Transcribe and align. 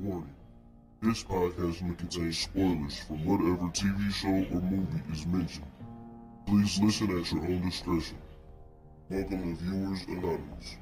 Warning. 0.00 0.34
This 1.02 1.24
podcast 1.24 1.82
may 1.82 1.94
contain 1.96 2.32
spoilers 2.32 3.00
from 3.00 3.24
whatever 3.24 3.68
TV 3.72 4.12
show 4.12 4.56
or 4.56 4.60
movie 4.60 5.02
is 5.12 5.26
mentioned. 5.26 5.66
Please 6.46 6.78
listen 6.80 7.18
at 7.18 7.32
your 7.32 7.42
own 7.44 7.62
discretion. 7.68 8.16
Welcome 9.10 9.56
to 9.56 9.64
Viewers 9.64 10.02
Anonymous. 10.06 10.76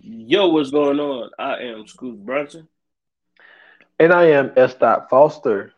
Yo, 0.00 0.48
what's 0.48 0.70
going 0.72 0.98
on? 0.98 1.30
I 1.38 1.58
am 1.58 1.86
Scoot 1.86 2.24
Brunson. 2.24 2.66
And 4.00 4.12
I 4.12 4.30
am 4.30 4.52
S. 4.56 4.74
Dot 4.74 5.08
Foster. 5.08 5.72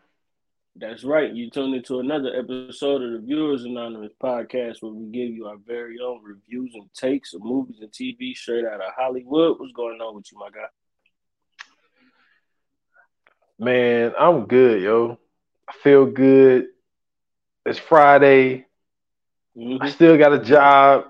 That's 0.75 1.05
right. 1.05 1.33
You 1.33 1.51
tuned 1.51 1.75
into 1.75 1.99
another 1.99 2.35
episode 2.35 3.03
of 3.03 3.13
the 3.13 3.27
Viewers 3.27 3.65
Anonymous 3.65 4.13
podcast 4.23 4.81
where 4.81 4.93
we 4.93 5.07
give 5.07 5.35
you 5.35 5.47
our 5.47 5.57
very 5.67 5.99
own 6.01 6.23
reviews 6.23 6.73
and 6.75 6.89
takes 6.95 7.35
of 7.35 7.43
movies 7.43 7.81
and 7.81 7.91
TV 7.91 8.35
straight 8.35 8.65
out 8.65 8.81
of 8.81 8.93
Hollywood. 8.97 9.59
What's 9.59 9.73
going 9.73 10.01
on 10.01 10.15
with 10.15 10.31
you, 10.31 10.39
my 10.39 10.51
guy? 10.51 10.67
Man, 13.59 14.13
I'm 14.19 14.47
good, 14.47 14.83
yo. 14.83 15.19
I 15.69 15.73
feel 15.83 16.07
good. 16.07 16.69
It's 17.67 17.79
Friday. 17.79 18.65
Mm-hmm. 19.57 19.83
I 19.83 19.91
still 19.91 20.17
got 20.17 20.33
a 20.33 20.39
job, 20.39 21.07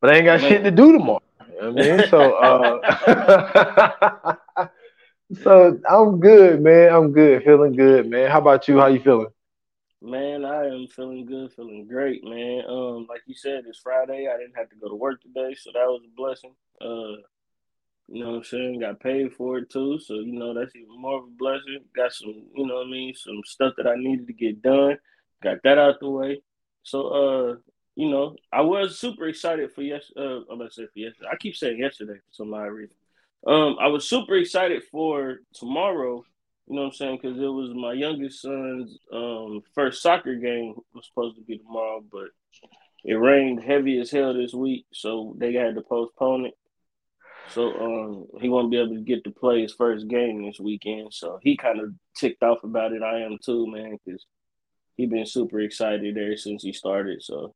but 0.00 0.10
I 0.10 0.16
ain't 0.16 0.24
got 0.24 0.40
Man. 0.40 0.48
shit 0.48 0.64
to 0.64 0.70
do 0.70 0.92
tomorrow. 0.92 1.20
You 1.50 1.60
know 1.60 1.72
what 1.72 1.84
I 1.84 1.96
mean? 1.98 2.08
So 2.08 2.32
uh 4.56 4.64
So 5.42 5.78
I'm 5.88 6.18
good, 6.18 6.62
man. 6.62 6.94
I'm 6.94 7.12
good, 7.12 7.44
feeling 7.44 7.74
good, 7.74 8.08
man. 8.08 8.30
How 8.30 8.38
about 8.38 8.68
you? 8.68 8.78
How 8.78 8.86
you 8.86 9.00
feeling? 9.00 9.28
Man, 10.00 10.44
I 10.44 10.66
am 10.66 10.86
feeling 10.88 11.26
good, 11.26 11.52
feeling 11.52 11.86
great, 11.86 12.24
man. 12.24 12.64
Um, 12.68 13.06
like 13.08 13.22
you 13.26 13.34
said, 13.34 13.64
it's 13.68 13.78
Friday. 13.78 14.28
I 14.32 14.38
didn't 14.38 14.56
have 14.56 14.70
to 14.70 14.76
go 14.76 14.88
to 14.88 14.94
work 14.94 15.20
today, 15.22 15.54
so 15.54 15.70
that 15.72 15.86
was 15.86 16.02
a 16.04 16.16
blessing. 16.16 16.54
Uh, 16.80 17.20
you 18.08 18.22
know 18.22 18.30
what 18.30 18.36
I'm 18.38 18.44
saying? 18.44 18.80
Got 18.80 19.00
paid 19.00 19.32
for 19.34 19.58
it 19.58 19.70
too, 19.70 19.98
so 19.98 20.14
you 20.14 20.32
know 20.32 20.54
that's 20.54 20.74
even 20.76 21.00
more 21.00 21.18
of 21.18 21.24
a 21.24 21.36
blessing. 21.38 21.80
Got 21.94 22.12
some, 22.12 22.44
you 22.54 22.66
know 22.66 22.76
what 22.76 22.86
I 22.86 22.90
mean, 22.90 23.14
some 23.14 23.40
stuff 23.44 23.74
that 23.76 23.86
I 23.86 23.94
needed 23.96 24.26
to 24.26 24.32
get 24.32 24.62
done. 24.62 24.98
Got 25.42 25.58
that 25.64 25.78
out 25.78 26.00
the 26.00 26.10
way. 26.10 26.42
So 26.82 27.08
uh, 27.08 27.56
you 27.94 28.10
know, 28.10 28.36
I 28.52 28.62
was 28.62 28.98
super 28.98 29.26
excited 29.28 29.72
for 29.72 29.82
yes. 29.82 30.10
Uh, 30.16 30.40
I'm 30.50 30.58
gonna 30.58 30.70
say 30.70 30.86
for 30.86 30.98
yesterday. 30.98 31.28
I 31.30 31.36
keep 31.36 31.56
saying 31.56 31.78
yesterday 31.78 32.14
for 32.14 32.32
some 32.32 32.54
odd 32.54 32.66
reason. 32.66 32.96
Um, 33.46 33.76
I 33.80 33.88
was 33.88 34.08
super 34.08 34.36
excited 34.36 34.82
for 34.90 35.40
tomorrow. 35.54 36.24
You 36.68 36.76
know 36.76 36.82
what 36.82 36.88
I'm 36.88 36.94
saying? 36.94 37.18
Because 37.20 37.38
it 37.38 37.46
was 37.46 37.74
my 37.74 37.92
youngest 37.92 38.40
son's 38.40 38.96
um, 39.12 39.62
first 39.74 40.00
soccer 40.00 40.36
game 40.36 40.74
was 40.94 41.06
supposed 41.06 41.36
to 41.36 41.42
be 41.42 41.58
tomorrow, 41.58 42.04
but 42.10 42.28
it 43.04 43.14
rained 43.14 43.62
heavy 43.62 43.98
as 44.00 44.10
hell 44.10 44.32
this 44.32 44.54
week, 44.54 44.86
so 44.92 45.34
they 45.38 45.52
had 45.54 45.74
to 45.74 45.82
postpone 45.82 46.46
it. 46.46 46.54
So 47.52 47.72
um, 47.72 48.40
he 48.40 48.48
won't 48.48 48.70
be 48.70 48.78
able 48.78 48.94
to 48.94 49.00
get 49.00 49.24
to 49.24 49.30
play 49.30 49.62
his 49.62 49.74
first 49.74 50.08
game 50.08 50.44
this 50.44 50.60
weekend. 50.60 51.12
So 51.12 51.38
he 51.42 51.56
kind 51.56 51.80
of 51.80 51.92
ticked 52.16 52.42
off 52.42 52.64
about 52.64 52.92
it. 52.92 53.02
I 53.02 53.20
am 53.20 53.38
too, 53.42 53.66
man, 53.66 53.98
because 54.04 54.24
he 54.96 55.06
been 55.06 55.26
super 55.26 55.60
excited 55.60 56.16
ever 56.16 56.36
since 56.36 56.62
he 56.62 56.72
started. 56.72 57.22
So 57.22 57.54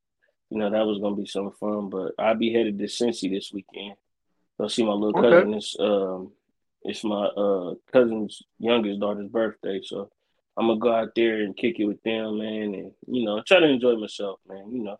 you 0.50 0.58
know 0.58 0.70
that 0.70 0.86
was 0.86 0.98
gonna 0.98 1.16
be 1.16 1.26
some 1.26 1.52
fun. 1.52 1.90
But 1.90 2.12
I'll 2.18 2.34
be 2.34 2.52
headed 2.52 2.78
to 2.78 2.84
Cincy 2.84 3.30
this 3.30 3.52
weekend 3.52 3.96
go 4.58 4.68
see 4.68 4.84
my 4.84 4.92
little 4.92 5.20
cousin. 5.20 5.54
It's 5.54 5.76
um, 5.78 6.32
it's 6.82 7.04
my 7.04 7.26
uh 7.26 7.74
cousin's 7.92 8.42
youngest 8.58 9.00
daughter's 9.00 9.28
birthday, 9.28 9.80
so 9.82 10.10
I'm 10.56 10.68
gonna 10.68 10.80
go 10.80 10.92
out 10.92 11.14
there 11.14 11.42
and 11.42 11.56
kick 11.56 11.78
it 11.78 11.84
with 11.84 12.02
them, 12.02 12.38
man, 12.38 12.74
and 12.74 12.92
you 13.06 13.24
know, 13.24 13.42
try 13.46 13.60
to 13.60 13.66
enjoy 13.66 13.96
myself, 13.96 14.40
man. 14.48 14.70
You 14.72 14.84
know. 14.84 14.98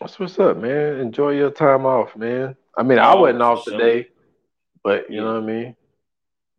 That's 0.00 0.18
what's 0.18 0.38
up, 0.38 0.58
man. 0.58 1.00
Enjoy 1.00 1.30
your 1.30 1.50
time 1.50 1.84
off, 1.84 2.14
man. 2.14 2.54
I 2.78 2.82
mean, 2.82 2.98
I 2.98 3.12
oh, 3.12 3.20
wasn't 3.22 3.42
off 3.42 3.64
today, 3.64 4.08
but 4.82 5.10
you 5.10 5.16
yeah. 5.16 5.22
know 5.22 5.34
what 5.34 5.42
I 5.42 5.46
mean. 5.46 5.76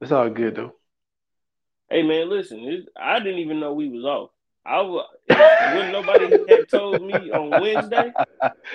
It's 0.01 0.11
all 0.11 0.29
good 0.29 0.55
though. 0.55 0.75
Hey 1.89 2.03
man, 2.03 2.29
listen, 2.29 2.85
I 2.95 3.19
didn't 3.19 3.39
even 3.39 3.59
know 3.59 3.73
we 3.73 3.89
was 3.89 4.05
off. 4.05 4.29
I 4.65 4.81
was 4.81 5.07
when 5.27 5.91
nobody 5.91 6.29
had 6.47 6.69
told 6.69 7.02
me 7.02 7.31
on 7.31 7.49
Wednesday. 7.49 8.11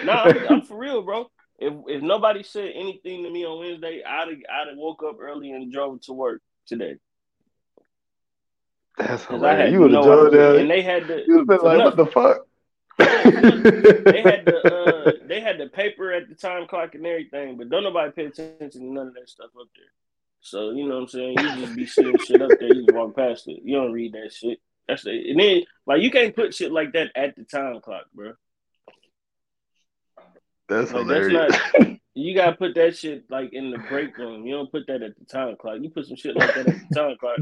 Nah, 0.04 0.24
I'm, 0.24 0.48
I'm 0.48 0.62
for 0.62 0.76
real, 0.76 1.02
bro 1.02 1.30
if 1.58 1.72
if 1.86 2.02
nobody 2.02 2.42
said 2.42 2.72
anything 2.74 3.22
to 3.24 3.30
me 3.30 3.44
on 3.44 3.58
Wednesday, 3.58 4.02
I'd 4.06 4.28
have, 4.28 4.28
I'd 4.28 4.68
have 4.68 4.76
woke 4.76 5.02
up 5.06 5.18
early 5.20 5.52
and 5.52 5.72
drove 5.72 6.00
to 6.02 6.12
work 6.12 6.42
today. 6.66 6.96
That's 8.98 9.24
hilarious. 9.24 9.72
You 9.72 9.80
would 9.80 9.92
have 9.92 10.04
no 10.04 10.14
drove 10.14 10.32
there, 10.32 10.56
and 10.56 10.70
they 10.70 10.82
had 10.82 11.06
to. 11.08 11.24
You 11.26 11.38
would 11.38 11.50
have 11.50 11.60
been 11.60 11.68
like, 11.68 11.84
"What 11.84 11.96
the 11.96 12.06
fuck?" 12.06 12.46
they 12.98 14.22
had 14.22 14.44
the 14.44 14.60
uh, 14.64 15.26
they 15.26 15.40
had 15.40 15.58
the 15.58 15.68
paper 15.68 16.12
at 16.12 16.28
the 16.28 16.34
time 16.34 16.66
clock 16.66 16.94
and 16.94 17.06
everything, 17.06 17.56
but 17.56 17.68
don't 17.68 17.82
nobody 17.82 18.12
pay 18.12 18.26
attention 18.26 18.70
to 18.70 18.84
none 18.84 19.08
of 19.08 19.14
that 19.14 19.28
stuff 19.28 19.50
up 19.60 19.68
there. 19.76 19.86
So 20.40 20.70
you 20.70 20.86
know 20.86 20.96
what 20.96 21.02
I'm 21.02 21.08
saying? 21.08 21.38
You 21.38 21.56
just 21.56 21.76
be 21.76 21.86
seeing 21.86 22.18
shit 22.18 22.42
up 22.42 22.50
there, 22.60 22.72
you 22.72 22.86
walk 22.92 23.16
past 23.16 23.48
it. 23.48 23.60
You 23.64 23.76
don't 23.76 23.92
read 23.92 24.12
that 24.12 24.32
shit. 24.32 24.60
That's 24.86 25.02
the, 25.02 25.30
and 25.30 25.40
then 25.40 25.62
like 25.86 26.02
you 26.02 26.10
can't 26.10 26.36
put 26.36 26.54
shit 26.54 26.70
like 26.70 26.92
that 26.92 27.10
at 27.16 27.34
the 27.34 27.44
time 27.44 27.80
clock, 27.80 28.04
bro. 28.14 28.34
That's 30.68 30.92
like, 30.92 31.02
hilarious. 31.02 31.52
That's 31.52 31.78
not, 31.78 31.98
you 32.14 32.34
gotta 32.34 32.56
put 32.56 32.74
that 32.74 32.96
shit 32.96 33.24
like 33.30 33.52
in 33.52 33.70
the 33.70 33.78
break 33.78 34.16
room. 34.18 34.46
You 34.46 34.54
don't 34.54 34.70
put 34.70 34.86
that 34.86 35.02
at 35.02 35.18
the 35.18 35.24
time 35.24 35.56
clock. 35.56 35.78
You 35.80 35.90
put 35.90 36.06
some 36.06 36.16
shit 36.16 36.36
like 36.36 36.54
that 36.54 36.68
at 36.68 36.88
the 36.88 36.94
time 36.94 37.16
clock. 37.18 37.38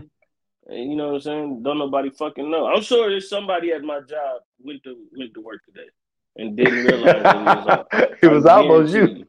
And 0.66 0.90
you 0.90 0.96
know 0.96 1.08
what 1.08 1.14
I'm 1.14 1.20
saying? 1.20 1.62
Don't 1.62 1.78
nobody 1.78 2.10
fucking 2.10 2.50
know. 2.50 2.66
I'm 2.66 2.82
sure 2.82 3.10
there's 3.10 3.28
somebody 3.28 3.72
at 3.72 3.82
my 3.82 4.00
job 4.00 4.42
went 4.60 4.82
to 4.84 4.96
went 5.16 5.34
to 5.34 5.40
work 5.40 5.64
today 5.64 5.88
and 6.36 6.56
didn't 6.56 6.84
realize 6.84 7.16
it 7.16 7.24
was 7.24 7.66
off. 7.66 7.86
it 7.92 8.28
was 8.30 8.46
almost 8.46 8.94
you. 8.94 9.26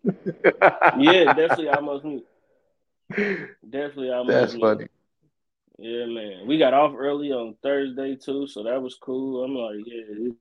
yeah, 1.00 1.34
definitely 1.34 1.70
almost 1.70 2.06
me. 2.06 2.24
Definitely 3.68 4.12
almost 4.12 4.34
That's 4.34 4.54
me. 4.54 4.62
funny. 4.62 4.88
Yeah, 5.80 6.06
man. 6.06 6.48
We 6.48 6.60
got 6.60 6.74
off 6.74 6.94
early 6.96 7.32
on 7.32 7.56
Thursday 7.64 8.16
too, 8.16 8.48
so 8.48 8.64
that 8.64 8.82
was 8.82 8.96
cool. 8.96 9.44
I'm 9.44 9.56
like, 9.56 9.86
yeah, 9.86 10.04
it, 10.08 10.36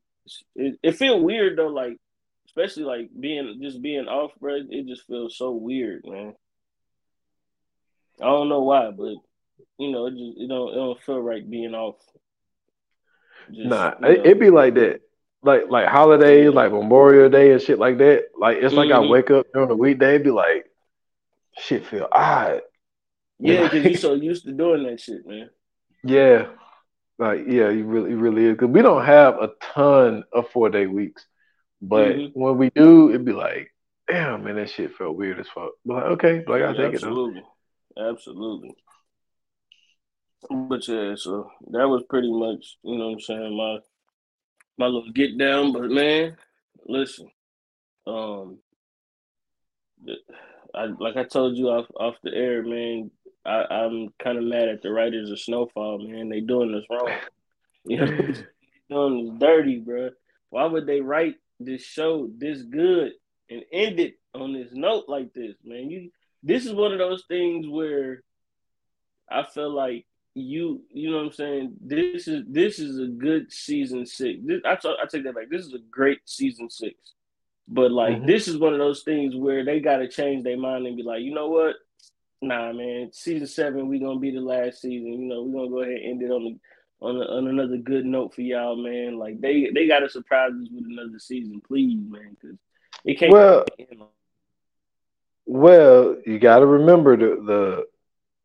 it, 0.54 0.78
it 0.82 0.92
feel 0.92 1.20
weird 1.20 1.58
though, 1.58 1.68
like 1.68 1.96
especially 2.46 2.84
like 2.84 3.08
being 3.18 3.58
just 3.62 3.80
being 3.80 4.08
off, 4.08 4.32
bro. 4.38 4.60
It 4.68 4.86
just 4.86 5.06
feels 5.06 5.36
so 5.36 5.52
weird, 5.52 6.04
man. 6.06 6.34
I 8.20 8.26
don't 8.26 8.50
know 8.50 8.60
why, 8.60 8.90
but 8.90 9.14
you 9.78 9.90
know, 9.90 10.06
it 10.06 10.12
just 10.12 10.38
it 10.38 10.48
don't 10.48 10.72
it 10.72 10.76
don't 10.76 11.02
feel 11.02 11.20
right 11.20 11.48
being 11.48 11.74
off. 11.74 11.96
Just, 13.52 13.68
nah, 13.68 13.94
you 14.00 14.16
know. 14.16 14.22
it, 14.24 14.40
be 14.40 14.50
like 14.50 14.74
that. 14.74 15.00
Like 15.42 15.62
like 15.68 15.88
holidays, 15.88 16.52
like 16.52 16.72
Memorial 16.72 17.28
Day 17.28 17.52
and 17.52 17.60
shit 17.60 17.78
like 17.78 17.98
that. 17.98 18.26
Like 18.38 18.58
it's 18.58 18.74
like 18.74 18.90
mm-hmm. 18.90 19.04
I 19.04 19.08
wake 19.08 19.30
up 19.30 19.46
during 19.52 19.68
the 19.68 19.76
weekday, 19.76 20.18
be 20.18 20.30
like, 20.30 20.66
shit 21.58 21.86
feel 21.86 22.08
odd. 22.12 22.60
Yeah, 23.40 23.64
because 23.64 23.84
you're 23.84 23.96
so 23.96 24.14
used 24.14 24.44
to 24.44 24.52
doing 24.52 24.84
that 24.84 25.00
shit, 25.00 25.26
man. 25.26 25.50
Yeah, 26.04 26.48
like 27.16 27.42
yeah, 27.46 27.70
you 27.70 27.84
really, 27.84 28.10
you 28.10 28.16
really 28.16 28.46
is. 28.46 28.52
Because 28.54 28.70
we 28.70 28.82
don't 28.82 29.04
have 29.04 29.34
a 29.34 29.50
ton 29.60 30.24
of 30.32 30.50
four 30.50 30.68
day 30.68 30.88
weeks. 30.88 31.24
But 31.80 32.16
mm-hmm. 32.16 32.40
when 32.40 32.58
we 32.58 32.70
do, 32.70 33.10
it'd 33.10 33.24
be 33.24 33.32
like, 33.32 33.72
damn, 34.08 34.42
man, 34.42 34.56
that 34.56 34.70
shit 34.70 34.96
felt 34.96 35.16
weird 35.16 35.38
as 35.38 35.46
fuck. 35.46 35.70
But 35.84 35.94
like, 35.94 36.04
okay, 36.04 36.44
like 36.44 36.62
I 36.62 36.72
take 36.72 36.94
Absolutely. 36.94 37.38
it. 37.38 37.44
Absolutely. 37.96 38.10
Absolutely. 38.10 38.76
But 40.50 40.86
yeah, 40.88 41.14
so 41.16 41.50
that 41.70 41.88
was 41.88 42.02
pretty 42.08 42.32
much, 42.32 42.76
you 42.82 42.98
know 42.98 43.06
what 43.06 43.14
I'm 43.14 43.20
saying, 43.20 43.56
my 43.56 43.78
my 44.78 44.86
little 44.86 45.12
get 45.12 45.38
down. 45.38 45.72
But 45.72 45.90
man, 45.90 46.36
listen, 46.86 47.30
um 48.06 48.58
I 50.74 50.86
like 50.98 51.16
I 51.16 51.24
told 51.24 51.56
you 51.56 51.68
off 51.68 51.86
off 51.98 52.16
the 52.22 52.34
air, 52.34 52.62
man, 52.62 53.10
I, 53.44 53.64
I'm 53.70 54.08
kind 54.18 54.38
of 54.38 54.44
mad 54.44 54.68
at 54.68 54.82
the 54.82 54.92
writers 54.92 55.30
of 55.30 55.40
Snowfall, 55.40 55.98
man. 56.08 56.28
They 56.28 56.40
doing 56.40 56.72
this 56.72 56.84
wrong. 56.90 57.10
You 57.84 57.96
know, 57.96 58.06
doing 58.88 59.24
this 59.24 59.38
dirty, 59.40 59.80
bro. 59.80 60.10
Why 60.50 60.66
would 60.66 60.86
they 60.86 61.00
write 61.00 61.34
this 61.58 61.82
show 61.82 62.30
this 62.38 62.62
good 62.62 63.10
and 63.50 63.62
end 63.72 64.00
it 64.00 64.14
on 64.34 64.52
this 64.52 64.70
note 64.72 65.04
like 65.08 65.32
this, 65.34 65.54
man. 65.64 65.90
You 65.90 66.10
this 66.42 66.66
is 66.66 66.72
one 66.72 66.92
of 66.92 66.98
those 66.98 67.24
things 67.28 67.66
where 67.68 68.22
I 69.30 69.44
feel 69.44 69.70
like 69.70 70.06
you 70.34 70.82
you 70.90 71.10
know 71.10 71.18
what 71.18 71.26
I'm 71.26 71.32
saying. 71.32 71.74
This 71.80 72.26
is 72.26 72.44
this 72.48 72.78
is 72.78 72.98
a 72.98 73.06
good 73.06 73.52
season 73.52 74.06
six. 74.06 74.40
This, 74.42 74.60
I, 74.64 74.72
I 74.72 75.06
take 75.10 75.24
that 75.24 75.34
back. 75.34 75.50
This 75.50 75.66
is 75.66 75.74
a 75.74 75.78
great 75.90 76.20
season 76.24 76.70
six, 76.70 76.94
but 77.68 77.90
like 77.90 78.16
mm-hmm. 78.16 78.26
this 78.26 78.48
is 78.48 78.56
one 78.56 78.72
of 78.72 78.78
those 78.78 79.02
things 79.02 79.36
where 79.36 79.64
they 79.64 79.80
got 79.80 79.98
to 79.98 80.08
change 80.08 80.44
their 80.44 80.56
mind 80.56 80.86
and 80.86 80.96
be 80.96 81.02
like, 81.02 81.22
you 81.22 81.34
know 81.34 81.48
what? 81.48 81.76
Nah, 82.40 82.72
man. 82.72 83.10
Season 83.12 83.46
seven, 83.46 83.88
we 83.88 83.98
gonna 83.98 84.18
be 84.18 84.30
the 84.30 84.40
last 84.40 84.80
season. 84.80 85.12
You 85.12 85.28
know, 85.28 85.42
we 85.42 85.52
gonna 85.52 85.68
go 85.68 85.82
ahead 85.82 85.94
and 85.96 86.04
end 86.04 86.22
it 86.22 86.30
on 86.30 86.44
the 86.44 86.58
on, 87.02 87.16
a, 87.16 87.24
on 87.36 87.48
another 87.48 87.76
good 87.76 88.06
note 88.06 88.34
for 88.34 88.42
y'all, 88.42 88.76
man. 88.76 89.18
Like 89.18 89.40
they 89.40 89.70
they 89.74 89.86
got 89.86 90.00
to 90.00 90.08
surprise 90.08 90.52
us 90.52 90.68
with 90.72 90.84
another 90.86 91.18
season, 91.18 91.60
please, 91.66 92.00
man, 92.08 92.36
because 92.40 92.56
it 93.04 93.18
can't. 93.18 93.32
Well, 93.32 93.64
well, 95.44 96.16
you 96.24 96.38
got 96.38 96.60
to 96.60 96.66
remember 96.66 97.16
the 97.16 97.42
the 97.44 97.86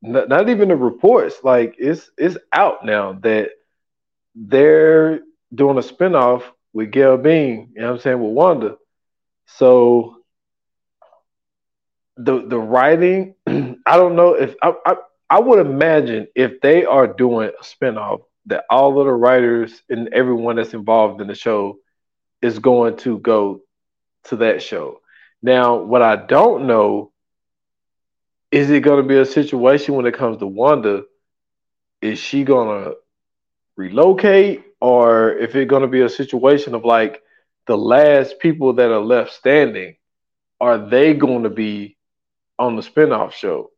not, 0.07 0.30
not 0.30 0.50
even 0.50 0.69
the 0.69 0.75
reports. 0.75 1.36
Like 1.44 1.75
it's 1.77 2.09
it's 2.18 2.38
out 2.54 2.86
now 2.86 3.13
that 3.24 3.50
they're 4.36 5.21
doing 5.54 5.77
a 5.77 5.81
spinoff 5.81 6.44
with 6.74 6.92
Gail 6.92 7.18
Bean. 7.18 7.71
You 7.75 7.81
know 7.81 7.88
what 7.88 7.94
I'm 7.95 8.01
saying 8.01 8.24
with 8.24 8.33
Wanda. 8.33 8.77
So 9.45 10.18
the 12.18 12.45
the 12.48 12.57
writing, 12.59 13.36
I 13.48 13.98
don't 13.98 14.15
know 14.15 14.33
if 14.33 14.56
I, 14.62 14.74
I 14.86 14.95
I 15.30 15.39
would 15.39 15.59
imagine 15.59 16.27
if 16.36 16.62
they 16.62 16.86
are 16.86 17.07
doing 17.07 17.50
a 17.60 17.63
spinoff 17.63 18.21
that 18.48 18.63
all 18.69 19.00
of 19.00 19.06
the 19.06 19.13
writers 19.13 19.83
and 19.89 20.10
everyone 20.13 20.56
that's 20.56 20.74
involved 20.74 21.21
in 21.21 21.27
the 21.27 21.36
show 21.36 21.80
is 22.42 22.60
going 22.60 22.98
to 22.98 23.19
go 23.19 23.62
to 24.25 24.38
that 24.38 24.62
show. 24.63 25.01
Now, 25.42 25.75
what 25.77 26.01
I 26.01 26.15
don't 26.15 26.65
know 26.65 27.12
is 28.51 28.69
it 28.69 28.81
going 28.81 29.01
to 29.01 29.07
be 29.07 29.17
a 29.17 29.25
situation 29.25 29.95
when 29.95 30.05
it 30.05 30.13
comes 30.13 30.38
to 30.38 30.47
Wanda? 30.47 31.03
Is 32.01 32.19
she 32.19 32.44
going 32.44 32.83
to 32.83 32.95
relocate, 33.75 34.63
or 34.79 35.31
if 35.31 35.55
it's 35.55 35.69
going 35.69 35.81
to 35.81 35.88
be 35.88 36.01
a 36.01 36.09
situation 36.09 36.75
of 36.75 36.85
like 36.85 37.21
the 37.65 37.77
last 37.77 38.39
people 38.39 38.73
that 38.73 38.91
are 38.91 38.99
left 38.99 39.33
standing, 39.33 39.97
are 40.59 40.77
they 40.77 41.13
going 41.13 41.44
to 41.44 41.49
be 41.49 41.97
on 42.57 42.75
the 42.75 42.81
spinoff 42.81 43.33
show? 43.33 43.71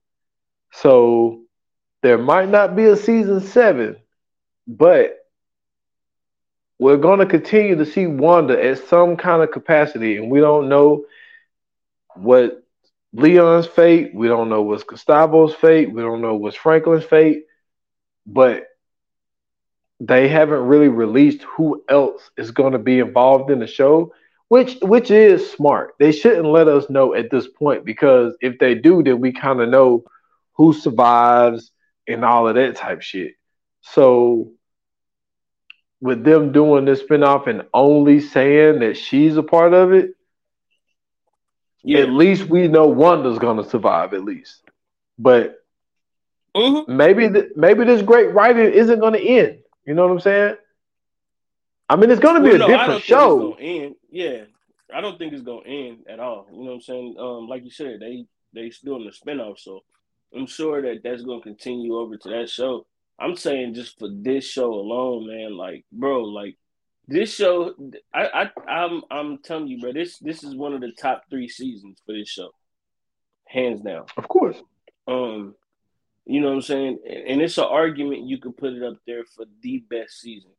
So 0.71 1.41
there 2.01 2.17
might 2.17 2.49
not 2.49 2.75
be 2.75 2.85
a 2.85 2.95
season 2.95 3.41
seven, 3.41 3.97
but 4.67 5.17
we're 6.77 6.97
going 6.97 7.19
to 7.19 7.25
continue 7.25 7.75
to 7.75 7.85
see 7.85 8.07
Wanda 8.07 8.63
at 8.63 8.87
some 8.87 9.17
kind 9.17 9.41
of 9.41 9.51
capacity, 9.51 10.17
and 10.17 10.29
we 10.29 10.39
don't 10.39 10.69
know 10.69 11.05
what 12.15 12.63
Leon's 13.13 13.67
fate. 13.67 14.13
We 14.13 14.27
don't 14.27 14.49
know 14.49 14.61
what's 14.61 14.83
Gustavo's 14.83 15.55
fate. 15.55 15.91
We 15.91 16.01
don't 16.01 16.21
know 16.21 16.35
what's 16.35 16.55
Franklin's 16.55 17.05
fate, 17.05 17.43
but 18.25 18.65
they 19.99 20.27
haven't 20.27 20.67
really 20.67 20.87
released 20.87 21.43
who 21.43 21.83
else 21.89 22.29
is 22.37 22.51
going 22.51 22.73
to 22.73 22.79
be 22.79 22.99
involved 22.99 23.51
in 23.51 23.59
the 23.59 23.67
show, 23.67 24.13
which 24.47 24.77
which 24.81 25.11
is 25.11 25.51
smart. 25.51 25.93
They 25.99 26.11
shouldn't 26.11 26.45
let 26.45 26.67
us 26.67 26.89
know 26.89 27.13
at 27.13 27.31
this 27.31 27.47
point 27.47 27.83
because 27.83 28.35
if 28.41 28.59
they 28.59 28.75
do, 28.75 29.03
then 29.03 29.19
we 29.19 29.33
kind 29.33 29.59
of 29.59 29.69
know 29.69 30.03
who 30.53 30.73
survives 30.73 31.71
and 32.07 32.23
all 32.23 32.47
of 32.47 32.55
that 32.55 32.75
type 32.75 33.01
shit. 33.01 33.33
So 33.81 34.51
with 36.01 36.23
them 36.23 36.51
doing 36.51 36.85
this 36.85 37.03
spinoff 37.03 37.47
and 37.47 37.63
only 37.73 38.19
saying 38.21 38.79
that 38.79 38.97
she's 38.97 39.35
a 39.37 39.43
part 39.43 39.73
of 39.73 39.91
it, 39.91 40.11
yeah. 41.97 42.03
at 42.03 42.09
least 42.09 42.45
we 42.45 42.67
know 42.67 42.87
Wanda's 42.87 43.39
gonna 43.39 43.67
survive 43.67 44.13
at 44.13 44.23
least. 44.23 44.61
But 45.17 45.63
mm-hmm. 46.55 46.95
maybe 46.95 47.29
th- 47.29 47.51
maybe 47.55 47.85
this 47.85 48.01
great 48.01 48.33
writing 48.33 48.71
isn't 48.71 48.99
gonna 48.99 49.17
end. 49.17 49.59
You 49.85 49.93
know 49.93 50.03
what 50.03 50.13
I'm 50.13 50.19
saying? 50.19 50.55
I 51.89 51.95
mean, 51.95 52.11
it's 52.11 52.19
gonna 52.19 52.41
be 52.41 52.49
well, 52.49 52.55
a 52.55 52.59
no, 52.59 52.67
different 52.67 53.03
show. 53.03 53.53
End. 53.59 53.95
Yeah, 54.11 54.43
I 54.93 55.01
don't 55.01 55.17
think 55.17 55.33
it's 55.33 55.41
gonna 55.41 55.67
end 55.67 56.05
at 56.07 56.19
all. 56.19 56.47
You 56.51 56.59
know 56.59 56.65
what 56.65 56.73
I'm 56.75 56.81
saying? 56.81 57.15
Um, 57.19 57.47
like 57.47 57.63
you 57.63 57.71
said, 57.71 57.99
they 57.99 58.25
they 58.53 58.69
still 58.69 58.97
in 58.97 59.05
the 59.05 59.11
spinoff, 59.11 59.59
so 59.59 59.83
I'm 60.35 60.45
sure 60.45 60.81
that 60.81 61.01
that's 61.03 61.23
gonna 61.23 61.41
continue 61.41 61.95
over 61.95 62.17
to 62.17 62.29
that 62.29 62.49
show. 62.49 62.85
I'm 63.17 63.35
saying 63.35 63.73
just 63.73 63.97
for 63.97 64.09
this 64.09 64.45
show 64.45 64.71
alone, 64.71 65.27
man. 65.27 65.57
Like, 65.57 65.85
bro, 65.91 66.23
like 66.23 66.55
this 67.09 67.33
show, 67.33 67.73
I, 68.13 68.49
I, 68.67 68.71
I'm, 68.71 69.01
I'm 69.09 69.37
telling 69.39 69.67
you, 69.67 69.81
bro. 69.81 69.93
This, 69.93 70.19
this 70.19 70.43
is 70.43 70.55
one 70.55 70.73
of 70.73 70.81
the 70.81 70.91
top 70.91 71.23
three 71.29 71.47
seasons 71.47 71.99
for 72.05 72.13
this 72.13 72.29
show, 72.29 72.51
hands 73.45 73.81
down. 73.81 74.05
Of 74.15 74.27
course. 74.27 74.57
Um, 75.07 75.55
you 76.25 76.39
know 76.41 76.49
what 76.49 76.55
I'm 76.55 76.61
saying, 76.61 76.99
and 77.07 77.41
it's 77.41 77.57
an 77.57 77.63
argument 77.63 78.27
you 78.27 78.37
could 78.37 78.55
put 78.55 78.73
it 78.73 78.83
up 78.83 78.97
there 79.07 79.23
for 79.25 79.45
the 79.63 79.83
best 79.89 80.21
season 80.21 80.51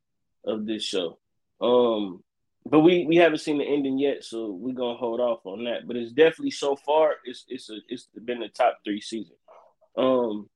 of 0.45 0.67
this 0.67 0.83
show. 0.83 1.19
Um, 1.61 2.25
but 2.67 2.81
we 2.81 3.07
we 3.07 3.17
haven't 3.17 3.39
seen 3.39 3.59
the 3.59 3.65
ending 3.65 3.99
yet, 3.99 4.25
so 4.25 4.51
we're 4.51 4.75
gonna 4.75 4.99
hold 4.99 5.21
off 5.21 5.47
on 5.47 5.65
that. 5.65 5.87
But 5.87 5.97
it's 5.97 6.13
definitely 6.13 6.51
so 6.51 6.75
far, 6.75 7.15
it's 7.25 7.45
it's 7.49 7.71
a 7.71 7.77
it's 7.89 8.09
been 8.25 8.41
the 8.41 8.49
top 8.49 8.79
three 8.85 9.01
season. 9.01 9.37
Um, 9.97 10.51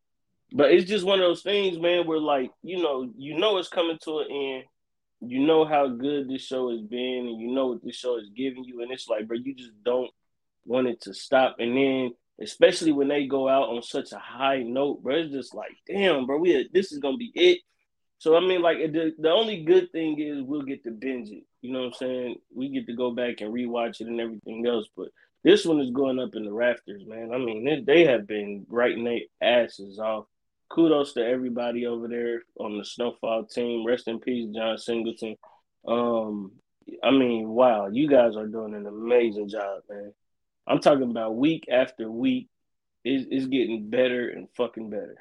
but 0.53 0.73
it's 0.73 0.89
just 0.89 1.05
one 1.05 1.21
of 1.21 1.25
those 1.25 1.43
things, 1.43 1.79
man, 1.79 2.07
where 2.07 2.19
like, 2.19 2.51
you 2.63 2.83
know, 2.83 3.09
you 3.17 3.39
know 3.39 3.59
it's 3.59 3.69
coming 3.69 3.99
to 4.03 4.19
an 4.19 4.27
end. 4.31 4.65
You 5.27 5.47
know 5.47 5.65
how 5.65 5.89
good 5.89 6.29
this 6.29 6.43
show 6.43 6.71
has 6.71 6.81
been, 6.81 7.27
and 7.27 7.41
you 7.41 7.53
know 7.53 7.69
what 7.69 7.85
this 7.85 7.97
show 7.97 8.19
is 8.19 8.29
giving 8.35 8.65
you, 8.65 8.83
and 8.83 8.91
it's 8.91 9.09
like, 9.09 9.27
bro, 9.27 9.37
you 9.37 9.55
just 9.55 9.73
don't 9.85 10.11
want 10.65 10.89
it 10.89 11.01
to 11.03 11.15
stop. 11.15 11.57
And 11.59 11.77
then, 11.77 12.15
especially 12.41 12.93
when 12.93 13.09
they 13.09 13.27
go 13.27 13.49
out 13.49 13.69
on 13.69 13.83
such 13.83 14.13
a 14.13 14.19
high 14.19 14.63
note, 14.63 15.03
bro, 15.03 15.17
it's 15.17 15.33
just 15.33 15.55
like, 15.55 15.73
damn, 15.87 16.27
bro, 16.27 16.39
we 16.39 16.69
this 16.73 16.93
is 16.93 16.99
gonna 16.99 17.17
be 17.17 17.33
it. 17.35 17.61
So 18.19 18.37
I 18.37 18.41
mean, 18.41 18.63
like 18.63 18.79
the, 18.79 19.15
the 19.19 19.31
only 19.31 19.65
good 19.65 19.93
thing 19.93 20.19
is 20.21 20.43
we'll 20.43 20.63
get 20.63 20.85
to 20.85 20.91
binge 20.91 21.31
it. 21.31 21.45
You 21.61 21.73
know 21.73 21.81
what 21.81 21.87
I'm 21.87 21.93
saying? 21.95 22.37
We 22.55 22.69
get 22.69 22.87
to 22.87 22.95
go 22.95 23.11
back 23.11 23.41
and 23.41 23.53
rewatch 23.53 24.01
it 24.01 24.07
and 24.07 24.21
everything 24.21 24.67
else. 24.67 24.87
But 24.97 25.09
this 25.43 25.65
one 25.65 25.81
is 25.81 25.91
going 25.91 26.19
up 26.19 26.35
in 26.35 26.45
the 26.45 26.53
rafters, 26.53 27.05
man. 27.07 27.33
I 27.35 27.39
mean, 27.39 27.65
they, 27.65 27.81
they 27.81 28.11
have 28.11 28.27
been 28.27 28.67
writing 28.69 29.05
their 29.05 29.21
asses 29.43 29.99
off 29.99 30.27
kudos 30.75 31.13
to 31.13 31.25
everybody 31.25 31.87
over 31.87 32.09
there 32.09 32.43
on 32.59 32.77
the 32.77 32.85
Snowfall 32.85 33.45
team. 33.45 33.87
Rest 33.87 34.09
in 34.09 34.19
peace, 34.19 34.49
John 34.53 34.77
Singleton. 34.77 35.37
Um, 35.87 36.53
I 37.03 37.13
mean, 37.13 37.49
wow, 37.49 37.89
you 37.89 38.09
guys 38.09 38.37
are 38.37 38.47
doing 38.47 38.75
an 38.75 38.87
amazing 38.87 39.49
job, 39.49 39.83
man. 39.89 40.13
I'm 40.67 40.81
talking 40.81 41.11
about 41.11 41.37
week 41.37 41.67
after 41.71 42.11
week, 42.11 42.49
it's, 43.05 43.27
it's 43.31 43.47
getting 43.47 43.89
better 43.89 44.29
and 44.29 44.49
fucking 44.57 44.91
better. 44.91 45.19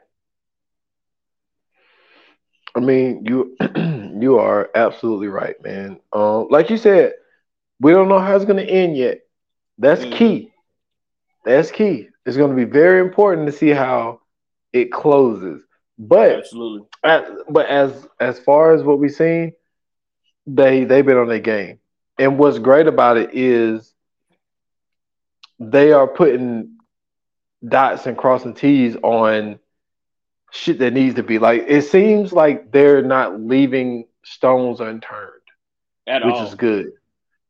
I 2.75 2.79
mean, 2.79 3.23
you 3.27 3.55
you 4.19 4.39
are 4.39 4.71
absolutely 4.73 5.27
right, 5.27 5.61
man. 5.63 5.99
Um, 6.11 6.47
like 6.49 6.71
you 6.71 6.77
said, 6.77 7.13
we 7.79 7.91
don't 7.91 8.09
know 8.09 8.19
how 8.19 8.35
it's 8.35 8.45
going 8.45 8.65
to 8.65 8.71
end 8.71 8.97
yet. 8.97 9.19
That's 9.77 10.01
mm-hmm. 10.01 10.17
key. 10.17 10.53
That's 11.45 11.69
key. 11.69 12.07
It's 12.25 12.37
going 12.37 12.49
to 12.49 12.55
be 12.55 12.71
very 12.71 13.01
important 13.01 13.45
to 13.47 13.51
see 13.51 13.69
how 13.69 14.21
it 14.73 14.91
closes. 14.91 15.63
But 15.97 16.31
absolutely, 16.31 16.87
as, 17.03 17.23
but 17.49 17.67
as 17.67 18.07
as 18.19 18.39
far 18.39 18.73
as 18.73 18.83
what 18.83 18.99
we've 18.99 19.11
seen, 19.11 19.53
they 20.47 20.83
they've 20.83 21.05
been 21.05 21.17
on 21.17 21.27
their 21.27 21.39
game. 21.39 21.79
And 22.17 22.37
what's 22.37 22.59
great 22.59 22.87
about 22.87 23.17
it 23.17 23.31
is 23.33 23.93
they 25.59 25.93
are 25.93 26.07
putting 26.07 26.77
dots 27.67 28.05
and 28.05 28.17
crossing 28.17 28.53
T's 28.53 28.95
on 28.97 29.59
shit 30.51 30.79
that 30.79 30.93
needs 30.93 31.15
to 31.15 31.23
be 31.23 31.39
like 31.39 31.65
it 31.67 31.83
seems 31.83 32.31
like 32.31 32.71
they're 32.71 33.01
not 33.01 33.39
leaving 33.39 34.05
stones 34.23 34.79
unturned. 34.79 35.29
At 36.05 36.25
which 36.25 36.35
all. 36.35 36.47
is 36.47 36.55
good. 36.55 36.91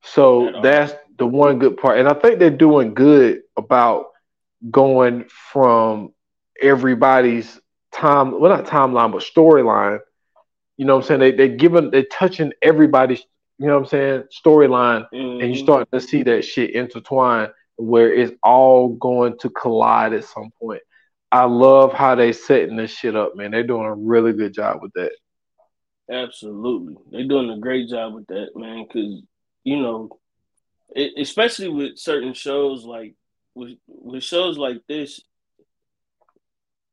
So 0.04 0.60
that's 0.62 0.94
the 1.18 1.26
one 1.26 1.60
good 1.60 1.78
part. 1.78 1.98
And 1.98 2.08
I 2.08 2.14
think 2.14 2.40
they're 2.40 2.50
doing 2.50 2.94
good 2.94 3.42
about 3.58 4.08
going 4.70 5.26
from 5.52 6.14
everybody's 6.62 7.60
time, 7.94 8.40
well, 8.40 8.56
not 8.56 8.66
timeline, 8.66 9.12
but 9.12 9.24
storyline. 9.24 10.00
You 10.78 10.86
know 10.86 10.96
what 10.96 11.04
I'm 11.04 11.08
saying? 11.08 11.20
they, 11.20 11.32
they're 11.32 11.56
giving 11.56 11.92
they're 11.92 12.06
touching 12.12 12.52
everybody's, 12.62 13.24
you 13.60 13.68
know 13.68 13.76
what 13.76 13.84
I'm 13.84 13.90
saying, 13.90 14.24
storyline, 14.46 15.08
mm-hmm. 15.14 15.42
and 15.42 15.50
you 15.50 15.56
mm-hmm. 15.56 15.64
start 15.64 15.92
to 15.92 16.02
see 16.02 16.24
that 16.24 16.44
shit 16.44 16.72
intertwine 16.72 17.50
where 17.78 18.14
it's 18.14 18.34
all 18.44 18.90
going 18.90 19.38
to 19.40 19.50
collide 19.50 20.14
at 20.14 20.26
some 20.26 20.50
point. 20.60 20.82
I 21.32 21.46
love 21.46 21.94
how 21.94 22.16
they 22.16 22.32
setting 22.32 22.76
this 22.76 22.92
shit 22.92 23.16
up, 23.16 23.36
man. 23.36 23.52
They're 23.52 23.64
doing 23.64 23.86
a 23.86 23.94
really 23.94 24.34
good 24.34 24.54
job 24.54 24.82
with 24.82 24.94
that. 24.94 25.12
Absolutely, 26.12 26.96
they're 27.12 27.28
doing 27.28 27.50
a 27.50 27.60
great 27.60 27.90
job 27.90 28.14
with 28.14 28.28
that, 28.28 28.50
man. 28.56 28.86
Because 28.88 29.22
you 29.64 29.82
know, 29.82 30.10
it, 30.96 31.14
especially 31.18 31.70
with 31.70 31.98
certain 31.98 32.34
shows 32.34 32.84
like 32.84 33.16
with 33.56 33.78
with 33.88 34.24
shows 34.24 34.58
like 34.58 34.82
this, 34.88 35.22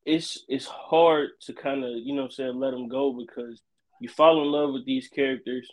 it's 0.04 0.44
it's 0.48 0.66
hard 0.66 1.30
to 1.42 1.52
kind 1.52 1.84
of 1.84 1.90
you 1.90 2.14
know 2.14 2.24
I'm 2.24 2.30
saying 2.30 2.58
let 2.58 2.72
them 2.72 2.88
go 2.88 3.12
because 3.12 3.60
you 4.00 4.08
fall 4.08 4.42
in 4.42 4.50
love 4.50 4.72
with 4.72 4.86
these 4.86 5.08
characters, 5.08 5.68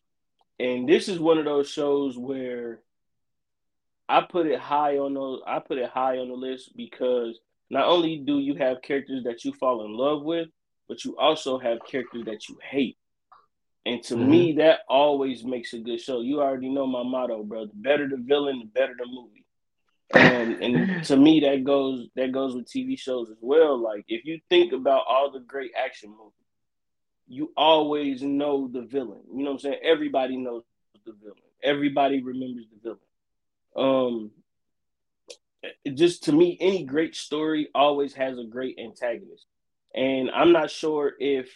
and 0.60 0.88
this 0.88 1.08
is 1.08 1.20
one 1.20 1.38
of 1.38 1.46
those 1.46 1.70
shows 1.70 2.18
where 2.18 2.82
I 4.10 4.22
put 4.22 4.48
it 4.48 4.60
high 4.60 4.98
on 4.98 5.14
those 5.14 5.42
I 5.48 5.60
put 5.60 5.78
it 5.78 5.90
high 5.90 6.18
on 6.18 6.30
the 6.30 6.36
list 6.36 6.76
because 6.76 7.40
not 7.70 7.88
only 7.88 8.18
do 8.18 8.40
you 8.40 8.56
have 8.56 8.82
characters 8.82 9.24
that 9.26 9.44
you 9.44 9.54
fall 9.54 9.86
in 9.86 9.94
love 9.94 10.24
with, 10.24 10.48
but 10.88 11.04
you 11.04 11.18
also 11.18 11.58
have 11.60 11.80
characters 11.86 12.26
that 12.26 12.48
you 12.48 12.58
hate. 12.62 12.98
And 13.86 14.02
to 14.04 14.16
mm-hmm. 14.16 14.30
me, 14.30 14.52
that 14.54 14.80
always 14.90 15.44
makes 15.44 15.74
a 15.74 15.80
good 15.80 16.00
show. 16.00 16.22
You 16.22 16.42
already 16.42 16.70
know 16.70 16.88
my 16.88 17.04
motto, 17.04 17.44
bro. 17.44 17.66
The 17.66 17.74
better 17.76 18.08
the 18.08 18.18
villain, 18.18 18.60
the 18.60 18.66
better 18.66 18.96
the 18.98 19.06
movie 19.06 19.37
and 20.14 20.62
and 20.62 21.04
to 21.06 21.18
me 21.18 21.42
that 21.42 21.64
goes 21.64 22.08
that 22.16 22.32
goes 22.32 22.56
with 22.56 22.66
TV 22.66 22.98
shows 22.98 23.30
as 23.30 23.38
well. 23.42 23.78
Like 23.78 24.06
if 24.08 24.26
you 24.26 24.40
think 24.50 24.74
about 24.74 25.04
all 25.08 25.32
the 25.32 25.40
great 25.40 25.72
action 25.78 26.10
movies, 26.10 26.34
you 27.28 27.52
always 27.58 28.22
know 28.22 28.68
the 28.68 28.82
villain. 28.82 29.22
You 29.34 29.44
know 29.44 29.52
what 29.52 29.56
I'm 29.56 29.60
saying? 29.60 29.80
Everybody 29.84 30.38
knows 30.38 30.64
the 31.06 31.14
villain. 31.14 31.38
Everybody 31.64 32.22
remembers 32.22 32.66
the 32.72 32.80
villain. 32.84 33.00
Um 33.76 34.32
just 35.94 36.24
to 36.26 36.32
me, 36.32 36.58
any 36.62 36.84
great 36.84 37.16
story 37.16 37.70
always 37.76 38.14
has 38.14 38.38
a 38.38 38.44
great 38.44 38.80
antagonist. 38.80 39.46
And 39.94 40.30
I'm 40.32 40.52
not 40.52 40.70
sure 40.70 41.14
if 41.20 41.50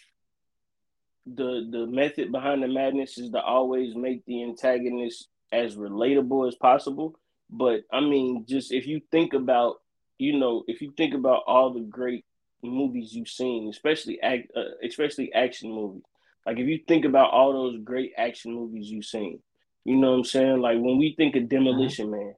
the 1.25 1.67
the 1.69 1.85
method 1.85 2.31
behind 2.31 2.63
the 2.63 2.67
madness 2.67 3.17
is 3.17 3.29
to 3.31 3.39
always 3.39 3.95
make 3.95 4.25
the 4.25 4.43
antagonist 4.43 5.27
as 5.51 5.75
relatable 5.75 6.47
as 6.47 6.55
possible 6.55 7.15
but 7.51 7.81
I 7.91 7.99
mean, 7.99 8.45
just 8.47 8.71
if 8.71 8.87
you 8.87 9.01
think 9.11 9.33
about 9.33 9.77
you 10.17 10.37
know, 10.37 10.63
if 10.67 10.81
you 10.81 10.93
think 10.95 11.15
about 11.15 11.43
all 11.47 11.73
the 11.73 11.79
great 11.79 12.25
movies 12.61 13.13
you've 13.13 13.27
seen, 13.27 13.67
especially 13.69 14.21
act, 14.21 14.51
uh, 14.55 14.75
especially 14.83 15.33
action 15.33 15.71
movies, 15.71 16.03
like 16.45 16.59
if 16.59 16.67
you 16.67 16.79
think 16.87 17.05
about 17.05 17.31
all 17.31 17.53
those 17.53 17.81
great 17.83 18.13
action 18.15 18.53
movies 18.53 18.89
you've 18.89 19.05
seen, 19.05 19.39
you 19.83 19.95
know 19.95 20.11
what 20.11 20.17
I'm 20.17 20.23
saying? 20.25 20.61
Like 20.61 20.77
when 20.77 20.99
we 20.99 21.15
think 21.17 21.35
of 21.35 21.49
Demolition 21.49 22.07
mm-hmm. 22.07 22.23
Man, 22.23 22.35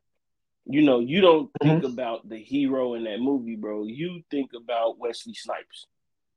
you 0.65 0.81
know, 0.81 0.99
you 0.99 1.19
don't 1.19 1.51
think 1.61 1.83
mm-hmm. 1.83 1.91
about 1.91 2.27
the 2.29 2.37
hero 2.37 2.93
in 2.93 3.03
that 3.03 3.19
movie, 3.19 3.57
bro. 3.57 3.85
You 3.85 4.23
think 4.31 4.51
about 4.55 4.97
Wesley 4.97 5.33
Snipes. 5.33 5.87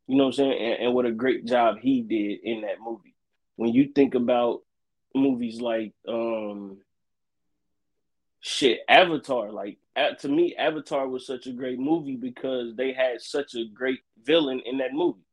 You 0.09 0.17
know 0.17 0.25
what 0.25 0.31
I'm 0.31 0.33
saying? 0.35 0.53
And, 0.53 0.83
and, 0.87 0.95
what 0.95 1.07
a 1.07 1.13
great 1.13 1.45
job 1.47 1.79
he 1.81 2.03
did 2.03 2.41
in 2.43 2.63
that 2.63 2.81
movie. 2.81 3.15
When 3.55 3.73
you 3.73 3.93
think 3.95 4.15
about 4.15 4.63
movies 5.15 5.61
like 5.61 5.93
um 6.09 6.79
shit, 8.47 8.83
Avatar, 8.89 9.51
like 9.51 9.79
to 10.21 10.29
me, 10.29 10.55
Avatar 10.55 11.09
was 11.09 11.27
such 11.27 11.49
a 11.49 11.53
great 11.53 11.81
movie 11.81 12.15
because 12.15 12.77
they 12.77 12.93
had 12.93 13.21
such 13.21 13.57
a 13.57 13.65
great 13.65 14.01
villain 14.23 14.63
in 14.65 14.79
that 14.79 14.93
movie. 14.93 15.27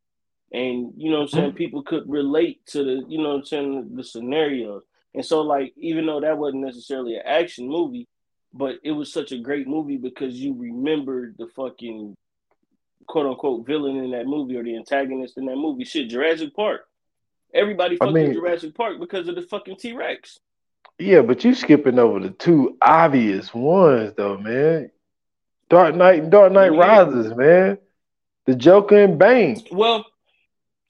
And 0.52 0.94
you 0.98 1.12
know 1.12 1.18
what 1.18 1.24
I'm 1.24 1.30
saying, 1.30 1.48
mm-hmm. 1.50 1.58
people 1.58 1.84
could 1.84 2.10
relate 2.10 2.66
to 2.68 2.84
the, 2.84 3.06
you 3.08 3.20
know 3.20 3.30
what 3.30 3.36
I'm 3.36 3.46
saying, 3.46 3.90
the, 3.90 3.98
the 3.98 4.04
scenarios. 4.04 4.82
And 5.14 5.24
so 5.24 5.42
like 5.42 5.74
even 5.78 6.08
though 6.08 6.22
that 6.22 6.40
wasn't 6.40 6.64
necessarily 6.64 7.16
an 7.16 7.22
action 7.24 7.68
movie, 7.70 8.08
but 8.52 8.78
it 8.84 8.92
was 8.92 9.14
such 9.14 9.32
a 9.32 9.38
great 9.38 9.68
movie 9.68 9.98
because 9.98 10.34
you 10.34 10.56
remembered 10.58 11.36
the 11.38 11.48
fucking 11.56 12.16
quote 13.08 13.28
unquote 13.28 13.68
villain 13.68 13.98
in 13.98 14.12
that 14.12 14.26
movie 14.26 14.58
or 14.58 14.64
the 14.64 14.76
antagonist 14.76 15.38
in 15.38 15.46
that 15.46 15.56
movie. 15.56 15.84
Shit, 15.84 16.10
Jurassic 16.10 16.56
Park. 16.56 16.82
Everybody 17.54 17.96
fucking 17.98 18.18
I 18.18 18.22
mean, 18.22 18.34
Jurassic 18.34 18.74
Park 18.74 19.00
because 19.00 19.28
of 19.28 19.36
the 19.36 19.44
fucking 19.44 19.76
T 19.76 19.94
Rex. 19.94 20.40
Yeah, 21.00 21.22
but 21.22 21.44
you 21.44 21.54
skipping 21.54 22.00
over 22.00 22.20
the 22.20 22.30
two 22.30 22.78
obvious 22.82 23.54
ones 23.54 24.14
though, 24.16 24.38
man. 24.38 24.92
Dark 25.70 25.96
Knight 25.96 26.24
and 26.24 26.32
Dark 26.32 26.52
Knight 26.52 26.74
yeah. 26.74 26.80
Rises, 26.80 27.36
man. 27.36 27.78
The 28.46 28.56
Joker 28.56 29.04
and 29.04 29.18
Bane. 29.18 29.62
Well, 29.72 30.06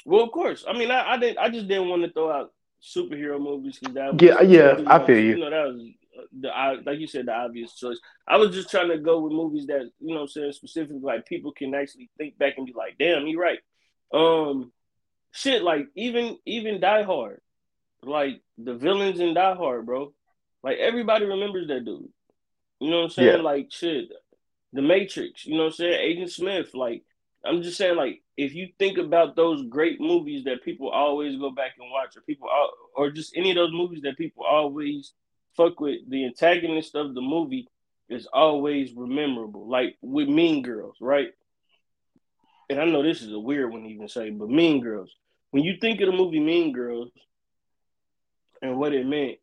well, 0.06 0.24
of 0.24 0.32
course. 0.32 0.66
I 0.68 0.74
mean, 0.74 0.92
I, 0.92 1.14
I 1.14 1.18
did. 1.18 1.38
I 1.38 1.50
just 1.50 1.68
didn't 1.68 1.88
want 1.88 2.04
to 2.04 2.12
throw 2.12 2.32
out 2.32 2.52
superhero 2.82 3.40
movies 3.40 3.80
because 3.80 3.96
that. 3.96 4.14
Was, 4.14 4.22
yeah, 4.22 4.42
yeah, 4.42 4.84
I 4.88 5.06
feel 5.06 5.18
you. 5.18 5.30
You 5.32 5.38
know, 5.38 5.50
that 5.50 5.66
was 5.68 5.82
the 6.40 6.82
like 6.86 7.00
you 7.00 7.08
said 7.08 7.28
the 7.28 7.34
obvious 7.34 7.74
choice. 7.76 8.00
I 8.28 8.38
was 8.38 8.54
just 8.54 8.70
trying 8.70 8.90
to 8.90 8.98
go 8.98 9.20
with 9.20 9.34
movies 9.34 9.68
that 9.68 9.90
you 10.00 10.14
know 10.14 10.22
I'm 10.22 10.28
saying 10.28 10.54
specifically 10.54 11.02
like 11.02 11.26
people 11.26 11.52
can 11.52 11.74
actually 11.74 12.10
think 12.18 12.38
back 12.38 12.56
and 12.58 12.66
be 12.66 12.74
like, 12.74 12.98
damn, 13.00 13.28
you're 13.28 13.42
right. 13.42 13.60
Um, 14.14 14.72
shit, 15.32 15.64
like 15.64 15.88
even 15.96 16.38
even 16.46 16.80
Die 16.80 17.04
Hard, 17.04 17.42
like 18.04 18.42
the 18.58 18.74
villains 18.76 19.20
in 19.20 19.34
Die 19.34 19.56
Hard, 19.56 19.86
bro. 19.86 20.14
Like 20.64 20.78
everybody 20.78 21.26
remembers 21.26 21.68
that 21.68 21.86
dude. 21.86 22.10
You 22.80 22.90
know 22.90 22.98
what 22.98 23.04
I'm 23.06 23.10
saying? 23.12 23.38
Yeah. 23.38 23.42
Like 23.42 23.72
shit, 23.72 24.10
The 24.74 24.82
Matrix. 24.82 25.46
You 25.46 25.56
know 25.56 25.64
what 25.64 25.68
I'm 25.68 25.74
saying? 25.74 26.00
Agent 26.00 26.32
Smith. 26.32 26.74
Like 26.74 27.04
I'm 27.46 27.62
just 27.62 27.78
saying, 27.78 27.96
like 27.96 28.22
if 28.38 28.54
you 28.54 28.70
think 28.80 28.98
about 28.98 29.36
those 29.36 29.66
great 29.68 30.00
movies 30.00 30.46
that 30.46 30.64
people 30.64 30.90
always 30.90 31.38
go 31.38 31.52
back 31.52 31.72
and 31.80 31.92
watch, 31.92 32.16
or 32.16 32.22
people, 32.22 32.50
or 32.96 33.12
just 33.12 33.36
any 33.36 33.52
of 33.52 33.56
those 33.56 33.74
movies 33.74 34.02
that 34.04 34.18
people 34.18 34.46
always 34.46 35.14
fuck 35.56 35.80
with 35.80 36.10
the 36.10 36.26
antagonist 36.26 36.96
of 36.96 37.14
the 37.14 37.22
movie 37.22 37.68
is 38.10 38.28
always 38.32 38.92
memorable. 38.96 39.70
Like 39.70 39.98
with 40.02 40.28
Mean 40.28 40.62
Girls, 40.62 40.96
right? 41.02 41.30
And 42.70 42.80
I 42.80 42.86
know 42.86 43.04
this 43.04 43.22
is 43.22 43.32
a 43.32 43.40
weird 43.40 43.72
one 43.72 43.84
to 43.84 43.90
even 43.90 44.08
say, 44.08 44.30
but 44.30 44.50
Mean 44.50 44.82
Girls. 44.82 45.12
When 45.52 45.64
you 45.64 45.76
think 45.80 46.02
of 46.02 46.08
the 46.08 46.18
movie 46.18 46.40
Mean 46.40 46.72
Girls 46.72 47.10
and 48.64 48.78
what 48.78 48.94
it 48.94 49.06
meant, 49.06 49.38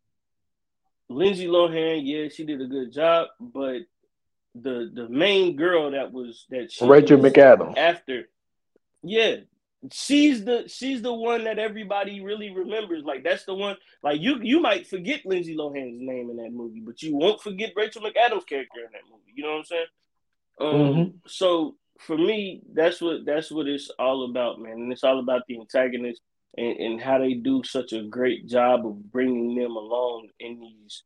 Lindsay 1.09 1.47
Lohan, 1.47 2.01
yeah, 2.03 2.29
she 2.29 2.45
did 2.45 2.61
a 2.61 2.67
good 2.67 2.93
job, 2.93 3.29
but 3.39 3.83
the 4.55 4.91
the 4.93 5.09
main 5.09 5.55
girl 5.55 5.93
that 5.93 6.11
was 6.13 6.47
that 6.51 6.73
she 6.73 6.85
Rachel 6.85 7.19
McAdams 7.19 7.77
after, 7.77 8.29
yeah, 9.03 9.37
she's 9.93 10.45
the 10.45 10.65
she's 10.69 11.03
the 11.03 11.13
one 11.13 11.45
that 11.45 11.59
everybody 11.59 12.21
really 12.21 12.51
remembers. 12.51 13.05
Like 13.05 13.23
that's 13.23 13.45
the 13.45 13.55
one. 13.55 13.77
Like 14.03 14.21
you 14.21 14.41
you 14.43 14.61
might 14.61 14.87
forget 14.87 15.25
Lindsay 15.25 15.57
Lohan's 15.57 16.01
name 16.01 16.31
in 16.31 16.37
that 16.39 16.53
movie, 16.53 16.83
but 16.85 17.03
you 17.03 17.17
won't 17.17 17.43
forget 17.43 17.73
Rachel 17.77 18.03
McAdams' 18.03 18.47
character 18.47 18.81
in 18.81 18.93
that 18.93 19.09
movie. 19.11 19.33
You 19.35 19.45
know 19.45 19.51
what 19.51 19.59
I'm 19.59 19.65
saying? 19.65 19.87
Um, 20.61 20.75
mm-hmm. 20.75 21.17
So 21.27 21.77
for 21.99 22.17
me, 22.17 22.63
that's 22.73 23.01
what 23.01 23.25
that's 23.25 23.51
what 23.51 23.67
it's 23.67 23.91
all 23.99 24.29
about, 24.29 24.61
man. 24.61 24.73
And 24.73 24.93
it's 24.93 25.05
all 25.05 25.19
about 25.19 25.43
the 25.47 25.61
antagonist 25.61 26.23
and, 26.57 26.77
and 26.79 27.01
how 27.01 27.19
they 27.19 27.35
do 27.35 27.63
such 27.65 27.93
a 27.93 28.03
great 28.05 28.47
job 28.47 28.87
of 28.87 29.11
bringing 29.11 29.55
them 29.55 29.73
along 29.73 30.29
in 30.39 30.61
these 30.61 31.03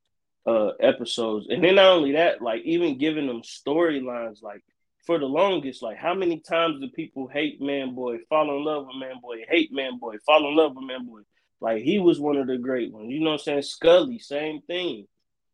uh 0.47 0.71
episodes. 0.81 1.47
And 1.49 1.63
then 1.65 1.77
not 1.77 1.93
only 1.93 2.13
that, 2.13 2.43
like 2.43 2.63
even 2.65 2.99
giving 2.99 3.27
them 3.27 3.43
storylines, 3.43 4.43
like 4.43 4.63
for 5.07 5.19
the 5.19 5.27
longest, 5.27 5.83
like 5.83 5.97
how 5.97 6.15
many 6.15 6.41
times 6.41 6.81
do 6.81 6.89
people 6.89 7.29
hate 7.29 7.61
Man 7.61 7.95
Boy, 7.95 8.19
fall 8.29 8.57
in 8.57 8.65
love 8.65 8.87
with 8.87 8.97
Man 8.97 9.21
Boy, 9.23 9.45
hate 9.49 9.73
Man 9.73 9.99
Boy, 9.99 10.17
fall 10.25 10.49
in 10.49 10.57
love 10.57 10.75
with 10.75 10.85
Man 10.85 11.07
Boy? 11.07 11.21
Like 11.61 11.83
he 11.83 11.99
was 11.99 12.21
one 12.21 12.37
of 12.37 12.47
the 12.47 12.59
great 12.59 12.93
ones. 12.93 13.11
You 13.11 13.21
know 13.21 13.33
what 13.33 13.41
I'm 13.41 13.45
saying? 13.45 13.63
Scully, 13.63 14.19
same 14.19 14.61
thing. 14.63 15.07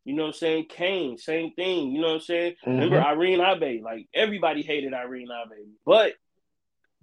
You 0.03 0.15
know 0.15 0.23
what 0.23 0.29
I'm 0.29 0.33
saying? 0.33 0.65
Kane, 0.69 1.17
same 1.17 1.53
thing. 1.53 1.91
You 1.91 2.01
know 2.01 2.07
what 2.07 2.13
I'm 2.15 2.21
saying? 2.21 2.53
Mm-hmm. 2.65 2.71
Remember 2.71 3.01
Irene 3.01 3.41
Abe? 3.41 3.83
Like 3.83 4.07
everybody 4.13 4.61
hated 4.61 4.93
Irene 4.93 5.29
Abe, 5.31 5.67
but 5.85 6.13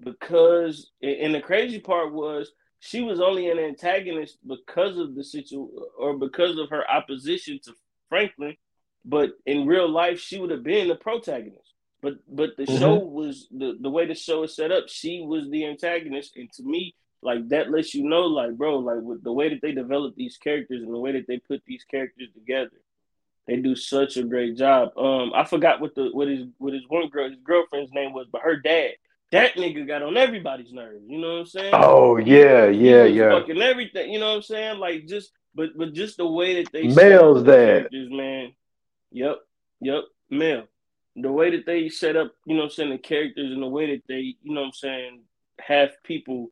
because 0.01 0.91
and 1.03 1.35
the 1.35 1.41
crazy 1.41 1.81
part 1.81 2.13
was 2.13 2.51
she 2.81 3.01
was 3.01 3.21
only 3.21 3.51
an 3.51 3.59
antagonist 3.59 4.39
because 4.47 4.99
of 4.99 5.15
the 5.15 5.25
situation 5.25 5.69
or 5.99 6.17
because 6.17 6.59
of 6.59 6.71
her 6.71 6.89
opposition 6.89 7.59
to 7.65 7.73
Franklin. 8.09 8.57
But 9.05 9.31
in 9.47 9.67
real 9.67 9.89
life, 9.89 10.21
she 10.21 10.39
would 10.39 10.51
have 10.51 10.63
been 10.63 10.89
the 10.89 10.95
protagonist. 10.95 11.73
But 12.01 12.15
but 12.29 12.57
the 12.57 12.65
mm-hmm. 12.65 12.79
show 12.79 12.97
was 12.97 13.49
the 13.51 13.77
the 13.81 13.91
way 13.91 14.07
the 14.07 14.15
show 14.15 14.45
is 14.45 14.55
set 14.55 14.71
up. 14.71 14.85
She 14.89 15.23
was 15.23 15.49
the 15.51 15.67
antagonist, 15.67 16.37
and 16.37 16.53
to 16.53 16.63
me, 16.63 16.95
like 17.23 17.49
that 17.49 17.71
lets 17.71 17.95
you 17.95 18.09
know, 18.09 18.23
like 18.23 18.53
bro, 18.53 18.79
like 18.79 19.01
with 19.01 19.25
the 19.25 19.33
way 19.33 19.49
that 19.49 19.61
they 19.63 19.73
develop 19.73 20.15
these 20.15 20.37
characters 20.37 20.83
and 20.83 20.95
the 20.95 20.99
way 20.99 21.13
that 21.13 21.27
they 21.27 21.39
put 21.39 21.63
these 21.67 21.85
characters 21.85 22.29
together, 22.35 22.81
they 23.49 23.57
do 23.57 23.75
such 23.75 24.17
a 24.17 24.23
great 24.23 24.57
job. 24.57 24.97
Um, 24.97 25.33
I 25.35 25.45
forgot 25.45 25.81
what 25.81 25.97
the 25.97 26.11
what 26.13 26.29
his 26.29 26.45
what 26.59 26.73
his 26.73 26.85
one 26.89 27.09
girl 27.09 27.29
his 27.29 27.39
girlfriend's 27.43 27.93
name 27.93 28.13
was, 28.13 28.29
but 28.31 28.43
her 28.43 28.57
dad. 28.57 28.93
That 29.31 29.55
nigga 29.55 29.87
got 29.87 30.03
on 30.03 30.17
everybody's 30.17 30.73
nerves. 30.73 31.05
You 31.07 31.19
know 31.19 31.35
what 31.35 31.41
I'm 31.41 31.47
saying? 31.47 31.75
Oh 31.75 32.17
yeah, 32.17 32.67
yeah, 32.67 33.05
yeah. 33.05 33.31
Fucking 33.31 33.61
everything. 33.61 34.11
You 34.13 34.21
know 34.21 34.31
what 34.31 34.37
I'm 34.37 34.43
saying? 34.43 34.79
Like 34.79 35.07
just, 35.07 35.33
but 35.55 35.77
but 35.77 35.93
just 35.93 36.17
the 36.17 36.27
way 36.27 36.63
that 36.63 36.73
they 36.73 36.89
Mel's 36.89 37.45
that 37.45 37.89
man. 37.93 38.53
Yep, 39.11 39.39
yep, 39.81 40.05
Mel 40.31 40.65
the 41.23 41.33
way 41.33 41.51
that 41.51 41.67
they 41.67 41.89
set 41.89 42.17
up, 42.17 42.33
you 42.47 42.55
know 42.55 42.63
what 42.63 42.67
I'm 42.67 42.71
saying, 42.71 42.91
the 42.91 42.99
characters 42.99 43.53
and 43.53 43.63
the 43.63 43.69
way 43.69 43.95
that 43.97 44.03
they, 44.09 44.37
you 44.43 44.55
know 44.55 44.61
what 44.61 44.69
I'm 44.69 44.73
saying, 44.73 45.23
have 45.61 45.91
people 46.05 46.51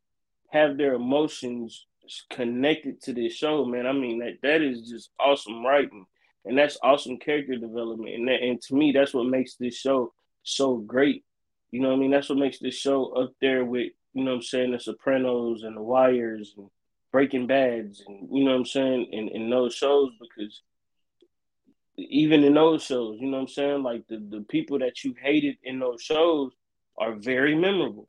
have 0.49 0.77
their 0.77 0.93
emotions 0.93 1.85
connected 2.29 3.01
to 3.03 3.13
this 3.13 3.33
show, 3.33 3.65
man. 3.65 3.85
I 3.85 3.91
mean 3.91 4.19
that 4.19 4.37
that 4.43 4.61
is 4.61 4.89
just 4.89 5.09
awesome 5.19 5.65
writing. 5.65 6.05
And 6.45 6.57
that's 6.57 6.77
awesome 6.81 7.17
character 7.17 7.57
development. 7.57 8.15
And 8.15 8.27
that, 8.29 8.41
and 8.41 8.61
to 8.63 8.75
me, 8.75 8.93
that's 8.93 9.13
what 9.13 9.25
makes 9.25 9.55
this 9.55 9.75
show 9.75 10.13
so 10.43 10.77
great. 10.77 11.25
You 11.71 11.81
know 11.81 11.93
I 11.93 11.95
mean? 11.95 12.11
That's 12.11 12.29
what 12.29 12.37
makes 12.37 12.59
this 12.59 12.75
show 12.75 13.13
up 13.13 13.33
there 13.41 13.65
with, 13.65 13.91
you 14.13 14.23
know 14.23 14.35
I'm 14.35 14.41
saying, 14.41 14.71
the 14.71 14.79
Sopranos 14.79 15.63
and 15.63 15.75
the 15.75 15.81
Wires 15.81 16.53
and 16.57 16.69
Breaking 17.11 17.47
Bads 17.47 18.03
and 18.05 18.29
you 18.31 18.43
know 18.43 18.55
I'm 18.55 18.65
saying, 18.65 19.07
in, 19.11 19.29
in 19.29 19.49
those 19.49 19.75
shows 19.75 20.11
because 20.19 20.61
even 21.97 22.43
in 22.43 22.53
those 22.53 22.83
shows, 22.83 23.17
you 23.19 23.27
know 23.27 23.37
what 23.37 23.43
I'm 23.43 23.47
saying? 23.47 23.83
Like 23.83 24.07
the, 24.07 24.17
the 24.17 24.45
people 24.49 24.79
that 24.79 25.03
you 25.03 25.15
hated 25.21 25.57
in 25.63 25.79
those 25.79 26.01
shows 26.01 26.53
are 26.97 27.15
very 27.15 27.55
memorable. 27.55 28.07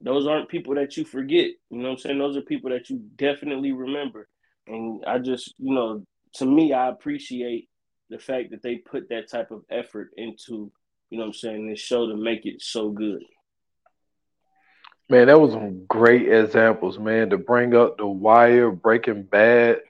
Those 0.00 0.26
aren't 0.26 0.48
people 0.48 0.74
that 0.76 0.96
you 0.96 1.04
forget. 1.04 1.50
You 1.70 1.78
know 1.78 1.90
what 1.90 1.90
I'm 1.90 1.98
saying? 1.98 2.18
Those 2.18 2.36
are 2.36 2.42
people 2.42 2.70
that 2.70 2.90
you 2.90 3.02
definitely 3.16 3.72
remember. 3.72 4.28
And 4.66 5.04
I 5.06 5.18
just, 5.18 5.54
you 5.58 5.74
know, 5.74 6.04
to 6.34 6.46
me, 6.46 6.72
I 6.72 6.88
appreciate 6.88 7.68
the 8.08 8.18
fact 8.18 8.50
that 8.50 8.62
they 8.62 8.76
put 8.76 9.08
that 9.10 9.30
type 9.30 9.50
of 9.50 9.64
effort 9.70 10.10
into, 10.16 10.72
you 11.10 11.18
know 11.18 11.24
what 11.24 11.28
I'm 11.28 11.34
saying, 11.34 11.68
this 11.68 11.80
show 11.80 12.06
to 12.06 12.16
make 12.16 12.46
it 12.46 12.62
so 12.62 12.90
good. 12.90 13.22
Man, 15.08 15.26
that 15.26 15.40
was 15.40 15.52
some 15.52 15.86
great 15.86 16.32
examples, 16.32 16.98
man, 16.98 17.30
to 17.30 17.38
bring 17.38 17.74
up 17.74 17.98
the 17.98 18.06
wire, 18.06 18.70
breaking 18.70 19.24
bad, 19.24 19.80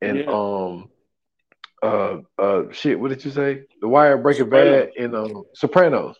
and 0.00 0.18
yeah. 0.18 0.24
um 0.26 0.88
uh 1.82 2.18
uh 2.38 2.62
shit, 2.72 2.98
what 2.98 3.10
did 3.10 3.24
you 3.24 3.30
say? 3.30 3.64
The 3.80 3.88
Wire, 3.88 4.16
Breaking 4.16 4.48
Bad, 4.48 4.92
and 4.98 5.14
um 5.14 5.44
Sopranos. 5.54 6.16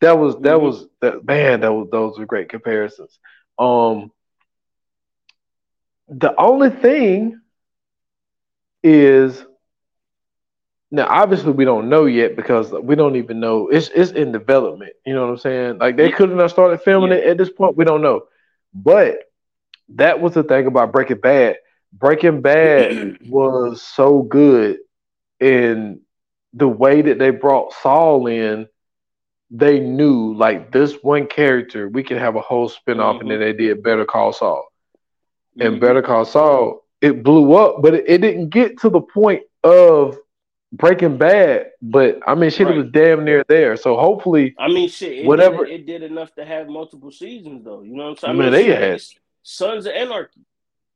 That 0.00 0.18
was 0.18 0.36
that 0.36 0.56
mm-hmm. 0.56 0.64
was 0.64 0.86
that 1.02 1.24
man, 1.26 1.60
that 1.60 1.72
was 1.72 1.88
those 1.92 2.18
were 2.18 2.26
great 2.26 2.48
comparisons. 2.48 3.18
Um 3.58 4.10
the 6.08 6.34
only 6.38 6.70
thing 6.70 7.40
is 8.82 9.44
now 10.92 11.06
obviously 11.08 11.50
we 11.50 11.64
don't 11.64 11.88
know 11.88 12.04
yet 12.04 12.36
because 12.36 12.70
we 12.70 12.94
don't 12.94 13.16
even 13.16 13.40
know 13.40 13.68
it's 13.68 13.88
it's 13.88 14.12
in 14.12 14.30
development. 14.30 14.92
You 15.04 15.14
know 15.14 15.22
what 15.22 15.30
I'm 15.30 15.38
saying? 15.38 15.78
Like 15.78 15.96
they 15.96 16.12
couldn't 16.12 16.38
have 16.38 16.50
started 16.50 16.80
filming 16.82 17.10
yeah. 17.10 17.16
it 17.16 17.26
at 17.26 17.38
this 17.38 17.50
point. 17.50 17.76
We 17.76 17.84
don't 17.84 18.02
know. 18.02 18.22
But 18.72 19.24
that 19.90 20.20
was 20.20 20.34
the 20.34 20.44
thing 20.44 20.66
about 20.66 20.92
Breaking 20.92 21.20
Bad. 21.20 21.56
Breaking 21.92 22.40
Bad 22.40 23.18
was 23.28 23.82
so 23.82 24.22
good 24.22 24.78
in 25.40 26.00
the 26.54 26.68
way 26.68 27.02
that 27.02 27.18
they 27.18 27.30
brought 27.30 27.72
Saul 27.72 28.26
in 28.28 28.68
they 29.52 29.78
knew 29.78 30.34
like 30.34 30.72
this 30.72 30.94
one 31.02 31.26
character, 31.26 31.88
we 31.88 32.02
could 32.02 32.16
have 32.16 32.36
a 32.36 32.40
whole 32.40 32.70
spinoff, 32.70 33.16
mm-hmm. 33.16 33.20
and 33.20 33.30
then 33.30 33.40
they 33.40 33.52
did 33.52 33.82
Better 33.82 34.06
Call 34.06 34.32
Saul. 34.32 34.66
Mm-hmm. 35.58 35.66
And 35.66 35.80
Better 35.80 36.00
Call 36.00 36.24
Saul, 36.24 36.86
it 37.02 37.22
blew 37.22 37.52
up, 37.52 37.82
but 37.82 37.94
it, 37.94 38.04
it, 38.06 38.20
didn't 38.22 38.48
get 38.48 38.80
to 38.80 38.88
the 38.88 39.02
point 39.02 39.42
of 39.62 40.16
Breaking 40.72 41.18
Bad. 41.18 41.70
But 41.82 42.20
I 42.26 42.34
mean, 42.34 42.50
shit, 42.50 42.66
right. 42.66 42.76
it 42.76 42.78
was 42.78 42.90
damn 42.92 43.24
near 43.24 43.44
there. 43.48 43.76
So 43.76 43.96
hopefully, 43.96 44.54
I 44.58 44.68
mean, 44.68 44.88
shit, 44.88 45.18
it 45.20 45.26
whatever 45.26 45.66
did, 45.66 45.80
it 45.80 45.86
did 45.86 46.02
enough 46.02 46.34
to 46.36 46.44
have 46.44 46.68
multiple 46.68 47.10
seasons, 47.10 47.64
though. 47.64 47.82
You 47.82 47.94
know 47.94 48.04
what 48.04 48.10
I'm 48.10 48.16
saying? 48.16 48.40
I 48.40 48.42
mean, 48.42 48.52
they 48.52 48.64
had 48.64 49.02
Sons 49.42 49.86
of 49.86 49.92
Anarchy. 49.92 50.40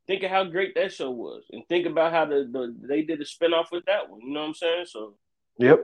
Think 0.07 0.23
of 0.23 0.31
how 0.31 0.45
great 0.45 0.75
that 0.77 0.93
show 0.93 1.11
was, 1.11 1.43
and 1.51 1.67
think 1.69 1.85
about 1.87 2.13
how 2.13 2.27
the, 2.27 2.49
the 2.51 2.75
they 2.87 3.03
did 3.03 3.21
a 3.21 3.25
spinoff 3.25 3.73
with 3.73 3.85
that 3.87 4.09
one. 4.09 4.21
You 4.21 4.33
know 4.33 4.41
what 4.41 4.49
I'm 4.49 4.55
saying? 4.55 4.87
So, 4.87 5.15
yep. 5.59 5.81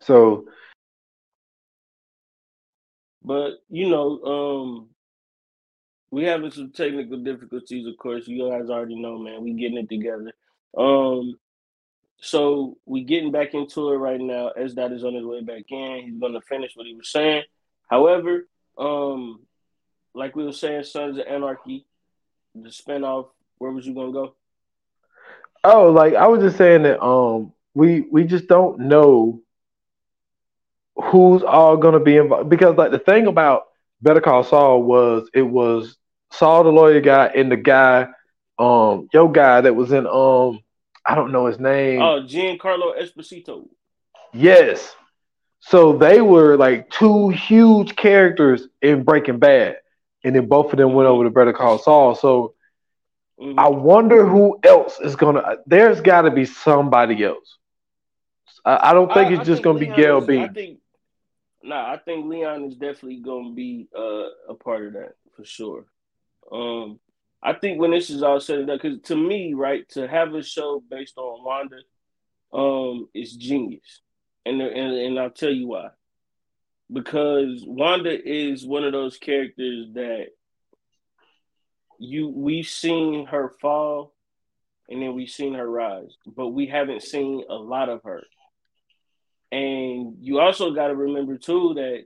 So, 0.00 0.46
but 3.24 3.52
you 3.68 3.88
know, 3.88 4.20
um, 4.24 4.88
we 6.10 6.24
having 6.24 6.50
some 6.50 6.72
technical 6.72 7.18
difficulties. 7.18 7.86
Of 7.86 7.96
course, 7.96 8.26
you 8.26 8.50
guys 8.50 8.68
already 8.70 9.00
know, 9.00 9.16
man. 9.16 9.44
We 9.44 9.52
getting 9.52 9.78
it 9.78 9.88
together. 9.88 10.32
Um, 10.76 11.38
so 12.20 12.76
we 12.84 13.04
getting 13.04 13.32
back 13.32 13.54
into 13.54 13.90
it 13.90 13.96
right 13.96 14.20
now. 14.20 14.48
As 14.48 14.74
that 14.74 14.92
is 14.92 15.04
on 15.04 15.14
his 15.14 15.24
way 15.24 15.42
back 15.42 15.64
in, 15.70 16.02
he's 16.04 16.20
to 16.20 16.40
finish 16.42 16.72
what 16.74 16.86
he 16.86 16.94
was 16.94 17.10
saying. 17.10 17.42
However, 17.88 18.46
um, 18.78 19.40
like 20.14 20.36
we 20.36 20.44
were 20.44 20.52
saying, 20.52 20.84
Sons 20.84 21.18
of 21.18 21.26
Anarchy, 21.26 21.86
the 22.54 22.68
spinoff. 22.68 23.28
Where 23.58 23.72
was 23.72 23.86
you 23.86 23.94
to 23.94 24.12
go? 24.12 24.34
Oh, 25.64 25.90
like 25.90 26.14
I 26.14 26.26
was 26.28 26.42
just 26.42 26.56
saying 26.56 26.84
that 26.84 27.02
um, 27.02 27.52
we 27.74 28.00
we 28.00 28.24
just 28.24 28.46
don't 28.46 28.80
know 28.80 29.42
who's 30.96 31.42
all 31.42 31.78
to 31.94 32.00
be 32.00 32.16
involved 32.16 32.48
because 32.48 32.76
like 32.76 32.90
the 32.90 32.98
thing 32.98 33.26
about 33.26 33.64
Better 34.02 34.20
Call 34.20 34.44
Saul 34.44 34.82
was 34.82 35.28
it 35.34 35.42
was 35.42 35.96
Saul 36.32 36.64
the 36.64 36.70
lawyer 36.70 37.00
guy 37.00 37.26
and 37.26 37.50
the 37.50 37.56
guy 37.56 38.08
um 38.58 39.08
yo 39.12 39.28
guy 39.28 39.60
that 39.60 39.74
was 39.74 39.92
in 39.92 40.06
um 40.06 40.60
I 41.10 41.16
don't 41.16 41.32
know 41.32 41.46
his 41.46 41.58
name. 41.58 42.00
Oh, 42.00 42.22
Giancarlo 42.22 42.96
Esposito. 42.96 43.68
Yes. 44.32 44.94
So 45.58 45.98
they 45.98 46.20
were 46.20 46.56
like 46.56 46.88
two 46.88 47.30
huge 47.30 47.96
characters 47.96 48.68
in 48.80 49.02
Breaking 49.02 49.40
Bad, 49.40 49.78
and 50.22 50.36
then 50.36 50.46
both 50.46 50.72
of 50.72 50.78
them 50.78 50.92
went 50.92 51.08
over 51.08 51.24
to 51.24 51.30
Better 51.30 51.52
Call 51.52 51.78
Saul. 51.78 52.14
So 52.14 52.54
mm-hmm. 53.40 53.58
I 53.58 53.68
wonder 53.68 54.24
who 54.24 54.60
else 54.62 55.00
is 55.00 55.16
gonna. 55.16 55.56
There's 55.66 56.00
got 56.00 56.22
to 56.22 56.30
be 56.30 56.44
somebody 56.44 57.24
else. 57.24 57.58
I, 58.64 58.90
I 58.90 58.92
don't 58.92 59.12
think 59.12 59.30
I, 59.30 59.32
it's 59.32 59.40
I 59.40 59.44
just 59.44 59.64
think 59.64 59.64
gonna 59.64 59.78
Leon 59.80 59.96
be 59.96 60.02
Gail 60.02 60.20
B. 60.20 60.38
I 60.38 60.48
think 60.48 60.78
nah, 61.64 61.92
I 61.92 61.96
think 61.96 62.26
Leon 62.26 62.66
is 62.66 62.76
definitely 62.76 63.16
gonna 63.16 63.52
be 63.52 63.88
uh, 63.98 64.28
a 64.48 64.54
part 64.54 64.86
of 64.86 64.92
that 64.92 65.14
for 65.34 65.44
sure. 65.44 65.86
Um, 66.52 67.00
I 67.42 67.54
think 67.54 67.80
when 67.80 67.90
this 67.90 68.10
is 68.10 68.22
all 68.22 68.40
said 68.40 68.58
and 68.58 68.68
done, 68.68 68.78
because 68.82 69.00
to 69.04 69.16
me, 69.16 69.54
right, 69.54 69.88
to 69.90 70.06
have 70.06 70.34
a 70.34 70.42
show 70.42 70.82
based 70.90 71.16
on 71.16 71.44
Wanda, 71.44 71.78
um, 72.52 73.08
is 73.14 73.34
genius, 73.34 74.02
and 74.44 74.60
and 74.60 74.94
and 74.94 75.18
I'll 75.18 75.30
tell 75.30 75.50
you 75.50 75.68
why. 75.68 75.88
Because 76.92 77.64
Wanda 77.66 78.10
is 78.10 78.66
one 78.66 78.84
of 78.84 78.92
those 78.92 79.16
characters 79.16 79.86
that 79.94 80.26
you 81.98 82.28
we've 82.28 82.68
seen 82.68 83.26
her 83.26 83.54
fall, 83.60 84.14
and 84.88 85.00
then 85.00 85.14
we've 85.14 85.30
seen 85.30 85.54
her 85.54 85.68
rise, 85.68 86.16
but 86.26 86.48
we 86.48 86.66
haven't 86.66 87.02
seen 87.02 87.44
a 87.48 87.54
lot 87.54 87.88
of 87.88 88.02
her. 88.02 88.22
And 89.52 90.16
you 90.20 90.40
also 90.40 90.72
got 90.72 90.88
to 90.88 90.94
remember 90.94 91.38
too 91.38 91.74
that 91.74 92.04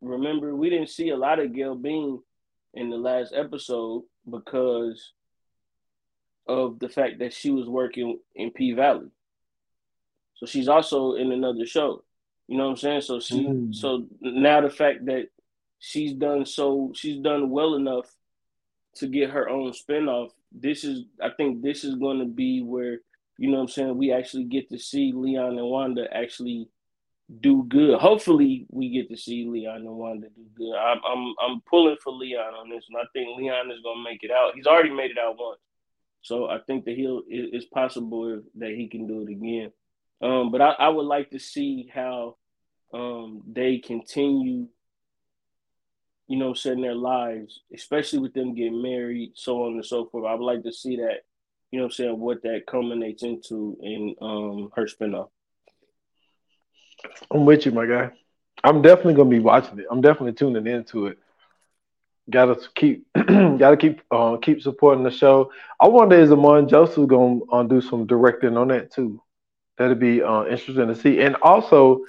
remember 0.00 0.54
we 0.54 0.68
didn't 0.70 0.90
see 0.90 1.08
a 1.08 1.16
lot 1.16 1.38
of 1.38 1.54
Gail 1.54 1.74
Bean 1.74 2.20
in 2.74 2.90
the 2.90 2.96
last 2.96 3.32
episode 3.34 4.02
because 4.28 5.12
of 6.46 6.78
the 6.78 6.88
fact 6.88 7.18
that 7.18 7.32
she 7.32 7.50
was 7.50 7.68
working 7.68 8.18
in 8.34 8.50
P 8.50 8.72
Valley. 8.72 9.08
So 10.34 10.46
she's 10.46 10.68
also 10.68 11.14
in 11.14 11.32
another 11.32 11.66
show. 11.66 12.04
You 12.46 12.58
know 12.58 12.64
what 12.64 12.70
I'm 12.70 12.76
saying? 12.76 13.00
So 13.00 13.20
she 13.20 13.46
mm. 13.46 13.74
so 13.74 14.06
now 14.20 14.60
the 14.60 14.70
fact 14.70 15.06
that 15.06 15.28
she's 15.78 16.12
done 16.12 16.46
so 16.46 16.92
she's 16.94 17.20
done 17.20 17.50
well 17.50 17.74
enough 17.74 18.06
to 18.96 19.06
get 19.06 19.30
her 19.30 19.48
own 19.48 19.72
spinoff. 19.72 20.30
This 20.52 20.84
is 20.84 21.04
I 21.20 21.30
think 21.30 21.62
this 21.62 21.84
is 21.84 21.96
going 21.96 22.20
to 22.20 22.26
be 22.26 22.62
where 22.62 22.98
you 23.38 23.50
know 23.50 23.56
what 23.56 23.62
I'm 23.62 23.68
saying 23.68 23.98
we 23.98 24.12
actually 24.12 24.44
get 24.44 24.68
to 24.70 24.78
see 24.78 25.12
Leon 25.14 25.58
and 25.58 25.68
Wanda 25.68 26.06
actually 26.14 26.68
do 27.40 27.64
good. 27.64 27.98
Hopefully, 27.98 28.66
we 28.70 28.90
get 28.90 29.08
to 29.10 29.16
see 29.16 29.46
Leon 29.46 29.78
and 29.78 29.96
Wanda 29.96 30.28
do 30.28 30.44
good. 30.54 30.76
I'm 30.76 31.00
I'm 31.04 31.34
I'm 31.42 31.60
pulling 31.68 31.96
for 32.02 32.12
Leon 32.12 32.54
on 32.54 32.70
this 32.70 32.84
one. 32.88 33.02
I 33.02 33.08
think 33.12 33.36
Leon 33.36 33.70
is 33.72 33.80
gonna 33.82 34.02
make 34.02 34.22
it 34.22 34.30
out. 34.30 34.52
He's 34.54 34.66
already 34.66 34.90
made 34.90 35.10
it 35.10 35.18
out 35.18 35.36
once, 35.38 35.58
so 36.22 36.46
I 36.46 36.58
think 36.66 36.84
that 36.84 36.96
he'll 36.96 37.22
it's 37.28 37.66
possible 37.66 38.42
that 38.56 38.70
he 38.70 38.88
can 38.88 39.06
do 39.06 39.22
it 39.22 39.30
again. 39.30 39.72
Um, 40.22 40.50
but 40.50 40.62
I, 40.62 40.70
I 40.78 40.88
would 40.88 41.06
like 41.06 41.30
to 41.30 41.38
see 41.38 41.90
how 41.92 42.36
um 42.94 43.42
they 43.50 43.78
continue, 43.78 44.68
you 46.28 46.38
know, 46.38 46.54
setting 46.54 46.82
their 46.82 46.94
lives, 46.94 47.60
especially 47.74 48.20
with 48.20 48.34
them 48.34 48.54
getting 48.54 48.80
married, 48.80 49.32
so 49.34 49.64
on 49.64 49.72
and 49.72 49.84
so 49.84 50.06
forth. 50.06 50.26
I 50.26 50.34
would 50.34 50.46
like 50.46 50.62
to 50.62 50.72
see 50.72 50.96
that, 50.98 51.24
you 51.72 51.80
know, 51.80 51.86
I'm 51.86 51.90
saying 51.90 52.20
what 52.20 52.42
that 52.44 52.66
culminates 52.68 53.24
into 53.24 53.76
in 53.82 54.14
um 54.20 54.70
her 54.76 54.84
spinoff. 54.86 55.30
I'm 57.30 57.44
with 57.44 57.66
you, 57.66 57.72
my 57.72 57.86
guy. 57.86 58.10
I'm 58.64 58.82
definitely 58.82 59.14
gonna 59.14 59.30
be 59.30 59.38
watching 59.38 59.78
it. 59.78 59.86
I'm 59.90 60.00
definitely 60.00 60.32
tuning 60.32 60.66
into 60.66 61.06
it. 61.06 61.18
Gotta 62.28 62.56
keep, 62.74 63.06
gotta 63.14 63.76
keep, 63.76 64.00
uh, 64.10 64.36
keep 64.38 64.62
supporting 64.62 65.04
the 65.04 65.10
show. 65.10 65.52
I 65.80 65.86
wonder 65.88 66.16
is 66.16 66.32
Amin 66.32 66.68
Joseph 66.68 67.08
gonna 67.08 67.40
uh, 67.52 67.62
do 67.62 67.80
some 67.80 68.06
directing 68.06 68.56
on 68.56 68.68
that 68.68 68.90
too? 68.90 69.22
That'd 69.78 70.00
be 70.00 70.22
uh, 70.22 70.44
interesting 70.44 70.88
to 70.88 70.96
see, 70.96 71.20
and 71.20 71.36
also 71.42 72.04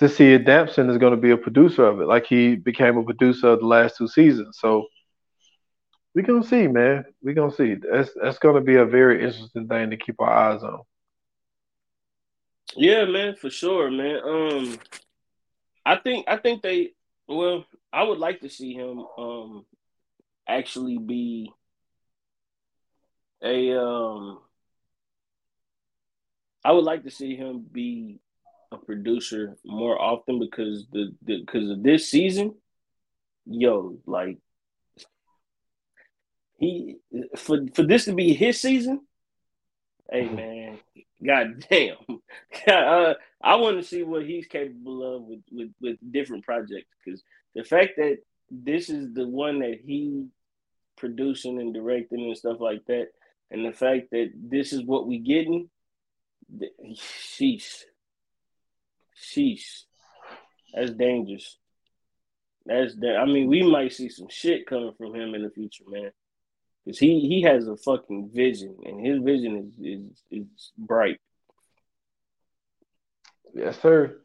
to 0.00 0.08
see 0.08 0.32
if 0.32 0.44
Damson 0.44 0.90
is 0.90 0.98
gonna 0.98 1.16
be 1.16 1.30
a 1.30 1.36
producer 1.36 1.84
of 1.84 2.00
it, 2.00 2.06
like 2.06 2.26
he 2.26 2.56
became 2.56 2.96
a 2.96 3.04
producer 3.04 3.48
of 3.48 3.60
the 3.60 3.66
last 3.66 3.96
two 3.96 4.08
seasons. 4.08 4.58
So 4.60 4.86
we 6.14 6.22
gonna 6.22 6.42
see, 6.42 6.66
man. 6.66 7.04
We 7.22 7.34
gonna 7.34 7.52
see. 7.52 7.74
That's 7.74 8.10
that's 8.20 8.38
gonna 8.38 8.60
be 8.60 8.76
a 8.76 8.84
very 8.84 9.22
interesting 9.22 9.68
thing 9.68 9.90
to 9.90 9.96
keep 9.96 10.20
our 10.20 10.32
eyes 10.32 10.62
on. 10.62 10.80
Yeah, 12.76 13.04
man, 13.04 13.36
for 13.36 13.50
sure, 13.50 13.90
man. 13.90 14.20
Um, 14.24 14.78
I 15.84 15.96
think 15.96 16.26
I 16.28 16.36
think 16.36 16.62
they. 16.62 16.92
Well, 17.28 17.64
I 17.92 18.02
would 18.02 18.18
like 18.18 18.40
to 18.40 18.48
see 18.48 18.72
him 18.74 19.04
um 19.18 19.66
actually 20.48 20.98
be 20.98 21.52
a 23.42 23.78
um. 23.78 24.38
I 26.64 26.72
would 26.72 26.84
like 26.84 27.02
to 27.04 27.10
see 27.10 27.34
him 27.36 27.66
be 27.70 28.20
a 28.70 28.78
producer 28.78 29.56
more 29.64 30.00
often 30.00 30.38
because 30.38 30.86
the 30.92 31.12
because 31.26 31.68
of 31.68 31.82
this 31.82 32.08
season, 32.08 32.54
yo, 33.44 33.98
like 34.06 34.38
he 36.58 36.96
for 37.36 37.58
for 37.74 37.82
this 37.82 38.04
to 38.06 38.14
be 38.14 38.32
his 38.32 38.60
season. 38.60 39.00
Hey 40.10 40.28
man, 40.28 40.61
God 41.24 41.64
damn. 41.70 41.96
uh, 42.66 43.14
I 43.42 43.56
want 43.56 43.78
to 43.78 43.86
see 43.86 44.02
what 44.02 44.24
he's 44.24 44.46
capable 44.46 45.16
of 45.16 45.22
with, 45.22 45.40
with, 45.50 45.70
with 45.80 45.96
different 46.12 46.44
projects 46.44 46.88
because 47.04 47.22
the 47.54 47.64
fact 47.64 47.92
that 47.96 48.18
this 48.50 48.90
is 48.90 49.12
the 49.14 49.26
one 49.26 49.60
that 49.60 49.80
he 49.84 50.26
producing 50.96 51.60
and 51.60 51.74
directing 51.74 52.20
and 52.26 52.36
stuff 52.36 52.60
like 52.60 52.84
that, 52.86 53.08
and 53.50 53.64
the 53.64 53.72
fact 53.72 54.10
that 54.12 54.30
this 54.34 54.72
is 54.72 54.84
what 54.84 55.06
we 55.06 55.18
getting, 55.18 55.68
sheesh, 56.94 57.82
sheesh, 59.16 59.82
that's 60.74 60.90
dangerous. 60.92 61.58
That's 62.64 62.94
that. 62.96 63.16
I 63.16 63.26
mean, 63.26 63.48
we 63.48 63.62
might 63.62 63.92
see 63.92 64.08
some 64.08 64.28
shit 64.30 64.66
coming 64.66 64.92
from 64.96 65.14
him 65.14 65.34
in 65.34 65.42
the 65.42 65.50
future, 65.50 65.84
man 65.88 66.12
because 66.84 66.98
he 66.98 67.20
he 67.20 67.42
has 67.42 67.68
a 67.68 67.76
fucking 67.76 68.30
vision, 68.34 68.76
and 68.84 69.04
his 69.04 69.22
vision 69.22 69.56
is 69.56 69.78
is 69.78 70.22
is 70.30 70.72
bright. 70.76 71.20
Yes, 73.54 73.80
sir. 73.80 74.18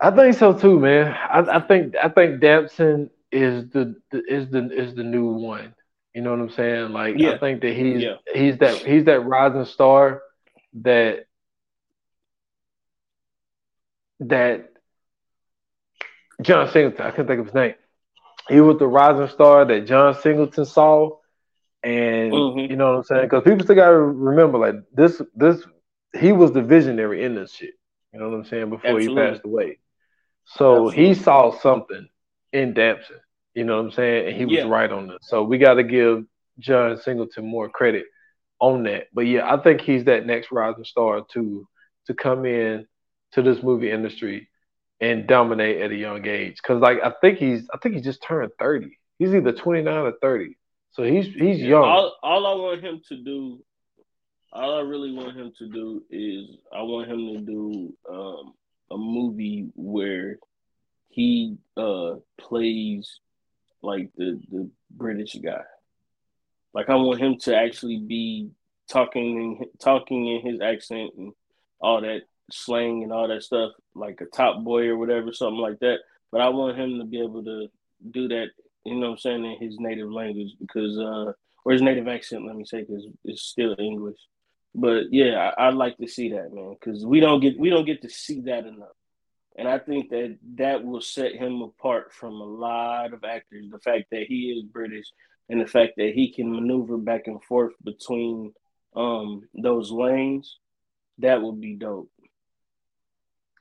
I 0.00 0.10
think 0.12 0.36
so 0.36 0.52
too, 0.52 0.78
man. 0.78 1.12
I, 1.12 1.56
I 1.56 1.60
think 1.60 1.94
I 1.96 2.08
think 2.08 2.40
Damson 2.40 3.10
is 3.32 3.68
the, 3.70 3.96
the, 4.10 4.22
is 4.28 4.48
the 4.50 4.70
is 4.70 4.94
the 4.94 5.02
new 5.02 5.26
one. 5.26 5.74
You 6.14 6.22
know 6.22 6.30
what 6.30 6.40
I'm 6.40 6.50
saying? 6.50 6.92
Like 6.92 7.16
yeah. 7.18 7.32
I 7.32 7.38
think 7.38 7.60
that 7.62 7.74
he's 7.74 8.02
yeah. 8.02 8.14
he's 8.32 8.58
that 8.58 8.76
he's 8.76 9.04
that 9.04 9.20
rising 9.20 9.64
star 9.64 10.22
that 10.82 11.26
that 14.20 14.70
John 16.42 16.70
Singleton. 16.70 17.04
I 17.04 17.10
can't 17.10 17.28
think 17.28 17.40
of 17.40 17.46
his 17.46 17.54
name 17.54 17.74
he 18.48 18.60
was 18.60 18.78
the 18.78 18.86
rising 18.86 19.28
star 19.28 19.64
that 19.64 19.86
John 19.86 20.14
Singleton 20.20 20.64
saw, 20.64 21.18
and 21.82 22.32
mm-hmm. 22.32 22.70
you 22.70 22.76
know 22.76 22.92
what 22.92 22.98
I'm 22.98 23.04
saying? 23.04 23.22
Because 23.24 23.44
people 23.44 23.64
still 23.64 23.76
gotta 23.76 23.98
remember, 23.98 24.58
like 24.58 24.76
this, 24.92 25.20
this, 25.34 25.62
he 26.18 26.32
was 26.32 26.52
the 26.52 26.62
visionary 26.62 27.24
in 27.24 27.34
this 27.34 27.52
shit. 27.52 27.74
You 28.12 28.20
know 28.20 28.30
what 28.30 28.36
I'm 28.36 28.44
saying? 28.44 28.70
Before 28.70 28.90
Absolutely. 28.90 29.22
he 29.22 29.30
passed 29.30 29.44
away. 29.44 29.78
So 30.44 30.88
Absolutely. 30.88 31.06
he 31.06 31.14
saw 31.14 31.58
something 31.58 32.08
in 32.52 32.74
Damson. 32.74 33.16
You 33.54 33.64
know 33.64 33.76
what 33.76 33.86
I'm 33.86 33.92
saying? 33.92 34.28
And 34.28 34.36
he 34.36 34.44
was 34.44 34.54
yeah. 34.54 34.68
right 34.68 34.90
on 34.90 35.08
this. 35.08 35.18
So 35.22 35.42
we 35.42 35.58
got 35.58 35.74
to 35.74 35.82
give 35.82 36.24
John 36.58 36.96
Singleton 36.96 37.44
more 37.46 37.68
credit 37.68 38.06
on 38.60 38.84
that. 38.84 39.08
But 39.12 39.22
yeah, 39.22 39.52
I 39.52 39.60
think 39.62 39.80
he's 39.80 40.04
that 40.04 40.26
next 40.26 40.50
rising 40.50 40.84
star 40.84 41.24
to 41.34 41.68
to 42.06 42.14
come 42.14 42.46
in 42.46 42.86
to 43.32 43.42
this 43.42 43.62
movie 43.62 43.90
industry 43.90 44.47
and 45.00 45.26
dominate 45.26 45.80
at 45.80 45.90
a 45.90 45.96
young 45.96 46.26
age. 46.26 46.60
Cause 46.62 46.80
like 46.80 46.98
I 47.02 47.12
think 47.20 47.38
he's 47.38 47.68
I 47.72 47.78
think 47.78 47.94
he 47.94 48.00
just 48.00 48.22
turned 48.22 48.50
30. 48.58 48.98
He's 49.18 49.34
either 49.34 49.52
29 49.52 49.94
or 49.94 50.12
30. 50.20 50.56
So 50.90 51.02
he's 51.04 51.26
he's 51.26 51.60
young. 51.60 51.84
All, 51.84 52.16
all 52.22 52.46
I 52.46 52.54
want 52.54 52.82
him 52.82 53.00
to 53.08 53.16
do, 53.22 53.62
all 54.52 54.78
I 54.78 54.80
really 54.80 55.12
want 55.12 55.36
him 55.36 55.52
to 55.58 55.68
do 55.68 56.02
is 56.10 56.56
I 56.72 56.82
want 56.82 57.10
him 57.10 57.34
to 57.34 57.40
do 57.40 57.94
um, 58.10 58.54
a 58.90 58.96
movie 58.96 59.68
where 59.74 60.38
he 61.08 61.56
uh, 61.76 62.16
plays 62.38 63.20
like 63.82 64.10
the 64.16 64.40
the 64.50 64.70
British 64.90 65.36
guy. 65.36 65.62
Like 66.74 66.88
I 66.88 66.96
want 66.96 67.20
him 67.20 67.38
to 67.40 67.56
actually 67.56 67.98
be 67.98 68.50
talking 68.88 69.64
talking 69.78 70.26
in 70.28 70.50
his 70.50 70.60
accent 70.60 71.12
and 71.16 71.32
all 71.80 72.00
that 72.00 72.22
slang 72.50 73.02
and 73.02 73.12
all 73.12 73.28
that 73.28 73.42
stuff, 73.42 73.72
like 73.94 74.20
a 74.20 74.26
top 74.26 74.64
boy 74.64 74.86
or 74.86 74.96
whatever, 74.96 75.32
something 75.32 75.60
like 75.60 75.78
that. 75.80 75.98
But 76.30 76.40
I 76.40 76.48
want 76.48 76.78
him 76.78 76.98
to 76.98 77.04
be 77.04 77.20
able 77.20 77.44
to 77.44 77.68
do 78.10 78.28
that, 78.28 78.48
you 78.84 78.94
know 78.94 79.08
what 79.08 79.12
I'm 79.12 79.18
saying, 79.18 79.44
in 79.44 79.58
his 79.58 79.78
native 79.78 80.10
language 80.10 80.52
because 80.60 80.98
uh 80.98 81.32
or 81.64 81.72
his 81.72 81.82
native 81.82 82.08
accent, 82.08 82.46
let 82.46 82.56
me 82.56 82.64
say, 82.64 82.80
because 82.80 83.06
it's 83.24 83.42
still 83.42 83.76
English. 83.78 84.18
But 84.74 85.12
yeah, 85.12 85.50
I, 85.58 85.68
would 85.68 85.76
like 85.76 85.96
to 85.98 86.08
see 86.08 86.30
that, 86.30 86.52
man, 86.52 86.76
because 86.78 87.04
we 87.04 87.20
don't 87.20 87.40
get 87.40 87.58
we 87.58 87.70
don't 87.70 87.84
get 87.84 88.02
to 88.02 88.08
see 88.08 88.42
that 88.42 88.66
enough. 88.66 88.96
And 89.56 89.66
I 89.66 89.78
think 89.78 90.10
that 90.10 90.38
that 90.54 90.84
will 90.84 91.00
set 91.00 91.34
him 91.34 91.62
apart 91.62 92.12
from 92.12 92.34
a 92.34 92.44
lot 92.44 93.12
of 93.12 93.24
actors. 93.24 93.66
The 93.70 93.80
fact 93.80 94.04
that 94.12 94.24
he 94.28 94.52
is 94.52 94.62
British 94.62 95.06
and 95.48 95.60
the 95.60 95.66
fact 95.66 95.94
that 95.96 96.12
he 96.14 96.32
can 96.32 96.52
maneuver 96.52 96.96
back 96.96 97.26
and 97.26 97.42
forth 97.42 97.72
between 97.82 98.54
um 98.94 99.48
those 99.54 99.90
lanes, 99.90 100.58
that 101.18 101.42
would 101.42 101.60
be 101.60 101.74
dope. 101.74 102.10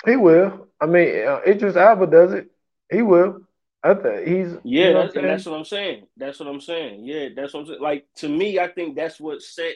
He 0.05 0.15
will. 0.15 0.67
I 0.79 0.85
mean, 0.85 1.27
uh, 1.27 1.41
Idris 1.45 1.75
Elba 1.75 2.07
does 2.07 2.33
it. 2.33 2.51
He 2.91 3.01
will. 3.01 3.41
I 3.83 3.93
think 3.93 4.27
he's. 4.27 4.57
Yeah, 4.63 4.87
you 4.87 4.93
know 4.93 5.01
that's, 5.03 5.15
what 5.15 5.21
that's 5.23 5.45
what 5.45 5.57
I'm 5.57 5.65
saying. 5.65 6.07
That's 6.17 6.39
what 6.39 6.49
I'm 6.49 6.61
saying. 6.61 7.05
Yeah, 7.05 7.29
that's 7.35 7.53
what 7.53 7.61
I'm 7.61 7.67
saying. 7.67 7.81
Like 7.81 8.05
to 8.17 8.29
me, 8.29 8.59
I 8.59 8.67
think 8.67 8.95
that's 8.95 9.19
what 9.19 9.41
set 9.41 9.75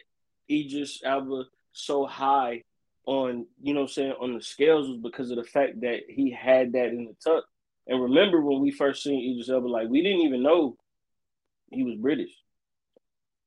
Idris 0.50 1.02
Elba 1.04 1.46
so 1.74 2.06
high 2.06 2.64
on 3.06 3.48
you 3.62 3.74
know 3.74 3.82
I'm 3.82 3.88
saying 3.88 4.14
on 4.20 4.36
the 4.36 4.42
scales 4.42 4.88
was 4.88 5.00
because 5.00 5.32
of 5.32 5.38
the 5.38 5.44
fact 5.44 5.82
that 5.82 6.02
he 6.08 6.32
had 6.32 6.74
that 6.74 6.90
in 6.90 7.06
the 7.06 7.16
tuck. 7.24 7.46
And 7.88 8.02
remember 8.02 8.42
when 8.42 8.62
we 8.62 8.72
first 8.72 9.04
seen 9.04 9.32
Idris 9.32 9.50
Elba, 9.50 9.68
like 9.68 9.90
we 9.90 10.04
didn't 10.04 10.22
even 10.22 10.44
know 10.44 10.78
he 11.72 11.84
was 11.84 11.96
British. 11.96 12.32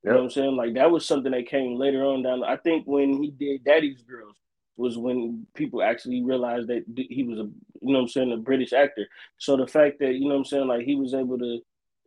You 0.02 0.10
know 0.10 0.16
what 0.16 0.24
I'm 0.24 0.30
saying? 0.30 0.56
Like 0.56 0.74
that 0.74 0.90
was 0.90 1.06
something 1.06 1.32
that 1.32 1.48
came 1.48 1.76
later 1.76 2.04
on 2.04 2.22
down. 2.22 2.44
I 2.44 2.56
think 2.56 2.86
when 2.86 3.22
he 3.22 3.30
did 3.30 3.64
Daddy's 3.64 4.02
Girls 4.02 4.36
was 4.76 4.98
when 4.98 5.46
people 5.54 5.82
actually 5.82 6.22
realized 6.22 6.68
that 6.68 6.84
he 6.96 7.22
was 7.22 7.38
a 7.38 7.48
you 7.80 7.92
know 7.92 8.00
I'm 8.00 8.08
saying 8.08 8.32
a 8.32 8.36
British 8.36 8.72
actor. 8.72 9.06
So 9.38 9.56
the 9.56 9.66
fact 9.66 9.98
that 10.00 10.14
you 10.14 10.28
know 10.28 10.36
I'm 10.36 10.44
saying 10.44 10.66
like 10.66 10.84
he 10.84 10.96
was 10.96 11.14
able 11.14 11.38
to 11.38 11.60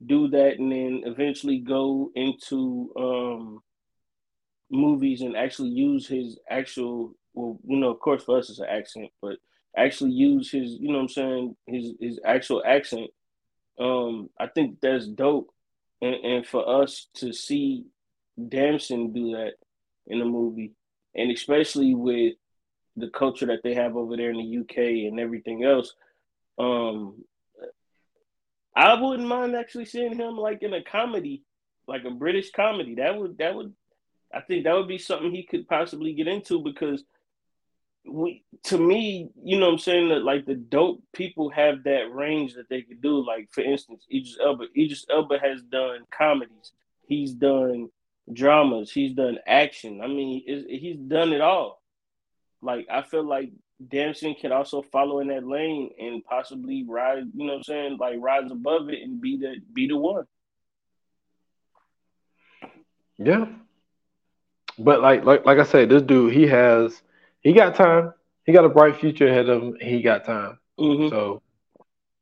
do 0.06 0.28
that 0.30 0.60
and 0.60 0.72
then 0.72 1.02
eventually 1.06 1.60
go 1.60 2.12
into 2.16 2.92
um 2.96 3.62
movies 4.70 5.22
and 5.22 5.36
actually 5.36 5.70
use 5.70 6.08
his 6.08 6.38
actual 6.50 7.16
well, 7.34 7.60
you 7.66 7.78
know, 7.78 7.92
of 7.92 8.00
course 8.00 8.24
for 8.24 8.40
us 8.40 8.50
it's 8.50 8.60
an 8.60 8.66
accent, 8.70 9.10
but 9.22 9.38
actually 9.78 10.12
use 10.12 10.52
his, 10.52 10.72
you 10.72 10.88
know 10.88 10.96
what 10.96 11.02
I'm 11.02 11.10
saying, 11.10 11.56
his 11.68 11.94
his 12.00 12.20
actual 12.26 12.64
accent. 12.66 13.12
Um, 13.80 14.30
I 14.40 14.48
think 14.48 14.80
that's 14.82 15.08
dope. 15.08 15.50
And, 16.02 16.16
and 16.16 16.46
for 16.46 16.82
us 16.84 17.08
to 17.16 17.32
see 17.32 17.86
Damson 18.50 19.14
do 19.14 19.32
that 19.32 19.54
in 20.08 20.20
the 20.20 20.26
movie, 20.26 20.74
and 21.16 21.32
especially 21.32 21.94
with 21.94 22.34
the 22.98 23.10
culture 23.10 23.46
that 23.46 23.62
they 23.64 23.74
have 23.74 23.96
over 23.96 24.18
there 24.18 24.32
in 24.32 24.38
the 24.38 24.58
UK 24.60 25.08
and 25.08 25.20
everything 25.20 25.64
else, 25.64 25.94
um, 26.58 27.24
I 28.76 29.00
wouldn't 29.02 29.28
mind 29.28 29.56
actually 29.56 29.86
seeing 29.86 30.16
him 30.16 30.38
like 30.38 30.62
in 30.62 30.74
a 30.74 30.84
comedy, 30.84 31.44
like 31.88 32.04
a 32.04 32.12
British 32.12 32.52
comedy. 32.52 32.96
That 32.96 33.18
would 33.18 33.38
that 33.38 33.56
would 33.56 33.74
I 34.34 34.42
think 34.42 34.64
that 34.64 34.76
would 34.76 34.88
be 34.88 34.98
something 34.98 35.32
he 35.32 35.44
could 35.44 35.68
possibly 35.68 36.14
get 36.14 36.28
into 36.28 36.62
because 36.62 37.04
we 38.06 38.44
to 38.66 38.78
me, 38.78 39.30
you 39.44 39.60
know 39.60 39.68
what 39.68 39.74
I'm 39.74 39.80
saying 39.80 40.10
that 40.10 40.24
like 40.24 40.46
the 40.46 40.56
dope 40.56 41.02
people 41.14 41.50
have 41.50 41.84
that 41.84 42.14
range 42.14 42.54
that 42.54 42.70
they 42.70 42.82
could 42.82 43.02
do. 43.02 43.26
Like 43.26 43.50
for 43.52 43.62
instance, 43.62 44.06
Idris 44.14 44.38
Elba. 44.44 44.66
Idris 44.78 45.06
Elba 45.10 45.40
has 45.40 45.62
done 45.64 46.02
comedies. 46.16 46.72
He's 47.08 47.34
done 47.34 47.90
dramas. 48.32 48.92
He's 48.92 49.14
done 49.14 49.40
action. 49.48 50.02
I 50.02 50.08
mean, 50.08 50.44
he's 50.46 50.98
done 50.98 51.34
it 51.34 51.42
all. 51.42 51.82
Like 52.62 52.88
I 52.90 53.02
feel 53.02 53.24
like 53.24 53.52
Damson 53.86 54.36
can 54.36 54.52
also 54.52 54.82
follow 54.82 55.20
in 55.20 55.28
that 55.28 55.46
lane 55.46 55.92
and 56.00 56.24
possibly 56.24 56.84
rise. 56.88 57.24
You 57.36 57.46
know 57.46 57.54
what 57.54 57.58
I'm 57.58 57.64
saying? 57.64 57.98
Like 57.98 58.16
rise 58.20 58.50
above 58.52 58.90
it 58.90 59.02
and 59.04 59.22
be 59.22 59.38
the 59.38 59.56
be 59.74 59.88
the 59.88 59.98
one. 59.98 60.26
Yeah. 63.18 63.46
But 64.80 65.02
like 65.02 65.26
like 65.26 65.46
like 65.46 65.60
I 65.60 65.64
said, 65.64 65.90
this 65.90 66.02
dude 66.02 66.34
he 66.34 66.48
has 66.48 67.02
he 67.42 67.54
got 67.54 67.76
time. 67.76 68.14
He 68.46 68.54
got 68.54 68.66
a 68.66 68.70
bright 68.70 68.98
future 68.98 69.28
ahead 69.28 69.50
of 69.50 69.62
him. 69.62 69.78
He 69.80 70.02
got 70.02 70.26
time. 70.26 70.60
Mm-hmm. 70.80 71.10
So 71.10 71.42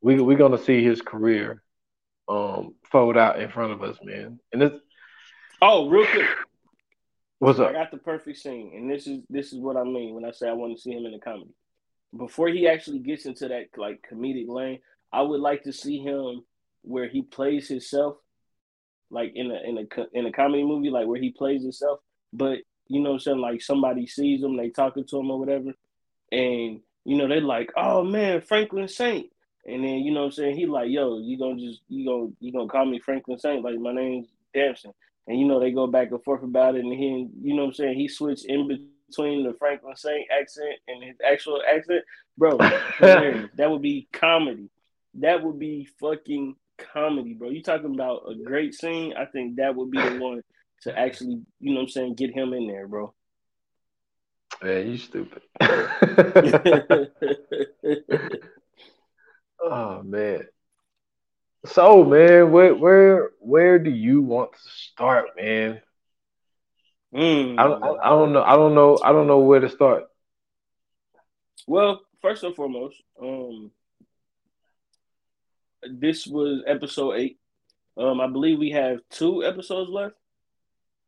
we 0.01 0.19
we're 0.19 0.37
gonna 0.37 0.57
see 0.57 0.83
his 0.83 1.01
career 1.01 1.61
um 2.27 2.75
fold 2.91 3.17
out 3.17 3.39
in 3.39 3.49
front 3.49 3.73
of 3.73 3.83
us, 3.83 3.97
man. 4.03 4.39
And 4.51 4.63
it's 4.63 4.75
oh, 5.61 5.89
real 5.89 6.05
quick. 6.07 6.27
What's 7.39 7.59
up? 7.59 7.69
I 7.69 7.73
got 7.73 7.91
the 7.91 7.97
perfect 7.97 8.37
scene, 8.37 8.71
and 8.75 8.89
this 8.89 9.07
is 9.07 9.19
this 9.29 9.51
is 9.51 9.59
what 9.59 9.75
I 9.75 9.83
mean 9.83 10.15
when 10.15 10.23
I 10.23 10.31
say 10.31 10.47
I 10.47 10.53
want 10.53 10.75
to 10.75 10.81
see 10.81 10.91
him 10.91 11.05
in 11.05 11.11
the 11.11 11.19
comedy. 11.19 11.53
Before 12.15 12.47
he 12.47 12.67
actually 12.67 12.99
gets 12.99 13.25
into 13.25 13.49
that 13.49 13.67
like 13.75 14.05
comedic 14.09 14.47
lane, 14.47 14.79
I 15.11 15.21
would 15.21 15.41
like 15.41 15.63
to 15.63 15.73
see 15.73 15.99
him 15.99 16.43
where 16.83 17.09
he 17.09 17.23
plays 17.23 17.67
himself, 17.67 18.15
like 19.09 19.33
in 19.35 19.51
a 19.51 19.59
in 19.67 19.77
a 19.77 20.17
in 20.17 20.25
a 20.25 20.31
comedy 20.31 20.63
movie, 20.63 20.89
like 20.89 21.07
where 21.07 21.19
he 21.19 21.31
plays 21.31 21.61
himself, 21.61 21.99
but 22.31 22.59
you 22.87 23.01
know 23.01 23.09
what 23.09 23.15
I'm 23.15 23.19
saying? 23.19 23.39
Like 23.39 23.61
somebody 23.61 24.07
sees 24.07 24.41
him, 24.41 24.55
they 24.55 24.69
talking 24.69 25.05
to 25.05 25.19
him 25.19 25.29
or 25.29 25.39
whatever, 25.39 25.73
and 26.31 26.79
you 27.03 27.17
know, 27.17 27.27
they're 27.27 27.41
like, 27.41 27.71
Oh 27.75 28.03
man, 28.03 28.41
Franklin 28.41 28.87
Saint. 28.87 29.29
And 29.67 29.83
then, 29.83 29.97
you 29.99 30.11
know 30.11 30.21
what 30.21 30.25
I'm 30.27 30.31
saying, 30.31 30.57
he 30.57 30.67
like, 30.67 30.91
yo, 30.91 31.17
you 31.17 31.37
gonna 31.39 31.59
just 31.59 31.81
you 31.89 32.05
gonna 32.05 32.31
you 32.39 32.53
gonna 32.53 32.69
call 32.69 32.85
me 32.85 32.99
Franklin 32.99 33.39
Saint, 33.39 33.63
like 33.63 33.79
my 33.79 33.93
name's 33.93 34.27
Damson. 34.53 34.93
And 35.27 35.39
you 35.39 35.47
know, 35.47 35.59
they 35.59 35.71
go 35.71 35.87
back 35.87 36.11
and 36.11 36.23
forth 36.23 36.43
about 36.43 36.75
it, 36.75 36.83
and 36.83 36.93
he 36.93 37.27
you 37.41 37.55
know 37.55 37.63
what 37.63 37.69
I'm 37.69 37.73
saying, 37.73 37.97
he 37.97 38.07
switched 38.07 38.45
in 38.45 38.67
between 38.67 39.43
the 39.43 39.55
Franklin 39.57 39.95
Saint 39.95 40.27
accent 40.31 40.79
and 40.87 41.03
his 41.03 41.17
actual 41.27 41.61
accent. 41.67 42.03
Bro, 42.37 42.57
that 42.99 43.71
would 43.71 43.81
be 43.81 44.07
comedy. 44.13 44.69
That 45.15 45.43
would 45.43 45.57
be 45.57 45.87
fucking 45.99 46.55
comedy, 46.77 47.33
bro. 47.33 47.49
You 47.49 47.63
talking 47.63 47.93
about 47.93 48.23
a 48.29 48.35
great 48.35 48.73
scene? 48.73 49.13
I 49.17 49.25
think 49.25 49.55
that 49.55 49.75
would 49.75 49.91
be 49.91 50.01
the 50.01 50.19
one 50.21 50.41
to 50.81 50.97
actually, 50.97 51.41
you 51.59 51.73
know 51.73 51.81
what 51.81 51.83
I'm 51.83 51.89
saying, 51.89 52.15
get 52.15 52.33
him 52.33 52.53
in 52.53 52.67
there, 52.67 52.87
bro. 52.87 53.13
Man, 54.63 54.91
you 54.91 54.97
stupid. 54.97 55.41
oh 59.61 60.03
man. 60.03 60.43
So 61.65 62.03
man, 62.03 62.51
where 62.51 62.75
where 62.75 63.31
where 63.39 63.79
do 63.79 63.89
you 63.89 64.21
want 64.21 64.53
to 64.53 64.59
start, 64.69 65.29
man? 65.35 65.81
Mm. 67.13 67.57
I, 67.57 67.63
don't, 67.63 67.83
I, 67.83 67.87
I 67.87 68.09
don't 68.09 68.33
know. 68.33 68.43
I 68.43 68.55
don't 68.55 68.75
know. 68.75 68.99
I 69.03 69.11
don't 69.11 69.27
know 69.27 69.39
where 69.39 69.59
to 69.59 69.69
start. 69.69 70.03
Well, 71.67 72.01
first 72.21 72.43
and 72.43 72.55
foremost, 72.55 73.01
um, 73.21 73.71
this 75.89 76.27
was 76.27 76.63
episode 76.67 77.13
eight. 77.13 77.39
Um, 77.97 78.19
I 78.19 78.27
believe 78.27 78.59
we 78.59 78.71
have 78.71 78.99
two 79.09 79.43
episodes 79.43 79.89
left. 79.89 80.15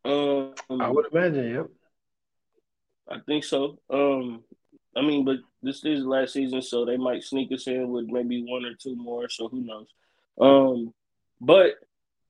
Um, 0.05 0.53
I 0.69 0.89
would 0.89 1.11
imagine, 1.11 1.53
yep. 1.53 1.67
I 3.09 3.19
think 3.25 3.43
so. 3.43 3.79
Um, 3.89 4.43
I 4.95 5.01
mean, 5.01 5.25
but 5.25 5.37
this 5.61 5.83
is 5.83 6.05
last 6.05 6.33
season, 6.33 6.61
so 6.61 6.85
they 6.85 6.97
might 6.97 7.23
sneak 7.23 7.51
us 7.51 7.67
in 7.67 7.89
with 7.89 8.05
maybe 8.05 8.43
one 8.47 8.63
or 8.63 8.73
two 8.73 8.95
more. 8.95 9.27
So 9.27 9.49
who 9.49 9.61
knows? 9.61 9.87
Um, 10.39 10.93
but 11.41 11.75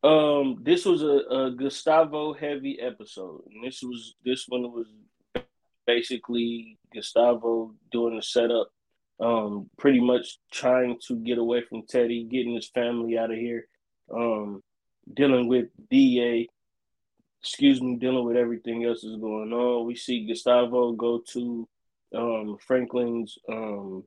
um, 0.04 0.60
this 0.62 0.86
was 0.86 1.02
a, 1.02 1.24
a 1.30 1.52
Gustavo 1.52 2.34
heavy 2.34 2.80
episode, 2.80 3.43
and 3.52 3.63
this 3.63 3.82
was 3.82 4.15
this 4.24 4.46
one 4.48 4.63
was 4.72 4.88
basically 5.86 6.78
Gustavo 6.93 7.74
doing 7.91 8.17
the 8.17 8.22
setup, 8.22 8.70
um, 9.20 9.70
pretty 9.78 10.00
much 10.00 10.38
trying 10.52 11.00
to 11.08 11.15
get 11.15 11.38
away 11.38 11.62
from 11.62 11.84
Teddy, 11.88 12.26
getting 12.26 12.56
his 12.56 12.70
family 12.70 13.17
out 13.17 13.32
of 13.32 13.38
here, 13.38 13.67
um, 14.13 14.62
dealing 15.13 15.48
with 15.48 15.67
Da, 15.89 16.48
excuse 17.41 17.82
me, 17.82 17.96
dealing 17.96 18.26
with 18.26 18.38
everything 18.38 18.86
else 18.86 19.04
is 19.04 19.15
going 19.15 19.52
on. 19.52 19.88
We 19.88 19.96
see 19.96 20.28
Gustavo 20.28 20.91
go 20.93 21.24
to 21.34 21.67
um 22.15 22.58
Franklin's 22.65 23.38
um 23.50 24.04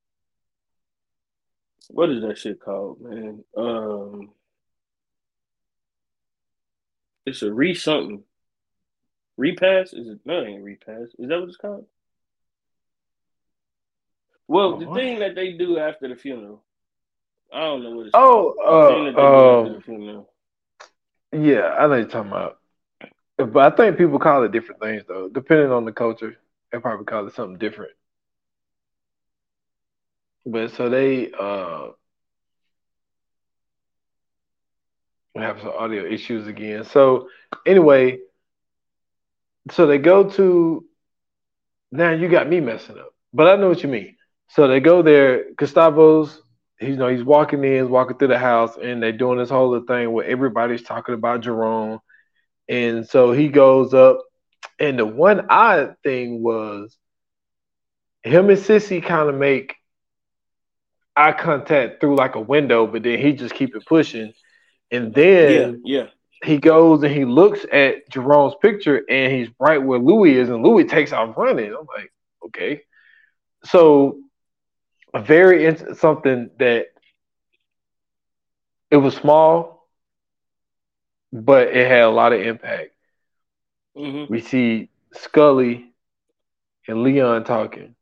what 1.92 2.10
is 2.10 2.22
that 2.22 2.38
shit 2.38 2.60
called, 2.60 3.00
man? 3.00 3.44
Um 3.56 4.30
it's 7.26 7.42
a 7.42 7.52
re 7.52 7.74
something. 7.74 8.22
Repass? 9.36 9.92
Is 9.92 10.08
it 10.08 10.20
no 10.24 10.40
it 10.40 10.48
ain't 10.48 10.64
repass. 10.64 11.08
Is 11.18 11.28
that 11.28 11.40
what 11.40 11.48
it's 11.48 11.56
called? 11.56 11.86
Well, 14.48 14.78
the 14.78 14.92
thing 14.92 15.20
that 15.20 15.36
they 15.36 15.52
do 15.52 15.78
after 15.78 16.08
the 16.08 16.16
funeral. 16.16 16.64
I 17.52 17.60
don't 17.60 17.84
know 17.84 17.90
what 17.90 18.06
it's 18.06 18.14
oh, 18.14 18.54
called. 18.60 19.16
Uh, 19.16 19.20
uh, 19.20 19.62
yeah, 21.32 21.76
I 21.78 21.86
know 21.86 21.94
you're 21.94 22.06
talking 22.06 22.32
about. 22.32 22.58
But 23.38 23.72
I 23.72 23.76
think 23.76 23.96
people 23.96 24.18
call 24.18 24.42
it 24.42 24.52
different 24.52 24.80
things 24.80 25.04
though, 25.06 25.28
depending 25.28 25.70
on 25.70 25.84
the 25.84 25.92
culture. 25.92 26.36
They 26.72 26.78
probably 26.78 27.06
call 27.06 27.26
it 27.26 27.34
something 27.34 27.58
different. 27.58 27.92
But 30.46 30.72
so 30.72 30.88
they 30.88 31.30
uh 31.38 31.88
have 35.36 35.60
some 35.60 35.72
audio 35.78 36.04
issues 36.04 36.46
again. 36.46 36.84
So 36.84 37.28
anyway, 37.66 38.18
so 39.70 39.86
they 39.86 39.98
go 39.98 40.28
to 40.30 40.84
now 41.92 42.10
you 42.12 42.28
got 42.28 42.48
me 42.48 42.60
messing 42.60 42.98
up. 42.98 43.14
But 43.32 43.48
I 43.48 43.56
know 43.56 43.68
what 43.68 43.82
you 43.82 43.88
mean. 43.88 44.16
So 44.48 44.66
they 44.66 44.80
go 44.80 45.02
there, 45.02 45.52
Gustavo's 45.56 46.42
he's 46.80 46.90
you 46.90 46.96
know 46.96 47.08
he's 47.08 47.22
walking 47.22 47.62
in, 47.62 47.90
walking 47.90 48.16
through 48.18 48.28
the 48.28 48.38
house, 48.38 48.76
and 48.82 49.02
they're 49.02 49.12
doing 49.12 49.38
this 49.38 49.50
whole 49.50 49.78
thing 49.86 50.10
where 50.12 50.26
everybody's 50.26 50.82
talking 50.82 51.14
about 51.14 51.42
Jerome. 51.42 52.00
And 52.68 53.06
so 53.06 53.32
he 53.32 53.48
goes 53.48 53.94
up, 53.94 54.18
and 54.78 54.98
the 54.98 55.06
one 55.06 55.46
odd 55.50 55.96
thing 56.02 56.42
was 56.42 56.96
him 58.22 58.50
and 58.50 58.58
Cissy 58.58 59.00
kind 59.00 59.28
of 59.28 59.34
make 59.34 59.76
eye 61.20 61.32
contact 61.32 62.00
through 62.00 62.16
like 62.16 62.34
a 62.34 62.40
window, 62.40 62.86
but 62.86 63.02
then 63.02 63.18
he 63.18 63.32
just 63.32 63.54
keep 63.54 63.76
it 63.76 63.84
pushing. 63.86 64.32
And 64.90 65.14
then 65.14 65.82
yeah, 65.84 66.02
yeah. 66.02 66.06
he 66.42 66.58
goes 66.58 67.02
and 67.02 67.12
he 67.12 67.24
looks 67.24 67.64
at 67.70 68.08
Jerome's 68.08 68.54
picture 68.60 69.02
and 69.08 69.32
he's 69.32 69.48
right 69.58 69.82
where 69.82 69.98
Louie 69.98 70.36
is, 70.36 70.48
and 70.48 70.62
Louie 70.62 70.84
takes 70.84 71.12
off 71.12 71.36
running. 71.36 71.66
I'm 71.66 71.86
like, 71.94 72.12
okay. 72.46 72.82
So 73.64 74.18
a 75.12 75.20
very 75.20 75.76
something 75.94 76.50
that 76.58 76.86
it 78.90 78.96
was 78.96 79.14
small, 79.14 79.88
but 81.32 81.68
it 81.68 81.86
had 81.86 82.02
a 82.02 82.10
lot 82.10 82.32
of 82.32 82.40
impact. 82.40 82.90
Mm-hmm. 83.96 84.32
We 84.32 84.40
see 84.40 84.88
Scully 85.12 85.92
and 86.88 87.02
Leon 87.02 87.44
talking, 87.44 87.94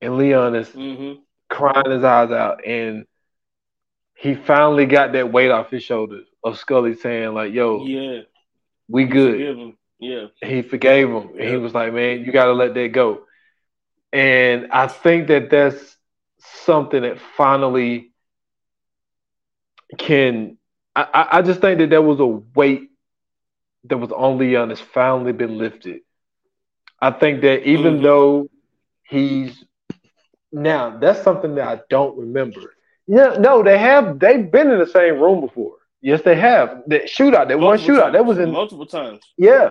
and 0.00 0.16
Leon 0.16 0.54
is 0.54 0.68
mm-hmm. 0.68 1.20
Crying 1.48 1.90
his 1.90 2.04
eyes 2.04 2.30
out, 2.30 2.64
and 2.66 3.06
he 4.16 4.34
finally 4.34 4.86
got 4.86 5.12
that 5.12 5.32
weight 5.32 5.50
off 5.50 5.70
his 5.70 5.82
shoulders 5.82 6.26
of 6.42 6.58
Scully 6.58 6.94
saying 6.94 7.34
like, 7.34 7.52
"Yo, 7.52 7.84
yeah, 7.84 8.20
we 8.88 9.04
good." 9.04 9.74
Yeah, 9.98 10.26
he 10.42 10.60
forgave 10.62 11.08
him, 11.08 11.30
and 11.38 11.48
he 11.48 11.56
was 11.56 11.74
like, 11.74 11.92
"Man, 11.92 12.24
you 12.24 12.32
got 12.32 12.46
to 12.46 12.52
let 12.52 12.74
that 12.74 12.92
go." 12.92 13.22
And 14.12 14.68
I 14.70 14.86
think 14.86 15.28
that 15.28 15.50
that's 15.50 15.96
something 16.38 17.02
that 17.02 17.18
finally 17.36 18.12
can. 19.98 20.58
I, 20.94 21.28
I 21.32 21.42
just 21.42 21.60
think 21.60 21.78
that 21.78 21.90
there 21.90 22.02
was 22.02 22.20
a 22.20 22.26
weight 22.26 22.90
that 23.84 23.98
was 23.98 24.12
only 24.12 24.46
on 24.56 24.68
Leon 24.68 24.68
that's 24.68 24.80
finally 24.80 25.32
been 25.32 25.58
lifted. 25.58 26.00
I 27.00 27.10
think 27.10 27.42
that 27.42 27.64
even 27.68 27.94
mm-hmm. 27.94 28.04
though 28.04 28.48
he's 29.08 29.64
now, 30.56 30.96
that's 30.96 31.22
something 31.22 31.54
that 31.56 31.68
I 31.68 31.82
don't 31.90 32.16
remember. 32.16 32.74
Yeah, 33.06 33.36
no, 33.38 33.62
they 33.62 33.76
have. 33.76 34.18
They've 34.18 34.50
been 34.50 34.70
in 34.70 34.78
the 34.78 34.86
same 34.86 35.20
room 35.20 35.42
before. 35.42 35.74
Yes, 36.00 36.22
they 36.22 36.34
have. 36.34 36.82
That 36.86 37.04
shootout, 37.04 37.48
that 37.48 37.58
multiple 37.58 37.66
one 37.66 37.78
shootout, 37.78 38.02
times. 38.04 38.12
that 38.14 38.24
was 38.24 38.38
in 38.38 38.52
multiple 38.52 38.86
times. 38.86 39.20
Yeah. 39.36 39.68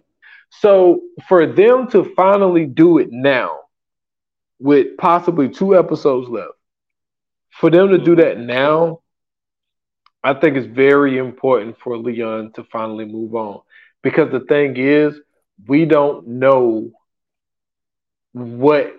So 0.52 1.02
for 1.28 1.48
them 1.48 1.89
to 1.89 2.13
finally 2.15 2.67
do 2.67 3.00
it 3.00 3.12
now, 3.12 3.62
with 4.60 4.95
possibly 4.98 5.50
two 5.50 5.76
episodes 5.76 6.30
left, 6.30 6.54
for 7.50 7.71
them 7.71 7.89
to 7.89 7.98
do 7.98 8.12
mm-hmm. 8.15 8.21
that 8.21 8.39
now, 8.39 9.00
I 10.24 10.36
think 10.36 10.56
it's 10.56 10.67
very 10.67 11.17
important 11.17 11.80
for 11.80 11.98
Leon 11.98 12.52
to 12.54 12.63
finally 12.65 13.06
move 13.06 13.34
on. 13.34 13.62
Because 14.04 14.32
the 14.32 14.41
thing 14.41 14.78
is, 14.78 15.19
we 15.67 15.86
don't 15.86 16.28
know 16.28 16.91
what 18.34 18.93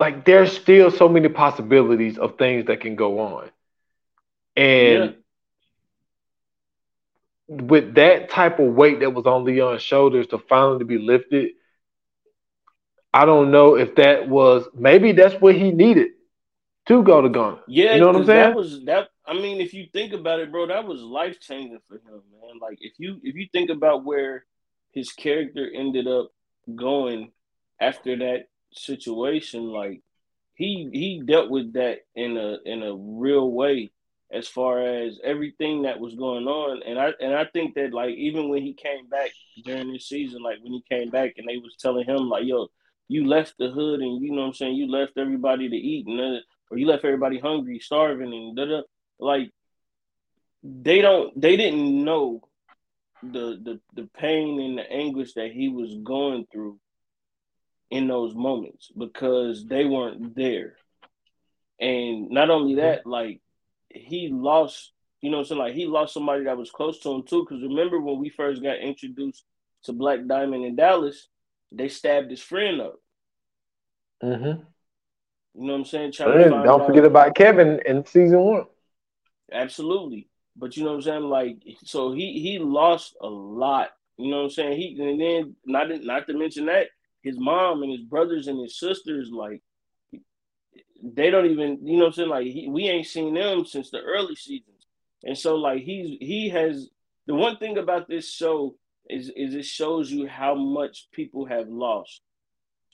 like 0.00 0.24
there's 0.24 0.56
still 0.56 0.90
so 0.90 1.08
many 1.08 1.28
possibilities 1.28 2.18
of 2.18 2.38
things 2.38 2.66
that 2.66 2.80
can 2.80 2.94
go 2.94 3.18
on. 3.20 3.50
And 4.56 5.16
yeah. 7.48 7.56
with 7.62 7.94
that 7.94 8.30
type 8.30 8.58
of 8.58 8.74
weight 8.74 9.00
that 9.00 9.10
was 9.10 9.26
on 9.26 9.44
Leon's 9.44 9.82
shoulders 9.82 10.28
to 10.28 10.38
finally 10.38 10.84
be 10.84 10.98
lifted, 10.98 11.52
I 13.12 13.24
don't 13.24 13.50
know 13.50 13.76
if 13.76 13.96
that 13.96 14.28
was 14.28 14.68
maybe 14.74 15.12
that's 15.12 15.40
what 15.40 15.54
he 15.54 15.70
needed 15.72 16.10
to 16.86 17.02
go 17.02 17.20
to 17.20 17.28
Ghana. 17.28 17.60
Yeah, 17.66 17.94
you 17.94 18.00
know 18.00 18.06
what 18.08 18.16
I'm 18.16 18.26
saying? 18.26 18.50
That 18.50 18.56
was 18.56 18.84
that. 18.84 19.08
I 19.26 19.34
mean, 19.34 19.60
if 19.60 19.74
you 19.74 19.86
think 19.92 20.12
about 20.12 20.40
it, 20.40 20.50
bro, 20.50 20.66
that 20.66 20.86
was 20.86 21.00
life 21.00 21.40
changing 21.40 21.80
for 21.88 21.96
him, 21.96 22.22
man. 22.32 22.58
Like 22.60 22.78
if 22.80 22.94
you 22.98 23.20
if 23.22 23.34
you 23.34 23.46
think 23.52 23.70
about 23.70 24.04
where 24.04 24.44
his 24.92 25.12
character 25.12 25.68
ended 25.72 26.06
up 26.06 26.30
going 26.74 27.32
after 27.80 28.16
that 28.16 28.47
situation, 28.72 29.68
like 29.68 30.02
he 30.54 30.88
he 30.92 31.22
dealt 31.24 31.50
with 31.50 31.74
that 31.74 32.00
in 32.14 32.36
a 32.36 32.58
in 32.64 32.82
a 32.82 32.94
real 32.94 33.50
way 33.50 33.90
as 34.30 34.46
far 34.46 34.80
as 34.80 35.18
everything 35.24 35.82
that 35.82 35.98
was 35.98 36.14
going 36.14 36.46
on. 36.46 36.82
And 36.82 36.98
i 36.98 37.12
and 37.20 37.34
i 37.34 37.44
think 37.46 37.74
that 37.74 37.92
like 37.92 38.14
even 38.14 38.48
when 38.48 38.62
he 38.62 38.74
came 38.74 39.08
back 39.08 39.30
during 39.64 39.92
this 39.92 40.06
season 40.08 40.42
like 40.42 40.58
when 40.62 40.72
he 40.72 40.82
came 40.88 41.10
back 41.10 41.34
and 41.36 41.48
they 41.48 41.56
was 41.56 41.76
telling 41.78 42.04
him 42.04 42.28
like 42.28 42.44
yo 42.44 42.68
you 43.08 43.26
left 43.26 43.54
the 43.58 43.70
hood 43.70 44.00
and 44.00 44.22
you 44.22 44.30
know 44.30 44.42
what 44.42 44.48
i'm 44.48 44.54
saying 44.54 44.76
you 44.76 44.90
left 44.90 45.12
everybody 45.16 45.68
to 45.68 45.76
eat 45.76 46.06
and 46.06 46.20
uh, 46.20 46.40
or 46.70 46.78
you 46.78 46.86
left 46.86 47.04
everybody 47.04 47.38
hungry 47.38 47.78
starving 47.80 48.32
and 48.32 48.56
da 48.56 48.64
da 48.66 48.82
like 49.18 49.50
they 50.62 51.00
don't 51.00 51.38
they 51.40 51.56
didn't 51.56 52.04
know 52.04 52.40
the 53.22 53.58
the 53.64 53.80
the 53.94 54.08
pain 54.18 54.60
and 54.60 54.78
the 54.78 54.92
anguish 54.92 55.34
that 55.34 55.50
he 55.50 55.68
was 55.68 55.94
going 56.04 56.46
through 56.52 56.78
in 57.90 58.06
those 58.06 58.34
moments 58.34 58.90
because 58.96 59.66
they 59.66 59.84
weren't 59.84 60.34
there. 60.36 60.74
And 61.80 62.30
not 62.30 62.50
only 62.50 62.76
that, 62.76 63.06
like 63.06 63.40
he 63.88 64.28
lost, 64.32 64.92
you 65.20 65.30
know, 65.30 65.42
so 65.42 65.54
like 65.54 65.74
he 65.74 65.86
lost 65.86 66.14
somebody 66.14 66.44
that 66.44 66.56
was 66.56 66.70
close 66.70 66.98
to 67.00 67.10
him 67.10 67.22
too. 67.22 67.46
Because 67.48 67.62
remember 67.62 68.00
when 68.00 68.18
we 68.18 68.28
first 68.28 68.62
got 68.62 68.78
introduced 68.78 69.44
to 69.84 69.92
Black 69.92 70.26
Diamond 70.26 70.64
in 70.64 70.76
Dallas, 70.76 71.28
they 71.72 71.88
stabbed 71.88 72.30
his 72.30 72.42
friend 72.42 72.80
up. 72.80 72.96
Mm-hmm. 74.22 74.62
You 75.54 75.66
know 75.66 75.72
what 75.72 75.78
I'm 75.78 75.84
saying? 75.84 76.12
don't 76.18 76.86
forget 76.86 77.04
about 77.04 77.34
Kevin 77.34 77.80
in 77.86 78.04
season 78.06 78.40
one. 78.40 78.64
Absolutely. 79.52 80.28
But 80.56 80.76
you 80.76 80.84
know 80.84 80.90
what 80.90 80.96
I'm 80.96 81.02
saying? 81.02 81.22
Like, 81.22 81.62
so 81.84 82.12
he 82.12 82.40
he 82.40 82.58
lost 82.58 83.16
a 83.20 83.28
lot. 83.28 83.90
You 84.16 84.30
know 84.30 84.38
what 84.38 84.44
I'm 84.44 84.50
saying? 84.50 84.78
He 84.78 85.00
and 85.00 85.20
then 85.20 85.56
not 85.64 85.86
not 86.02 86.26
to 86.26 86.36
mention 86.36 86.66
that 86.66 86.88
his 87.22 87.38
mom 87.38 87.82
and 87.82 87.92
his 87.92 88.02
brothers 88.02 88.46
and 88.46 88.60
his 88.60 88.78
sisters, 88.78 89.30
like 89.32 89.62
they 91.02 91.30
don't 91.30 91.46
even, 91.46 91.86
you 91.86 91.98
know 91.98 92.06
I'm 92.06 92.12
saying? 92.12 92.28
Like 92.28 92.46
he, 92.46 92.68
we 92.68 92.88
ain't 92.88 93.06
seen 93.06 93.34
them 93.34 93.64
since 93.64 93.90
the 93.90 94.00
early 94.00 94.34
seasons. 94.36 94.86
And 95.24 95.36
so 95.36 95.56
like 95.56 95.82
he's 95.82 96.16
he 96.20 96.48
has 96.50 96.88
the 97.26 97.34
one 97.34 97.56
thing 97.56 97.78
about 97.78 98.08
this 98.08 98.30
show 98.30 98.76
is 99.08 99.30
is 99.36 99.54
it 99.54 99.64
shows 99.64 100.10
you 100.10 100.26
how 100.26 100.54
much 100.54 101.08
people 101.12 101.46
have 101.46 101.68
lost 101.68 102.20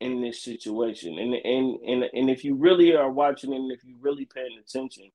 in 0.00 0.20
this 0.20 0.42
situation. 0.42 1.18
And 1.18 1.34
and 1.34 1.80
and 1.87 2.04
and 2.12 2.30
if 2.30 2.44
you 2.44 2.54
really 2.54 2.94
are 2.94 3.10
watching 3.10 3.54
and 3.54 3.70
if 3.70 3.84
you 3.84 3.96
really 4.00 4.26
paying 4.26 4.58
attention, 4.58 5.10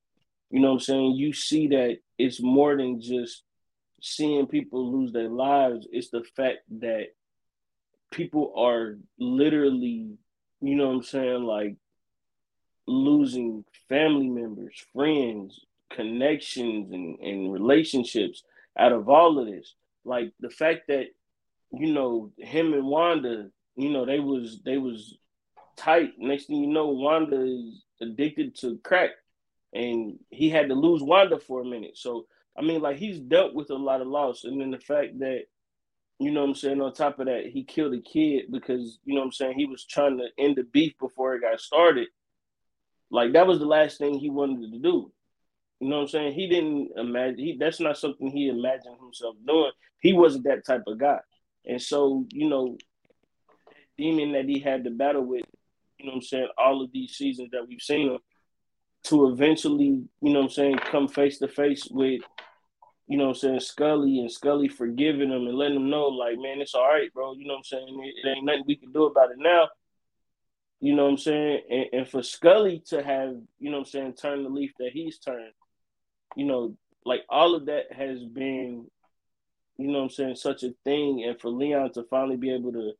you 0.50 0.60
know 0.60 0.69
what 0.69 0.74
I'm 0.76 0.80
saying, 0.82 1.15
you 1.15 1.34
see 1.34 1.67
that 1.69 1.98
it's 2.17 2.41
more 2.41 2.76
than 2.78 3.02
just 3.02 3.43
seeing 4.02 4.48
people 4.48 4.91
lose 4.91 5.12
their 5.12 5.30
lives. 5.30 5.88
It's 5.91 6.10
the 6.10 6.24
fact 6.36 6.60
that 6.80 7.08
people 8.12 8.54
are 8.56 8.98
literally, 9.17 10.17
you 10.62 10.76
know 10.76 10.88
what 10.88 10.95
I'm 10.95 11.04
saying, 11.04 11.43
like 11.43 11.76
losing 12.88 13.63
family 13.88 14.28
members, 14.28 14.84
friends, 14.93 15.60
connections, 15.89 16.91
and, 16.91 17.19
and 17.19 17.54
relationships 17.54 18.43
out 18.78 18.91
of 18.91 19.10
all 19.10 19.39
of 19.39 19.48
this. 19.48 19.74
Like 20.06 20.34
the 20.39 20.50
fact 20.50 20.88
that, 20.88 21.08
you 21.72 21.93
know, 21.93 22.32
him 22.38 22.74
and 22.74 22.86
Wanda, 22.86 23.50
you 23.76 23.89
know, 23.89 24.06
they 24.06 24.19
was 24.19 24.60
they 24.65 24.78
was 24.78 25.17
tight. 25.78 26.13
Next 26.17 26.45
thing 26.45 26.63
you 26.63 26.67
know, 26.67 26.88
Wanda 26.88 27.41
is 27.41 27.84
addicted 28.02 28.56
to 28.58 28.80
crack. 28.84 29.12
And 29.72 30.17
he 30.32 30.50
had 30.50 30.69
to 30.69 30.74
lose 30.74 31.04
Wanda 31.04 31.38
for 31.39 31.62
a 31.62 31.65
minute. 31.65 31.95
So 31.98 32.26
I 32.58 32.62
mean, 32.62 32.82
like 32.82 32.98
he's 32.98 33.19
dealt 33.19 33.54
with 33.54 33.69
a 33.69 33.76
lot 33.76 34.02
of 34.02 34.08
loss. 34.08 34.43
And 34.43 34.60
then 34.60 34.72
the 34.72 34.80
fact 34.80 35.19
that 35.19 35.43
you 36.20 36.32
know 36.32 36.42
what 36.42 36.50
I'm 36.50 36.56
saying? 36.56 36.82
On 36.82 36.94
top 36.94 37.20
of 37.20 37.28
that, 37.28 37.48
he 37.48 37.64
killed 37.64 37.94
a 37.94 38.02
kid 38.02 38.52
because, 38.52 39.00
you 39.06 39.16
know 39.16 39.22
what 39.22 39.28
I'm 39.28 39.32
saying, 39.32 39.54
he 39.58 39.66
was 39.66 39.86
trying 39.86 40.18
to 40.18 40.28
end 40.38 40.58
the 40.58 40.64
beef 40.64 40.94
before 41.00 41.34
it 41.34 41.42
got 41.42 41.62
started. 41.62 42.10
Like 43.10 43.34
that 43.34 43.48
was 43.48 43.60
the 43.60 43.66
last 43.66 43.98
thing 43.98 44.20
he 44.20 44.30
wanted 44.30 44.72
to 44.72 44.80
do. 44.80 45.12
You 45.80 45.88
know 45.88 45.96
what 45.98 46.02
I'm 46.04 46.08
saying? 46.10 46.34
He 46.34 46.48
didn't 46.48 46.92
imagine 46.98 47.38
he 47.38 47.58
that's 47.58 47.80
not 47.80 47.98
something 47.98 48.30
he 48.30 48.50
imagined 48.50 48.98
himself 49.00 49.36
doing. 49.48 49.72
He 50.02 50.12
wasn't 50.12 50.44
that 50.44 50.66
type 50.66 50.84
of 50.88 51.00
guy. 51.00 51.20
And 51.66 51.82
so, 51.82 52.26
you 52.32 52.50
know, 52.50 52.78
demon 53.98 54.34
that 54.34 54.46
he 54.46 54.60
had 54.60 54.84
to 54.84 54.92
battle 54.92 55.24
with, 55.24 55.46
you 55.98 56.06
know 56.06 56.12
what 56.12 56.18
I'm 56.18 56.22
saying, 56.22 56.48
all 56.58 56.82
of 56.84 56.92
these 56.92 57.16
seasons 57.16 57.50
that 57.52 57.66
we've 57.68 57.82
seen 57.82 58.12
him 58.12 58.20
to 59.06 59.30
eventually, 59.30 59.86
you 59.86 60.10
know 60.22 60.40
what 60.40 60.46
I'm 60.46 60.50
saying, 60.52 60.78
come 60.80 61.08
face 61.08 61.40
to 61.40 61.48
face 61.48 61.88
with 61.90 62.22
you 63.10 63.17
know 63.17 63.24
what 63.24 63.30
I'm 63.32 63.36
saying, 63.38 63.60
Scully 63.62 64.19
and 64.19 64.32
Scully 64.32 64.67
forgiving 64.67 65.32
him 65.32 65.48
and 65.48 65.58
letting 65.58 65.78
him 65.78 65.89
know, 65.89 66.06
like, 66.10 66.38
man, 66.38 66.62
it's 66.62 66.76
all 66.76 66.88
right, 66.88 67.12
bro. 67.12 67.34
You 67.34 67.48
know 67.48 67.56
what 67.56 67.58
I'm 67.58 67.63
saying? 67.63 68.04
It, 68.04 68.28
it, 68.28 68.38
ain't 68.38 68.45
nothing 68.45 68.63
we 68.67 68.76
can 68.76 68.91
do 68.91 69.06
about 69.06 69.32
it 69.32 69.39
now. 69.39 69.67
You 70.80 70.95
know 70.95 71.06
what 71.06 71.12
I'm 71.13 71.17
saying? 71.17 71.62
And, 71.72 71.86
and 71.91 72.08
for 72.08 72.22
Scully 72.22 72.84
to 72.89 73.02
have, 73.02 73.36
you 73.58 73.72
know 73.72 73.80
what 73.80 73.88
I'm 73.88 73.91
saying, 73.91 74.13
turn 74.13 74.43
the 74.43 74.50
leaf 74.50 74.74
that 74.78 74.91
he's 74.93 75.17
turned, 75.17 75.54
you 76.36 76.45
know, 76.45 76.78
like 77.04 77.22
all 77.30 77.56
of 77.56 77.65
that 77.65 77.91
has 77.91 78.24
been, 78.24 78.86
you 79.78 79.88
know 79.88 79.98
what 79.98 80.04
I'm 80.04 80.10
saying, 80.12 80.36
such 80.36 80.62
a 80.62 80.76
thing. 80.84 81.24
And 81.28 81.41
for 81.41 81.50
Leon 81.50 81.93
to 81.93 82.04
finally 82.12 82.38
be 82.38 82.54
able 82.54 82.74
to, 82.74 82.91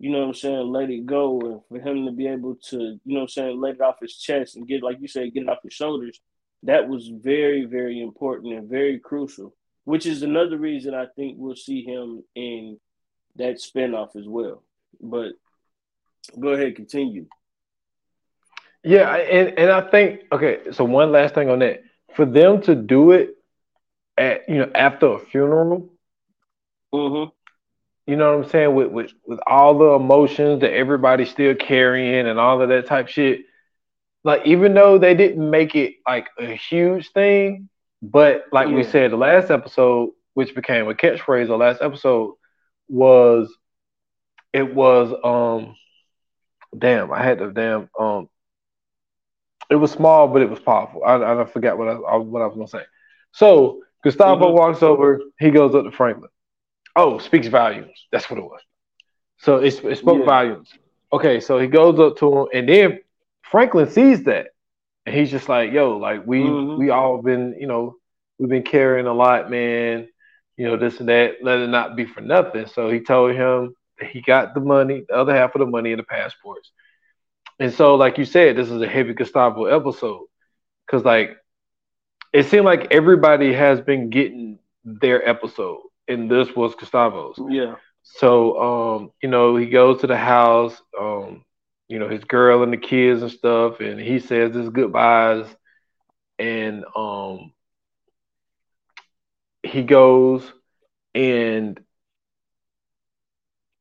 you 0.00 0.10
know 0.10 0.22
what 0.22 0.28
I'm 0.28 0.34
saying, 0.34 0.72
let 0.72 0.90
it 0.90 1.06
go 1.06 1.40
and 1.40 1.60
for 1.68 1.78
him 1.78 2.04
to 2.06 2.10
be 2.10 2.26
able 2.26 2.56
to, 2.70 2.78
you 2.78 3.00
know 3.04 3.20
what 3.20 3.22
I'm 3.22 3.28
saying, 3.28 3.60
let 3.60 3.76
it 3.76 3.80
off 3.80 4.00
his 4.00 4.16
chest 4.16 4.56
and 4.56 4.66
get, 4.66 4.82
like 4.82 5.00
you 5.00 5.06
said, 5.06 5.32
get 5.32 5.44
it 5.44 5.48
off 5.48 5.62
his 5.62 5.72
shoulders 5.72 6.20
that 6.64 6.88
was 6.88 7.08
very, 7.08 7.64
very 7.64 8.00
important 8.00 8.54
and 8.54 8.68
very 8.68 8.98
crucial, 8.98 9.54
which 9.84 10.06
is 10.06 10.22
another 10.22 10.58
reason 10.58 10.94
I 10.94 11.06
think 11.16 11.36
we'll 11.38 11.56
see 11.56 11.84
him 11.84 12.22
in 12.34 12.78
that 13.36 13.56
spinoff 13.56 14.16
as 14.16 14.26
well. 14.26 14.62
But 15.00 15.32
go 16.38 16.50
ahead, 16.50 16.76
continue. 16.76 17.26
Yeah, 18.84 19.14
and, 19.14 19.58
and 19.58 19.70
I 19.70 19.80
think 19.80 20.22
okay, 20.32 20.58
so 20.72 20.84
one 20.84 21.12
last 21.12 21.34
thing 21.34 21.48
on 21.48 21.60
that. 21.60 21.82
For 22.14 22.26
them 22.26 22.60
to 22.62 22.74
do 22.74 23.12
it 23.12 23.36
at 24.18 24.48
you 24.48 24.56
know 24.56 24.70
after 24.74 25.06
a 25.06 25.18
funeral, 25.20 25.92
mm-hmm. 26.92 27.30
you 28.10 28.16
know 28.16 28.36
what 28.36 28.44
I'm 28.44 28.50
saying, 28.50 28.74
with, 28.74 28.90
with 28.90 29.12
with 29.24 29.38
all 29.46 29.78
the 29.78 29.90
emotions 29.90 30.60
that 30.60 30.72
everybody's 30.72 31.30
still 31.30 31.54
carrying 31.54 32.26
and 32.26 32.40
all 32.40 32.60
of 32.60 32.68
that 32.70 32.86
type 32.86 33.06
shit, 33.06 33.42
like 34.24 34.46
even 34.46 34.74
though 34.74 34.98
they 34.98 35.14
didn't 35.14 35.50
make 35.50 35.74
it 35.74 35.94
like 36.06 36.28
a 36.38 36.54
huge 36.54 37.10
thing, 37.12 37.68
but 38.00 38.44
like 38.52 38.68
yeah. 38.68 38.74
we 38.74 38.84
said 38.84 39.10
the 39.10 39.16
last 39.16 39.50
episode, 39.50 40.10
which 40.34 40.54
became 40.54 40.88
a 40.88 40.94
catchphrase, 40.94 41.48
the 41.48 41.56
last 41.56 41.82
episode 41.82 42.34
was 42.88 43.52
it 44.52 44.74
was 44.74 45.12
um 45.24 45.74
damn, 46.76 47.12
I 47.12 47.22
had 47.22 47.38
to 47.38 47.52
damn 47.52 47.88
um 47.98 48.28
it 49.70 49.76
was 49.76 49.90
small 49.90 50.28
but 50.28 50.42
it 50.42 50.50
was 50.50 50.60
powerful. 50.60 51.02
I, 51.04 51.42
I 51.42 51.44
forgot 51.44 51.78
what 51.78 51.88
I, 51.88 52.16
what 52.16 52.42
I 52.42 52.46
was 52.46 52.54
gonna 52.54 52.68
say. 52.68 52.86
So 53.32 53.82
Gustavo 54.04 54.46
mm-hmm. 54.46 54.56
walks 54.56 54.82
over, 54.82 55.20
he 55.38 55.50
goes 55.50 55.74
up 55.74 55.84
to 55.84 55.90
Franklin. 55.90 56.30
Oh, 56.94 57.18
speaks 57.18 57.46
volumes. 57.46 58.06
That's 58.10 58.28
what 58.28 58.38
it 58.38 58.44
was. 58.44 58.60
So 59.38 59.56
it, 59.56 59.84
it 59.84 59.98
spoke 59.98 60.20
yeah. 60.20 60.26
volumes. 60.26 60.68
Okay, 61.12 61.40
so 61.40 61.58
he 61.58 61.66
goes 61.66 61.98
up 61.98 62.16
to 62.18 62.40
him, 62.40 62.48
and 62.52 62.68
then 62.68 63.00
Franklin 63.52 63.90
sees 63.90 64.24
that, 64.24 64.46
and 65.04 65.14
he's 65.14 65.30
just 65.30 65.48
like, 65.48 65.72
"Yo, 65.72 65.98
like 65.98 66.26
we 66.26 66.40
mm-hmm. 66.40 66.78
we 66.78 66.88
all 66.88 67.20
been, 67.20 67.54
you 67.60 67.66
know, 67.66 67.96
we've 68.38 68.48
been 68.48 68.62
carrying 68.62 69.06
a 69.06 69.12
lot, 69.12 69.50
man. 69.50 70.08
You 70.56 70.68
know, 70.68 70.78
this 70.78 70.98
and 71.00 71.08
that. 71.10 71.34
Let 71.42 71.58
it 71.58 71.68
not 71.68 71.94
be 71.94 72.06
for 72.06 72.22
nothing." 72.22 72.66
So 72.66 72.90
he 72.90 73.00
told 73.00 73.36
him 73.36 73.74
that 74.00 74.08
he 74.08 74.22
got 74.22 74.54
the 74.54 74.60
money, 74.60 75.04
the 75.06 75.14
other 75.14 75.36
half 75.36 75.54
of 75.54 75.58
the 75.58 75.66
money, 75.66 75.92
and 75.92 75.98
the 76.00 76.04
passports. 76.04 76.72
And 77.60 77.74
so, 77.74 77.94
like 77.96 78.16
you 78.16 78.24
said, 78.24 78.56
this 78.56 78.70
is 78.70 78.80
a 78.80 78.88
heavy 78.88 79.12
Gustavo 79.12 79.66
episode 79.66 80.24
because, 80.86 81.04
like, 81.04 81.36
it 82.32 82.46
seemed 82.46 82.64
like 82.64 82.88
everybody 82.90 83.52
has 83.52 83.82
been 83.82 84.08
getting 84.08 84.60
their 84.82 85.28
episode, 85.28 85.82
and 86.08 86.30
this 86.30 86.56
was 86.56 86.74
Gustavo's. 86.74 87.38
Yeah. 87.50 87.74
So, 88.02 88.60
um, 88.60 89.12
you 89.22 89.28
know, 89.28 89.56
he 89.56 89.66
goes 89.66 90.00
to 90.00 90.06
the 90.06 90.16
house. 90.16 90.80
Um, 90.98 91.44
you 91.92 91.98
know, 91.98 92.08
his 92.08 92.24
girl 92.24 92.62
and 92.62 92.72
the 92.72 92.78
kids 92.78 93.20
and 93.20 93.30
stuff, 93.30 93.80
and 93.80 94.00
he 94.00 94.18
says 94.18 94.54
his 94.54 94.70
goodbyes, 94.70 95.44
and 96.38 96.86
um, 96.96 97.52
he 99.62 99.82
goes 99.82 100.50
and 101.14 101.78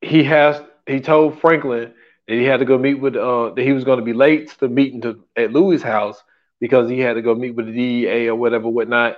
he 0.02 0.26
has 0.26 0.62
he 0.88 1.00
told 1.00 1.39
Franklin 1.39 1.93
that 2.28 2.36
he 2.36 2.43
had 2.43 2.60
to 2.60 2.65
go 2.65 2.78
meet 2.78 2.95
with 2.95 3.15
uh 3.15 3.52
that 3.56 3.63
he 3.63 3.71
was 3.71 3.86
going 3.86 4.00
to 4.00 4.06
be 4.06 4.13
late 4.13 4.50
to 4.50 4.60
the 4.60 4.67
meeting 4.67 5.02
to 5.02 5.24
at 5.38 5.54
Louie's 5.54 5.82
house 5.82 6.21
because 6.60 6.89
he 6.89 7.00
had 7.00 7.13
to 7.13 7.21
go 7.21 7.34
meet 7.34 7.56
with 7.56 7.67
the 7.67 7.71
DEA 7.71 8.28
or 8.28 8.36
whatever 8.36 8.67
whatnot, 8.67 9.15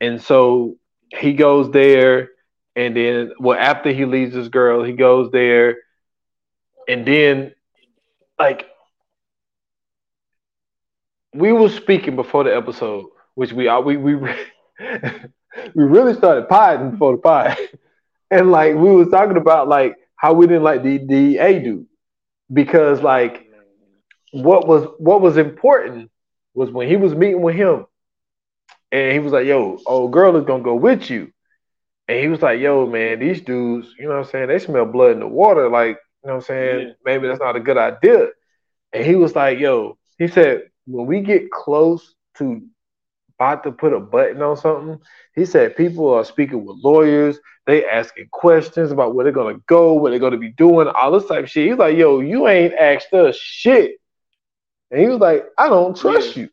and 0.00 0.20
so 0.20 0.76
he 1.16 1.34
goes 1.34 1.70
there, 1.70 2.30
and 2.74 2.96
then 2.96 3.32
well 3.38 3.56
after 3.56 3.92
he 3.92 4.04
leaves 4.06 4.34
his 4.34 4.48
girl, 4.48 4.82
he 4.82 4.92
goes 4.92 5.30
there, 5.30 5.76
and 6.88 7.06
then 7.06 7.54
like 8.38 8.66
we 11.34 11.52
were 11.52 11.68
speaking 11.68 12.16
before 12.16 12.44
the 12.44 12.54
episode, 12.54 13.06
which 13.34 13.52
we 13.52 13.68
are 13.68 13.82
we 13.82 13.96
we 13.96 14.14
we 15.74 15.84
really 15.84 16.14
started 16.14 16.48
potting 16.48 16.90
before 16.92 17.12
the 17.12 17.18
pod, 17.18 17.56
and 18.30 18.50
like 18.50 18.74
we 18.74 18.90
was 18.94 19.08
talking 19.08 19.36
about 19.36 19.68
like 19.68 19.96
how 20.16 20.32
we 20.32 20.46
didn't 20.46 20.62
like 20.62 20.82
the 20.82 20.98
DEA 20.98 21.58
dude 21.60 21.86
because 22.52 23.02
like 23.02 23.46
what 24.32 24.66
was 24.66 24.86
what 24.98 25.20
was 25.20 25.36
important 25.36 26.10
was 26.54 26.70
when 26.70 26.88
he 26.88 26.96
was 26.96 27.14
meeting 27.14 27.42
with 27.42 27.56
him, 27.56 27.86
and 28.92 29.12
he 29.12 29.18
was 29.18 29.32
like, 29.32 29.46
"Yo, 29.46 29.78
old 29.86 30.12
girl 30.12 30.36
is 30.36 30.44
gonna 30.44 30.62
go 30.62 30.74
with 30.74 31.10
you," 31.10 31.32
and 32.08 32.18
he 32.20 32.28
was 32.28 32.42
like, 32.42 32.60
"Yo, 32.60 32.86
man, 32.86 33.18
these 33.18 33.40
dudes, 33.40 33.88
you 33.98 34.04
know 34.06 34.12
what 34.12 34.26
I'm 34.26 34.30
saying? 34.30 34.48
They 34.48 34.58
smell 34.58 34.86
blood 34.86 35.12
in 35.12 35.20
the 35.20 35.28
water, 35.28 35.68
like." 35.68 35.98
You 36.24 36.28
know 36.28 36.36
what 36.36 36.44
I'm 36.44 36.46
saying? 36.46 36.88
Yeah. 36.88 36.94
Maybe 37.04 37.28
that's 37.28 37.40
not 37.40 37.56
a 37.56 37.60
good 37.60 37.76
idea. 37.76 38.28
And 38.94 39.04
he 39.04 39.14
was 39.14 39.36
like, 39.36 39.58
yo, 39.58 39.98
he 40.18 40.26
said, 40.26 40.70
when 40.86 41.04
we 41.04 41.20
get 41.20 41.50
close 41.50 42.14
to 42.38 42.62
about 43.38 43.64
to 43.64 43.72
put 43.72 43.92
a 43.92 44.00
button 44.00 44.40
on 44.40 44.56
something, 44.56 45.00
he 45.34 45.44
said 45.44 45.76
people 45.76 46.14
are 46.14 46.24
speaking 46.24 46.64
with 46.64 46.78
lawyers, 46.82 47.38
they 47.66 47.84
asking 47.84 48.28
questions 48.30 48.90
about 48.90 49.14
where 49.14 49.24
they're 49.24 49.32
gonna 49.34 49.58
go, 49.66 49.92
what 49.92 50.10
they're 50.10 50.18
gonna 50.18 50.38
be 50.38 50.52
doing, 50.52 50.88
all 50.88 51.10
this 51.10 51.26
type 51.26 51.44
of 51.44 51.50
shit. 51.50 51.68
He's 51.68 51.78
like, 51.78 51.96
yo, 51.98 52.20
you 52.20 52.48
ain't 52.48 52.72
asked 52.72 53.12
us 53.12 53.36
shit. 53.36 53.96
And 54.90 55.00
he 55.00 55.08
was 55.08 55.20
like, 55.20 55.44
I 55.58 55.68
don't 55.68 55.96
trust 55.96 56.36
yeah. 56.36 56.44
you. 56.44 56.50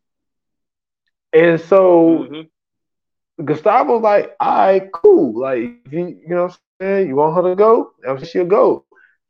And 1.31 1.61
so 1.61 2.27
mm-hmm. 2.29 3.45
Gustavo's 3.45 4.01
like, 4.01 4.35
all 4.37 4.57
right, 4.57 4.91
cool. 4.91 5.39
Like, 5.39 5.59
you, 5.59 5.79
you 5.91 6.23
know 6.27 6.43
what 6.43 6.51
I'm 6.51 6.57
saying? 6.81 7.07
You 7.07 7.15
want 7.15 7.35
her 7.35 7.51
to 7.51 7.55
go? 7.55 7.93
She'll 8.25 8.45
go 8.45 8.85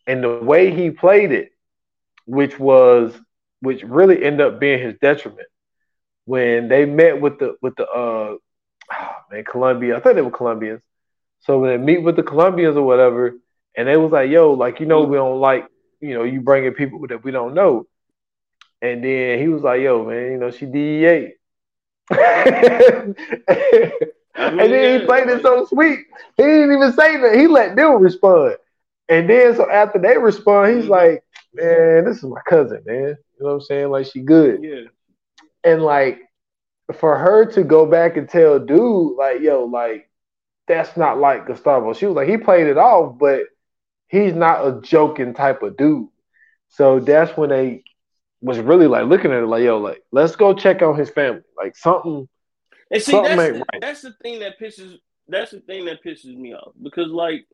and 0.07 0.23
the 0.23 0.29
way 0.29 0.73
he 0.73 0.91
played 0.91 1.31
it, 1.31 1.51
which 2.25 2.59
was 2.59 3.13
which 3.61 3.83
really 3.83 4.23
ended 4.23 4.45
up 4.45 4.59
being 4.59 4.81
his 4.81 4.95
detriment. 5.01 5.47
When 6.25 6.67
they 6.67 6.85
met 6.85 7.19
with 7.19 7.39
the 7.39 7.55
with 7.61 7.75
the 7.75 7.87
uh 7.87 8.35
oh 8.93 9.15
man, 9.31 9.43
Colombia, 9.43 9.97
I 9.97 9.99
thought 9.99 10.15
they 10.15 10.21
were 10.21 10.31
Colombians. 10.31 10.81
So 11.41 11.59
when 11.59 11.71
they 11.71 11.77
meet 11.77 12.03
with 12.03 12.15
the 12.15 12.23
Colombians 12.23 12.77
or 12.77 12.83
whatever, 12.83 13.35
and 13.75 13.87
they 13.87 13.97
was 13.97 14.11
like, 14.11 14.29
yo, 14.29 14.53
like 14.53 14.79
you 14.79 14.85
know, 14.85 15.03
we 15.03 15.17
don't 15.17 15.39
like, 15.39 15.67
you 15.99 16.13
know, 16.13 16.23
you 16.23 16.41
bringing 16.41 16.73
people 16.73 17.05
that 17.07 17.23
we 17.23 17.31
don't 17.31 17.53
know. 17.53 17.87
And 18.81 19.03
then 19.03 19.39
he 19.39 19.47
was 19.47 19.61
like, 19.61 19.81
yo, 19.81 20.05
man, 20.05 20.31
you 20.31 20.37
know, 20.37 20.51
she 20.51 20.65
DEA. 20.65 21.33
and 22.11 23.15
then 24.35 24.99
he 24.99 25.05
played 25.05 25.27
it 25.29 25.41
so 25.43 25.65
sweet. 25.65 25.99
He 26.35 26.43
didn't 26.43 26.73
even 26.73 26.91
say 26.93 27.17
that. 27.17 27.35
He 27.35 27.47
let 27.47 27.75
them 27.75 28.01
respond. 28.01 28.57
And 29.11 29.29
then 29.29 29.53
so 29.57 29.69
after 29.69 29.99
they 29.99 30.17
respond, 30.17 30.73
he's 30.73 30.83
mm-hmm. 30.83 30.91
like, 30.91 31.23
man, 31.53 32.05
this 32.05 32.17
is 32.17 32.23
my 32.23 32.39
cousin, 32.47 32.81
man. 32.85 33.17
You 33.37 33.45
know 33.45 33.47
what 33.47 33.51
I'm 33.55 33.61
saying? 33.61 33.89
Like 33.89 34.05
she 34.05 34.21
good. 34.21 34.63
Yeah. 34.63 34.83
And 35.65 35.83
like 35.83 36.21
for 36.93 37.17
her 37.17 37.45
to 37.51 37.63
go 37.63 37.85
back 37.85 38.15
and 38.15 38.27
tell 38.27 38.57
dude, 38.57 39.17
like, 39.17 39.41
yo, 39.41 39.65
like, 39.65 40.09
that's 40.65 40.95
not 40.95 41.19
like 41.19 41.45
Gustavo. 41.45 41.93
She 41.93 42.05
was 42.05 42.15
like, 42.15 42.29
he 42.29 42.37
played 42.37 42.67
it 42.67 42.77
off, 42.77 43.17
but 43.19 43.41
he's 44.07 44.33
not 44.33 44.65
a 44.65 44.79
joking 44.79 45.33
type 45.33 45.61
of 45.61 45.75
dude. 45.75 46.07
So 46.69 47.01
that's 47.01 47.35
when 47.35 47.49
they 47.49 47.83
was 48.39 48.59
really 48.59 48.87
like 48.87 49.07
looking 49.07 49.33
at 49.33 49.43
it 49.43 49.47
like, 49.47 49.63
yo, 49.63 49.79
like, 49.79 50.01
let's 50.13 50.37
go 50.37 50.53
check 50.53 50.81
on 50.81 50.97
his 50.97 51.09
family. 51.09 51.41
Like 51.57 51.75
something. 51.75 52.29
And 52.89 53.01
see, 53.01 53.11
something 53.11 53.35
that's, 53.35 53.51
the, 53.51 53.59
right. 53.59 53.81
that's 53.81 54.01
the 54.03 54.13
thing 54.23 54.39
that 54.39 54.57
pisses 54.57 54.99
that's 55.27 55.51
the 55.51 55.59
thing 55.59 55.83
that 55.85 56.01
pisses 56.01 56.35
me 56.35 56.53
off. 56.53 56.71
Because 56.81 57.09
like 57.09 57.45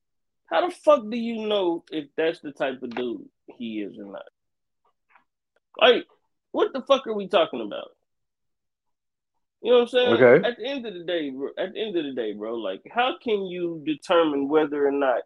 how 0.48 0.68
the 0.68 0.74
fuck 0.74 1.10
do 1.10 1.18
you 1.18 1.48
know 1.48 1.84
if 1.92 2.06
that's 2.16 2.40
the 2.40 2.52
type 2.52 2.82
of 2.82 2.90
dude 2.92 3.30
he 3.58 3.82
is 3.82 3.98
or 3.98 4.06
not? 4.06 4.26
Like, 5.80 6.06
what 6.52 6.74
the 6.74 6.82
fuck 6.82 7.08
are 7.08 7.14
we 7.14 7.28
talking 7.28 7.62
about? 7.62 7.90
You 9.62 9.72
know 9.72 9.78
what 9.78 9.84
I'm 9.84 9.88
saying? 9.90 10.14
Okay. 10.22 10.48
At 10.48 10.58
the 10.58 10.66
end 10.66 10.86
of 10.86 10.94
the 10.94 11.04
day, 11.04 11.30
bro, 11.30 11.50
at 11.58 11.74
the 11.74 11.82
end 11.82 11.98
of 11.98 12.06
the 12.06 12.14
day, 12.14 12.34
bro, 12.34 12.56
like, 12.56 12.82
how 12.92 13.16
can 13.22 13.46
you 13.46 13.82
determine 13.86 14.48
whether 14.48 14.88
or 14.88 14.92
not 14.92 15.24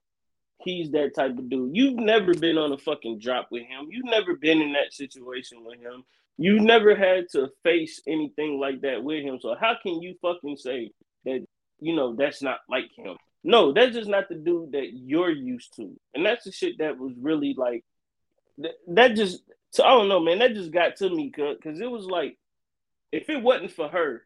he's 0.64 0.92
that 0.92 1.16
type 1.16 1.38
of 1.38 1.50
dude. 1.50 1.76
You've 1.76 1.98
never 1.98 2.34
been 2.34 2.58
on 2.58 2.72
a 2.72 2.78
fucking 2.78 3.20
drop 3.20 3.48
with 3.52 3.64
him. 3.64 3.88
You've 3.90 4.06
never 4.06 4.36
been 4.36 4.62
in 4.62 4.74
that 4.74 4.94
situation 4.94 5.64
with 5.66 5.80
him. 5.80 6.04
You've 6.38 6.62
never 6.62 6.96
had 6.96 7.26
to 7.34 7.50
face 7.64 8.02
anything 8.08 8.60
like 8.60 8.82
that 8.82 9.04
with 9.04 9.24
him. 9.24 9.40
So 9.40 9.56
how 9.60 9.76
can 9.82 10.02
you 10.02 10.16
fucking 10.22 10.58
say 10.58 10.92
that 11.26 11.46
you 11.80 11.96
know 11.96 12.16
that's 12.16 12.42
not 12.42 12.60
like 12.70 12.90
him? 12.96 13.18
No, 13.44 13.74
that's 13.74 13.96
just 13.96 14.10
not 14.10 14.30
the 14.30 14.36
dude 14.36 14.74
that 14.74 14.92
you're 14.94 15.32
used 15.32 15.76
to. 15.78 16.00
And 16.14 16.26
that's 16.26 16.46
the 16.46 16.52
shit 16.52 16.78
that 16.78 16.98
was 17.00 17.14
really 17.20 17.56
like 17.58 17.84
that, 18.60 18.74
that 18.88 19.16
just 19.16 19.42
so 19.72 19.84
I 19.84 19.90
don't 19.90 20.10
know, 20.10 20.20
man. 20.20 20.40
That 20.40 20.54
just 20.54 20.72
got 20.72 20.98
to 20.98 21.10
me 21.10 21.32
because 21.36 21.80
it 21.80 21.90
was 21.90 22.06
like 22.06 22.38
if 23.12 23.30
it 23.30 23.42
wasn't 23.42 23.72
for 23.72 23.88
her, 23.88 24.26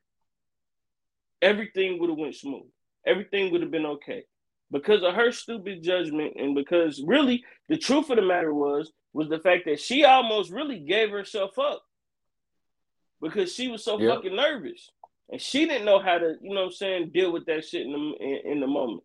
everything 1.42 2.00
would 2.00 2.10
have 2.10 2.20
went 2.20 2.36
smooth. 2.36 2.68
Everything 3.06 3.52
would 3.52 3.62
have 3.62 3.72
been 3.72 3.86
okay. 3.86 4.24
Because 4.72 5.04
of 5.04 5.14
her 5.14 5.32
stupid 5.32 5.84
judgment, 5.84 6.34
and 6.38 6.56
because 6.56 7.02
really 7.06 7.44
the 7.70 7.78
truth 7.78 8.10
of 8.10 8.18
the 8.18 8.22
matter 8.24 8.54
was 8.54 8.92
was 9.14 9.30
the 9.30 9.40
fact 9.40 9.66
that 9.66 9.80
she 9.80 10.04
almost 10.04 10.52
really 10.52 10.80
gave 10.80 11.10
herself 11.12 11.58
up 11.58 11.84
because 13.22 13.54
she 13.54 13.70
was 13.70 13.84
so 13.84 14.00
yep. 14.00 14.16
fucking 14.16 14.36
nervous 14.36 14.90
and 15.30 15.42
she 15.42 15.66
didn't 15.66 15.86
know 15.86 16.00
how 16.00 16.18
to, 16.18 16.36
you 16.42 16.54
know, 16.54 16.66
I'm 16.66 16.72
saying, 16.72 17.12
deal 17.14 17.32
with 17.32 17.46
that 17.46 17.66
shit 17.66 17.82
in 17.82 17.92
the 17.92 18.24
in, 18.24 18.52
in 18.54 18.60
the 18.60 18.68
moment. 18.68 19.04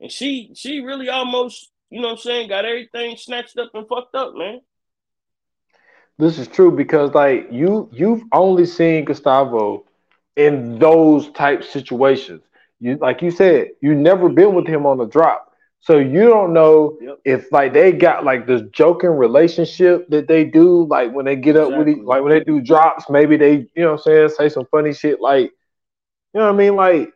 And 0.00 0.10
she 0.10 0.52
she 0.54 0.80
really 0.80 1.08
almost, 1.08 1.70
you 1.90 2.00
know, 2.00 2.10
I'm 2.10 2.16
saying, 2.16 2.48
got 2.48 2.64
everything 2.64 3.16
snatched 3.16 3.58
up 3.58 3.70
and 3.74 3.86
fucked 3.86 4.14
up, 4.14 4.34
man. 4.34 4.60
This 6.18 6.38
is 6.38 6.48
true 6.48 6.70
because 6.70 7.14
like 7.14 7.48
you 7.50 7.88
you've 7.92 8.22
only 8.32 8.66
seen 8.66 9.04
Gustavo 9.04 9.84
in 10.36 10.78
those 10.78 11.30
type 11.32 11.64
situations. 11.64 12.42
You 12.78 12.96
like 12.96 13.22
you 13.22 13.30
said, 13.30 13.70
you 13.80 13.94
never 13.94 14.28
been 14.28 14.54
with 14.54 14.66
him 14.66 14.86
on 14.86 14.98
the 14.98 15.06
drop. 15.06 15.46
So 15.82 15.96
you 15.96 16.28
don't 16.28 16.52
know 16.52 16.98
yep. 17.00 17.20
if 17.24 17.52
like 17.52 17.72
they 17.72 17.92
got 17.92 18.24
like 18.24 18.46
this 18.46 18.62
joking 18.70 19.10
relationship 19.10 20.08
that 20.10 20.28
they 20.28 20.44
do, 20.44 20.84
like 20.84 21.12
when 21.12 21.24
they 21.24 21.36
get 21.36 21.56
up 21.56 21.68
exactly. 21.68 21.78
with 21.78 22.00
each, 22.00 22.04
like 22.04 22.22
when 22.22 22.32
they 22.32 22.44
do 22.44 22.60
drops, 22.60 23.08
maybe 23.08 23.38
they, 23.38 23.52
you 23.74 23.82
know 23.82 23.92
what 23.92 24.06
I'm 24.06 24.28
saying, 24.28 24.28
say 24.28 24.48
some 24.50 24.66
funny 24.70 24.92
shit 24.92 25.22
like, 25.22 25.52
you 26.32 26.40
know 26.40 26.46
what 26.46 26.54
I 26.54 26.58
mean? 26.58 26.76
Like, 26.76 27.12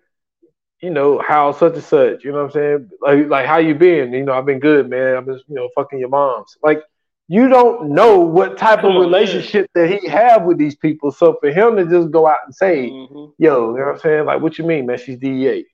you 0.81 0.91
know, 0.91 1.19
how 1.27 1.53
such 1.53 1.75
and 1.75 1.83
such, 1.83 2.25
you 2.25 2.33
know 2.33 2.45
what 2.45 2.45
I'm 2.45 2.51
saying? 2.51 2.91
Like 3.01 3.29
like 3.29 3.47
how 3.47 3.59
you 3.59 3.75
been? 3.75 4.13
You 4.13 4.25
know, 4.25 4.33
I've 4.33 4.47
been 4.47 4.61
good, 4.61 4.91
man. 4.91 5.17
I'm 5.17 5.27
just, 5.27 5.45
you 5.49 5.55
know, 5.55 5.69
fucking 5.75 5.99
your 5.99 6.09
moms. 6.09 6.57
Like 6.63 6.83
you 7.29 7.49
don't 7.49 7.91
know 7.91 8.19
what 8.19 8.59
type 8.59 8.85
of 8.85 8.95
relationship 8.95 9.71
that 9.75 9.89
he 9.89 10.07
have 10.09 10.43
with 10.43 10.59
these 10.59 10.77
people. 10.77 11.11
So 11.11 11.39
for 11.41 11.51
him 11.51 11.77
to 11.77 11.87
just 11.87 12.11
go 12.11 12.27
out 12.27 12.39
and 12.45 12.55
say, 12.55 12.91
mm-hmm. 12.91 13.33
yo, 13.43 13.71
you 13.71 13.79
know 13.79 13.87
what 13.87 13.95
I'm 13.95 13.99
saying? 13.99 14.27
Like, 14.27 14.43
what 14.43 14.59
you 14.59 14.65
mean, 14.65 14.87
man? 14.87 14.99
She's 14.99 15.19
DEA. 15.19 15.65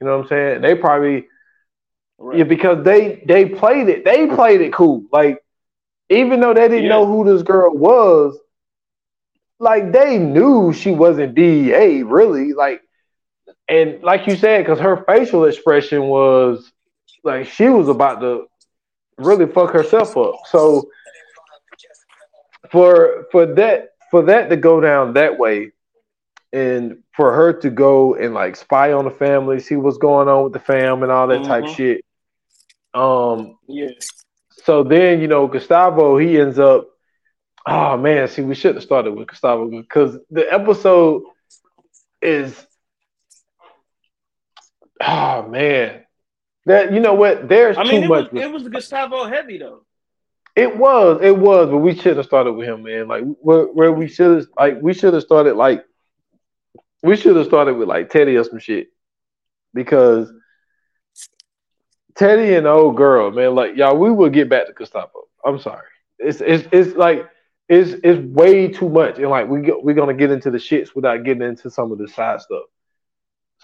You 0.00 0.06
know 0.06 0.16
what 0.16 0.22
I'm 0.24 0.28
saying? 0.28 0.62
They 0.62 0.74
probably 0.74 1.26
right. 2.18 2.38
yeah, 2.38 2.44
because 2.44 2.82
they 2.84 3.22
they 3.26 3.46
played 3.46 3.88
it, 3.88 4.04
they 4.04 4.26
played 4.26 4.62
it 4.62 4.72
cool. 4.72 5.04
Like, 5.12 5.38
even 6.08 6.40
though 6.40 6.54
they 6.54 6.68
didn't 6.68 6.84
yeah. 6.84 6.90
know 6.90 7.06
who 7.06 7.30
this 7.30 7.42
girl 7.42 7.74
was, 7.74 8.38
like 9.58 9.92
they 9.92 10.18
knew 10.18 10.72
she 10.72 10.90
wasn't 10.90 11.34
DEA, 11.34 12.02
really. 12.02 12.52
Like, 12.52 12.82
and 13.68 14.02
like 14.02 14.26
you 14.26 14.36
said, 14.36 14.64
because 14.64 14.78
her 14.78 15.04
facial 15.04 15.44
expression 15.44 16.02
was 16.02 16.72
like 17.24 17.46
she 17.46 17.68
was 17.68 17.88
about 17.88 18.20
to 18.20 18.46
really 19.18 19.46
fuck 19.46 19.70
herself 19.72 20.16
up. 20.16 20.36
So 20.46 20.88
for 22.70 23.26
for 23.32 23.46
that 23.54 23.90
for 24.10 24.22
that 24.22 24.50
to 24.50 24.56
go 24.56 24.80
down 24.80 25.14
that 25.14 25.38
way 25.38 25.72
and 26.52 27.02
for 27.14 27.34
her 27.34 27.52
to 27.52 27.70
go 27.70 28.14
and 28.14 28.34
like 28.34 28.56
spy 28.56 28.92
on 28.92 29.04
the 29.04 29.10
family, 29.10 29.58
see 29.58 29.76
what's 29.76 29.98
going 29.98 30.28
on 30.28 30.44
with 30.44 30.52
the 30.52 30.60
fam 30.60 31.02
and 31.02 31.10
all 31.10 31.26
that 31.26 31.40
mm-hmm. 31.40 31.48
type 31.48 31.66
shit. 31.74 32.04
Um 32.94 33.58
yeah. 33.66 33.90
So 34.64 34.82
then, 34.82 35.20
you 35.20 35.28
know, 35.28 35.46
Gustavo, 35.46 36.18
he 36.18 36.40
ends 36.40 36.58
up 36.58 36.88
oh 37.66 37.96
man, 37.96 38.28
see, 38.28 38.42
we 38.42 38.54
should 38.54 38.74
have 38.74 38.84
started 38.84 39.12
with 39.12 39.28
Gustavo 39.28 39.68
because 39.68 40.18
the 40.30 40.52
episode 40.52 41.22
is 42.22 42.66
oh 45.00 45.48
man. 45.48 46.02
That 46.66 46.92
you 46.92 47.00
know 47.00 47.14
what? 47.14 47.48
There's 47.48 47.76
I 47.76 47.84
mean, 47.84 48.00
too 48.00 48.04
it 48.06 48.08
much. 48.08 48.32
Was, 48.32 48.42
it 48.42 48.52
was 48.52 48.68
Gustavo 48.68 49.26
heavy 49.26 49.58
though. 49.58 49.84
It 50.56 50.74
was, 50.76 51.20
it 51.22 51.36
was, 51.36 51.68
but 51.68 51.76
we 51.76 51.94
should 51.94 52.16
have 52.16 52.24
started 52.24 52.54
with 52.54 52.66
him, 52.66 52.82
man. 52.82 53.06
Like 53.08 53.24
where, 53.40 53.66
where 53.66 53.92
we 53.92 54.08
should 54.08 54.38
have, 54.38 54.46
like 54.58 54.78
we 54.80 54.94
should 54.94 55.12
have 55.12 55.22
started, 55.22 55.54
like 55.54 55.84
we 57.02 57.14
should 57.16 57.36
have 57.36 57.46
started 57.46 57.74
with 57.74 57.88
like 57.88 58.08
Teddy 58.08 58.36
or 58.36 58.42
some 58.42 58.58
shit, 58.58 58.88
because 59.74 60.32
Teddy 62.16 62.54
and 62.54 62.64
the 62.64 62.70
old 62.70 62.96
girl, 62.96 63.30
man, 63.30 63.54
like 63.54 63.76
y'all, 63.76 63.98
we 63.98 64.10
will 64.10 64.30
get 64.30 64.48
back 64.48 64.66
to 64.66 64.72
Gustavo. 64.72 65.28
I'm 65.44 65.60
sorry, 65.60 65.86
it's 66.18 66.40
it's 66.40 66.66
it's 66.72 66.96
like 66.96 67.28
it's 67.68 67.92
it's 68.04 68.20
way 68.20 68.68
too 68.68 68.88
much, 68.88 69.18
and 69.18 69.28
like 69.28 69.48
we 69.48 69.60
get, 69.62 69.82
we're 69.82 69.94
gonna 69.94 70.14
get 70.14 70.30
into 70.30 70.50
the 70.50 70.58
shits 70.58 70.94
without 70.94 71.24
getting 71.24 71.42
into 71.42 71.70
some 71.70 71.90
of 71.90 71.98
the 71.98 72.08
side 72.08 72.40
stuff. 72.40 72.64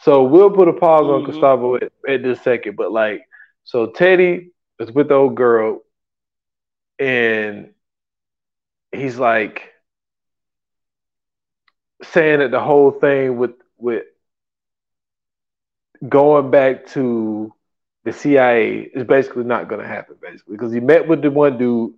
So 0.03 0.25
we'll 0.25 0.51
put 0.51 0.69
a 0.69 0.73
pause 0.73 1.03
mm-hmm. 1.03 1.25
on 1.27 1.31
Gustavo 1.31 1.77
at, 1.77 1.93
at 2.09 2.23
this 2.23 2.41
second. 2.43 2.77
But 2.77 2.91
like, 2.91 3.23
so 3.65 3.87
Teddy 3.87 4.51
is 4.81 4.91
with 4.91 5.09
the 5.09 5.15
old 5.15 5.37
girl, 5.37 5.83
and 6.99 7.71
he's 8.91 9.19
like 9.19 9.73
saying 12.03 12.41
that 12.41 12.51
the 12.51 12.61
whole 12.61 12.91
thing 12.91 13.37
with 13.37 13.53
with 13.79 14.05
going 16.09 16.51
back 16.51 16.87
to 16.89 17.53
the 18.05 18.13
CIA 18.13 18.81
is 18.81 19.05
basically 19.05 19.45
not 19.45 19.69
to 19.69 19.87
happen, 19.87 20.17
basically, 20.21 20.57
because 20.57 20.73
he 20.73 20.81
met 20.81 21.07
with 21.07 21.23
the 21.23 21.31
one 21.31 21.57
dude, 21.57 21.95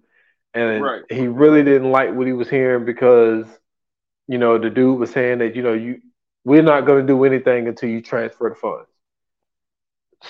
and 0.55 0.83
right. 0.83 1.03
he 1.11 1.27
really 1.27 1.63
didn't 1.63 1.91
like 1.91 2.15
what 2.15 2.27
he 2.27 2.33
was 2.33 2.49
hearing 2.49 2.85
because, 2.85 3.47
you 4.29 4.39
know, 4.39 4.59
the 4.59 4.71
dude 4.71 4.99
was 4.99 5.11
saying 5.11 5.39
that 5.39 5.57
you 5.57 5.63
know 5.63 5.73
you 5.73 6.01
we're 6.45 6.63
not 6.63 6.87
going 6.87 7.07
to 7.07 7.13
do 7.13 7.25
anything 7.25 7.69
until 7.69 7.89
you 7.89 8.03
transfer 8.03 8.49
the 8.49 8.55
funds. 8.55 8.89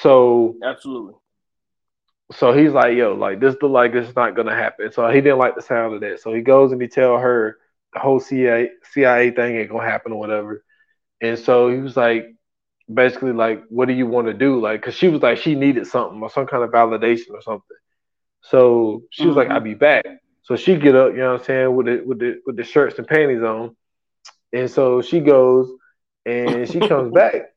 So 0.00 0.56
absolutely. 0.64 1.14
So 2.32 2.52
he's 2.52 2.72
like, 2.72 2.96
yo, 2.96 3.14
like 3.14 3.40
this 3.40 3.56
look 3.60 3.70
like 3.70 3.94
it's 3.94 4.16
not 4.16 4.34
gonna 4.34 4.54
happen. 4.54 4.90
So 4.92 5.06
he 5.08 5.20
didn't 5.20 5.38
like 5.38 5.54
the 5.54 5.62
sound 5.62 5.94
of 5.94 6.00
that. 6.00 6.20
So 6.20 6.32
he 6.32 6.40
goes 6.40 6.72
and 6.72 6.80
he 6.80 6.88
tell 6.88 7.18
her 7.18 7.58
the 7.92 8.00
whole 8.00 8.18
CIA 8.18 8.70
CIA 8.92 9.30
thing 9.30 9.56
ain't 9.56 9.70
gonna 9.70 9.88
happen 9.88 10.12
or 10.12 10.18
whatever. 10.18 10.64
And 11.20 11.38
so 11.38 11.70
he 11.70 11.78
was 11.78 11.96
like, 11.96 12.34
basically 12.92 13.32
like, 13.32 13.62
what 13.68 13.88
do 13.88 13.94
you 13.94 14.06
want 14.06 14.26
to 14.26 14.34
do? 14.34 14.60
Like, 14.60 14.82
cause 14.82 14.94
she 14.94 15.08
was 15.08 15.22
like, 15.22 15.38
she 15.38 15.54
needed 15.54 15.86
something 15.86 16.20
or 16.20 16.30
some 16.30 16.46
kind 16.46 16.64
of 16.64 16.70
validation 16.70 17.30
or 17.30 17.42
something. 17.42 17.76
So 18.50 19.02
she 19.10 19.26
was 19.26 19.36
mm-hmm. 19.36 19.38
like, 19.38 19.50
I'll 19.50 19.60
be 19.60 19.74
back. 19.74 20.04
So 20.42 20.56
she 20.56 20.76
get 20.76 20.94
up, 20.94 21.12
you 21.12 21.18
know 21.18 21.32
what 21.32 21.40
I'm 21.40 21.46
saying, 21.46 21.74
with 21.74 21.86
the 21.86 22.02
with 22.04 22.18
the 22.18 22.40
with 22.44 22.56
the 22.56 22.64
shirts 22.64 22.98
and 22.98 23.06
panties 23.06 23.42
on. 23.42 23.74
And 24.52 24.70
so 24.70 25.00
she 25.00 25.20
goes 25.20 25.70
and 26.26 26.68
she 26.70 26.80
comes 26.80 27.12
back. 27.14 27.54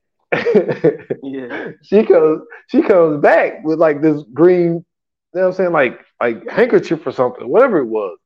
yeah. 1.23 1.71
She 1.83 2.03
comes 2.03 2.41
she 2.67 2.81
comes 2.81 3.21
back 3.21 3.63
with 3.63 3.79
like 3.79 4.01
this 4.01 4.23
green, 4.33 4.61
you 4.63 4.85
know 5.33 5.41
what 5.41 5.47
I'm 5.47 5.53
saying, 5.53 5.71
like 5.73 5.99
like 6.21 6.49
handkerchief 6.49 7.05
or 7.05 7.11
something, 7.11 7.47
whatever 7.47 7.79
it 7.79 7.85
was. 7.85 8.17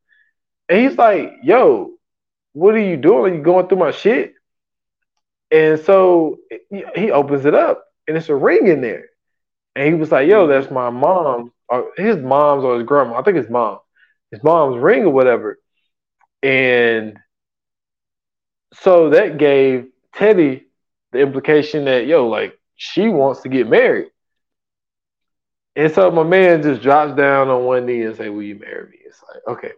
And 0.70 0.80
he's 0.80 0.98
like, 0.98 1.34
yo, 1.44 1.92
what 2.54 2.76
are 2.76 2.80
you 2.80 2.98
doing? 2.98 3.34
Are 3.34 3.36
you 3.36 3.44
going 3.44 3.68
through 3.68 3.80
my 3.80 3.92
shit? 3.92 4.34
And 5.50 5.80
so 5.80 6.38
he 6.96 7.12
opens 7.12 7.46
it 7.46 7.54
up 7.54 7.84
and 8.08 8.16
it's 8.16 8.30
a 8.30 8.36
ring 8.36 8.68
in 8.68 8.82
there. 8.82 9.06
And 9.76 9.88
he 9.88 9.94
was 9.94 10.12
like, 10.12 10.28
yo, 10.28 10.48
that's 10.48 10.70
my 10.72 10.90
mom, 10.90 11.52
or 11.70 11.84
uh, 11.84 11.92
his 11.98 12.18
mom's 12.18 12.64
or 12.64 12.78
his 12.78 12.86
grandma. 12.86 13.20
I 13.20 13.24
think 13.24 13.38
his 13.38 13.50
mom. 13.50 13.80
His 14.32 14.44
mom's 14.44 14.78
ring 14.78 15.04
or 15.04 15.12
whatever. 15.12 15.60
And 16.44 17.18
so 18.74 19.10
that 19.12 19.38
gave 19.38 19.88
Teddy 20.14 20.68
the 21.12 21.20
implication 21.20 21.86
that 21.86 22.08
yo, 22.08 22.28
like 22.28 22.58
she 22.76 23.08
wants 23.10 23.42
to 23.42 23.50
get 23.50 23.70
married. 23.70 24.12
And 25.76 25.92
so 25.92 26.12
my 26.12 26.24
man 26.24 26.62
just 26.62 26.82
drops 26.82 27.16
down 27.16 27.50
on 27.50 27.64
one 27.64 27.86
knee 27.86 28.04
and 28.04 28.16
say, 28.16 28.30
"Will 28.30 28.44
you 28.44 28.56
marry 28.56 28.90
me?" 28.90 28.98
It's 29.06 29.22
like, 29.24 29.42
okay, 29.48 29.72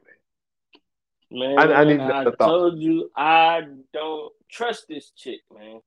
man. 1.32 1.58
Man, 1.58 1.72
I, 1.72 1.82
I 1.82 1.84
need 1.84 2.00
I 2.00 2.26
told 2.40 2.80
you 2.80 3.10
I 3.16 3.62
don't 3.92 4.34
trust 4.50 4.88
this 4.88 5.12
chick, 5.12 5.42
man. 5.54 5.82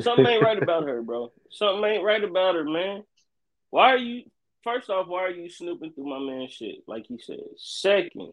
Something 0.00 0.26
ain't 0.26 0.42
right 0.42 0.62
about 0.62 0.86
her, 0.86 1.02
bro. 1.02 1.32
Something 1.50 1.84
ain't 1.84 2.04
right 2.04 2.22
about 2.22 2.54
her, 2.54 2.64
man. 2.64 3.04
Why 3.70 3.90
are 3.90 3.98
you? 3.98 4.24
First 4.62 4.88
off, 4.88 5.08
why 5.08 5.24
are 5.24 5.30
you 5.30 5.50
snooping 5.50 5.92
through 5.92 6.08
my 6.08 6.18
man 6.18 6.48
shit? 6.48 6.76
Like 6.86 7.10
you 7.10 7.18
said. 7.20 7.40
Second, 7.56 8.32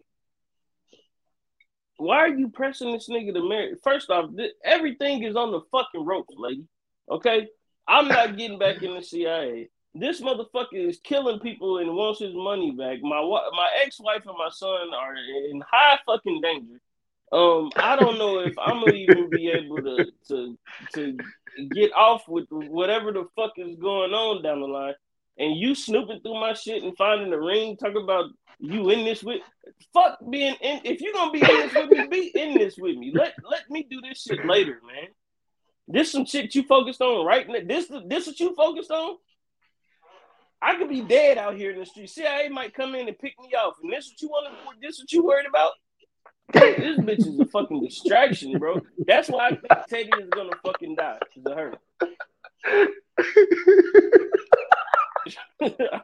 why 1.98 2.18
are 2.18 2.36
you 2.36 2.50
pressing 2.50 2.94
this 2.94 3.10
nigga 3.10 3.34
to 3.34 3.48
marry? 3.48 3.76
First 3.84 4.10
off, 4.10 4.36
th- 4.36 4.54
everything 4.64 5.24
is 5.24 5.36
on 5.36 5.52
the 5.52 5.62
fucking 5.72 6.06
ropes, 6.06 6.34
lady. 6.38 6.66
Okay, 7.10 7.48
I'm 7.88 8.08
not 8.08 8.38
getting 8.38 8.58
back 8.58 8.82
in 8.82 8.96
the 8.96 9.04
CIA. 9.04 9.70
This 9.94 10.22
motherfucker 10.22 10.68
is 10.74 11.00
killing 11.04 11.40
people 11.40 11.80
and 11.80 11.94
wants 11.94 12.20
his 12.22 12.34
money 12.34 12.72
back. 12.72 13.00
My 13.02 13.22
my 13.22 13.70
ex 13.84 14.00
wife 14.00 14.24
and 14.26 14.38
my 14.38 14.50
son 14.50 14.94
are 14.94 15.16
in 15.16 15.62
high 15.70 16.00
fucking 16.06 16.40
danger. 16.42 16.80
Um, 17.32 17.70
I 17.78 17.96
don't 17.96 18.18
know 18.18 18.40
if 18.40 18.54
I'm 18.60 18.80
gonna 18.80 18.94
even 18.94 19.30
be 19.30 19.50
able 19.50 19.78
to 19.78 20.12
to 20.30 20.58
to 20.96 21.18
get 21.72 21.94
off 21.94 22.28
with 22.28 22.46
whatever 22.50 23.12
the 23.12 23.26
fuck 23.36 23.54
is 23.58 23.76
going 23.78 24.12
on 24.14 24.44
down 24.44 24.60
the 24.60 24.68
line. 24.68 24.96
and 25.38 25.56
you 25.56 25.74
snooping 25.74 26.20
through 26.22 26.40
my 26.40 26.54
shit 26.54 26.84
and 26.84 26.96
finding 26.98 27.30
the 27.30 27.40
ring, 27.40 27.78
talking 27.78 28.04
about 28.04 28.26
you 28.60 28.90
in 28.90 29.06
this 29.06 29.24
with 29.24 29.42
fuck 29.94 30.20
being 30.30 30.56
in 30.62 30.82
if 30.84 31.02
you're 31.02 31.14
gonna 31.14 31.32
be 31.32 31.40
in 31.40 31.48
this 31.48 31.74
with 31.74 31.90
me, 31.90 32.08
be 32.08 32.32
in 32.36 32.54
this 32.54 32.76
with 32.78 32.98
me. 32.98 33.12
Let 33.14 33.34
let 33.50 33.70
me 33.70 33.88
do 33.90 34.02
this 34.02 34.24
shit 34.24 34.46
later, 34.46 34.80
man. 34.86 35.08
This 35.88 36.12
some 36.12 36.26
shit 36.26 36.54
you 36.54 36.64
focused 36.64 37.02
on 37.02 37.26
right 37.26 37.48
now. 37.48 37.60
This 37.66 37.88
this 38.08 38.28
what 38.28 38.40
you 38.40 38.54
focused 38.56 38.92
on? 38.92 39.16
I 40.62 40.76
could 40.76 40.90
be 40.90 41.02
dead 41.02 41.38
out 41.38 41.56
here 41.56 41.72
in 41.72 41.80
the 41.80 41.86
street. 41.86 42.10
CIA 42.10 42.50
might 42.50 42.74
come 42.74 42.94
in 42.94 43.08
and 43.08 43.18
pick 43.18 43.34
me 43.40 43.50
off. 43.56 43.76
And 43.82 43.92
this 43.92 44.10
what 44.10 44.22
you 44.22 44.28
want 44.28 44.54
to 44.54 44.88
this 44.88 45.00
what 45.00 45.12
you 45.12 45.24
worried 45.24 45.48
about? 45.48 45.72
This 46.54 47.00
bitch 47.00 47.20
is 47.20 47.40
a 47.40 47.46
fucking 47.46 47.84
distraction, 47.84 48.58
bro. 48.60 48.82
That's 49.08 49.30
why 49.30 49.48
I 49.48 49.50
think 49.50 49.88
Teddy 49.90 50.12
is 50.22 50.30
gonna 50.30 50.56
fucking 50.64 50.96
die 50.96 51.20
because 51.36 51.52
of 51.52 51.58
her. 51.58 51.74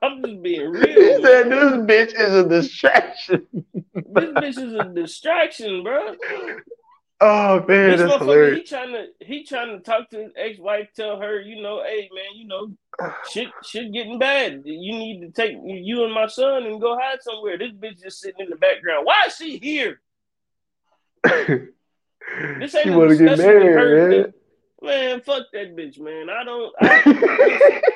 I'm 0.01 0.23
just 0.23 0.41
being 0.43 0.69
real. 0.69 1.17
He 1.17 1.21
said 1.23 1.49
this 1.49 1.73
bitch 1.73 2.13
is 2.19 2.33
a 2.33 2.47
distraction. 2.47 3.47
this 3.53 3.73
bitch 4.03 4.57
is 4.57 4.73
a 4.73 4.83
distraction, 4.93 5.83
bro. 5.83 6.15
Oh 7.19 7.65
man, 7.67 7.89
this 7.89 8.01
that's 8.01 8.17
hilarious. 8.17 8.59
He 8.59 8.63
trying 8.63 8.93
to 8.93 9.07
he 9.25 9.43
trying 9.43 9.75
to 9.75 9.79
talk 9.83 10.09
to 10.11 10.23
his 10.23 10.31
ex 10.35 10.59
wife, 10.59 10.89
tell 10.95 11.19
her, 11.19 11.41
you 11.41 11.61
know, 11.63 11.81
hey 11.83 12.09
man, 12.13 12.35
you 12.35 12.47
know, 12.47 12.71
shit 13.31 13.47
shit 13.63 13.91
getting 13.91 14.19
bad. 14.19 14.61
You 14.65 14.93
need 14.93 15.21
to 15.21 15.31
take 15.31 15.57
you 15.63 16.03
and 16.03 16.13
my 16.13 16.27
son 16.27 16.67
and 16.67 16.79
go 16.79 16.95
hide 16.95 17.23
somewhere. 17.23 17.57
This 17.57 17.71
bitch 17.71 18.03
just 18.03 18.19
sitting 18.19 18.45
in 18.45 18.51
the 18.51 18.55
background. 18.55 19.05
Why 19.05 19.25
is 19.27 19.35
she 19.35 19.57
here? 19.57 19.99
this 22.59 22.75
ain't 22.75 22.83
she 22.83 22.89
want 22.89 23.11
to 23.11 23.17
get 23.17 23.37
married, 23.37 24.09
man. 24.09 24.33
Man, 24.81 25.21
fuck 25.21 25.43
that 25.53 25.75
bitch, 25.75 25.99
man. 25.99 26.29
I 26.29 26.43
don't. 26.43 26.73
I, 26.79 27.81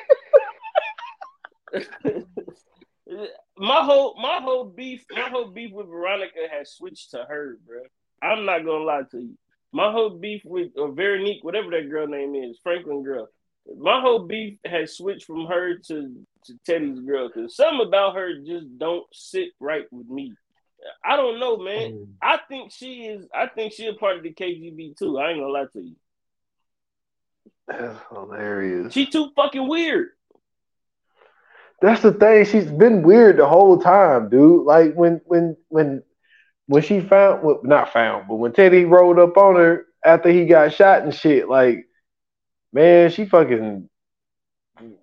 my 3.56 3.84
whole 3.84 4.14
my 4.20 4.40
whole 4.42 4.64
beef 4.64 5.04
my 5.10 5.28
whole 5.28 5.48
beef 5.48 5.72
with 5.72 5.88
Veronica 5.88 6.48
has 6.50 6.72
switched 6.72 7.10
to 7.12 7.24
her, 7.28 7.58
bro. 7.66 7.82
I'm 8.22 8.44
not 8.44 8.64
gonna 8.64 8.84
lie 8.84 9.02
to 9.10 9.20
you. 9.20 9.38
My 9.72 9.90
whole 9.90 10.10
beef 10.10 10.42
with 10.44 10.72
or 10.76 10.92
Veronique, 10.92 11.42
whatever 11.44 11.70
that 11.70 11.90
girl 11.90 12.06
name 12.06 12.34
is, 12.34 12.58
Franklin 12.62 13.02
girl. 13.02 13.28
My 13.78 14.00
whole 14.00 14.26
beef 14.26 14.58
has 14.66 14.96
switched 14.96 15.24
from 15.24 15.46
her 15.46 15.78
to, 15.86 16.26
to 16.46 16.54
Teddy's 16.66 16.98
girl 17.00 17.28
because 17.28 17.54
something 17.54 17.86
about 17.86 18.16
her 18.16 18.40
just 18.44 18.66
don't 18.76 19.06
sit 19.12 19.50
right 19.60 19.84
with 19.92 20.08
me. 20.08 20.34
I 21.04 21.16
don't 21.16 21.38
know, 21.38 21.56
man. 21.58 21.92
Mm. 21.92 22.06
I 22.20 22.38
think 22.48 22.72
she 22.72 23.04
is. 23.06 23.26
I 23.34 23.46
think 23.46 23.72
she 23.72 23.86
a 23.86 23.94
part 23.94 24.16
of 24.16 24.22
the 24.22 24.32
KGB 24.32 24.96
too. 24.96 25.18
I 25.18 25.30
ain't 25.30 25.40
gonna 25.40 25.52
lie 25.52 25.66
to 25.72 25.80
you. 25.80 25.96
That's 27.68 27.98
hilarious. 28.10 28.92
She 28.92 29.06
too 29.06 29.30
fucking 29.36 29.68
weird. 29.68 30.10
That's 31.80 32.02
the 32.02 32.12
thing. 32.12 32.44
She's 32.44 32.70
been 32.70 33.02
weird 33.02 33.38
the 33.38 33.46
whole 33.46 33.78
time, 33.78 34.28
dude. 34.28 34.64
Like 34.64 34.94
when 34.94 35.20
when 35.24 35.56
when 35.68 36.02
when 36.66 36.82
she 36.82 37.00
found 37.00 37.42
well, 37.42 37.60
not 37.64 37.92
found, 37.92 38.28
but 38.28 38.36
when 38.36 38.52
Teddy 38.52 38.84
rolled 38.84 39.18
up 39.18 39.36
on 39.36 39.56
her 39.56 39.86
after 40.04 40.30
he 40.30 40.46
got 40.46 40.72
shot 40.72 41.02
and 41.02 41.14
shit, 41.14 41.48
like 41.48 41.86
man, 42.72 43.10
she 43.10 43.26
fucking 43.26 43.88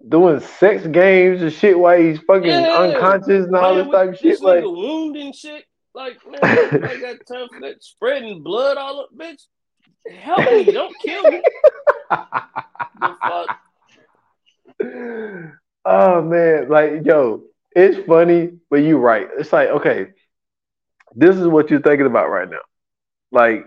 doing 0.07 0.39
sex 0.39 0.86
games 0.88 1.41
and 1.41 1.53
shit 1.53 1.77
while 1.77 1.99
he's 1.99 2.19
fucking 2.19 2.49
yeah. 2.49 2.77
unconscious 2.77 3.45
and 3.45 3.55
all 3.55 3.75
this 3.75 3.88
type 3.88 4.09
of 4.09 4.17
shit. 4.17 4.41
Like 4.41 4.63
wound 4.63 5.15
and 5.15 5.36
shit. 5.36 5.65
Like 5.94 6.20
man, 6.28 6.84
I 6.84 7.00
got 7.00 7.18
tough, 7.28 7.50
that 7.62 7.84
spreading 7.84 8.44
blood 8.44 8.78
all 8.78 9.02
up, 9.02 9.10
bitch. 9.18 9.44
Help 10.20 10.40
me, 10.40 10.72
don't 10.72 10.96
kill 11.04 11.24
me. 11.30 11.42
Oh 15.86 16.22
man, 16.22 16.70
like 16.70 17.06
yo, 17.06 17.44
it's 17.76 18.06
funny, 18.06 18.52
but 18.70 18.78
you 18.78 18.98
right. 18.98 19.28
It's 19.38 19.52
like, 19.54 19.70
okay, 19.70 20.08
this 21.16 21.36
is 21.38 21.48
what 21.48 21.70
you're 21.70 21.82
thinking 21.82 22.06
about 22.06 22.30
right 22.30 22.50
now. 22.50 22.62
Like, 23.32 23.66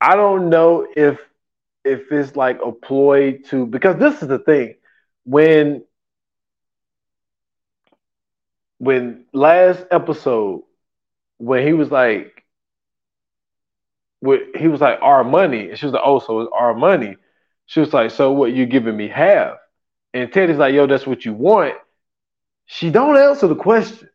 I 0.00 0.16
don't 0.16 0.50
know 0.50 0.86
if 0.96 1.18
if 1.84 2.12
it's 2.12 2.36
like 2.36 2.60
a 2.64 2.72
ploy 2.72 3.38
to 3.48 3.66
because 3.66 3.98
this 3.98 4.22
is 4.22 4.28
the 4.28 4.38
thing. 4.38 4.74
When 5.24 5.82
when 8.78 9.24
last 9.32 9.84
episode, 9.90 10.62
when 11.42 11.66
he 11.66 11.72
was 11.72 11.90
like 11.90 12.44
what 14.20 14.40
he 14.56 14.68
was 14.68 14.80
like 14.80 14.98
our 15.02 15.24
money, 15.24 15.70
and 15.70 15.78
she 15.78 15.86
was 15.86 15.92
like, 15.92 16.02
Oh, 16.04 16.20
so 16.20 16.40
it's 16.40 16.52
our 16.54 16.74
money. 16.74 17.16
She 17.66 17.80
was 17.80 17.92
like, 17.92 18.10
So 18.10 18.32
what 18.32 18.52
you 18.52 18.66
giving 18.66 18.96
me 18.96 19.08
half? 19.08 19.56
and 20.14 20.32
Teddy's 20.32 20.58
like, 20.58 20.74
yo, 20.74 20.86
that's 20.86 21.06
what 21.06 21.24
you 21.24 21.32
want. 21.32 21.74
She 22.66 22.90
don't 22.90 23.16
answer 23.16 23.48
the 23.48 23.54
question. 23.56 24.08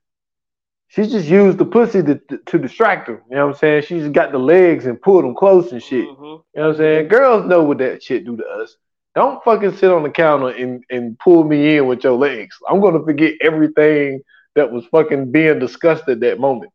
She 0.89 1.05
just 1.07 1.28
used 1.28 1.57
the 1.57 1.65
pussy 1.65 2.01
to, 2.01 2.21
to, 2.45 2.57
distract 2.57 3.07
her. 3.09 3.21
You 3.30 3.36
know 3.36 3.47
what 3.47 3.55
I'm 3.55 3.59
saying? 3.59 3.84
She 3.84 3.99
just 3.99 4.13
got 4.13 4.32
the 4.32 4.38
legs 4.38 4.86
and 4.86 5.01
pulled 5.01 5.25
them 5.25 5.36
close 5.36 5.71
and 5.73 5.84
shit. 5.84 6.05
Mm-hmm. 6.05 6.23
You 6.23 6.30
know 6.30 6.43
what 6.53 6.67
I'm 6.69 6.78
saying? 6.78 7.07
Girls 7.09 7.45
know 7.45 7.63
what 7.63 7.80
that 7.80 8.01
shit 8.01 8.25
do 8.25 8.38
to 8.38 8.45
us. 8.45 8.78
Don't 9.13 9.43
fucking 9.43 9.75
sit 9.75 9.91
on 9.91 10.03
the 10.03 10.09
counter 10.09 10.49
and, 10.49 10.84
and 10.89 11.19
pull 11.19 11.43
me 11.43 11.75
in 11.75 11.88
with 11.88 12.03
your 12.03 12.13
legs. 12.13 12.55
I'm 12.69 12.80
gonna 12.80 13.03
forget 13.03 13.34
everything 13.41 14.21
that 14.55 14.71
was 14.71 14.86
fucking 14.86 15.32
being 15.32 15.59
discussed 15.59 16.07
at 16.07 16.19
that 16.21 16.39
moment. 16.39 16.71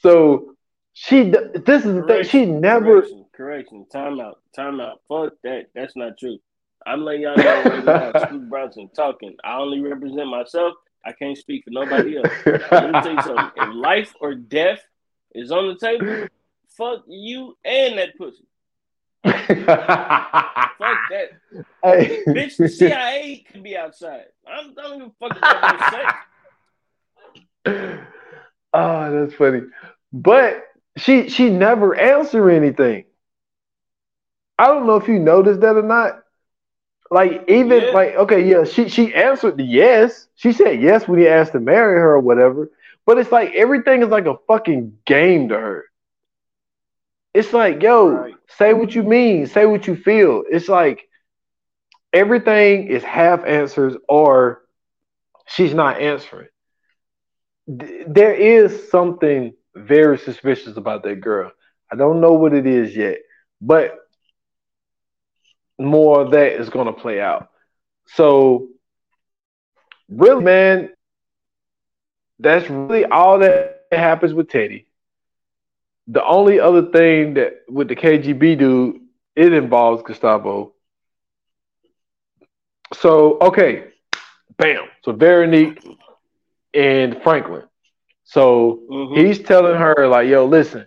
So 0.00 0.54
she, 0.92 1.30
this 1.30 1.84
is 1.84 1.94
the 1.94 2.04
thing. 2.06 2.24
She 2.24 2.46
never. 2.46 3.00
Correction, 3.02 3.26
correction. 3.34 3.86
Time 3.92 4.20
out. 4.20 4.40
Time 4.54 4.80
out. 4.80 5.00
Fuck 5.08 5.34
that. 5.44 5.66
That's 5.74 5.96
not 5.96 6.18
true. 6.18 6.38
I'm 6.86 7.04
letting 7.04 7.22
y'all 7.22 7.36
know 7.36 7.62
right 7.62 7.84
now, 7.84 8.12
Scoot 8.26 8.48
Bronson 8.48 8.90
talking. 8.94 9.36
I 9.44 9.56
only 9.58 9.80
represent 9.80 10.28
myself. 10.28 10.74
I 11.04 11.12
can't 11.12 11.36
speak 11.36 11.64
for 11.64 11.70
nobody 11.70 12.16
else. 12.16 12.28
Let 12.46 12.92
me 12.92 13.00
tell 13.00 13.12
you 13.12 13.22
something. 13.22 13.50
If 13.56 13.74
life 13.74 14.14
or 14.20 14.34
death 14.34 14.80
is 15.34 15.50
on 15.52 15.68
the 15.68 15.76
table, 15.78 16.28
fuck 16.76 17.04
you 17.06 17.56
and 17.64 17.98
that 17.98 18.16
pussy. 18.16 18.44
fuck 19.24 19.48
that. 21.10 21.30
Hey. 21.82 22.22
Bitch, 22.26 22.56
the 22.56 22.68
CIA 22.68 23.44
could 23.50 23.62
be 23.62 23.76
outside. 23.76 24.24
I'm 24.46 24.74
don't 24.74 24.96
even 24.96 25.12
fuck 25.20 25.36
about 25.36 25.90
sex. 27.66 28.00
Oh, 28.72 29.12
that's 29.12 29.34
funny. 29.34 29.62
But 30.12 30.64
she 30.96 31.28
she 31.28 31.50
never 31.50 31.94
answered 31.94 32.50
anything. 32.50 33.04
I 34.58 34.66
don't 34.68 34.86
know 34.86 34.96
if 34.96 35.08
you 35.08 35.18
noticed 35.18 35.60
that 35.60 35.76
or 35.76 35.82
not. 35.82 36.22
Like 37.10 37.44
even 37.48 37.84
yeah. 37.84 37.90
like 37.90 38.14
okay, 38.16 38.48
yeah, 38.48 38.64
she 38.64 38.88
she 38.88 39.14
answered 39.14 39.60
yes. 39.60 40.28
She 40.36 40.52
said 40.52 40.80
yes 40.80 41.08
when 41.08 41.18
he 41.18 41.28
asked 41.28 41.52
to 41.52 41.60
marry 41.60 41.98
her 41.98 42.14
or 42.14 42.20
whatever. 42.20 42.70
But 43.06 43.18
it's 43.18 43.32
like 43.32 43.52
everything 43.54 44.02
is 44.02 44.08
like 44.08 44.26
a 44.26 44.36
fucking 44.46 44.98
game 45.06 45.48
to 45.48 45.54
her. 45.58 45.84
It's 47.34 47.52
like, 47.52 47.82
yo, 47.82 48.08
right. 48.10 48.34
say 48.48 48.72
what 48.72 48.94
you 48.94 49.02
mean, 49.02 49.46
say 49.46 49.66
what 49.66 49.86
you 49.86 49.96
feel. 49.96 50.44
It's 50.50 50.68
like 50.68 51.08
everything 52.12 52.88
is 52.88 53.02
half 53.02 53.44
answers 53.44 53.96
or 54.08 54.62
she's 55.46 55.74
not 55.74 56.00
answering. 56.00 56.48
There 57.70 58.34
is 58.34 58.90
something 58.90 59.54
very 59.76 60.18
suspicious 60.18 60.76
about 60.76 61.04
that 61.04 61.20
girl. 61.20 61.52
I 61.92 61.96
don't 61.96 62.20
know 62.20 62.32
what 62.32 62.52
it 62.52 62.66
is 62.66 62.96
yet, 62.96 63.18
but 63.60 63.96
more 65.78 66.20
of 66.22 66.32
that 66.32 66.52
is 66.54 66.68
going 66.68 66.86
to 66.86 66.92
play 66.92 67.20
out. 67.20 67.48
So, 68.06 68.68
really, 70.08 70.42
man, 70.42 70.90
that's 72.40 72.68
really 72.68 73.04
all 73.04 73.38
that 73.38 73.86
happens 73.92 74.34
with 74.34 74.48
Teddy. 74.48 74.86
The 76.08 76.24
only 76.24 76.58
other 76.58 76.90
thing 76.90 77.34
that 77.34 77.60
with 77.68 77.86
the 77.88 77.94
KGB 77.94 78.58
dude, 78.58 79.00
it 79.36 79.52
involves 79.52 80.02
Gustavo. 80.02 80.72
So, 82.94 83.38
okay, 83.40 83.92
bam. 84.58 84.86
So, 85.04 85.12
Veronique 85.12 85.80
and 86.74 87.22
Franklin. 87.22 87.64
So, 88.24 88.82
mm-hmm. 88.90 89.14
he's 89.14 89.40
telling 89.40 89.76
her, 89.76 90.06
like, 90.06 90.28
yo, 90.28 90.44
listen, 90.44 90.86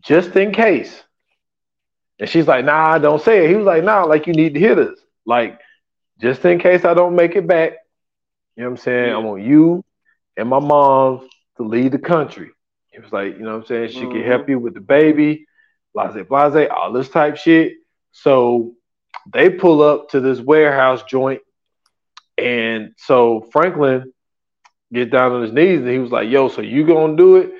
just 0.00 0.36
in 0.36 0.52
case 0.52 1.02
and 2.22 2.30
she's 2.30 2.46
like, 2.46 2.64
nah, 2.64 2.92
I 2.92 2.98
don't 3.00 3.20
say 3.20 3.44
it. 3.44 3.50
He 3.50 3.56
was 3.56 3.66
like, 3.66 3.82
nah, 3.82 4.04
like 4.04 4.28
you 4.28 4.32
need 4.32 4.54
to 4.54 4.60
hear 4.60 4.76
this. 4.76 4.96
Like, 5.26 5.58
just 6.20 6.44
in 6.44 6.60
case 6.60 6.84
I 6.84 6.94
don't 6.94 7.16
make 7.16 7.34
it 7.34 7.48
back, 7.48 7.72
you 8.54 8.62
know 8.62 8.70
what 8.70 8.78
I'm 8.78 8.82
saying? 8.84 9.08
Yeah. 9.08 9.16
I 9.16 9.18
want 9.18 9.42
you 9.42 9.84
and 10.36 10.48
my 10.48 10.60
mom 10.60 11.28
to 11.56 11.64
lead 11.64 11.90
the 11.90 11.98
country. 11.98 12.50
He 12.90 13.00
was 13.00 13.12
like, 13.12 13.36
you 13.36 13.42
know 13.42 13.56
what 13.56 13.62
I'm 13.62 13.66
saying? 13.66 13.88
She 13.88 14.02
mm-hmm. 14.02 14.12
can 14.12 14.22
help 14.22 14.48
you 14.48 14.60
with 14.60 14.74
the 14.74 14.80
baby, 14.80 15.46
blase, 15.94 16.14
blase, 16.28 16.68
all 16.70 16.92
this 16.92 17.08
type 17.08 17.36
shit. 17.38 17.72
So 18.12 18.74
they 19.32 19.50
pull 19.50 19.82
up 19.82 20.10
to 20.10 20.20
this 20.20 20.38
warehouse 20.38 21.02
joint. 21.02 21.40
And 22.38 22.94
so 22.98 23.48
Franklin 23.50 24.12
get 24.92 25.10
down 25.10 25.32
on 25.32 25.42
his 25.42 25.52
knees 25.52 25.80
and 25.80 25.88
he 25.88 25.98
was 25.98 26.10
like, 26.10 26.28
yo, 26.28 26.48
so 26.48 26.60
you 26.62 26.86
gonna 26.86 27.16
do 27.16 27.36
it? 27.36 27.52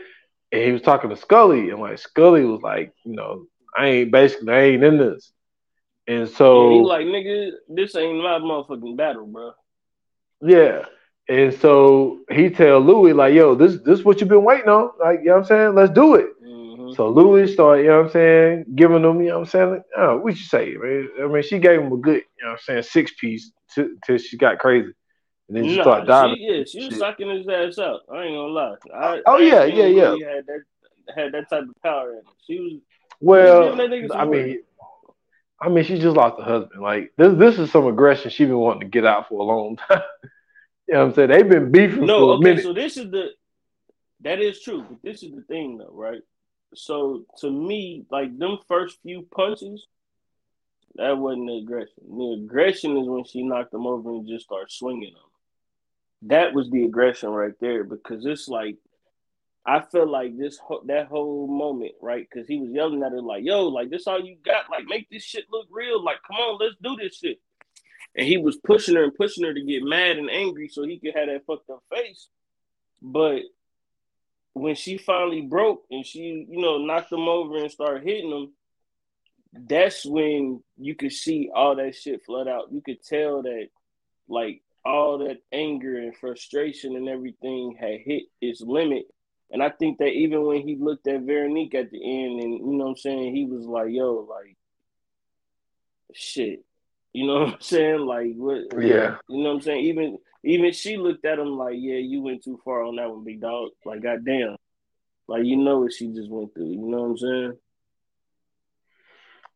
And 0.53 0.63
he 0.63 0.73
was 0.73 0.83
talking 0.83 1.11
to 1.11 1.17
Scully, 1.17 1.71
and 1.71 1.81
like 1.81 1.99
Scully 1.99 2.45
was 2.45 2.61
like, 2.63 2.93
you 3.05 3.17
know, 3.17 3.47
I 3.77 3.87
ain't 3.87 4.13
basically 4.13 4.53
I 4.53 4.61
ain't 4.63 4.85
in 4.85 4.99
this. 4.99 5.33
And 6.07 6.29
so 6.29 6.71
yeah, 6.71 6.77
he 6.77 6.83
like 6.83 7.07
nigga, 7.07 7.51
this 7.69 7.95
ain't 7.97 8.19
my 8.19 8.39
motherfucking 8.39 8.97
battle, 8.97 9.27
bro. 9.27 9.53
Yeah. 10.43 10.87
And 11.29 11.55
so 11.55 12.19
he 12.31 12.51
tell 12.51 12.81
Louie, 12.81 13.13
like, 13.13 13.33
yo, 13.33 13.55
this 13.55 13.79
this 13.85 14.05
what 14.05 14.21
you've 14.21 14.29
been 14.29 14.45
waiting 14.45 14.69
on. 14.69 14.91
Like, 15.01 15.21
you 15.21 15.27
know 15.27 15.35
what 15.35 15.39
I'm 15.39 15.47
saying? 15.47 15.75
Let's 15.75 15.93
do 15.93 16.17
it. 16.17 16.27
Mm-hmm. 16.45 16.93
So 16.95 17.09
Louie 17.09 17.47
started, 17.51 17.83
you 17.83 17.89
know 17.89 17.99
what 17.99 18.07
I'm 18.07 18.13
saying, 18.13 18.65
giving 18.75 19.03
them, 19.03 19.23
you 19.23 19.29
know 19.29 19.39
what 19.39 19.45
I'm 19.45 19.51
saying? 19.51 19.71
Like, 19.71 19.83
oh, 19.97 20.19
what 20.19 20.37
you 20.37 20.43
say, 20.43 20.75
man? 20.75 21.09
I 21.23 21.27
mean, 21.29 21.43
she 21.43 21.59
gave 21.59 21.81
him 21.81 21.93
a 21.93 21.97
good, 21.97 22.23
you 22.37 22.45
know 22.45 22.51
what 22.51 22.53
I'm 22.53 22.59
saying, 22.59 22.83
six 22.83 23.13
piece 23.15 23.53
till 23.75 24.19
she 24.19 24.37
got 24.37 24.59
crazy. 24.59 24.93
And 25.53 25.59
then 25.59 25.71
she 25.71 25.77
nah, 25.77 25.83
started 25.83 26.07
diving. 26.07 26.37
She, 26.37 26.43
yeah, 26.43 26.65
she 26.65 26.87
was 26.89 26.99
sucking 26.99 27.29
his 27.29 27.47
ass 27.47 27.79
out. 27.79 28.01
I 28.11 28.23
ain't 28.23 28.37
gonna 28.37 28.53
lie. 28.53 28.75
I, 28.95 29.21
oh, 29.27 29.37
yeah, 29.37 29.65
yeah, 29.65 29.85
yeah. 29.85 30.11
Had 30.35 30.47
that, 30.47 30.63
had 31.15 31.33
that 31.33 31.51
type 31.51 31.65
of 31.65 31.83
power 31.83 32.13
in 32.13 32.19
it. 32.21 32.25
She 32.47 32.59
was. 32.59 32.73
Well, 33.21 33.79
I 34.15 34.25
mean, 34.25 34.63
I 35.61 35.69
mean, 35.69 35.85
she 35.85 35.99
just 35.99 36.17
lost 36.17 36.39
her 36.39 36.45
husband. 36.45 36.81
Like 36.81 37.13
this, 37.19 37.35
this 37.35 37.59
is 37.59 37.71
some 37.71 37.87
aggression 37.87 38.31
she 38.31 38.47
been 38.47 38.57
wanting 38.57 38.81
to 38.81 38.87
get 38.87 39.05
out 39.05 39.29
for 39.29 39.41
a 39.41 39.45
long 39.45 39.77
time. 39.89 40.01
you 40.89 40.95
know 40.95 41.01
what 41.01 41.09
I'm 41.09 41.15
saying? 41.15 41.29
They've 41.29 41.49
been 41.49 41.71
beefing 41.71 42.07
no, 42.07 42.19
for 42.19 42.23
a 42.23 42.37
okay, 42.37 42.45
minute. 42.45 42.63
So 42.63 42.73
this 42.73 42.97
is 42.97 43.11
the 43.11 43.27
that 44.23 44.41
is 44.41 44.59
true, 44.63 44.87
but 44.89 45.03
this 45.03 45.23
is 45.23 45.33
the 45.33 45.43
thing 45.43 45.77
though, 45.77 45.93
right? 45.93 46.23
So 46.75 47.27
to 47.41 47.51
me, 47.51 48.07
like 48.11 48.39
them 48.39 48.57
first 48.67 49.01
few 49.03 49.29
punches, 49.37 49.87
that 50.95 51.19
wasn't 51.19 51.49
the 51.49 51.59
aggression. 51.59 51.95
The 52.09 52.43
aggression 52.43 52.97
is 52.97 53.07
when 53.07 53.25
she 53.25 53.43
knocked 53.43 53.75
him 53.75 53.87
over 53.87 54.13
and 54.13 54.27
just 54.27 54.47
started 54.47 54.73
swinging 54.73 55.13
them. 55.13 55.23
That 56.23 56.55
was 56.55 56.71
the 56.71 56.85
aggression 56.85 57.31
right 57.31 57.55
there 57.61 57.85
because 57.85 58.25
it's 58.25 58.49
like 58.49 58.77
I 59.65 59.81
feel 59.81 60.09
like 60.09 60.37
this 60.37 60.59
that 60.87 61.07
whole 61.07 61.47
moment, 61.47 61.93
right? 62.01 62.27
Because 62.29 62.49
he 62.49 62.59
was 62.59 62.71
yelling 62.71 63.03
at 63.03 63.13
her 63.13 63.23
like, 63.23 63.45
"Yo, 63.45 63.69
like 63.69 63.91
this 63.91 64.07
all 64.07 64.21
you 64.21 64.37
got? 64.45 64.71
Like 64.71 64.87
make 64.87 65.09
this 65.11 65.23
shit 65.23 65.45
look 65.51 65.69
real. 65.71 66.03
Like 66.03 66.19
come 66.27 66.37
on, 66.37 66.59
let's 66.59 66.77
do 66.83 66.97
this 66.97 67.17
shit." 67.17 67.41
And 68.17 68.27
he 68.27 68.39
was 68.39 68.57
pushing 68.57 68.97
her 68.97 69.05
and 69.05 69.15
pushing 69.15 69.45
her 69.45 69.55
to 69.55 69.65
get 69.65 69.83
mad 69.83 70.19
and 70.19 70.31
angry 70.31 70.69
so 70.69 70.83
he 70.83 70.99
could 70.99 71.15
have 71.17 71.29
that 71.29 71.47
fucked 71.47 71.71
up 71.71 71.83
face. 71.91 72.29
But 73.01 73.43
when 74.53 74.75
she 74.75 74.99
finally 74.99 75.41
broke 75.41 75.85
and 75.91 76.05
she, 76.05 76.47
you 76.49 76.61
know, 76.61 76.79
knocked 76.79 77.13
him 77.13 77.29
over 77.29 77.57
and 77.57 77.71
started 77.71 78.03
hitting 78.03 78.31
him, 78.31 78.53
that's 79.53 80.05
when 80.05 80.63
you 80.77 80.95
could 80.95 81.13
see 81.13 81.51
all 81.55 81.77
that 81.77 81.95
shit 81.95 82.25
flood 82.25 82.49
out. 82.49 82.73
You 82.73 82.83
could 82.83 83.03
tell 83.03 83.43
that, 83.43 83.69
like, 84.29 84.63
all 84.85 85.19
that 85.19 85.39
anger 85.53 85.97
and 85.97 86.17
frustration 86.17 86.97
and 86.97 87.09
everything 87.09 87.77
had 87.79 88.01
hit 88.01 88.25
its 88.41 88.61
limit 88.61 89.07
and 89.53 89.63
I 89.63 89.69
think 89.69 89.99
that 89.99 90.09
even 90.09 90.47
when 90.47 90.67
he 90.67 90.77
looked 90.77 91.07
at 91.07 91.21
Veronique 91.21 91.75
at 91.75 91.91
the 91.91 92.03
end, 92.03 92.41
and 92.41 92.55
you 92.55 92.73
know 92.73 92.85
what 92.85 92.91
I'm 92.91 92.97
saying, 92.97 93.37
he 93.37 93.45
was 93.45 93.67
like, 93.67 93.91
"Yo, 93.91 94.27
like, 94.29 94.57
shit," 96.15 96.65
you 97.13 97.27
know 97.27 97.35
what 97.41 97.55
I'm 97.55 97.61
saying? 97.61 98.01
Like, 98.01 98.33
what? 98.35 98.83
Yeah. 98.83 99.19
You 99.29 99.43
know 99.43 99.51
what 99.51 99.57
I'm 99.57 99.61
saying? 99.61 99.85
Even 99.85 100.19
even 100.43 100.73
she 100.73 100.97
looked 100.97 101.27
at 101.27 101.39
him 101.39 101.59
like, 101.59 101.75
"Yeah, 101.77 101.97
you 101.97 102.23
went 102.23 102.43
too 102.43 102.61
far 102.65 102.83
on 102.83 102.97
that 102.97 103.11
one, 103.11 103.25
big 103.25 103.43
dog." 103.43 103.73
Like, 103.85 104.03
goddamn, 104.03 104.57
like 105.29 105.45
you 105.45 105.59
know 105.59 105.81
what 105.81 105.93
she 105.93 106.09
just 106.09 106.31
went 106.31 106.55
through. 106.55 106.71
You 106.71 106.89
know 106.89 107.03
what 107.03 107.11
I'm 107.11 107.19
saying? 107.19 107.59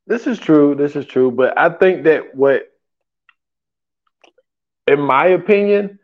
This 0.06 0.26
is 0.26 0.38
true. 0.38 0.74
This 0.74 0.94
is 0.94 1.06
true. 1.06 1.30
But 1.30 1.58
I 1.58 1.70
think 1.70 2.04
that 2.04 2.34
what, 2.34 2.70
in 4.86 5.00
my 5.00 5.26
opinion, 5.26 5.98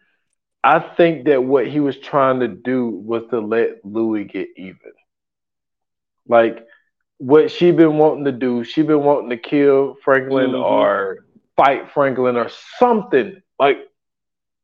I 0.64 0.78
think 0.78 1.26
that 1.26 1.42
what 1.42 1.66
he 1.66 1.80
was 1.80 1.96
trying 1.98 2.40
to 2.40 2.48
do 2.48 2.88
was 2.88 3.24
to 3.30 3.40
let 3.40 3.84
Louie 3.84 4.24
get 4.24 4.48
even. 4.56 4.92
Like 6.28 6.66
what 7.18 7.50
she 7.50 7.72
been 7.72 7.98
wanting 7.98 8.24
to 8.24 8.32
do, 8.32 8.64
she 8.64 8.82
been 8.82 9.02
wanting 9.02 9.30
to 9.30 9.36
kill 9.36 9.96
Franklin 10.04 10.50
mm-hmm. 10.50 10.62
or 10.62 11.24
fight 11.56 11.90
Franklin 11.92 12.36
or 12.36 12.50
something 12.78 13.40
like 13.58 13.78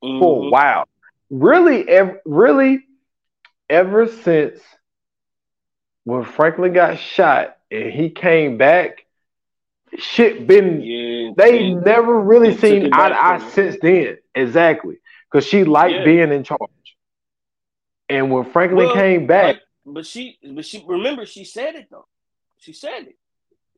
mm-hmm. 0.03 0.21
for 0.21 0.39
a 0.39 0.43
mm-hmm. 0.43 0.51
while. 0.51 0.89
Really, 1.31 1.89
ev- 1.89 2.21
really, 2.25 2.85
ever 3.69 4.09
since 4.09 4.61
when 6.05 6.25
Franklin 6.25 6.73
got 6.73 6.99
shot 6.99 7.57
and 7.71 7.93
he 7.93 8.11
came 8.11 8.57
back, 8.57 9.05
shit 9.97 10.47
been 10.47 10.81
yeah, 10.81 11.33
they 11.37 11.73
never 11.73 12.21
really 12.21 12.57
seen 12.57 12.93
eye 12.93 13.09
to 13.09 13.23
eye 13.25 13.51
since 13.51 13.77
then. 13.81 14.19
Exactly 14.35 14.99
because 15.31 15.47
she 15.47 15.65
liked 15.65 15.95
yeah. 15.95 16.05
being 16.05 16.33
in 16.33 16.45
charge. 16.45 16.61
And 18.09 18.31
when 18.31 18.45
Franklin 18.45 18.87
well, 18.87 18.95
came 18.95 19.27
back, 19.27 19.57
but 19.85 20.07
she, 20.07 20.39
but 20.55 20.65
she 20.65 20.83
remember 20.87 21.27
she 21.27 21.45
said 21.45 21.75
it 21.75 21.89
though. 21.91 22.07
She 22.59 22.73
said 22.73 23.09
it 23.09 23.17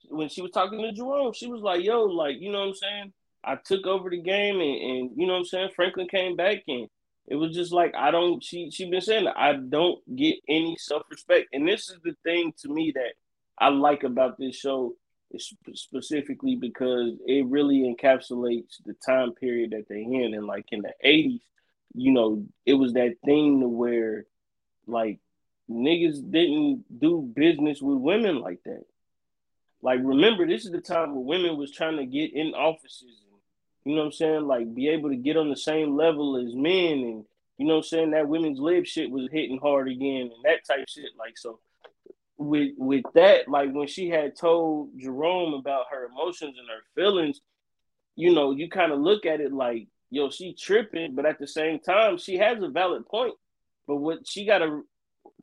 when 0.08 0.28
she 0.28 0.40
was 0.40 0.52
talking 0.52 0.80
to 0.80 0.92
Jerome. 0.92 1.32
She 1.32 1.48
was 1.48 1.62
like, 1.62 1.84
"Yo, 1.84 2.04
like 2.04 2.36
you 2.40 2.52
know 2.52 2.60
what 2.60 2.68
I'm 2.68 2.74
saying." 2.74 3.12
I 3.42 3.56
took 3.56 3.86
over 3.86 4.10
the 4.10 4.20
game, 4.20 4.60
and, 4.60 4.62
and 4.82 5.10
you 5.16 5.26
know 5.26 5.32
what 5.32 5.40
I'm 5.40 5.44
saying. 5.46 5.70
Franklin 5.74 6.06
came 6.08 6.36
back, 6.36 6.58
and 6.68 6.88
it 7.26 7.34
was 7.34 7.54
just 7.54 7.72
like 7.72 7.92
I 7.96 8.12
don't. 8.12 8.42
She 8.42 8.70
she 8.70 8.88
been 8.88 9.00
saying 9.00 9.26
I 9.26 9.54
don't 9.54 9.98
get 10.14 10.36
any 10.48 10.76
self 10.78 11.02
respect, 11.10 11.48
and 11.52 11.66
this 11.66 11.90
is 11.90 11.98
the 12.04 12.14
thing 12.22 12.52
to 12.62 12.68
me 12.68 12.92
that 12.94 13.14
I 13.58 13.70
like 13.70 14.04
about 14.04 14.38
this 14.38 14.56
show 14.56 14.94
specifically 15.38 16.56
because 16.56 17.14
it 17.26 17.46
really 17.46 17.80
encapsulates 17.80 18.82
the 18.84 18.94
time 18.94 19.32
period 19.32 19.70
that 19.70 19.88
they're 19.88 19.98
in. 19.98 20.34
And 20.34 20.46
like 20.46 20.66
in 20.72 20.82
the 20.82 20.92
80s, 21.04 21.40
you 21.94 22.12
know, 22.12 22.44
it 22.66 22.74
was 22.74 22.94
that 22.94 23.16
thing 23.24 23.60
to 23.60 23.68
where 23.68 24.26
like 24.86 25.18
niggas 25.70 26.30
didn't 26.30 26.84
do 26.98 27.22
business 27.34 27.80
with 27.80 27.98
women 27.98 28.40
like 28.40 28.62
that. 28.64 28.84
Like 29.82 30.00
remember, 30.02 30.46
this 30.46 30.64
is 30.64 30.72
the 30.72 30.80
time 30.80 31.14
where 31.14 31.38
women 31.38 31.56
was 31.56 31.72
trying 31.72 31.96
to 31.96 32.06
get 32.06 32.34
in 32.34 32.54
offices 32.54 33.02
and 33.02 33.40
you 33.84 33.94
know 33.94 34.02
what 34.02 34.06
I'm 34.06 34.12
saying, 34.12 34.46
like 34.46 34.74
be 34.74 34.88
able 34.88 35.10
to 35.10 35.16
get 35.16 35.36
on 35.36 35.48
the 35.48 35.56
same 35.56 35.96
level 35.96 36.36
as 36.36 36.54
men 36.54 36.98
and 36.98 37.24
you 37.56 37.66
know 37.66 37.76
what 37.76 37.84
I'm 37.84 37.88
saying, 37.88 38.10
that 38.10 38.28
women's 38.28 38.58
lib 38.58 38.86
shit 38.86 39.10
was 39.10 39.28
hitting 39.30 39.58
hard 39.58 39.88
again 39.88 40.30
and 40.34 40.44
that 40.44 40.66
type 40.66 40.88
shit. 40.88 41.10
Like 41.18 41.38
so 41.38 41.60
with 42.40 42.72
with 42.78 43.04
that, 43.14 43.48
like 43.48 43.70
when 43.72 43.86
she 43.86 44.08
had 44.08 44.34
told 44.34 44.98
Jerome 44.98 45.52
about 45.52 45.86
her 45.90 46.06
emotions 46.06 46.56
and 46.58 46.68
her 46.68 46.82
feelings, 46.94 47.40
you 48.16 48.34
know, 48.34 48.52
you 48.52 48.70
kind 48.70 48.92
of 48.92 48.98
look 48.98 49.26
at 49.26 49.40
it 49.40 49.52
like, 49.52 49.88
yo, 50.08 50.30
she 50.30 50.54
tripping, 50.54 51.14
but 51.14 51.26
at 51.26 51.38
the 51.38 51.46
same 51.46 51.78
time, 51.78 52.16
she 52.16 52.38
has 52.38 52.62
a 52.62 52.68
valid 52.68 53.06
point. 53.06 53.34
But 53.86 53.96
what 53.96 54.26
she 54.26 54.46
got 54.46 54.58
to, 54.58 54.86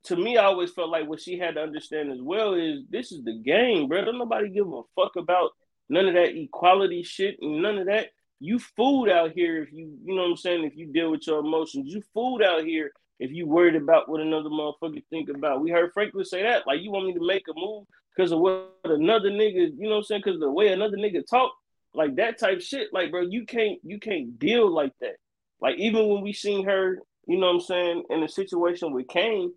to 0.06 0.16
me, 0.16 0.38
I 0.38 0.46
always 0.46 0.72
felt 0.72 0.90
like 0.90 1.08
what 1.08 1.22
she 1.22 1.38
had 1.38 1.56
to 1.56 1.62
understand 1.62 2.12
as 2.12 2.22
well 2.22 2.56
is 2.56 2.82
this 2.90 3.12
is 3.12 3.24
the 3.24 3.38
game, 3.38 3.88
bro. 3.88 4.04
Don't 4.04 4.18
nobody 4.18 4.50
give 4.50 4.68
a 4.68 4.82
fuck 4.96 5.16
about 5.18 5.52
none 5.90 6.08
of 6.08 6.16
that 6.16 6.36
equality 6.36 7.04
shit 7.04 7.38
and 7.42 7.62
none 7.62 7.78
of 7.78 7.86
that. 7.86 8.08
You 8.40 8.58
fooled 8.58 9.10
out 9.10 9.34
here 9.34 9.62
if 9.62 9.72
you, 9.72 9.98
you 10.04 10.16
know 10.16 10.24
what 10.24 10.32
I'm 10.32 10.38
saying, 10.38 10.64
if 10.64 10.76
you 10.76 10.92
deal 10.92 11.12
with 11.12 11.28
your 11.28 11.40
emotions. 11.40 11.94
You 11.94 12.02
fooled 12.14 12.42
out 12.42 12.64
here 12.64 12.92
if 13.20 13.32
you 13.32 13.48
worried 13.48 13.76
about 13.76 14.10
what 14.10 14.22
another 14.22 14.50
motherfucker 14.50 15.04
think 15.10 15.30
about. 15.30 15.62
We 15.62 15.72
heard 15.72 15.92
Franklin 15.94 16.26
say 16.26 16.44
that. 16.44 16.68
Like, 16.68 16.82
you 16.82 16.92
want 16.92 17.08
me 17.08 17.14
to 17.14 17.26
make 17.26 17.44
a 17.50 17.54
move 17.56 17.86
because 18.16 18.32
of 18.32 18.40
what 18.40 18.76
another 18.84 19.30
nigga, 19.30 19.72
you 19.78 19.84
know 19.84 19.90
what 19.90 19.98
I'm 19.98 20.04
saying? 20.04 20.22
Because 20.24 20.40
the 20.40 20.52
way 20.52 20.70
another 20.70 20.98
nigga 20.98 21.26
talk, 21.28 21.52
like 21.94 22.16
that 22.16 22.40
type 22.40 22.62
shit. 22.62 22.94
Like, 22.94 23.12
bro, 23.12 23.22
you 23.22 23.46
can't 23.46 23.80
you 23.84 24.00
can't 24.00 24.38
deal 24.38 24.70
like 24.70 24.94
that. 25.02 25.16
Like, 25.60 25.78
even 25.78 26.08
when 26.08 26.22
we 26.22 26.34
seen 26.34 26.66
her, 26.66 27.00
you 27.28 27.38
know 27.38 27.48
what 27.48 27.56
I'm 27.56 27.62
saying, 27.62 28.04
in 28.10 28.24
a 28.24 28.30
situation 28.30 28.94
with 28.94 29.08
Kane, 29.08 29.52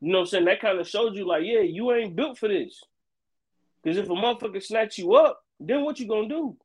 you 0.00 0.12
know 0.12 0.18
what 0.18 0.24
I'm 0.24 0.26
saying? 0.28 0.44
That 0.46 0.60
kind 0.60 0.78
of 0.78 0.88
showed 0.88 1.14
you, 1.14 1.26
like, 1.26 1.42
yeah, 1.44 1.60
you 1.60 1.92
ain't 1.92 2.16
built 2.16 2.38
for 2.38 2.48
this. 2.48 2.82
Because 3.82 3.98
if 3.98 4.06
a 4.06 4.12
motherfucker 4.12 4.62
snatch 4.62 4.98
you 4.98 5.14
up, 5.14 5.40
then 5.60 5.82
what 5.84 6.00
you 6.00 6.08
gonna 6.08 6.28
do? 6.28 6.56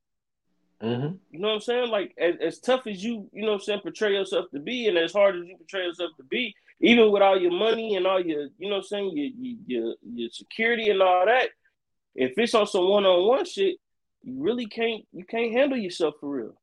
Mm-hmm. 0.84 1.15
You 1.31 1.39
know 1.39 1.47
what 1.47 1.53
I'm 1.55 1.61
saying? 1.61 1.89
Like 1.89 2.13
as, 2.17 2.36
as 2.41 2.59
tough 2.59 2.88
as 2.88 3.01
you, 3.01 3.29
you 3.31 3.43
know 3.43 3.53
what 3.53 3.61
I'm 3.61 3.61
saying, 3.61 3.79
portray 3.81 4.11
yourself 4.11 4.47
to 4.51 4.59
be, 4.59 4.89
and 4.89 4.97
as 4.97 5.13
hard 5.13 5.38
as 5.38 5.45
you 5.45 5.55
portray 5.55 5.86
yourself 5.86 6.11
to 6.17 6.23
be, 6.23 6.53
even 6.81 7.09
with 7.09 7.21
all 7.21 7.39
your 7.39 7.51
money 7.51 7.95
and 7.95 8.05
all 8.05 8.19
your, 8.19 8.49
you 8.57 8.69
know 8.69 8.75
what 8.75 8.77
I'm 8.77 8.84
saying, 8.84 9.11
your 9.15 9.55
your 9.65 9.95
your 10.13 10.29
security 10.29 10.89
and 10.89 11.01
all 11.01 11.25
that, 11.25 11.49
if 12.15 12.38
it's 12.38 12.53
on 12.53 12.67
some 12.67 12.89
one-on-one 12.89 13.45
shit, 13.45 13.77
you 14.23 14.41
really 14.41 14.65
can't 14.65 15.05
you 15.13 15.23
can't 15.23 15.53
handle 15.53 15.77
yourself 15.77 16.15
for 16.19 16.29
real. 16.29 16.57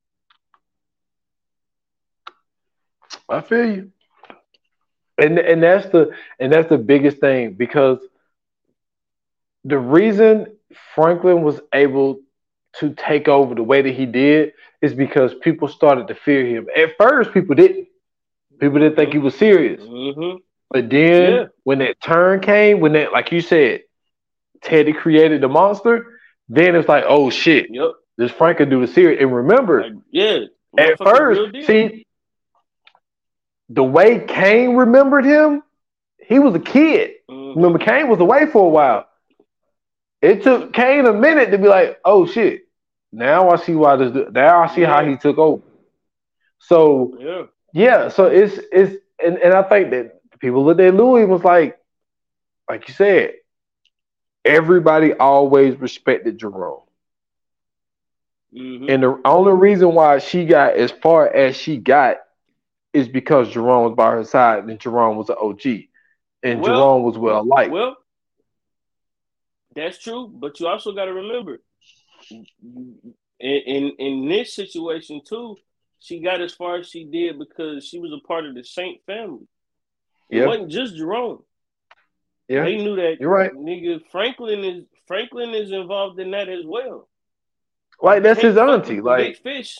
I 3.29 3.41
feel 3.41 3.67
you. 3.67 3.93
And 5.17 5.39
and 5.39 5.63
that's 5.63 5.89
the 5.89 6.11
and 6.39 6.53
that's 6.53 6.69
the 6.69 6.79
biggest 6.79 7.19
thing 7.19 7.55
because 7.55 7.99
the 9.65 9.79
reason 9.79 10.47
Franklin 10.95 11.43
was 11.43 11.61
able 11.73 12.21
to 12.79 12.95
take 12.95 13.29
over 13.29 13.55
the 13.55 13.63
way 13.63 13.83
that 13.83 13.95
he 13.95 14.07
did 14.07 14.53
is 14.81 14.95
because 14.95 15.35
people 15.35 15.69
started 15.69 16.09
to 16.09 16.15
fear 16.15 16.47
him. 16.47 16.69
At 16.77 16.97
first, 16.97 17.33
people 17.33 17.55
didn't. 17.55 17.89
People 18.59 18.79
didn't 18.79 18.97
think 18.97 19.13
he 19.13 19.19
was 19.19 19.35
serious. 19.35 19.83
Mm-hmm. 19.83 20.37
But 20.71 20.91
then 20.91 21.33
yeah. 21.33 21.45
when 21.65 21.79
that 21.79 22.01
turn 22.01 22.41
came, 22.41 22.81
when 22.81 22.93
that, 22.93 23.13
like 23.13 23.33
you 23.33 23.41
said, 23.41 23.83
Teddy 24.63 24.93
created 24.93 25.41
the 25.41 25.49
monster, 25.49 26.21
then 26.49 26.77
it's 26.77 26.89
like, 26.89 27.05
oh 27.07 27.31
shit, 27.31 27.69
yep. 27.71 27.93
this 28.19 28.31
Frank 28.31 28.59
can 28.59 28.69
do 28.69 28.85
the 28.85 28.93
serious. 28.93 29.21
And 29.21 29.35
remember, 29.35 29.83
like, 29.83 29.93
yeah, 30.11 30.41
at 30.79 30.99
first, 30.99 31.67
see, 31.67 32.07
the 33.71 33.83
way 33.83 34.25
Kane 34.27 34.77
remembered 34.77 35.25
him, 35.25 35.63
he 36.19 36.39
was 36.39 36.55
a 36.55 36.61
kid. 36.61 37.13
Mm-hmm. 37.29 37.59
Remember, 37.59 37.79
Kane 37.79 38.09
was 38.09 38.21
away 38.21 38.47
for 38.47 38.67
a 38.67 38.69
while. 38.69 39.07
It 40.23 40.43
took 40.43 40.73
Kane 40.73 41.07
a 41.07 41.13
minute 41.13 41.51
to 41.51 41.59
be 41.59 41.69
like, 41.69 41.99
oh 42.05 42.27
shit. 42.27 42.67
Now 43.13 43.51
I 43.51 43.57
see 43.57 43.75
why 43.75 43.97
this. 43.97 44.29
Now 44.33 44.63
I 44.63 44.75
see 44.75 44.83
how 44.83 45.05
he 45.05 45.17
took 45.17 45.39
over. 45.39 45.63
So 46.59 47.17
yeah, 47.19 47.43
yeah. 47.73 48.09
So 48.09 48.27
it's 48.27 48.59
it's 48.71 48.97
and, 49.25 49.39
and 49.39 49.53
I 49.53 49.63
think 49.63 49.91
that 49.91 50.21
people 50.39 50.65
looked 50.65 50.81
at 50.81 50.95
Louie 50.95 51.25
was 51.25 51.43
like, 51.43 51.79
like 52.69 52.87
you 52.87 52.95
said, 52.95 53.35
everybody 54.45 55.13
always 55.15 55.77
respected 55.77 56.39
Jerome. 56.39 56.83
Mm-hmm. 58.55 58.91
And 58.91 59.03
the 59.03 59.21
only 59.25 59.53
reason 59.53 59.95
why 59.95 60.19
she 60.19 60.45
got 60.45 60.75
as 60.75 60.91
far 60.91 61.29
as 61.29 61.57
she 61.57 61.77
got 61.77 62.19
is 62.93 63.09
because 63.09 63.51
Jerome 63.51 63.85
was 63.85 63.95
by 63.97 64.11
her 64.11 64.25
side 64.25 64.65
and 64.65 64.79
Jerome 64.79 65.17
was 65.17 65.29
an 65.29 65.37
OG. 65.41 65.67
And 66.43 66.61
well, 66.61 66.75
Jerome 66.75 67.03
was 67.03 67.19
well 67.19 67.45
liked. 67.45 67.71
Well, 67.71 67.97
that's 69.81 69.99
true, 69.99 70.29
but 70.33 70.61
you 70.61 70.67
also 70.67 70.93
got 70.93 71.07
to 71.07 71.13
remember 71.13 71.61
in, 72.31 72.47
in 73.41 73.93
in 73.99 74.29
this 74.29 74.55
situation 74.55 75.23
too, 75.27 75.57
she 75.99 76.21
got 76.21 76.41
as 76.41 76.55
far 76.55 76.77
as 76.77 76.89
she 76.89 77.05
did 77.05 77.39
because 77.39 77.87
she 77.87 77.99
was 77.99 78.13
a 78.13 78.27
part 78.27 78.47
of 78.47 78.55
the 78.55 78.65
Saint 78.65 79.01
family. 79.07 79.47
It 80.29 80.47
wasn't 80.47 80.71
just 80.71 80.97
Jerome. 80.97 81.43
Yeah, 82.49 82.65
they 82.65 82.77
knew 82.77 82.97
that. 82.97 83.19
You're 83.21 83.31
right, 83.31 83.53
nigga. 83.53 84.01
Franklin 84.11 84.65
is 84.65 84.85
Franklin 85.07 85.55
is 85.55 85.73
involved 85.73 86.21
in 86.21 86.31
that 86.33 86.49
as 86.49 86.65
well. 86.65 87.09
Like 88.01 88.23
that's 88.23 88.41
his 88.41 88.57
auntie. 88.57 89.01
Like 89.01 89.25
big 89.25 89.43
fish. 89.43 89.79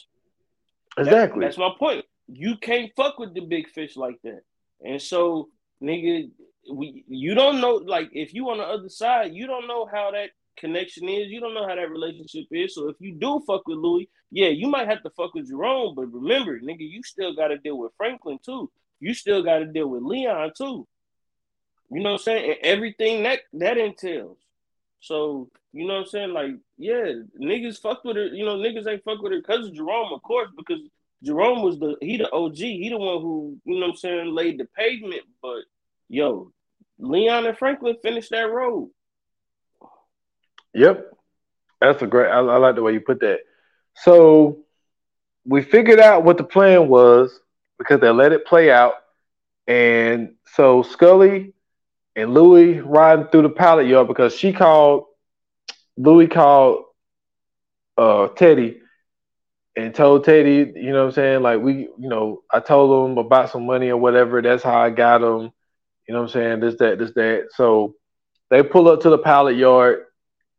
Exactly. 0.99 1.41
That, 1.41 1.47
that's 1.47 1.59
my 1.59 1.71
point. 1.79 2.05
You 2.27 2.57
can't 2.57 2.93
fuck 2.97 3.19
with 3.19 3.35
the 3.35 3.41
big 3.41 3.69
fish 3.71 3.97
like 3.97 4.21
that. 4.25 4.43
And 4.85 5.01
so, 5.01 5.49
nigga, 5.83 6.31
we 6.71 7.05
you 7.09 7.35
don't 7.35 7.61
know. 7.61 7.75
Like 7.75 8.11
if 8.13 8.35
you 8.35 8.51
on 8.51 8.59
the 8.59 8.65
other 8.65 8.89
side, 8.89 9.33
you 9.33 9.47
don't 9.47 9.69
know 9.69 9.89
how 9.91 10.11
that 10.13 10.31
connection 10.57 11.09
is. 11.09 11.29
You 11.29 11.41
don't 11.41 11.55
know 11.55 11.67
how 11.67 11.75
that 11.75 11.91
relationship 11.91 12.47
is. 12.51 12.75
So 12.75 12.89
if 12.89 12.97
you 13.01 13.15
do 13.15 13.43
fuck 13.47 13.67
with 13.67 13.79
Louie, 13.79 14.09
yeah, 14.31 14.49
you 14.49 14.69
might 14.69 14.89
have 14.89 15.03
to 15.03 15.11
fuck 15.11 15.35
with 15.35 15.49
Jerome. 15.49 15.95
But 15.95 16.13
remember, 16.13 16.61
nigga, 16.61 16.79
you 16.81 17.03
still 17.03 17.35
got 17.35 17.49
to 17.49 17.59
deal 17.59 17.79
with 17.79 17.93
Franklin 17.97 18.39
too. 18.45 18.71
You 19.01 19.15
still 19.15 19.43
got 19.43 19.59
to 19.59 19.67
deal 19.67 19.89
with 19.89 20.03
Leon 20.03 20.53
too. 20.57 20.87
You 21.91 22.03
know 22.03 22.13
what 22.13 22.21
I'm 22.21 22.25
saying? 22.25 22.51
And 22.51 22.59
everything 22.63 23.23
that 23.25 23.41
that 23.55 23.79
entails. 23.79 24.39
So 25.01 25.51
you 25.73 25.87
know 25.87 25.95
what 25.95 26.01
I'm 26.01 26.07
saying? 26.07 26.33
Like, 26.33 26.53
yeah, 26.79 27.13
niggas 27.41 27.81
fuck 27.81 28.05
with 28.05 28.17
her. 28.17 28.27
You 28.27 28.45
know, 28.45 28.57
niggas 28.57 28.87
ain't 28.87 29.05
fuck 29.05 29.23
with 29.23 29.33
her 29.33 29.39
because 29.39 29.71
Jerome, 29.71 30.13
of 30.13 30.23
course, 30.23 30.49
because 30.57 30.81
Jerome 31.23 31.63
was 31.63 31.79
the 31.79 31.97
he 32.01 32.17
the 32.17 32.31
OG. 32.31 32.57
He 32.57 32.89
the 32.89 32.99
one 32.99 33.21
who 33.21 33.59
you 33.65 33.75
know 33.75 33.87
what 33.87 33.93
I'm 33.93 33.97
saying 33.97 34.35
laid 34.35 34.59
the 34.59 34.67
pavement. 34.77 35.23
But 35.43 35.63
yo, 36.11 36.53
Leon 36.99 37.47
and 37.47 37.57
Franklin 37.57 37.97
finished 38.03 38.31
that 38.31 38.51
road. 38.51 38.91
Yep, 40.75 41.11
that's 41.81 42.03
a 42.03 42.07
great. 42.07 42.29
I, 42.29 42.39
I 42.39 42.57
like 42.59 42.75
the 42.75 42.83
way 42.83 42.93
you 42.93 43.01
put 43.01 43.21
that. 43.21 43.41
So 43.95 44.59
we 45.47 45.63
figured 45.63 46.01
out 46.01 46.25
what 46.25 46.37
the 46.37 46.45
plan 46.45 46.89
was 46.89 47.41
because 47.79 48.01
they 48.01 48.11
let 48.11 48.33
it 48.33 48.45
play 48.45 48.71
out, 48.71 48.95
and 49.67 50.35
so 50.47 50.83
Scully 50.83 51.55
and 52.17 52.35
Louie 52.35 52.81
riding 52.81 53.27
through 53.29 53.43
the 53.43 53.51
pallet 53.51 53.87
yard 53.87 54.09
because 54.09 54.35
she 54.35 54.53
called 54.53 55.07
Louie 55.97 56.27
called 56.27 56.85
uh, 57.97 58.29
Teddy 58.29 58.81
and 59.77 59.95
told 59.95 60.25
Teddy, 60.25 60.73
you 60.75 60.93
know 60.93 61.01
what 61.03 61.09
I'm 61.09 61.13
saying? 61.13 61.43
Like 61.43 61.61
we, 61.61 61.73
you 61.99 62.09
know, 62.09 62.43
I 62.53 62.61
told 62.61 63.11
him 63.11 63.19
about 63.19 63.51
some 63.51 63.67
money 63.67 63.89
or 63.91 63.97
whatever. 63.97 64.43
That's 64.43 64.63
how 64.63 64.77
I 64.79 64.91
got 64.91 65.23
him. 65.23 65.53
You 66.11 66.15
know 66.15 66.23
what 66.23 66.35
I'm 66.35 66.43
saying? 66.43 66.59
This, 66.59 66.75
that, 66.81 66.99
this, 66.99 67.13
that. 67.13 67.51
So 67.55 67.95
they 68.51 68.65
pull 68.65 68.89
up 68.89 69.03
to 69.03 69.11
the 69.11 69.19
pallet 69.19 69.57
yard 69.57 70.07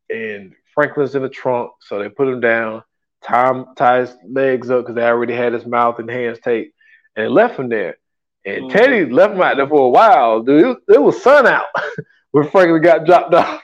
and 0.09 0.53
Franklin's 0.73 1.13
in 1.13 1.23
the 1.23 1.29
trunk. 1.29 1.71
So 1.81 1.99
they 1.99 2.07
put 2.07 2.29
him 2.29 2.39
down, 2.39 2.83
tie, 3.21 3.65
tie 3.75 3.99
his 3.99 4.15
legs 4.29 4.69
up 4.69 4.83
because 4.83 4.95
they 4.95 5.03
already 5.03 5.33
had 5.33 5.51
his 5.51 5.65
mouth 5.65 5.99
and 5.99 6.09
hands 6.09 6.39
taped 6.41 6.73
and 7.17 7.33
left 7.33 7.59
him 7.59 7.67
there. 7.67 7.97
And 8.45 8.63
mm-hmm. 8.63 8.77
Teddy 8.77 9.05
left 9.11 9.33
him 9.33 9.41
out 9.41 9.57
there 9.57 9.67
for 9.67 9.87
a 9.87 9.89
while, 9.89 10.41
dude. 10.41 10.61
It 10.61 10.67
was, 10.67 10.77
it 10.87 11.01
was 11.01 11.21
sun 11.21 11.45
out 11.45 11.65
when 12.31 12.49
Franklin 12.49 12.81
got 12.81 13.05
dropped 13.05 13.33
off. 13.33 13.61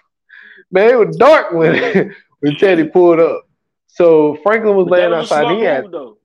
Man, 0.69 0.89
it 0.89 0.99
was 0.99 1.15
dark 1.15 1.53
when 1.53 2.13
when 2.41 2.55
Teddy 2.57 2.83
pulled 2.83 3.21
up. 3.21 3.43
So 3.87 4.35
Franklin 4.43 4.75
was 4.75 4.87
but 4.89 4.99
laying 4.99 5.11
was 5.11 5.31
outside. 5.31 5.55
He 5.55 5.63
had 5.63 5.89
though. 5.89 6.17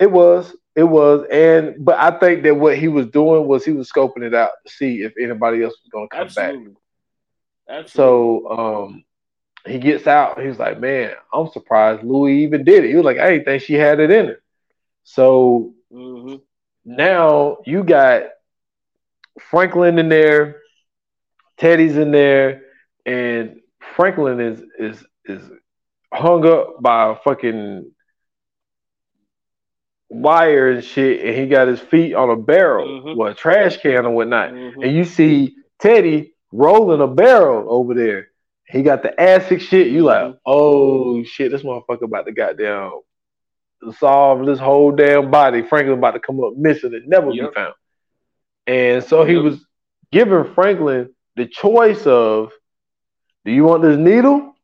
it 0.00 0.10
was 0.10 0.52
it 0.74 0.84
was, 0.84 1.26
and 1.30 1.84
but 1.84 1.98
I 1.98 2.18
think 2.18 2.44
that 2.44 2.54
what 2.54 2.78
he 2.78 2.88
was 2.88 3.06
doing 3.06 3.46
was 3.46 3.64
he 3.64 3.72
was 3.72 3.90
scoping 3.90 4.22
it 4.22 4.34
out 4.34 4.50
to 4.66 4.72
see 4.72 5.02
if 5.02 5.12
anybody 5.20 5.62
else 5.62 5.74
was 5.82 5.90
going 5.90 6.08
to 6.08 6.16
come 6.16 6.26
Absolutely. 6.26 6.68
back. 6.68 6.76
Absolutely. 7.68 7.90
So 7.90 8.84
um, 8.86 9.04
he 9.66 9.78
gets 9.78 10.06
out. 10.06 10.40
He's 10.40 10.58
like, 10.58 10.80
"Man, 10.80 11.12
I'm 11.32 11.50
surprised 11.50 12.02
Louie 12.02 12.42
even 12.44 12.64
did 12.64 12.84
it." 12.84 12.88
He 12.88 12.96
was 12.96 13.04
like, 13.04 13.18
"I 13.18 13.30
didn't 13.30 13.44
think 13.44 13.62
she 13.62 13.74
had 13.74 14.00
it 14.00 14.10
in 14.10 14.26
her." 14.28 14.42
So 15.04 15.74
mm-hmm. 15.92 16.36
now 16.84 17.58
you 17.66 17.84
got 17.84 18.24
Franklin 19.40 19.98
in 19.98 20.08
there, 20.08 20.60
Teddy's 21.58 21.96
in 21.96 22.12
there, 22.12 22.62
and 23.04 23.60
Franklin 23.94 24.40
is 24.40 24.62
is 24.78 25.04
is 25.26 25.42
hung 26.12 26.46
up 26.46 26.82
by 26.82 27.12
a 27.12 27.16
fucking 27.16 27.90
wire 30.12 30.70
and 30.70 30.84
shit, 30.84 31.24
and 31.24 31.36
he 31.36 31.46
got 31.46 31.68
his 31.68 31.80
feet 31.80 32.14
on 32.14 32.30
a 32.30 32.36
barrel, 32.36 32.86
mm-hmm. 32.86 33.18
or 33.18 33.30
a 33.30 33.34
trash 33.34 33.78
can 33.78 34.06
or 34.06 34.10
whatnot, 34.10 34.50
mm-hmm. 34.50 34.82
and 34.82 34.94
you 34.94 35.04
see 35.04 35.56
Teddy 35.80 36.34
rolling 36.52 37.00
a 37.00 37.06
barrel 37.06 37.66
over 37.68 37.94
there. 37.94 38.28
He 38.66 38.82
got 38.82 39.02
the 39.02 39.18
acid 39.20 39.60
shit. 39.62 39.88
You 39.88 40.04
like, 40.04 40.24
mm-hmm. 40.24 40.36
oh 40.46 41.24
shit, 41.24 41.50
this 41.50 41.62
motherfucker 41.62 42.02
about 42.02 42.26
to 42.26 42.32
goddamn 42.32 42.92
solve 43.98 44.46
this 44.46 44.58
whole 44.58 44.92
damn 44.92 45.30
body. 45.30 45.62
Franklin 45.62 45.98
about 45.98 46.12
to 46.12 46.20
come 46.20 46.42
up 46.42 46.54
missing 46.56 46.94
and 46.94 47.06
never 47.08 47.30
yep. 47.30 47.50
be 47.50 47.54
found. 47.54 47.74
And 48.66 49.02
so 49.02 49.24
he 49.24 49.34
yep. 49.34 49.42
was 49.42 49.66
giving 50.12 50.54
Franklin 50.54 51.12
the 51.36 51.46
choice 51.46 52.06
of 52.06 52.52
do 53.44 53.50
you 53.50 53.64
want 53.64 53.82
this 53.82 53.98
needle? 53.98 54.54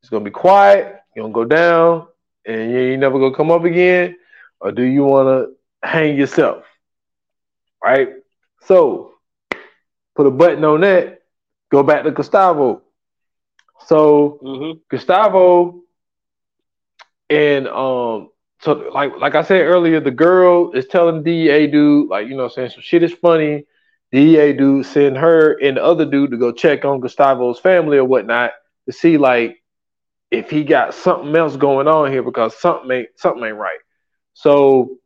It's 0.00 0.08
gonna 0.08 0.24
be 0.24 0.30
quiet, 0.30 1.00
you're 1.14 1.24
gonna 1.24 1.34
go 1.34 1.44
down, 1.44 2.06
and 2.46 2.70
you 2.70 2.78
ain't 2.78 3.00
never 3.00 3.18
gonna 3.18 3.34
come 3.34 3.50
up 3.50 3.64
again, 3.64 4.16
or 4.64 4.72
do 4.72 4.82
you 4.82 5.04
wanna 5.04 5.48
hang 5.82 6.16
yourself? 6.16 6.64
Right? 7.84 8.08
So 8.62 9.12
put 10.16 10.26
a 10.26 10.30
button 10.30 10.64
on 10.64 10.80
that, 10.80 11.20
go 11.70 11.82
back 11.82 12.04
to 12.04 12.10
Gustavo. 12.10 12.80
So 13.86 14.38
mm-hmm. 14.42 14.78
Gustavo 14.88 15.82
and 17.28 17.68
um 17.68 18.30
so 18.60 18.90
like 18.94 19.12
like 19.18 19.34
I 19.34 19.42
said 19.42 19.60
earlier, 19.60 20.00
the 20.00 20.10
girl 20.10 20.72
is 20.72 20.86
telling 20.86 21.22
DEA 21.22 21.66
dude, 21.66 22.08
like, 22.08 22.26
you 22.26 22.36
know, 22.36 22.48
saying 22.48 22.70
some 22.70 22.80
shit 22.82 23.02
is 23.02 23.12
funny. 23.12 23.66
DEA 24.12 24.54
dude 24.54 24.86
send 24.86 25.18
her 25.18 25.58
and 25.60 25.76
the 25.76 25.84
other 25.84 26.06
dude 26.06 26.30
to 26.30 26.38
go 26.38 26.52
check 26.52 26.86
on 26.86 27.00
Gustavo's 27.00 27.60
family 27.60 27.98
or 27.98 28.04
whatnot 28.04 28.52
to 28.86 28.92
see 28.92 29.18
like 29.18 29.62
if 30.30 30.48
he 30.48 30.64
got 30.64 30.94
something 30.94 31.36
else 31.36 31.56
going 31.56 31.86
on 31.86 32.10
here 32.10 32.22
because 32.22 32.58
something 32.58 32.90
ain't 32.90 33.08
something 33.16 33.44
ain't 33.44 33.56
right. 33.56 33.78
So 34.34 34.98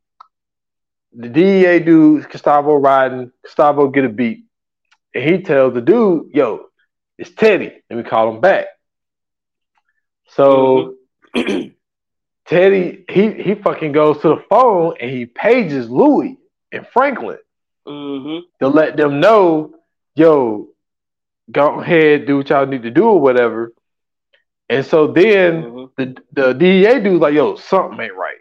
the 1.13 1.29
DEA 1.29 1.81
dude, 1.81 2.29
Gustavo 2.29 2.75
riding, 2.75 3.33
Gustavo 3.43 3.89
get 3.89 4.05
a 4.05 4.09
beat. 4.09 4.45
And 5.15 5.25
he 5.25 5.43
tells 5.43 5.75
the 5.75 5.81
dude, 5.81 6.31
yo, 6.35 6.67
it's 7.17 7.31
Teddy. 7.31 7.83
And 7.89 7.99
we 7.99 8.03
call 8.03 8.35
him 8.35 8.41
back. 8.41 8.67
So 10.31 10.97
mm-hmm. 11.35 11.69
Teddy, 12.47 13.05
he 13.11 13.33
he 13.33 13.55
fucking 13.55 13.93
goes 13.93 14.21
to 14.23 14.29
the 14.29 14.45
phone 14.49 14.95
and 15.01 15.11
he 15.11 15.27
pages 15.27 15.91
Louie 15.91 16.39
and 16.73 16.87
Franklin 16.87 17.39
mm-hmm. 17.87 18.47
to 18.61 18.69
let 18.69 18.97
them 18.97 19.21
know, 19.21 19.75
yo, 20.15 20.69
go 21.51 21.81
ahead, 21.81 22.27
do 22.27 22.39
what 22.39 22.49
y'all 22.49 22.67
need 22.67 22.83
to 22.85 22.91
do 22.91 23.05
or 23.05 23.21
whatever. 23.21 23.73
And 24.69 24.85
so 24.85 25.07
then 25.09 25.63
mm-hmm. 25.63 25.85
the, 25.97 26.17
the 26.33 26.53
DEA 26.55 27.01
dude's 27.01 27.21
like, 27.21 27.35
yo, 27.35 27.57
something 27.57 28.01
ain't 28.01 28.15
right. 28.15 28.38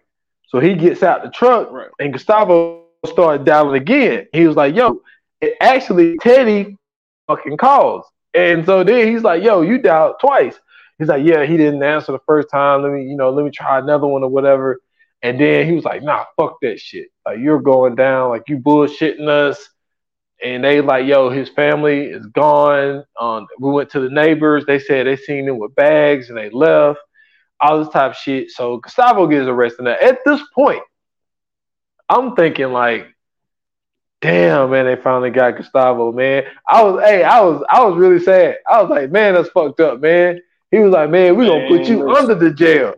So 0.48 0.60
he 0.60 0.74
gets 0.74 1.04
out 1.04 1.24
the 1.24 1.30
truck 1.30 1.72
right. 1.72 1.90
and 2.00 2.14
Gustavo 2.14 2.86
started 3.06 3.46
dialing 3.46 3.82
again. 3.82 4.28
He 4.34 4.48
was 4.48 4.56
like, 4.56 4.76
yo, 4.76 5.02
it 5.42 5.56
actually 5.62 6.18
Teddy 6.18 6.78
fucking 7.28 7.58
calls. 7.58 8.06
And 8.34 8.66
so 8.66 8.84
then 8.84 9.08
he's 9.08 9.24
like, 9.24 9.44
yo, 9.44 9.62
you 9.62 9.78
dialed 9.78 10.16
twice. 10.20 10.60
He's 10.98 11.10
like, 11.10 11.26
yeah, 11.26 11.46
he 11.46 11.58
didn't 11.58 11.84
answer 11.84 12.12
the 12.12 12.20
first 12.26 12.50
time. 12.50 12.82
Let 12.82 12.92
me, 12.92 13.04
you 13.04 13.16
know, 13.16 13.30
let 13.30 13.46
me 13.46 13.52
try 13.52 13.80
another 13.80 14.08
one 14.08 14.24
or 14.24 14.30
whatever. 14.30 14.80
And 15.22 15.40
then 15.40 15.66
he 15.66 15.74
was 15.74 15.84
like, 15.84 16.04
nah, 16.04 16.26
fuck 16.38 16.58
that 16.62 16.80
shit. 16.80 17.10
Like 17.26 17.40
you're 17.40 17.62
going 17.62 17.96
down, 17.96 18.30
like 18.30 18.44
you 18.48 18.58
bullshitting 18.58 19.28
us. 19.28 19.70
And 20.44 20.64
they 20.64 20.82
like, 20.82 21.08
yo, 21.08 21.30
his 21.32 21.50
family 21.50 22.06
is 22.06 22.26
gone. 22.28 23.04
Um, 23.20 23.48
we 23.60 23.72
went 23.72 23.90
to 23.92 24.00
the 24.00 24.10
neighbors. 24.10 24.66
They 24.66 24.78
said 24.78 25.08
they 25.08 25.16
seen 25.16 25.48
him 25.48 25.58
with 25.58 25.74
bags 25.76 26.30
and 26.30 26.38
they 26.38 26.52
left. 26.52 27.00
All 27.60 27.80
this 27.80 27.90
type 27.90 28.12
of 28.12 28.18
shit. 28.18 28.52
So 28.52 28.78
Gustavo 28.78 29.28
gets 29.28 29.48
arrested. 29.48 29.84
Now 29.84 29.96
at 30.02 30.20
this 30.26 30.42
point, 30.54 30.82
I'm 32.10 32.36
thinking 32.36 32.72
like, 32.72 33.08
damn, 34.22 34.70
man, 34.72 34.86
they 34.86 34.96
finally 34.96 35.30
got 35.30 35.58
Gustavo, 35.58 36.12
man. 36.12 36.44
I 36.68 36.84
was, 36.84 37.04
hey, 37.04 37.24
I 37.24 37.42
was, 37.42 37.64
I 37.70 37.84
was 37.84 37.98
really 37.98 38.20
sad. 38.20 38.58
I 38.70 38.82
was 38.82 38.90
like, 38.90 39.12
man, 39.12 39.34
that's 39.34 39.50
fucked 39.50 39.80
up, 39.80 40.00
man. 40.00 40.42
He 40.72 40.80
was 40.80 40.92
like, 40.92 41.10
man, 41.10 41.36
we 41.36 41.48
gonna 41.48 41.68
put 41.68 41.88
you 41.88 42.08
listen. 42.08 42.32
under 42.32 42.36
the 42.36 42.54
jail. 42.54 42.96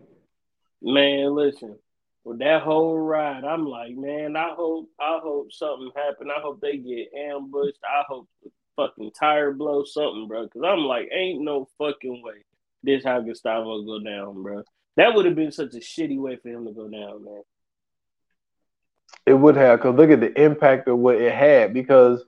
Man, 0.81 1.35
listen, 1.35 1.77
with 2.23 2.39
that 2.39 2.61
whole 2.61 2.97
ride, 2.97 3.43
I'm 3.43 3.65
like, 3.65 3.95
man, 3.95 4.35
I 4.35 4.49
hope, 4.55 4.89
I 4.99 5.19
hope 5.21 5.51
something 5.51 5.91
happen. 5.95 6.29
I 6.35 6.39
hope 6.41 6.61
they 6.61 6.77
get 6.77 7.13
ambushed. 7.13 7.79
I 7.83 8.03
hope 8.07 8.27
the 8.43 8.49
fucking 8.75 9.11
tire 9.19 9.51
blow 9.51 9.83
something, 9.83 10.27
bro. 10.27 10.45
Because 10.45 10.63
I'm 10.65 10.79
like, 10.79 11.09
ain't 11.11 11.41
no 11.41 11.67
fucking 11.77 12.23
way 12.23 12.43
this 12.83 13.03
how 13.03 13.19
Gustavo 13.21 13.83
go 13.83 13.99
down, 13.99 14.41
bro. 14.41 14.63
That 14.95 15.13
would 15.13 15.25
have 15.25 15.35
been 15.35 15.51
such 15.51 15.73
a 15.75 15.79
shitty 15.79 16.19
way 16.19 16.37
for 16.37 16.49
him 16.49 16.65
to 16.65 16.71
go 16.71 16.87
down, 16.87 17.23
man. 17.23 17.41
It 19.25 19.33
would 19.33 19.55
have, 19.55 19.79
because 19.79 19.95
look 19.95 20.11
at 20.11 20.19
the 20.19 20.41
impact 20.41 20.87
of 20.87 20.97
what 20.97 21.15
it 21.15 21.33
had. 21.33 21.73
Because 21.73 22.23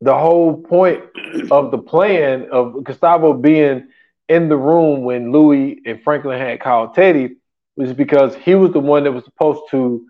the 0.00 0.16
whole 0.16 0.62
point 0.62 1.04
of 1.50 1.70
the 1.70 1.78
plan 1.78 2.48
of 2.50 2.84
Gustavo 2.84 3.32
being 3.32 3.88
in 4.28 4.48
the 4.48 4.56
room 4.56 5.04
when 5.04 5.32
Louie 5.32 5.80
and 5.86 6.02
Franklin 6.02 6.38
had 6.38 6.60
called 6.60 6.94
Teddy 6.94 7.36
was 7.76 7.92
because 7.92 8.34
he 8.36 8.54
was 8.54 8.72
the 8.72 8.80
one 8.80 9.04
that 9.04 9.12
was 9.12 9.24
supposed 9.24 9.62
to. 9.70 10.06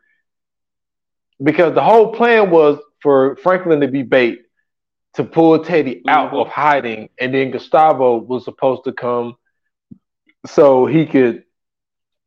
Because 1.43 1.75
the 1.75 1.83
whole 1.83 2.13
plan 2.13 2.51
was 2.51 2.79
for 3.01 3.37
Franklin 3.37 3.81
to 3.81 3.89
be 3.89 4.03
bait 4.03 4.44
to 5.15 5.25
pull 5.25 5.65
Teddy 5.65 6.03
out 6.09 6.29
mm-hmm. 6.29 6.37
of 6.39 6.49
hiding, 6.49 7.09
and 7.19 7.33
then 7.33 7.51
Gustavo 7.51 8.17
was 8.17 8.45
supposed 8.45 8.85
to 8.85 8.93
come 8.93 9.37
so 10.47 10.87
he 10.87 11.07
could, 11.07 11.45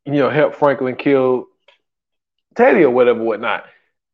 you 0.06 0.14
know, 0.14 0.30
help 0.30 0.56
Franklin 0.56 0.96
kill 0.96 1.48
Teddy 2.56 2.84
or 2.84 2.90
whatever, 2.90 3.22
whatnot. 3.22 3.66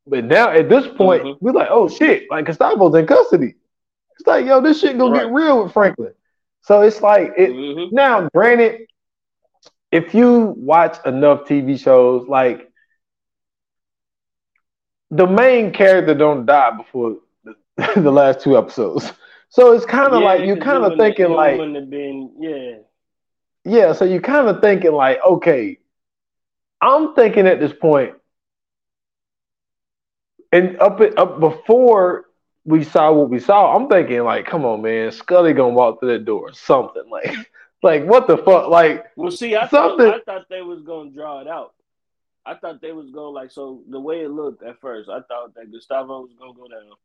But 0.05 0.25
now 0.25 0.49
at 0.49 0.69
this 0.69 0.85
point, 0.87 1.23
mm-hmm. 1.23 1.45
we're 1.45 1.53
like, 1.53 1.69
oh 1.71 1.87
shit, 1.87 2.29
like 2.29 2.45
Gustavo's 2.45 2.95
in 2.95 3.07
custody. 3.07 3.55
It's 4.19 4.27
like, 4.27 4.45
yo, 4.45 4.61
this 4.61 4.79
shit 4.79 4.97
gonna 4.97 5.11
right. 5.11 5.23
get 5.23 5.31
real 5.31 5.63
with 5.63 5.73
Franklin. 5.73 6.13
So 6.61 6.81
it's 6.81 7.01
like 7.01 7.33
it 7.37 7.51
mm-hmm. 7.51 7.95
now, 7.95 8.27
granted, 8.33 8.87
if 9.91 10.13
you 10.13 10.53
watch 10.57 10.97
enough 11.05 11.41
TV 11.41 11.79
shows, 11.79 12.27
like 12.27 12.69
the 15.11 15.27
main 15.27 15.71
character 15.71 16.15
don't 16.15 16.45
die 16.45 16.71
before 16.71 17.17
the, 17.77 17.91
the 18.01 18.11
last 18.11 18.41
two 18.41 18.57
episodes. 18.57 19.11
So 19.49 19.73
it's 19.73 19.85
kind 19.85 20.13
of 20.13 20.21
yeah, 20.21 20.27
like 20.27 20.45
you're 20.45 20.57
kind 20.57 20.83
of 20.83 20.97
thinking 20.97 21.29
like, 21.29 21.57
been, 21.57 22.31
yeah, 22.39 22.77
yeah. 23.63 23.93
So 23.93 24.05
you're 24.05 24.21
kind 24.21 24.47
of 24.47 24.61
thinking 24.61 24.93
like, 24.93 25.19
okay, 25.23 25.77
I'm 26.81 27.13
thinking 27.13 27.45
at 27.47 27.59
this 27.59 27.73
point, 27.73 28.15
and 30.51 30.79
up 30.79 30.99
up 31.17 31.39
before 31.39 32.25
we 32.65 32.83
saw 32.83 33.11
what 33.11 33.29
we 33.29 33.39
saw, 33.39 33.75
I'm 33.75 33.87
thinking 33.89 34.23
like, 34.23 34.47
come 34.47 34.65
on, 34.65 34.81
man, 34.81 35.11
Scully 35.11 35.53
gonna 35.53 35.73
walk 35.73 35.99
through 35.99 36.13
that 36.13 36.25
door, 36.25 36.53
something 36.53 37.03
like. 37.11 37.35
Like 37.83 38.05
what 38.05 38.27
the 38.27 38.37
fuck? 38.37 38.69
Like 38.69 39.07
well, 39.17 39.29
see, 39.29 39.57
I 39.57 39.67
something. 39.67 40.05
thought 40.07 40.21
I 40.21 40.23
thought 40.23 40.49
they 40.49 40.61
was 40.61 40.81
gonna 40.83 41.11
draw 41.11 41.41
it 41.41 41.49
out. 41.49 41.73
I 42.45 42.55
thought 42.55 42.81
they 42.81 42.93
was 42.93 43.11
gonna 43.11 43.27
like 43.27 43.51
so. 43.51 43.81
The 43.89 43.99
way 43.99 44.21
it 44.21 44.29
looked 44.29 44.63
at 44.63 44.79
first, 44.79 45.09
I 45.09 45.19
thought 45.27 45.53
that 45.55 45.69
Gustavo 45.69 46.21
was 46.21 46.31
gonna 46.39 46.53
go 46.53 46.69
down. 46.69 46.95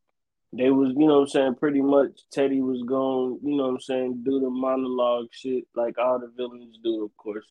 They 0.51 0.71
was, 0.71 0.93
you 0.97 1.05
know 1.07 1.19
what 1.19 1.21
I'm 1.21 1.27
saying, 1.27 1.55
pretty 1.55 1.81
much 1.81 2.21
Teddy 2.31 2.61
was 2.61 2.81
going, 2.83 3.39
you 3.43 3.55
know 3.55 3.65
what 3.65 3.73
I'm 3.73 3.81
saying, 3.81 4.23
do 4.25 4.39
the 4.39 4.49
monologue 4.49 5.27
shit 5.31 5.65
like 5.75 5.97
all 5.99 6.19
the 6.19 6.31
villains 6.35 6.79
do, 6.83 7.05
of 7.05 7.15
course. 7.17 7.45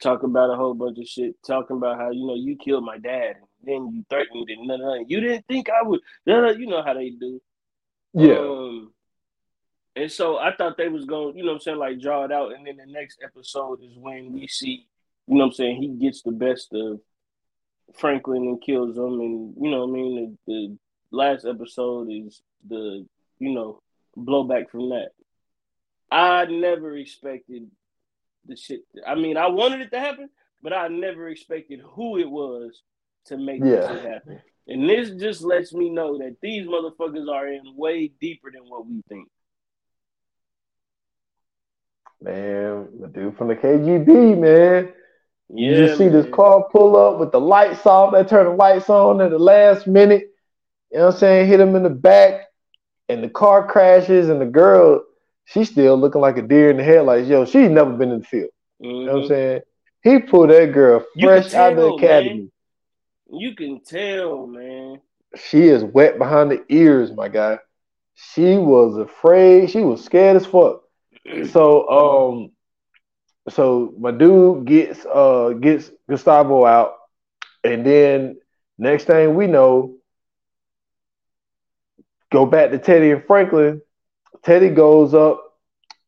Talk 0.00 0.22
about 0.22 0.50
a 0.50 0.56
whole 0.56 0.74
bunch 0.74 0.98
of 0.98 1.06
shit, 1.06 1.34
talking 1.44 1.76
about 1.76 1.98
how, 1.98 2.10
you 2.12 2.24
know, 2.24 2.36
you 2.36 2.56
killed 2.56 2.84
my 2.84 2.98
dad, 2.98 3.36
and 3.38 3.46
then 3.64 3.92
you 3.92 4.04
threatened 4.08 4.48
and 4.48 4.68
none, 4.68 5.04
you 5.08 5.20
didn't 5.20 5.46
think 5.48 5.68
I 5.68 5.82
would, 5.86 6.00
you 6.24 6.66
know 6.66 6.82
how 6.84 6.94
they 6.94 7.10
do. 7.10 7.40
Yeah. 8.14 8.38
Um, 8.38 8.92
and 9.96 10.10
so 10.10 10.38
I 10.38 10.54
thought 10.54 10.76
they 10.76 10.88
was 10.88 11.06
going, 11.06 11.36
you 11.36 11.44
know 11.44 11.54
I'm 11.54 11.60
saying, 11.60 11.78
like 11.78 12.00
draw 12.00 12.24
it 12.24 12.32
out. 12.32 12.54
And 12.54 12.64
then 12.66 12.76
the 12.76 12.86
next 12.86 13.18
episode 13.22 13.82
is 13.82 13.96
when 13.96 14.32
we 14.32 14.46
see, 14.46 14.86
you 15.26 15.36
know 15.36 15.46
I'm 15.46 15.52
saying, 15.52 15.82
he 15.82 15.88
gets 15.88 16.22
the 16.22 16.30
best 16.30 16.68
of 16.72 17.00
Franklin 17.96 18.42
and 18.42 18.62
kills 18.62 18.96
him. 18.96 19.20
And, 19.20 19.54
you 19.60 19.70
know 19.70 19.82
I 19.82 19.86
mean? 19.90 20.38
The, 20.46 20.52
the 20.52 20.78
last 21.10 21.44
episode 21.44 22.08
is 22.10 22.42
the, 22.66 23.06
you 23.38 23.52
know, 23.52 23.82
blowback 24.16 24.70
from 24.70 24.90
that. 24.90 25.10
I 26.10 26.46
never 26.46 26.96
expected 26.96 27.70
the 28.46 28.56
shit. 28.56 28.80
I 29.06 29.14
mean, 29.14 29.36
I 29.36 29.48
wanted 29.48 29.80
it 29.82 29.90
to 29.90 30.00
happen, 30.00 30.30
but 30.62 30.72
I 30.72 30.88
never 30.88 31.28
expected 31.28 31.80
who 31.82 32.18
it 32.18 32.30
was 32.30 32.82
to 33.26 33.36
make 33.36 33.60
yeah. 33.60 33.80
this 33.80 34.02
happen. 34.02 34.40
And 34.66 34.88
this 34.88 35.10
just 35.10 35.42
lets 35.42 35.72
me 35.72 35.88
know 35.88 36.18
that 36.18 36.36
these 36.42 36.66
motherfuckers 36.66 37.30
are 37.30 37.48
in 37.48 37.62
way 37.74 38.10
deeper 38.20 38.50
than 38.50 38.68
what 38.68 38.86
we 38.86 39.02
think. 39.08 39.28
Man, 42.20 42.88
the 43.00 43.08
dude 43.08 43.36
from 43.36 43.48
the 43.48 43.56
KGB, 43.56 44.38
man. 44.38 44.92
Yeah, 45.48 45.70
you 45.70 45.86
just 45.86 45.98
see 45.98 46.04
man. 46.04 46.12
this 46.12 46.26
car 46.32 46.68
pull 46.70 46.96
up 46.96 47.18
with 47.18 47.32
the 47.32 47.40
lights 47.40 47.86
off. 47.86 48.12
They 48.12 48.24
turn 48.24 48.46
the 48.46 48.52
lights 48.52 48.90
on 48.90 49.20
at 49.22 49.30
the 49.30 49.38
last 49.38 49.86
minute. 49.86 50.27
You 50.90 50.98
know 50.98 51.06
what 51.06 51.14
I'm 51.14 51.20
saying? 51.20 51.48
Hit 51.48 51.60
him 51.60 51.76
in 51.76 51.82
the 51.82 51.90
back, 51.90 52.46
and 53.08 53.22
the 53.22 53.28
car 53.28 53.66
crashes, 53.66 54.28
and 54.28 54.40
the 54.40 54.46
girl, 54.46 55.04
she's 55.44 55.70
still 55.70 55.96
looking 55.96 56.20
like 56.20 56.38
a 56.38 56.42
deer 56.42 56.70
in 56.70 56.76
the 56.76 56.84
headlights. 56.84 57.28
Yo, 57.28 57.44
she's 57.44 57.70
never 57.70 57.92
been 57.92 58.10
in 58.10 58.20
the 58.20 58.26
field. 58.26 58.50
Mm-hmm. 58.82 58.84
You 58.84 59.04
know 59.04 59.12
what 59.12 59.12
I'm 59.12 59.18
mm-hmm. 59.22 59.28
saying? 59.28 59.60
He 60.02 60.18
pulled 60.20 60.50
that 60.50 60.72
girl 60.72 61.04
fresh 61.20 61.50
tell, 61.50 61.64
out 61.64 61.72
of 61.72 61.78
the 61.78 61.94
academy. 61.94 62.34
Man. 62.34 62.50
You 63.30 63.54
can 63.54 63.80
tell, 63.84 64.46
man. 64.46 65.00
She 65.36 65.68
is 65.68 65.84
wet 65.84 66.18
behind 66.18 66.50
the 66.50 66.64
ears, 66.68 67.12
my 67.12 67.28
guy. 67.28 67.58
She 68.14 68.56
was 68.56 68.96
afraid. 68.96 69.70
She 69.70 69.80
was 69.80 70.04
scared 70.04 70.36
as 70.36 70.46
fuck 70.46 70.82
so 71.50 71.88
um 71.88 72.50
so 73.48 73.94
my 73.98 74.10
dude 74.10 74.66
gets 74.66 75.04
uh 75.06 75.54
gets 75.60 75.90
Gustavo 76.08 76.64
out, 76.64 76.94
and 77.64 77.84
then 77.84 78.38
next 78.76 79.04
thing 79.04 79.34
we 79.34 79.46
know, 79.46 79.96
go 82.30 82.46
back 82.46 82.70
to 82.70 82.78
Teddy 82.78 83.10
and 83.10 83.24
Franklin. 83.24 83.80
Teddy 84.44 84.68
goes 84.68 85.14
up 85.14 85.42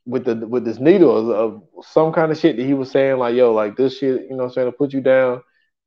with 0.06 0.24
the 0.24 0.34
with 0.34 0.64
this 0.64 0.78
needle 0.78 1.32
of, 1.32 1.62
some 1.82 2.12
kind 2.12 2.30
of 2.30 2.38
shit 2.38 2.56
that 2.56 2.66
he 2.66 2.74
was 2.74 2.90
saying, 2.90 3.18
like, 3.18 3.34
yo, 3.34 3.52
like 3.54 3.76
this 3.76 3.96
shit, 3.96 4.26
you 4.28 4.36
know 4.36 4.44
I'm 4.44 4.50
saying, 4.50 4.66
to 4.68 4.72
put 4.72 4.92
you 4.92 5.00
down. 5.00 5.42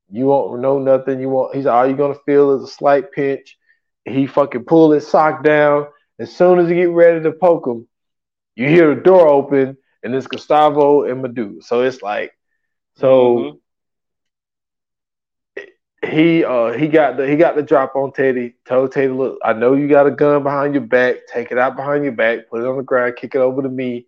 You 0.10 0.26
won't 0.26 0.62
know 0.62 0.80
nothing. 0.80 1.20
You 1.20 1.30
won't 1.30 1.56
he's 1.56 1.66
all 1.66 1.86
you're 1.86 1.98
gonna 1.98 2.16
feel 2.26 2.56
is 2.56 2.64
a 2.64 2.74
slight 2.74 3.12
pinch. 3.12 3.58
He 4.06 4.28
fucking 4.28 4.66
pull 4.66 4.92
his 4.92 5.08
sock 5.08 5.44
down. 5.44 5.88
As 6.20 6.36
soon 6.36 6.60
as 6.60 6.68
he 6.68 6.76
get 6.76 6.90
ready 6.90 7.22
to 7.22 7.32
poke 7.32 7.68
him, 7.68 7.88
you 8.56 8.68
hear 8.68 8.94
the 8.94 9.02
door 9.02 9.28
open 9.28 9.78
and 10.04 10.14
it's 10.16 10.28
Gustavo 10.28 11.04
and 11.04 11.22
Madu. 11.22 11.62
So 11.62 11.82
it's 11.82 12.02
like, 12.02 12.34
so 12.98 13.38
mm-hmm. 13.38 13.58
He 16.04 16.44
uh 16.44 16.74
he 16.74 16.88
got 16.88 17.18
the 17.18 17.28
he 17.28 17.36
got 17.36 17.56
the 17.56 17.64
drop 17.64 17.96
on 17.96 18.12
Teddy. 18.12 18.56
Told 18.66 18.92
Teddy, 18.92 19.08
look, 19.10 19.40
I 19.44 19.54
know 19.54 19.74
you 19.74 19.88
got 19.88 20.08
a 20.08 20.12
gun 20.12 20.44
behind 20.44 20.74
your 20.74 20.84
back. 20.84 21.28
Take 21.32 21.52
it 21.52 21.58
out 21.58 21.76
behind 21.76 22.04
your 22.04 22.14
back. 22.14 22.50
Put 22.50 22.62
it 22.62 22.68
on 22.68 22.78
the 22.78 22.84
ground. 22.84 23.16
Kick 23.18 23.36
it 23.36 23.40
over 23.40 23.62
to 23.62 23.70
me. 23.70 24.08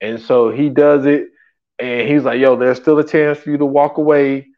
And 0.00 0.20
so 0.20 0.50
he 0.50 0.68
does 0.68 1.06
it. 1.06 1.28
And 1.78 2.08
he's 2.08 2.24
like, 2.24 2.40
yo, 2.40 2.56
there's 2.56 2.78
still 2.78 2.98
a 2.98 3.06
chance 3.06 3.38
for 3.38 3.50
you 3.50 3.58
to 3.58 3.66
walk 3.66 3.98
away 3.98 4.48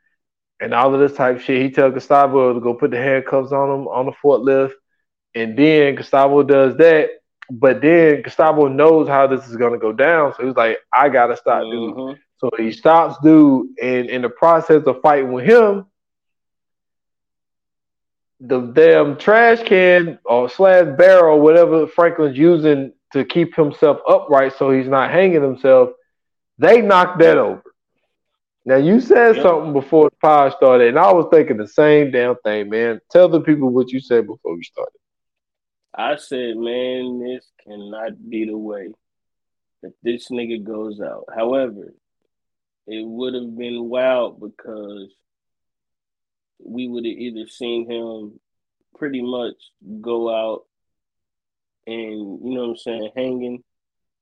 and 0.60 0.74
all 0.74 0.94
of 0.94 1.00
this 1.00 1.16
type 1.16 1.36
of 1.36 1.42
shit. 1.42 1.62
He 1.62 1.70
tells 1.70 1.94
Gustavo 1.94 2.54
to 2.54 2.60
go 2.60 2.74
put 2.74 2.90
the 2.90 2.98
handcuffs 2.98 3.52
on 3.52 3.68
him 3.70 3.88
on 3.88 4.06
the 4.06 4.12
forklift. 4.24 4.72
And 5.34 5.56
then 5.58 5.94
Gustavo 5.94 6.42
does 6.42 6.76
that. 6.76 7.10
But 7.50 7.82
then 7.82 8.22
Gustavo 8.22 8.68
knows 8.68 9.08
how 9.08 9.26
this 9.26 9.46
is 9.48 9.56
gonna 9.56 9.78
go 9.78 9.92
down, 9.92 10.32
so 10.34 10.46
he's 10.46 10.56
like, 10.56 10.78
I 10.92 11.08
gotta 11.08 11.36
stop 11.36 11.62
mm-hmm. 11.62 12.10
dude. 12.10 12.18
So 12.38 12.50
he 12.56 12.72
stops 12.72 13.16
dude, 13.22 13.66
and 13.80 14.08
in 14.08 14.22
the 14.22 14.30
process 14.30 14.84
of 14.84 15.00
fighting 15.02 15.32
with 15.32 15.44
him, 15.44 15.86
the 18.44 18.60
damn 18.60 19.16
trash 19.16 19.62
can 19.62 20.18
or 20.24 20.48
slash 20.48 20.86
barrel, 20.98 21.40
whatever 21.40 21.86
Franklin's 21.86 22.36
using 22.36 22.92
to 23.12 23.24
keep 23.24 23.54
himself 23.54 23.98
upright 24.08 24.52
so 24.58 24.70
he's 24.70 24.88
not 24.88 25.10
hanging 25.10 25.42
himself, 25.42 25.90
they 26.58 26.82
knocked 26.82 27.20
that 27.20 27.38
over. 27.38 27.62
Now 28.64 28.76
you 28.76 29.00
said 29.00 29.36
yep. 29.36 29.44
something 29.44 29.72
before 29.72 30.10
the 30.10 30.16
pod 30.16 30.54
started, 30.56 30.88
and 30.88 30.98
I 30.98 31.12
was 31.12 31.26
thinking 31.30 31.56
the 31.56 31.68
same 31.68 32.10
damn 32.10 32.36
thing, 32.44 32.68
man. 32.68 33.00
Tell 33.10 33.28
the 33.28 33.40
people 33.40 33.70
what 33.70 33.90
you 33.90 34.00
said 34.00 34.26
before 34.26 34.56
we 34.56 34.62
started. 34.64 34.98
I 35.94 36.16
said, 36.16 36.56
man, 36.56 37.20
this 37.20 37.46
cannot 37.64 38.12
be 38.28 38.46
the 38.46 38.56
way 38.56 38.88
that 39.82 39.92
this 40.02 40.28
nigga 40.30 40.62
goes 40.64 41.00
out. 41.00 41.26
However, 41.34 41.92
it 42.86 43.06
would 43.06 43.34
have 43.34 43.56
been 43.56 43.88
wild 43.88 44.40
because 44.40 45.12
we 46.64 46.88
would 46.88 47.04
have 47.04 47.12
either 47.12 47.46
seen 47.46 47.90
him 47.90 48.40
pretty 48.96 49.22
much 49.22 49.54
go 50.00 50.30
out 50.30 50.64
and, 51.86 52.40
you 52.44 52.54
know 52.54 52.60
what 52.62 52.70
I'm 52.70 52.76
saying, 52.76 53.10
hanging, 53.16 53.64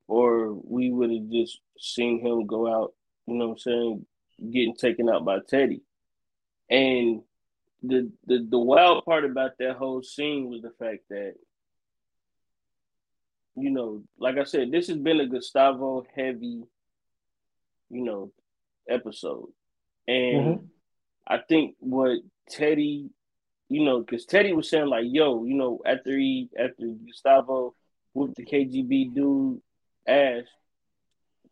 or 0.07 0.53
we 0.53 0.91
would 0.91 1.11
have 1.11 1.29
just 1.29 1.59
seen 1.77 2.19
him 2.25 2.47
go 2.47 2.67
out, 2.67 2.93
you 3.27 3.35
know 3.35 3.49
what 3.49 3.53
I'm 3.53 3.59
saying, 3.59 4.05
getting 4.51 4.75
taken 4.75 5.09
out 5.09 5.25
by 5.25 5.39
Teddy. 5.47 5.81
And 6.69 7.21
the 7.83 8.11
the 8.27 8.47
the 8.49 8.59
wild 8.59 9.03
part 9.05 9.25
about 9.25 9.57
that 9.59 9.75
whole 9.75 10.03
scene 10.03 10.49
was 10.49 10.61
the 10.61 10.71
fact 10.79 11.01
that 11.09 11.33
you 13.55 13.69
know, 13.69 14.03
like 14.17 14.37
I 14.37 14.43
said, 14.43 14.71
this 14.71 14.87
has 14.87 14.97
been 14.97 15.19
a 15.19 15.27
Gustavo 15.27 16.05
heavy, 16.15 16.63
you 17.89 18.03
know, 18.03 18.31
episode. 18.87 19.49
And 20.07 20.45
mm-hmm. 20.45 20.65
I 21.27 21.39
think 21.47 21.75
what 21.79 22.19
Teddy, 22.49 23.09
you 23.69 23.83
know, 23.83 23.99
because 23.99 24.25
Teddy 24.25 24.53
was 24.53 24.69
saying 24.69 24.87
like, 24.87 25.05
"Yo, 25.07 25.43
you 25.45 25.55
know, 25.55 25.79
after 25.85 26.17
he 26.17 26.49
after 26.57 26.85
Gustavo 27.05 27.75
whooped 28.13 28.35
the 28.35 28.45
KGB 28.45 29.13
dude 29.13 29.61
ass, 30.07 30.45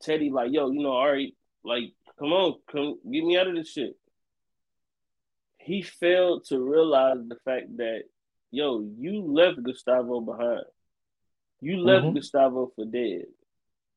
Teddy 0.01 0.29
like, 0.29 0.51
yo, 0.51 0.71
you 0.71 0.81
know, 0.81 0.91
all 0.91 1.11
right, 1.11 1.33
like, 1.63 1.93
come 2.17 2.33
on, 2.33 2.55
come 2.71 2.99
get 3.11 3.23
me 3.23 3.37
out 3.37 3.47
of 3.47 3.55
this 3.55 3.71
shit." 3.71 3.95
He 5.57 5.81
failed 5.81 6.45
to 6.45 6.59
realize 6.59 7.19
the 7.27 7.37
fact 7.45 7.77
that, 7.77 8.03
yo, 8.49 8.81
you 8.97 9.21
left 9.21 9.61
Gustavo 9.61 10.21
behind. 10.21 10.63
You 11.61 11.77
left 11.77 12.05
mm-hmm. 12.05 12.15
Gustavo 12.15 12.71
for 12.75 12.85
dead. 12.85 13.25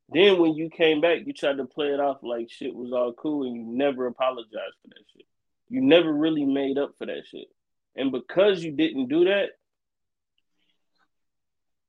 Then 0.09 0.39
when 0.39 0.55
you 0.55 0.69
came 0.69 1.01
back, 1.01 1.21
you 1.25 1.33
tried 1.33 1.57
to 1.57 1.65
play 1.65 1.89
it 1.89 2.01
off 2.01 2.19
like 2.23 2.51
shit 2.51 2.75
was 2.75 2.93
all 2.93 3.13
cool, 3.13 3.47
and 3.47 3.57
you 3.57 3.65
never 3.65 4.07
apologized 4.07 4.77
for 4.83 4.89
that 4.89 5.05
shit. 5.15 5.27
You 5.73 5.81
never 5.81 6.13
really 6.13 6.45
made 6.45 6.77
up 6.77 6.91
for 6.99 7.07
that 7.07 7.25
shit. 7.27 7.47
And 7.97 8.13
because 8.13 8.63
you 8.63 8.73
didn't 8.73 9.09
do 9.09 9.25
that, 9.25 9.53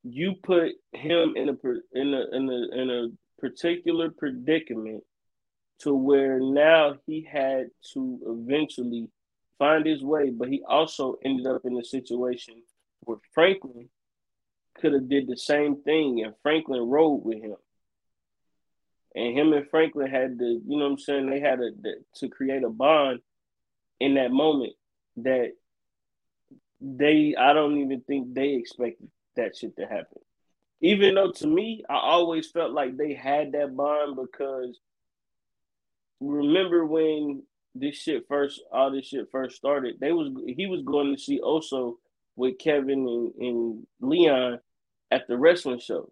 you 0.03 0.35
put 0.41 0.71
him 0.93 1.33
in 1.35 1.49
a 1.49 1.57
in 1.91 2.13
a 2.13 2.23
in 2.31 2.49
a 2.49 2.81
in 2.81 2.89
a 2.89 3.07
particular 3.41 4.09
predicament 4.09 5.03
to 5.79 5.93
where 5.93 6.39
now 6.39 6.95
he 7.05 7.27
had 7.29 7.71
to 7.93 8.19
eventually 8.25 9.09
find 9.59 9.85
his 9.85 10.01
way, 10.01 10.29
but 10.29 10.47
he 10.47 10.63
also 10.65 11.17
ended 11.25 11.45
up 11.45 11.65
in 11.65 11.77
a 11.77 11.83
situation 11.83 12.63
where 13.01 13.17
Franklin 13.33 13.89
could 14.75 14.93
have 14.93 15.09
did 15.09 15.27
the 15.27 15.35
same 15.35 15.81
thing 15.83 16.23
and 16.23 16.33
Franklin 16.41 16.79
rode 16.87 17.25
with 17.25 17.43
him. 17.43 17.57
And 19.13 19.37
him 19.37 19.51
and 19.51 19.69
Franklin 19.69 20.09
had 20.09 20.39
to, 20.39 20.61
you 20.65 20.77
know 20.77 20.85
what 20.85 20.91
I'm 20.91 20.99
saying, 20.99 21.29
they 21.29 21.41
had 21.41 21.59
a, 21.59 21.71
to 22.19 22.29
create 22.29 22.63
a 22.63 22.69
bond 22.69 23.19
in 23.99 24.15
that 24.15 24.31
moment 24.31 24.73
that 25.17 25.53
they 26.81 27.35
I 27.37 27.53
don't 27.53 27.77
even 27.77 28.01
think 28.01 28.33
they 28.33 28.55
expected 28.55 29.09
that 29.35 29.55
shit 29.55 29.75
to 29.77 29.83
happen. 29.83 30.19
Even 30.81 31.15
though 31.15 31.31
to 31.31 31.47
me, 31.47 31.83
I 31.89 31.95
always 31.95 32.49
felt 32.51 32.71
like 32.71 32.97
they 32.97 33.13
had 33.13 33.53
that 33.53 33.75
bond 33.75 34.17
because 34.17 34.77
remember 36.19 36.85
when 36.85 37.43
this 37.75 37.95
shit 37.95 38.27
first 38.27 38.61
all 38.71 38.91
this 38.91 39.07
shit 39.07 39.31
first 39.31 39.55
started, 39.55 39.95
they 39.99 40.11
was 40.11 40.31
he 40.45 40.67
was 40.67 40.81
going 40.83 41.15
to 41.15 41.21
see 41.21 41.39
Oso 41.39 41.95
with 42.35 42.57
Kevin 42.57 43.07
and, 43.07 43.33
and 43.35 43.87
Leon 44.01 44.59
at 45.11 45.27
the 45.27 45.37
wrestling 45.37 45.79
show. 45.79 46.11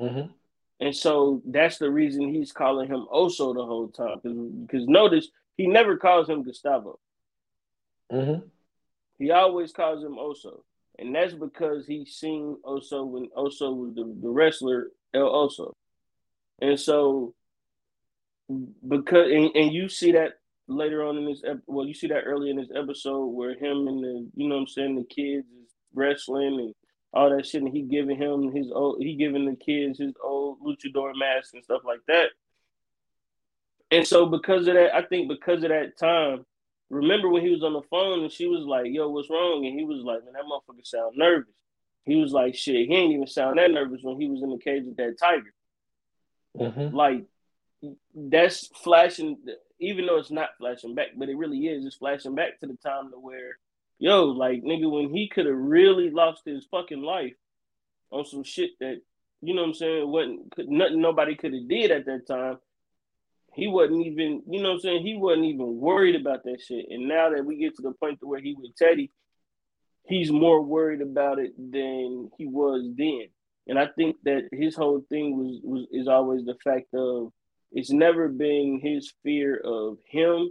Mm-hmm. 0.00 0.32
And 0.80 0.96
so 0.96 1.42
that's 1.44 1.78
the 1.78 1.90
reason 1.90 2.32
he's 2.32 2.52
calling 2.52 2.88
him 2.88 3.06
Oso 3.12 3.54
the 3.54 3.66
whole 3.66 3.88
time. 3.88 4.20
Because 4.62 4.86
notice 4.86 5.28
he 5.56 5.66
never 5.66 5.96
calls 5.96 6.28
him 6.28 6.42
Gustavo. 6.42 6.98
Mm-hmm. 8.12 8.46
He 9.18 9.30
always 9.30 9.72
calls 9.72 10.02
him 10.02 10.12
Oso. 10.12 10.62
And 10.98 11.14
that's 11.14 11.34
because 11.34 11.86
he's 11.86 12.14
seen 12.14 12.56
Oso 12.64 13.06
when 13.06 13.28
Oso 13.36 13.74
was 13.74 13.94
the, 13.94 14.02
the 14.20 14.28
wrestler 14.28 14.88
El 15.14 15.30
Oso. 15.30 15.72
And 16.60 16.78
so 16.78 17.34
because 18.86 19.30
and, 19.30 19.50
and 19.54 19.72
you 19.72 19.88
see 19.88 20.12
that 20.12 20.32
later 20.66 21.04
on 21.04 21.16
in 21.16 21.24
this 21.24 21.42
ep- 21.46 21.62
well 21.66 21.86
you 21.86 21.94
see 21.94 22.08
that 22.08 22.24
early 22.26 22.50
in 22.50 22.56
this 22.56 22.70
episode 22.74 23.26
where 23.26 23.54
him 23.54 23.86
and 23.86 24.02
the 24.02 24.28
you 24.34 24.48
know 24.48 24.56
what 24.56 24.62
I'm 24.62 24.66
saying 24.66 24.96
the 24.96 25.04
kids 25.04 25.46
is 25.46 25.70
wrestling 25.94 26.58
and 26.60 26.74
all 27.12 27.30
that 27.30 27.46
shit, 27.46 27.62
and 27.62 27.72
he 27.72 27.82
giving 27.82 28.16
him 28.16 28.52
his 28.52 28.70
old, 28.70 29.02
he 29.02 29.16
giving 29.16 29.44
the 29.44 29.56
kids 29.56 29.98
his 29.98 30.12
old 30.22 30.58
luchador 30.60 31.12
mask 31.16 31.54
and 31.54 31.64
stuff 31.64 31.82
like 31.84 32.00
that. 32.06 32.30
And 33.90 34.06
so 34.06 34.26
because 34.26 34.68
of 34.68 34.74
that, 34.74 34.94
I 34.94 35.02
think 35.02 35.28
because 35.28 35.62
of 35.62 35.70
that 35.70 35.98
time, 35.98 36.44
remember 36.90 37.28
when 37.28 37.42
he 37.42 37.50
was 37.50 37.62
on 37.62 37.72
the 37.72 37.82
phone 37.82 38.22
and 38.22 38.32
she 38.32 38.46
was 38.46 38.64
like, 38.64 38.86
"Yo, 38.86 39.08
what's 39.08 39.30
wrong?" 39.30 39.66
And 39.66 39.78
he 39.78 39.84
was 39.84 40.02
like, 40.04 40.24
"Man, 40.24 40.34
that 40.34 40.44
motherfucker 40.44 40.86
sound 40.86 41.16
nervous." 41.16 41.54
He 42.04 42.16
was 42.16 42.32
like, 42.32 42.54
"Shit, 42.54 42.88
he 42.88 42.94
ain't 42.94 43.12
even 43.12 43.26
sound 43.26 43.58
that 43.58 43.70
nervous 43.70 44.02
when 44.02 44.20
he 44.20 44.28
was 44.28 44.42
in 44.42 44.50
the 44.50 44.58
cage 44.58 44.84
with 44.84 44.96
that 44.96 45.18
tiger." 45.18 45.52
Mm-hmm. 46.58 46.94
Like 46.94 47.24
that's 48.14 48.68
flashing, 48.82 49.38
even 49.78 50.06
though 50.06 50.18
it's 50.18 50.30
not 50.30 50.50
flashing 50.58 50.94
back, 50.94 51.08
but 51.16 51.28
it 51.28 51.36
really 51.36 51.66
is. 51.66 51.84
It's 51.84 51.96
flashing 51.96 52.34
back 52.34 52.60
to 52.60 52.66
the 52.66 52.76
time 52.76 53.10
to 53.10 53.18
where 53.18 53.58
yo, 54.00 54.24
like 54.24 54.64
nigga, 54.64 54.90
when 54.90 55.14
he 55.14 55.28
could 55.28 55.46
have 55.46 55.56
really 55.56 56.10
lost 56.10 56.42
his 56.44 56.66
fucking 56.70 57.02
life 57.02 57.34
on 58.10 58.24
some 58.24 58.42
shit 58.42 58.70
that 58.80 59.00
you 59.42 59.54
know 59.54 59.62
what 59.62 59.68
I'm 59.68 59.74
saying 59.74 60.08
wasn't 60.10 60.52
nothing 60.68 61.00
nobody 61.00 61.36
could 61.36 61.54
have 61.54 61.68
did 61.68 61.90
at 61.92 62.06
that 62.06 62.26
time. 62.26 62.58
He 63.54 63.66
wasn't 63.66 64.06
even, 64.06 64.42
you 64.48 64.62
know 64.62 64.70
what 64.70 64.74
I'm 64.76 64.80
saying? 64.80 65.06
He 65.06 65.16
wasn't 65.16 65.46
even 65.46 65.76
worried 65.76 66.14
about 66.14 66.44
that 66.44 66.60
shit. 66.60 66.86
And 66.90 67.08
now 67.08 67.30
that 67.30 67.44
we 67.44 67.56
get 67.56 67.76
to 67.76 67.82
the 67.82 67.92
point 67.92 68.20
to 68.20 68.26
where 68.26 68.40
he 68.40 68.54
with 68.54 68.76
Teddy, 68.76 69.10
he's 70.06 70.30
more 70.30 70.62
worried 70.62 71.02
about 71.02 71.38
it 71.38 71.52
than 71.56 72.30
he 72.38 72.46
was 72.46 72.88
then. 72.96 73.26
And 73.66 73.78
I 73.78 73.86
think 73.86 74.16
that 74.24 74.48
his 74.52 74.74
whole 74.74 75.04
thing 75.08 75.36
was 75.36 75.60
was 75.62 75.86
is 75.92 76.08
always 76.08 76.44
the 76.44 76.56
fact 76.64 76.94
of 76.94 77.32
it's 77.72 77.90
never 77.90 78.28
been 78.28 78.80
his 78.82 79.12
fear 79.22 79.56
of 79.56 79.98
him 80.08 80.50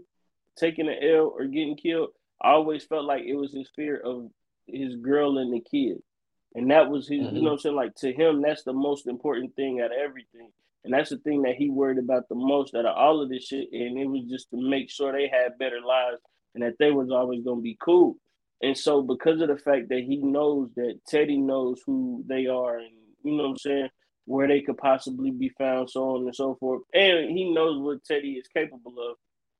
taking 0.57 0.87
an 0.87 0.97
L 1.01 1.33
or 1.35 1.45
getting 1.45 1.75
killed. 1.75 2.09
I 2.41 2.51
always 2.51 2.85
felt 2.85 3.05
like 3.05 3.23
it 3.23 3.35
was 3.35 3.53
his 3.53 3.69
fear 3.75 3.97
of 3.97 4.29
his 4.67 4.95
girl 4.95 5.37
and 5.37 5.53
the 5.53 5.59
kid. 5.59 5.97
And 6.55 6.71
that 6.71 6.89
was 6.89 7.07
his, 7.07 7.27
mm-hmm. 7.27 7.35
you 7.35 7.41
know 7.43 7.51
I'm 7.51 7.59
saying? 7.59 7.75
Like 7.75 7.95
to 7.95 8.13
him, 8.13 8.41
that's 8.41 8.63
the 8.63 8.73
most 8.73 9.07
important 9.07 9.55
thing 9.55 9.81
out 9.81 9.91
of 9.91 9.97
everything. 10.01 10.51
And 10.84 10.93
that's 10.93 11.09
the 11.09 11.17
thing 11.17 11.41
that 11.43 11.55
he 11.55 11.69
worried 11.69 11.97
about 11.97 12.30
the 12.30 12.36
most 12.36 12.73
out 12.73 12.86
of 12.86 12.95
all 12.95 13.21
of 13.21 13.30
this 13.30 13.45
shit. 13.45 13.67
And 13.71 13.97
it 13.97 14.05
was 14.05 14.23
just 14.30 14.49
to 14.51 14.57
make 14.57 14.89
sure 14.89 15.11
they 15.11 15.27
had 15.27 15.57
better 15.57 15.82
lives 15.86 16.21
and 16.55 16.63
that 16.63 16.75
they 16.80 16.91
was 16.91 17.11
always 17.11 17.43
gonna 17.43 17.61
be 17.61 17.77
cool. 17.84 18.15
And 18.61 18.77
so 18.77 19.01
because 19.01 19.41
of 19.41 19.49
the 19.49 19.57
fact 19.57 19.89
that 19.89 20.03
he 20.03 20.17
knows 20.17 20.69
that 20.75 20.99
Teddy 21.07 21.38
knows 21.38 21.82
who 21.86 22.23
they 22.27 22.47
are 22.47 22.77
and 22.77 22.91
you 23.23 23.36
know 23.36 23.43
what 23.43 23.49
I'm 23.49 23.57
saying, 23.57 23.89
where 24.25 24.47
they 24.47 24.61
could 24.61 24.77
possibly 24.77 25.32
be 25.32 25.49
found, 25.49 25.89
so 25.89 26.15
on 26.15 26.21
and 26.21 26.36
so 26.36 26.55
forth. 26.59 26.84
And 26.93 27.30
he 27.30 27.51
knows 27.53 27.80
what 27.82 28.03
Teddy 28.05 28.34
is 28.34 28.47
capable 28.47 28.93
of 29.09 29.17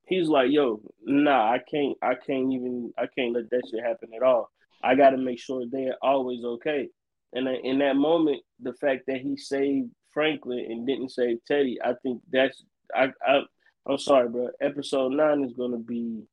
he's 0.09 0.28
like, 0.28 0.51
yo, 0.51 0.82
nah, 1.03 1.53
I 1.53 1.59
can't, 1.59 1.95
I 2.01 2.15
can't 2.15 2.51
even, 2.51 2.91
I 2.97 3.05
can't 3.07 3.34
let 3.34 3.49
that 3.51 3.61
shit 3.70 3.84
happen 3.84 4.09
at 4.15 4.24
all. 4.24 4.49
I 4.84 4.95
got 4.95 5.11
to 5.11 5.17
make 5.17 5.39
sure 5.39 5.63
they're 5.70 5.97
always 6.01 6.43
okay. 6.43 6.89
And 7.32 7.47
in 7.47 7.80
that 7.80 7.95
moment, 7.95 8.41
the 8.59 8.74
fact 8.74 9.03
that 9.07 9.22
he 9.22 9.38
saved 9.38 9.91
Franklin 10.14 10.66
and 10.70 10.88
didn't 10.88 11.10
save 11.10 11.43
Teddy, 11.45 11.80
I 11.84 11.93
think 12.01 12.22
that's, 12.32 12.64
I, 12.95 13.12
I, 13.26 13.41
I'm 13.86 13.97
sorry, 13.97 14.30
bro. 14.30 14.49
Episode 14.62 15.14
nine 15.14 15.43
is 15.43 15.53
gonna 15.53 15.78
be 15.78 16.24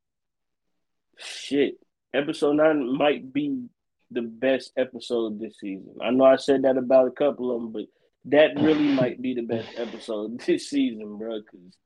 shit. 1.18 1.79
Episode 2.12 2.55
nine 2.55 2.97
might 2.97 3.33
be 3.33 3.66
the 4.11 4.22
best 4.22 4.72
episode 4.77 5.41
this 5.41 5.59
season. 5.59 5.95
I 6.03 6.11
know 6.11 6.24
I 6.24 6.37
said 6.37 6.62
that 6.62 6.77
about 6.77 7.09
a 7.09 7.12
couple 7.12 7.55
of 7.55 7.61
them, 7.61 7.72
but 7.72 7.85
that 8.27 8.61
really 8.61 8.89
might 8.95 9.20
be 9.20 9.35
the 9.35 9.43
best 9.43 9.68
episode 9.77 10.41
this 10.47 10.70
season, 10.70 11.18
bro. 11.18 11.41
Because 11.41 11.77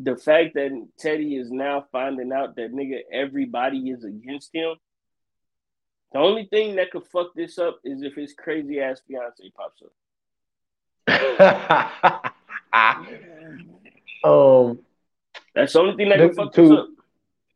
the 0.00 0.16
fact 0.16 0.54
that 0.54 0.70
Teddy 0.98 1.36
is 1.36 1.50
now 1.50 1.86
finding 1.92 2.32
out 2.32 2.56
that 2.56 2.72
nigga 2.72 3.00
everybody 3.12 3.90
is 3.90 4.04
against 4.04 4.50
him. 4.54 4.74
The 6.12 6.20
only 6.20 6.46
thing 6.46 6.76
that 6.76 6.92
could 6.92 7.06
fuck 7.06 7.34
this 7.34 7.58
up 7.58 7.80
is 7.84 8.02
if 8.02 8.14
his 8.14 8.34
crazy 8.34 8.80
ass 8.80 9.00
fiance 9.06 9.50
pops 9.56 9.82
up. 9.82 9.90
um, 14.24 14.78
that's 15.54 15.72
the 15.72 15.78
only 15.80 15.96
thing 15.96 16.08
that 16.08 16.18
could 16.18 16.34
fuck 16.34 16.52
to, 16.54 16.76
up. 16.78 16.88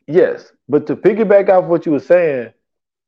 Yes, 0.07 0.53
but 0.68 0.86
to 0.86 0.96
piggyback 0.96 1.49
off 1.49 1.64
what 1.64 1.86
you 1.86 1.92
were 1.92 1.99
saying, 1.99 2.53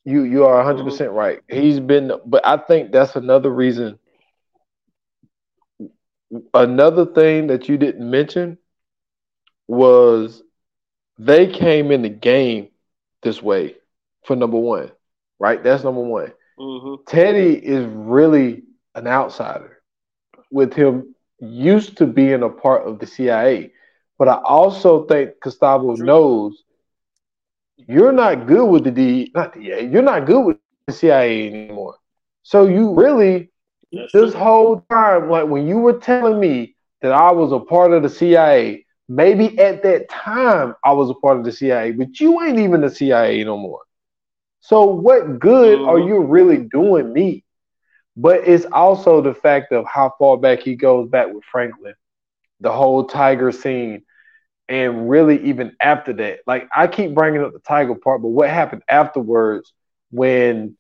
you 0.05 0.23
you 0.23 0.45
are 0.45 0.57
100 0.57 0.85
percent 0.85 1.11
mm-hmm. 1.11 1.19
right. 1.19 1.41
He's 1.49 1.79
been, 1.79 2.13
but 2.25 2.47
I 2.47 2.57
think 2.57 2.93
that's 2.93 3.17
another 3.17 3.51
reason. 3.51 3.99
Another 6.55 7.07
thing 7.07 7.49
that 7.49 7.69
you 7.69 7.77
didn't 7.77 8.09
mention 8.09 8.57
was 9.67 10.43
they 11.19 11.47
came 11.49 11.91
in 11.91 12.03
the 12.03 12.09
game 12.09 12.69
this 13.23 13.43
way 13.43 13.77
for 14.25 14.37
number 14.37 14.59
one, 14.59 14.91
right? 15.39 15.63
That's 15.63 15.85
number 15.85 16.01
one. 16.01 16.33
Mm-hmm. 16.59 17.03
Teddy 17.07 17.55
is 17.55 17.85
really 17.87 18.63
an 18.95 19.07
outsider 19.07 19.80
with 20.51 20.75
him 20.75 21.15
used 21.41 21.97
to 21.99 22.07
being 22.07 22.43
a 22.43 22.49
part 22.49 22.87
of 22.87 22.99
the 22.99 23.07
CIA. 23.07 23.73
But 24.19 24.29
I 24.29 24.41
also 24.45 25.07
think 25.07 25.41
Gustavo 25.41 25.97
True. 25.97 26.07
knows 26.07 26.63
you're 27.77 28.13
not 28.13 28.47
good 28.47 28.67
with 28.67 28.85
the 28.85 28.91
D, 28.91 29.33
not 29.35 29.55
the 29.55 29.71
A, 29.71 29.81
you're 29.83 30.03
not 30.03 30.27
good 30.27 30.45
with 30.45 30.59
the 30.87 30.93
CIA 30.93 31.47
anymore. 31.47 31.97
So 32.43 32.67
you 32.67 32.95
really, 32.95 33.51
That's 33.93 34.13
this 34.13 34.33
true. 34.33 34.41
whole 34.41 34.87
time, 34.91 35.31
like 35.31 35.47
when 35.47 35.67
you 35.67 35.79
were 35.79 35.99
telling 35.99 36.39
me 36.39 36.77
that 37.01 37.13
I 37.13 37.33
was 37.33 37.53
a 37.53 37.61
part 37.61 37.93
of 37.93 38.03
the 38.03 38.11
CIA, 38.11 38.85
Maybe 39.11 39.59
at 39.59 39.83
that 39.83 40.09
time 40.09 40.77
I 40.85 40.93
was 40.93 41.11
a 41.11 41.15
part 41.15 41.37
of 41.37 41.45
the 41.45 41.51
CIA, 41.51 41.91
but 41.91 42.21
you 42.21 42.41
ain't 42.43 42.61
even 42.61 42.81
the 42.81 42.89
CIA 42.89 43.43
no 43.43 43.59
more. 43.59 43.81
So 44.61 44.85
what 44.85 45.41
good 45.41 45.81
are 45.81 45.97
mm-hmm. 45.97 46.09
you 46.09 46.21
really 46.21 46.59
doing 46.59 47.13
me? 47.13 47.43
But 48.17 48.47
it's 48.47 48.67
also 48.73 49.21
the 49.21 49.35
fact 49.35 49.73
of 49.73 49.87
how 49.87 50.15
far 50.19 50.37
back 50.37 50.61
he 50.61 50.75
goes 50.75 51.09
back 51.09 51.33
with 51.33 51.45
Franklin, 51.45 51.95
the 52.61 52.73
whole 52.73 53.05
tiger 53.05 53.53
scene. 53.53 54.03
and 54.71 55.11
really 55.11 55.43
even 55.49 55.77
after 55.83 56.13
that. 56.13 56.39
Like 56.47 56.69
I 56.75 56.87
keep 56.87 57.13
bringing 57.13 57.43
up 57.43 57.53
the 57.53 57.59
Tiger 57.59 57.97
part, 57.97 58.23
but 58.23 58.29
what 58.29 58.49
happened 58.49 58.83
afterwards 58.89 59.73
when 60.13 60.77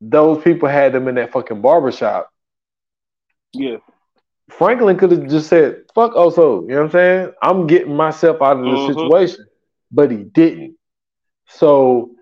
those 0.00 0.42
people 0.42 0.68
had 0.68 0.92
them 0.92 1.08
in 1.08 1.16
that 1.16 1.32
fucking 1.32 1.60
barbershop? 1.60 2.30
Yeah. 3.52 3.78
Franklin 4.50 4.96
could 4.96 5.10
have 5.10 5.28
just 5.28 5.48
said, 5.48 5.82
fuck 5.94 6.12
Oso, 6.12 6.62
you 6.62 6.68
know 6.68 6.76
what 6.76 6.84
I'm 6.84 6.90
saying? 6.92 7.32
I'm 7.42 7.66
getting 7.66 7.94
myself 7.94 8.40
out 8.40 8.58
of 8.58 8.64
this 8.64 8.72
mm-hmm. 8.72 9.00
situation. 9.00 9.46
But 9.90 10.10
he 10.12 10.18
didn't. 10.18 10.76
So 11.48 12.12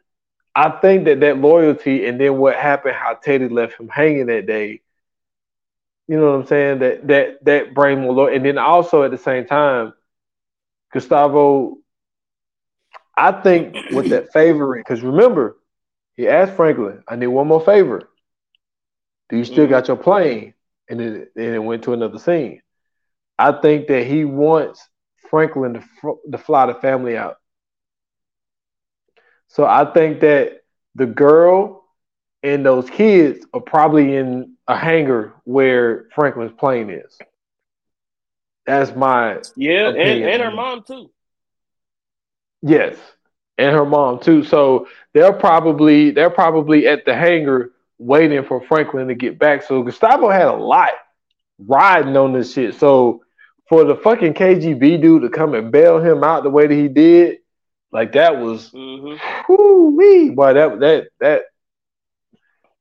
I 0.56 0.70
think 0.70 1.04
that 1.04 1.20
that 1.20 1.36
loyalty 1.36 2.06
and 2.06 2.18
then 2.18 2.38
what 2.38 2.56
happened, 2.56 2.96
how 2.96 3.12
Teddy 3.12 3.50
left 3.50 3.78
him 3.78 3.88
hanging 3.88 4.24
that 4.26 4.46
day, 4.46 4.80
you 6.08 6.16
know 6.16 6.32
what 6.32 6.40
I'm 6.40 6.46
saying? 6.46 6.78
That 6.78 7.06
that 7.08 7.44
that 7.44 7.74
brain 7.74 8.00
more 8.00 8.14
loyalty. 8.14 8.36
And 8.36 8.46
then 8.46 8.56
also 8.56 9.02
at 9.02 9.10
the 9.10 9.18
same 9.18 9.44
time, 9.44 9.92
Gustavo, 10.94 11.76
I 13.14 13.32
think 13.32 13.76
with 13.90 14.08
that 14.08 14.32
favoring, 14.32 14.80
because 14.80 15.02
remember, 15.02 15.58
he 16.16 16.26
asked 16.26 16.54
Franklin, 16.54 17.02
I 17.06 17.16
need 17.16 17.26
one 17.26 17.48
more 17.48 17.60
favor. 17.60 18.08
Do 19.28 19.36
you 19.36 19.44
still 19.44 19.64
mm-hmm. 19.64 19.72
got 19.72 19.88
your 19.88 19.98
plane? 19.98 20.54
And 20.88 21.00
then, 21.00 21.26
and 21.36 21.54
it 21.54 21.58
went 21.58 21.82
to 21.84 21.92
another 21.92 22.18
scene. 22.18 22.62
I 23.38 23.52
think 23.52 23.88
that 23.88 24.06
he 24.06 24.24
wants 24.24 24.88
Franklin 25.28 25.74
to, 25.74 26.18
to 26.32 26.38
fly 26.38 26.64
the 26.64 26.74
family 26.74 27.16
out. 27.16 27.36
So 29.48 29.64
I 29.64 29.90
think 29.92 30.20
that 30.20 30.62
the 30.94 31.06
girl 31.06 31.84
and 32.42 32.64
those 32.64 32.88
kids 32.90 33.44
are 33.52 33.60
probably 33.60 34.16
in 34.16 34.54
a 34.68 34.76
hangar 34.76 35.34
where 35.44 36.06
Franklin's 36.14 36.52
plane 36.58 36.90
is. 36.90 37.18
That's 38.66 38.94
my 38.96 39.40
yeah, 39.56 39.88
and, 39.88 39.98
and 39.98 40.42
her 40.42 40.50
mom 40.50 40.82
too. 40.82 41.10
Yes, 42.62 42.96
and 43.58 43.74
her 43.74 43.84
mom 43.84 44.18
too. 44.18 44.42
So 44.42 44.88
they're 45.14 45.32
probably 45.32 46.10
they're 46.10 46.30
probably 46.30 46.88
at 46.88 47.04
the 47.04 47.14
hangar 47.14 47.72
waiting 47.98 48.44
for 48.44 48.60
Franklin 48.66 49.08
to 49.08 49.14
get 49.14 49.38
back. 49.38 49.62
So 49.62 49.82
Gustavo 49.82 50.28
had 50.28 50.48
a 50.48 50.52
lot 50.52 50.90
riding 51.58 52.16
on 52.16 52.32
this 52.32 52.52
shit. 52.52 52.74
So 52.74 53.22
for 53.68 53.84
the 53.84 53.96
fucking 53.96 54.34
KGB 54.34 55.00
dude 55.00 55.22
to 55.22 55.28
come 55.28 55.54
and 55.54 55.72
bail 55.72 55.98
him 55.98 56.22
out 56.22 56.42
the 56.42 56.50
way 56.50 56.66
that 56.66 56.74
he 56.74 56.88
did, 56.88 57.38
like 57.92 58.12
that 58.12 58.38
was 58.38 58.70
mm-hmm. 58.70 59.52
whoo 59.52 60.34
boy, 60.34 60.52
that 60.54 60.80
that 60.80 61.08
that 61.20 61.42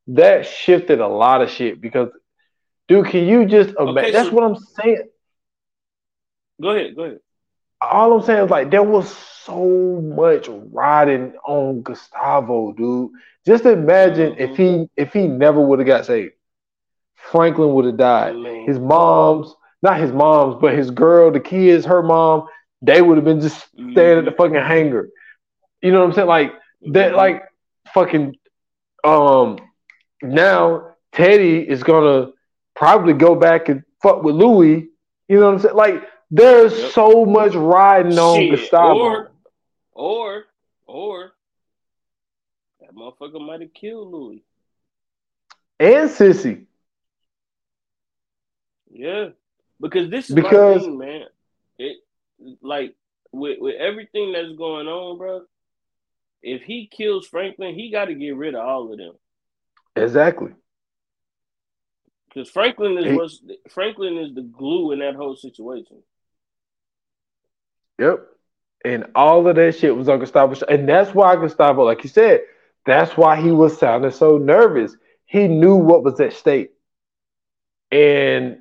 that 0.07 0.45
shifted 0.45 0.99
a 0.99 1.07
lot 1.07 1.41
of 1.41 1.49
shit 1.49 1.81
because 1.81 2.09
dude, 2.87 3.07
can 3.07 3.25
you 3.25 3.45
just 3.45 3.69
imagine 3.71 3.97
okay, 3.97 4.11
that's 4.11 4.29
so, 4.29 4.35
what 4.35 4.43
I'm 4.43 4.57
saying. 4.57 5.07
Go 6.61 6.69
ahead, 6.69 6.95
go 6.95 7.03
ahead. 7.03 7.19
All 7.81 8.13
I'm 8.13 8.25
saying 8.25 8.45
is 8.45 8.49
like 8.49 8.71
there 8.71 8.83
was 8.83 9.15
so 9.45 10.01
much 10.01 10.47
riding 10.49 11.33
on 11.45 11.81
Gustavo, 11.81 12.73
dude. 12.73 13.11
Just 13.45 13.65
imagine 13.65 14.33
mm-hmm. 14.33 14.41
if 14.41 14.57
he 14.57 14.89
if 14.97 15.13
he 15.13 15.27
never 15.27 15.61
would 15.61 15.79
have 15.79 15.87
got 15.87 16.05
saved. 16.05 16.33
Franklin 17.31 17.73
would 17.73 17.85
have 17.85 17.97
died. 17.97 18.35
Man. 18.35 18.65
His 18.65 18.79
mom's, 18.79 19.53
not 19.81 19.99
his 19.99 20.11
mom's, 20.11 20.57
but 20.61 20.75
his 20.75 20.91
girl, 20.91 21.31
the 21.31 21.39
kids, 21.39 21.85
her 21.85 22.03
mom, 22.03 22.47
they 22.81 23.01
would 23.01 23.17
have 23.17 23.25
been 23.25 23.41
just 23.41 23.67
standing 23.69 23.93
mm-hmm. 23.93 24.19
at 24.19 24.25
the 24.25 24.31
mm-hmm. 24.31 24.37
fucking 24.37 24.55
hangar. 24.55 25.09
You 25.81 25.91
know 25.91 25.99
what 25.99 26.09
I'm 26.09 26.13
saying? 26.13 26.27
Like 26.27 26.53
that, 26.91 27.09
mm-hmm. 27.09 27.17
like 27.17 27.43
fucking. 27.93 28.35
Um, 29.03 29.59
now 30.21 30.95
Teddy 31.11 31.59
is 31.67 31.83
gonna 31.83 32.31
probably 32.75 33.13
go 33.13 33.35
back 33.35 33.69
and 33.69 33.83
fuck 34.01 34.23
with 34.23 34.35
Louie. 34.35 34.89
You 35.27 35.39
know 35.39 35.45
what 35.45 35.53
I'm 35.55 35.59
saying? 35.59 35.75
Like 35.75 36.03
there's 36.31 36.77
yep. 36.77 36.91
so 36.91 37.25
much 37.25 37.53
riding 37.53 38.17
on 38.17 38.39
Shit. 38.39 38.59
Gustavo. 38.59 38.99
Or, 38.99 39.31
or, 39.93 40.43
or 40.87 41.31
that 42.81 42.95
motherfucker 42.95 43.45
might 43.45 43.61
have 43.61 43.73
killed 43.73 44.11
Louie 44.11 44.43
and 45.79 46.09
Cissy. 46.09 46.67
Yeah, 48.91 49.29
because 49.79 50.09
this 50.09 50.29
is 50.29 50.35
because 50.35 50.81
thing, 50.81 50.97
man. 50.97 51.25
Like 52.61 52.95
with 53.31 53.57
with 53.59 53.75
everything 53.75 54.33
that's 54.33 54.57
going 54.57 54.87
on, 54.87 55.17
bro. 55.17 55.41
If 56.41 56.61
he 56.61 56.87
kills 56.87 57.27
Franklin, 57.27 57.73
he 57.73 57.91
got 57.91 58.05
to 58.05 58.13
get 58.13 58.35
rid 58.35 58.53
of 58.53 58.61
all 58.61 58.91
of 58.91 58.97
them. 58.97 59.13
Exactly. 59.95 60.51
Because 62.27 62.49
Franklin 62.49 62.97
is 62.97 63.17
what's 63.17 63.41
Franklin 63.69 64.17
is 64.17 64.35
the 64.35 64.41
glue 64.41 64.91
in 64.91 64.99
that 64.99 65.15
whole 65.15 65.35
situation. 65.35 66.03
Yep. 67.97 68.27
And 68.83 69.05
all 69.15 69.47
of 69.47 69.55
that 69.55 69.75
shit 69.75 69.95
was 69.95 70.09
on 70.09 70.19
Gustavo. 70.19 70.53
And 70.69 70.87
that's 70.87 71.13
why 71.15 71.35
Gustavo, 71.35 71.83
like 71.83 72.03
you 72.03 72.09
said, 72.09 72.41
that's 72.85 73.17
why 73.17 73.41
he 73.41 73.51
was 73.51 73.79
sounding 73.79 74.11
so 74.11 74.37
nervous. 74.37 74.95
He 75.25 75.47
knew 75.47 75.75
what 75.75 76.03
was 76.03 76.19
at 76.19 76.33
stake. 76.33 76.71
And 77.91 78.59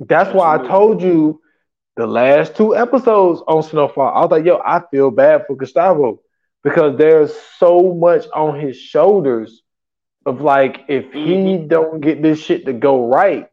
that's 0.00 0.34
why 0.34 0.56
I 0.56 0.66
told 0.66 1.00
you 1.00 1.40
the 1.96 2.06
last 2.06 2.54
two 2.54 2.76
episodes 2.76 3.42
on 3.48 3.62
Snowfall. 3.62 4.14
I 4.14 4.20
was 4.20 4.30
like, 4.30 4.44
yo, 4.44 4.60
I 4.64 4.82
feel 4.90 5.10
bad 5.10 5.46
for 5.46 5.56
Gustavo 5.56 6.20
because 6.62 6.98
there's 6.98 7.34
so 7.58 7.94
much 7.94 8.26
on 8.34 8.60
his 8.60 8.76
shoulders 8.76 9.62
of 10.26 10.40
like 10.40 10.84
if 10.88 11.12
he 11.12 11.34
mm-hmm. 11.34 11.68
don't 11.68 12.00
get 12.00 12.20
this 12.22 12.40
shit 12.40 12.66
to 12.66 12.72
go 12.72 13.08
right, 13.08 13.48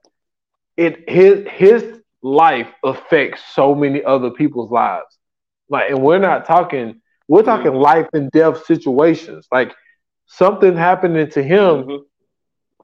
it 0.76 1.10
his 1.10 1.48
his 1.50 2.02
life 2.22 2.68
affects 2.84 3.42
so 3.54 3.76
many 3.76 4.04
other 4.04 4.32
people's 4.32 4.72
lives. 4.72 5.18
Like, 5.70 5.92
and 5.92 6.02
we're 6.02 6.20
not 6.20 6.46
talking, 6.46 7.02
we're 7.28 7.44
talking 7.44 7.72
mm-hmm. 7.72 7.82
life 7.82 8.08
and 8.14 8.30
death 8.32 8.66
situations. 8.66 9.48
Like 9.52 9.74
something 10.26 10.76
happening 10.76 11.30
to 11.32 11.44
him 11.44 11.84
mm-hmm. 11.84 12.04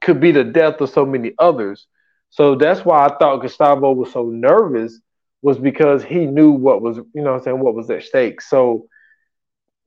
could 0.00 0.20
be 0.20 0.32
the 0.32 0.44
death 0.44 0.80
of 0.80 0.90
so 0.90 1.04
many 1.04 1.32
others. 1.38 1.86
So 2.30 2.54
that's 2.54 2.84
why 2.84 3.06
I 3.06 3.18
thought 3.18 3.42
Gustavo 3.42 3.92
was 3.92 4.12
so 4.12 4.30
nervous 4.30 5.00
was 5.42 5.58
because 5.58 6.04
he 6.04 6.26
knew 6.26 6.50
what 6.50 6.82
was, 6.82 6.96
you 6.96 7.22
know 7.22 7.34
I'm 7.34 7.42
saying, 7.42 7.60
what 7.60 7.74
was 7.74 7.90
at 7.90 8.02
stake. 8.02 8.40
So, 8.40 8.86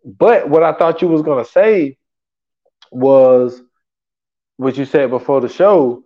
but 0.04 0.50
what 0.50 0.64
I 0.64 0.74
thought 0.74 1.02
you 1.02 1.08
was 1.08 1.22
going 1.22 1.44
to 1.44 1.50
say 1.50 1.98
was 2.92 3.62
what 4.58 4.78
you 4.78 4.86
said 4.86 5.10
before 5.10 5.42
the 5.42 5.50
show 5.50 6.04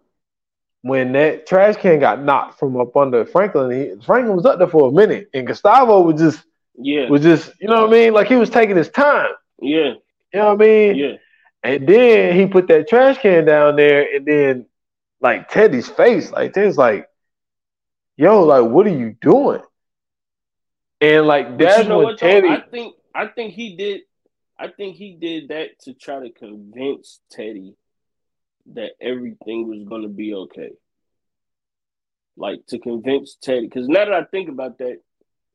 when 0.81 1.11
that 1.13 1.47
trash 1.47 1.75
can 1.77 1.99
got 1.99 2.23
knocked 2.23 2.59
from 2.59 2.79
up 2.79 2.95
under 2.95 3.25
Franklin. 3.25 3.71
He, 3.71 4.05
Franklin 4.05 4.35
was 4.35 4.45
up 4.45 4.59
there 4.59 4.67
for 4.67 4.89
a 4.89 4.91
minute, 4.91 5.29
and 5.33 5.47
Gustavo 5.47 6.01
was 6.01 6.19
just, 6.19 6.43
yeah, 6.75 7.09
was 7.09 7.21
just, 7.21 7.51
you 7.59 7.67
know 7.67 7.81
what 7.81 7.89
I 7.89 7.91
mean? 7.91 8.13
Like 8.13 8.27
he 8.27 8.35
was 8.35 8.49
taking 8.49 8.75
his 8.75 8.89
time. 8.89 9.31
Yeah, 9.59 9.93
you 10.33 10.39
know 10.39 10.53
what 10.53 10.61
I 10.61 10.65
mean? 10.65 10.95
Yeah. 10.95 11.13
And 11.63 11.87
then 11.87 12.35
he 12.35 12.45
put 12.45 12.67
that 12.67 12.87
trash 12.87 13.17
can 13.17 13.45
down 13.45 13.75
there, 13.75 14.15
and 14.15 14.25
then 14.25 14.65
like 15.19 15.49
Teddy's 15.49 15.89
face, 15.89 16.31
like 16.31 16.53
Teddy's 16.53 16.77
like, 16.77 17.06
"Yo, 18.17 18.43
like, 18.43 18.69
what 18.69 18.85
are 18.87 18.97
you 18.97 19.15
doing?" 19.21 19.61
And 20.99 21.27
like 21.27 21.57
that's 21.57 21.83
you 21.83 21.89
know 21.89 21.99
what, 21.99 22.17
Teddy. 22.17 22.49
I 22.49 22.61
think 22.61 22.95
I 23.13 23.27
think 23.27 23.53
he 23.53 23.75
did. 23.77 24.01
I 24.59 24.69
think 24.69 24.95
he 24.95 25.13
did 25.13 25.49
that 25.49 25.79
to 25.81 25.93
try 25.93 26.19
to 26.19 26.31
convince 26.31 27.19
Teddy 27.31 27.75
that 28.73 28.91
everything 28.99 29.67
was 29.67 29.83
going 29.87 30.01
to 30.01 30.09
be 30.09 30.33
okay. 30.33 30.71
Like 32.35 32.65
to 32.67 32.79
convince 32.79 33.35
Teddy, 33.41 33.67
because 33.67 33.87
now 33.87 34.05
that 34.05 34.13
I 34.13 34.23
think 34.23 34.49
about 34.49 34.79
that, 34.79 34.97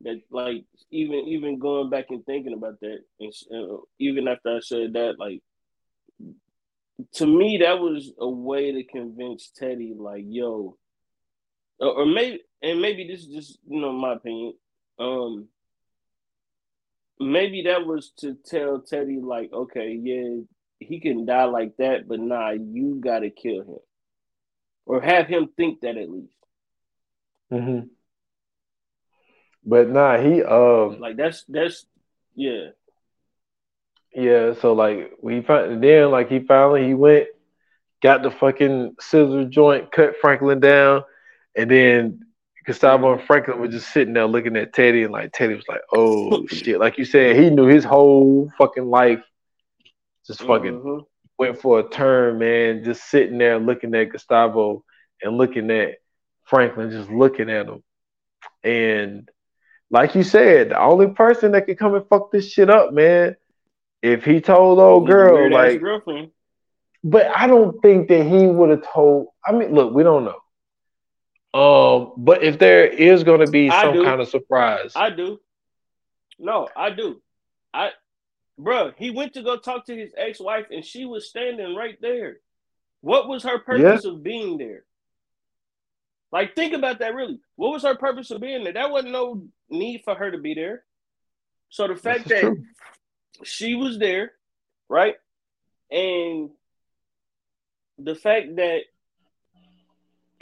that 0.03 0.21
like 0.31 0.65
even 0.91 1.27
even 1.27 1.59
going 1.59 1.91
back 1.91 2.07
and 2.11 2.25
thinking 2.25 2.55
about 2.55 2.81
that, 2.81 3.01
and 3.21 3.33
uh, 3.53 3.79
even 3.99 4.29
after 4.29 4.57
I 4.57 4.61
said 4.61 4.93
that, 4.95 5.19
like 5.19 5.43
to 7.15 7.27
me, 7.27 7.59
that 7.59 7.79
was 7.79 8.13
a 8.19 8.29
way 8.29 8.73
to 8.73 8.85
convince 8.85 9.51
Teddy, 9.57 9.95
like, 9.97 10.25
yo, 10.27 10.77
or, 11.79 11.89
or 11.89 12.07
maybe, 12.07 12.41
and 12.63 12.81
maybe 12.81 13.07
this 13.07 13.21
is 13.21 13.27
just, 13.27 13.59
you 13.67 13.81
know, 13.81 13.93
my 13.93 14.15
opinion. 14.15 14.55
Um, 14.99 15.49
maybe 17.19 17.63
that 17.63 17.87
was 17.87 18.13
to 18.19 18.35
tell 18.35 18.81
Teddy, 18.81 19.21
like, 19.21 19.53
okay, 19.53 19.99
yeah, 20.01 20.43
he 20.79 21.01
can 21.01 21.25
die 21.25 21.45
like 21.45 21.77
that, 21.79 22.09
but 22.09 22.21
nah, 22.21 22.51
you 22.51 23.01
gotta 23.03 23.31
kill 23.31 23.63
him, 23.63 23.79
or 24.87 25.01
have 25.01 25.27
him 25.27 25.49
think 25.57 25.81
that 25.81 25.97
at 25.97 26.11
least. 26.11 26.35
Mm-hmm. 27.53 27.87
But 29.65 29.89
nah, 29.89 30.19
he 30.19 30.43
um, 30.43 30.99
like 31.01 31.17
that's 31.17 31.45
that's 31.49 31.87
yeah. 32.35 32.71
Yeah, 34.15 34.55
so 34.61 34.75
like 34.75 35.13
we 35.23 35.41
found 35.41 35.83
then 35.83 36.11
like 36.11 36.29
he 36.29 36.41
finally 36.41 36.87
he 36.87 36.95
went, 36.95 37.29
got 38.03 38.23
the 38.23 38.31
fucking 38.31 38.97
scissor 39.01 39.45
joint, 39.45 39.91
cut 39.91 40.17
Franklin 40.21 40.61
down, 40.61 41.05
and 41.57 41.71
then 41.71 42.21
Gustavo 42.65 43.13
and 43.15 43.23
Franklin 43.23 43.59
were 43.59 43.69
just 43.69 43.93
sitting 43.93 44.15
there 44.15 44.27
looking 44.27 44.57
at 44.57 44.73
Teddy, 44.73 45.03
and 45.03 45.13
like 45.13 45.33
Teddy 45.33 45.55
was 45.55 45.69
like, 45.69 45.81
"Oh 45.95 46.47
shit!" 46.49 46.79
Like 46.79 46.99
you 46.99 47.05
said, 47.05 47.37
he 47.37 47.51
knew 47.51 47.67
his 47.67 47.85
whole 47.85 48.51
fucking 48.59 48.87
life 48.87 49.23
just 50.27 50.41
fucking 50.43 50.73
mm-hmm. 50.73 50.99
went 51.39 51.61
for 51.61 51.81
a 51.81 51.89
turn, 51.89 52.39
man. 52.39 52.85
Just 52.85 53.09
sitting 53.11 53.39
there 53.39 53.59
looking 53.59 53.95
at 53.95 54.11
Gustavo 54.11 54.85
and 55.21 55.37
looking 55.37 55.71
at 55.71 55.97
Franklin, 56.45 56.91
just 56.91 57.11
looking 57.11 57.51
at 57.51 57.67
him, 57.67 57.83
and 58.63 59.29
like 59.91 60.15
you 60.15 60.23
said, 60.23 60.71
the 60.71 60.81
only 60.81 61.09
person 61.09 61.53
that 61.53 61.67
could 61.67 61.79
come 61.79 61.95
and 61.95 62.07
fuck 62.09 62.33
this 62.33 62.51
shit 62.51 62.71
up, 62.71 62.93
man, 62.93 63.37
if 64.01 64.25
he 64.25 64.41
told 64.41 64.79
old 64.79 65.07
girl 65.07 65.51
like 65.51 65.81
girlfriend. 65.81 66.31
But 67.05 67.27
I 67.35 67.49
don't 67.49 67.81
think 67.83 68.09
that 68.09 68.25
he 68.25 68.47
would 68.47 68.71
have 68.71 68.85
told. 68.93 69.29
I 69.45 69.53
mean, 69.53 69.75
look, 69.75 69.93
we 69.93 70.03
don't 70.03 70.25
know. 70.25 70.42
Um, 71.55 72.13
but 72.17 72.43
if 72.43 72.59
there 72.59 72.87
is 72.87 73.25
going 73.25 73.45
to 73.45 73.51
be 73.51 73.69
some 73.69 74.03
kind 74.05 74.21
of 74.21 74.29
surprise, 74.29 74.93
I 74.97 75.11
do. 75.11 75.39
No, 76.39 76.69
I 76.75 76.91
do. 76.91 77.21
I, 77.75 77.91
bro, 78.59 78.93
he 78.97 79.11
went 79.11 79.35
to 79.35 79.43
go 79.43 79.59
talk 79.59 79.87
to 79.87 79.97
his 79.97 80.13
ex-wife, 80.17 80.67
and 80.71 80.85
she 80.85 81.05
was 81.05 81.29
standing 81.29 81.75
right 81.75 81.99
there. 82.01 82.39
What 83.03 83.29
was 83.29 83.43
her 83.43 83.59
purpose 83.59 84.05
yeah. 84.05 84.11
of 84.11 84.23
being 84.23 84.57
there? 84.57 84.85
Like, 86.31 86.55
think 86.55 86.73
about 86.73 87.01
that. 87.01 87.15
Really, 87.15 87.39
what 87.57 87.73
was 87.73 87.83
her 87.83 87.97
purpose 87.97 88.31
of 88.31 88.41
being 88.41 88.65
there? 88.65 88.73
That 88.73 88.91
wasn't 88.91 89.13
no 89.13 89.45
need 89.69 90.03
for 90.05 90.15
her 90.15 90.31
to 90.31 90.39
be 90.39 90.55
there. 90.55 90.85
So 91.69 91.87
the 91.87 91.97
fact 91.97 92.29
that 92.29 92.41
true. 92.41 92.65
she 93.45 93.75
was 93.75 93.99
there, 93.99 94.33
right, 94.89 95.17
and 95.91 96.51
the 97.99 98.15
fact 98.15 98.57
that 98.57 98.81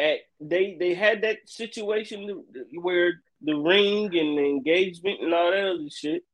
at 0.00 0.18
they 0.40 0.76
they 0.78 0.94
had 0.94 1.22
that 1.22 1.38
situation 1.46 2.44
where 2.72 3.20
the 3.42 3.54
ring 3.54 4.06
and 4.16 4.38
the 4.38 4.44
engagement 4.44 5.20
and 5.20 5.34
all 5.34 5.50
that 5.50 5.66
other 5.66 5.90
shit, 5.90 6.24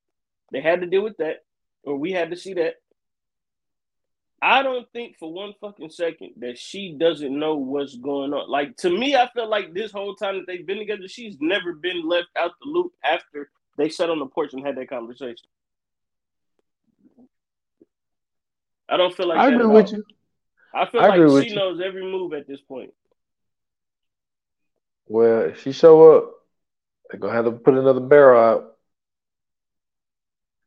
they 0.52 0.60
had 0.60 0.80
to 0.80 0.86
deal 0.86 1.02
with 1.02 1.16
that, 1.18 1.44
or 1.82 1.96
we 1.96 2.12
had 2.12 2.30
to 2.30 2.36
see 2.36 2.54
that. 2.54 2.74
I 4.42 4.62
don't 4.62 4.86
think 4.92 5.16
for 5.18 5.32
one 5.32 5.54
fucking 5.60 5.90
second 5.90 6.32
that 6.38 6.58
she 6.58 6.92
doesn't 6.92 7.36
know 7.36 7.56
what's 7.56 7.96
going 7.96 8.32
on. 8.32 8.48
Like 8.50 8.76
to 8.78 8.90
me, 8.90 9.16
I 9.16 9.28
feel 9.34 9.48
like 9.48 9.74
this 9.74 9.92
whole 9.92 10.14
time 10.14 10.36
that 10.36 10.46
they've 10.46 10.66
been 10.66 10.78
together, 10.78 11.08
she's 11.08 11.36
never 11.40 11.72
been 11.72 12.06
left 12.06 12.28
out 12.38 12.52
the 12.62 12.68
loop 12.68 12.92
after 13.02 13.50
they 13.76 13.88
sat 13.88 14.10
on 14.10 14.18
the 14.18 14.26
porch 14.26 14.52
and 14.52 14.64
had 14.64 14.76
that 14.76 14.88
conversation. 14.88 15.48
I 18.88 18.96
don't 18.96 19.14
feel 19.14 19.28
like 19.28 19.38
I 19.38 19.48
agree 19.48 19.66
with 19.66 19.92
you. 19.92 20.04
I 20.74 20.86
feel 20.86 21.00
I 21.00 21.16
like 21.16 21.48
she 21.48 21.54
knows 21.54 21.80
every 21.80 22.04
move 22.04 22.32
at 22.34 22.46
this 22.46 22.60
point. 22.60 22.92
Well, 25.06 25.42
if 25.42 25.62
she 25.62 25.72
show 25.72 26.16
up, 26.16 26.32
they're 27.10 27.20
gonna 27.20 27.32
have 27.32 27.44
to 27.44 27.52
put 27.52 27.74
another 27.74 28.00
barrel 28.00 28.40
out. 28.40 28.72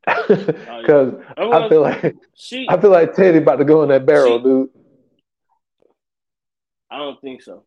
Because 0.06 1.14
oh, 1.36 1.52
I 1.52 1.68
feel 1.68 1.82
like 1.82 2.16
she, 2.34 2.66
I 2.68 2.80
feel 2.80 2.90
like 2.90 3.14
Teddy 3.14 3.38
about 3.38 3.56
to 3.56 3.64
go 3.64 3.82
in 3.82 3.90
that 3.90 4.06
barrel, 4.06 4.38
she, 4.38 4.44
dude. 4.44 4.70
I 6.90 6.98
don't 6.98 7.20
think 7.20 7.42
so. 7.42 7.64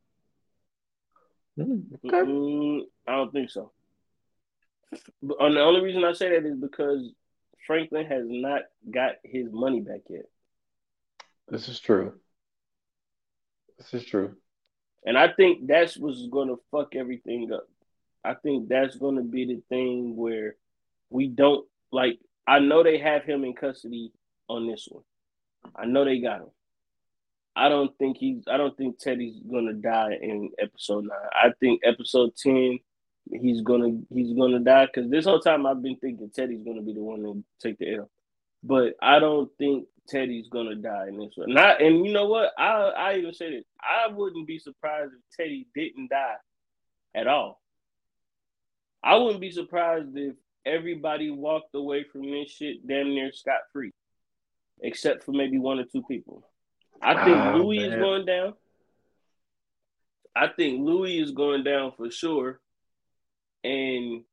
Mm, 1.57 1.83
okay. 2.05 2.17
Mm, 2.17 2.81
I 3.07 3.11
don't 3.11 3.31
think 3.31 3.49
so. 3.51 3.71
But 5.21 5.37
the 5.37 5.61
only 5.61 5.81
reason 5.81 6.03
I 6.03 6.13
say 6.13 6.29
that 6.29 6.45
is 6.45 6.57
because 6.57 7.11
Franklin 7.65 8.05
has 8.05 8.23
not 8.27 8.61
got 8.91 9.13
his 9.23 9.47
money 9.51 9.81
back 9.81 10.01
yet. 10.09 10.25
This 11.47 11.67
is 11.67 11.79
true. 11.79 12.13
This 13.77 13.93
is 13.93 14.05
true. 14.05 14.35
And 15.05 15.17
I 15.17 15.29
think 15.29 15.67
that's 15.67 15.97
what's 15.97 16.27
gonna 16.27 16.55
fuck 16.71 16.95
everything 16.95 17.51
up. 17.51 17.67
I 18.23 18.35
think 18.35 18.69
that's 18.69 18.95
gonna 18.95 19.23
be 19.23 19.45
the 19.45 19.61
thing 19.69 20.15
where 20.15 20.55
we 21.09 21.27
don't 21.27 21.67
like 21.91 22.19
I 22.47 22.59
know 22.59 22.83
they 22.83 22.97
have 22.97 23.23
him 23.23 23.43
in 23.43 23.53
custody 23.53 24.11
on 24.49 24.67
this 24.67 24.87
one. 24.89 25.03
I 25.75 25.85
know 25.85 26.05
they 26.05 26.19
got 26.19 26.41
him. 26.41 26.51
I 27.55 27.69
don't 27.69 27.95
think 27.97 28.17
he's 28.17 28.43
I 28.47 28.57
don't 28.57 28.75
think 28.75 28.97
Teddy's 28.97 29.39
gonna 29.39 29.73
die 29.73 30.17
in 30.21 30.51
episode 30.59 31.05
nine. 31.05 31.29
I 31.31 31.51
think 31.59 31.81
episode 31.83 32.35
ten 32.35 32.79
he's 33.31 33.61
gonna 33.61 33.99
he's 34.09 34.33
gonna 34.33 34.59
die 34.59 34.87
because 34.87 35.09
this 35.09 35.25
whole 35.25 35.39
time 35.39 35.65
I've 35.65 35.81
been 35.81 35.97
thinking 35.97 36.29
Teddy's 36.29 36.63
gonna 36.63 36.81
be 36.81 36.93
the 36.93 37.01
one 37.01 37.23
to 37.23 37.43
take 37.61 37.77
the 37.77 37.95
L. 37.95 38.09
But 38.63 38.95
I 39.01 39.19
don't 39.19 39.51
think 39.57 39.87
Teddy's 40.07 40.47
gonna 40.49 40.75
die 40.75 41.07
in 41.07 41.17
this 41.17 41.33
one. 41.35 41.53
Not 41.53 41.81
and 41.81 42.05
you 42.05 42.11
know 42.11 42.27
what? 42.27 42.51
I 42.57 42.71
I 42.71 43.15
even 43.17 43.33
said 43.33 43.53
it. 43.53 43.65
I 43.81 44.11
wouldn't 44.11 44.47
be 44.47 44.59
surprised 44.59 45.13
if 45.13 45.37
Teddy 45.37 45.67
didn't 45.73 46.09
die 46.09 46.35
at 47.15 47.27
all. 47.27 47.61
I 49.03 49.15
wouldn't 49.15 49.41
be 49.41 49.51
surprised 49.51 50.15
if 50.15 50.35
everybody 50.65 51.29
walked 51.29 51.75
away 51.75 52.03
from 52.03 52.29
this 52.29 52.51
shit 52.51 52.87
damn 52.87 53.09
near 53.09 53.31
scot 53.31 53.61
free, 53.71 53.91
except 54.81 55.23
for 55.23 55.31
maybe 55.31 55.57
one 55.57 55.79
or 55.79 55.85
two 55.85 56.03
people. 56.03 56.49
I 57.01 57.25
think 57.25 57.37
oh, 57.37 57.57
Louie 57.57 57.79
man. 57.79 57.91
is 57.91 57.99
going 57.99 58.25
down. 58.25 58.53
I 60.35 60.47
think 60.47 60.85
Louie 60.85 61.19
is 61.19 61.31
going 61.31 61.63
down 61.63 61.91
for 61.95 62.09
sure, 62.09 62.59
and 63.63 64.23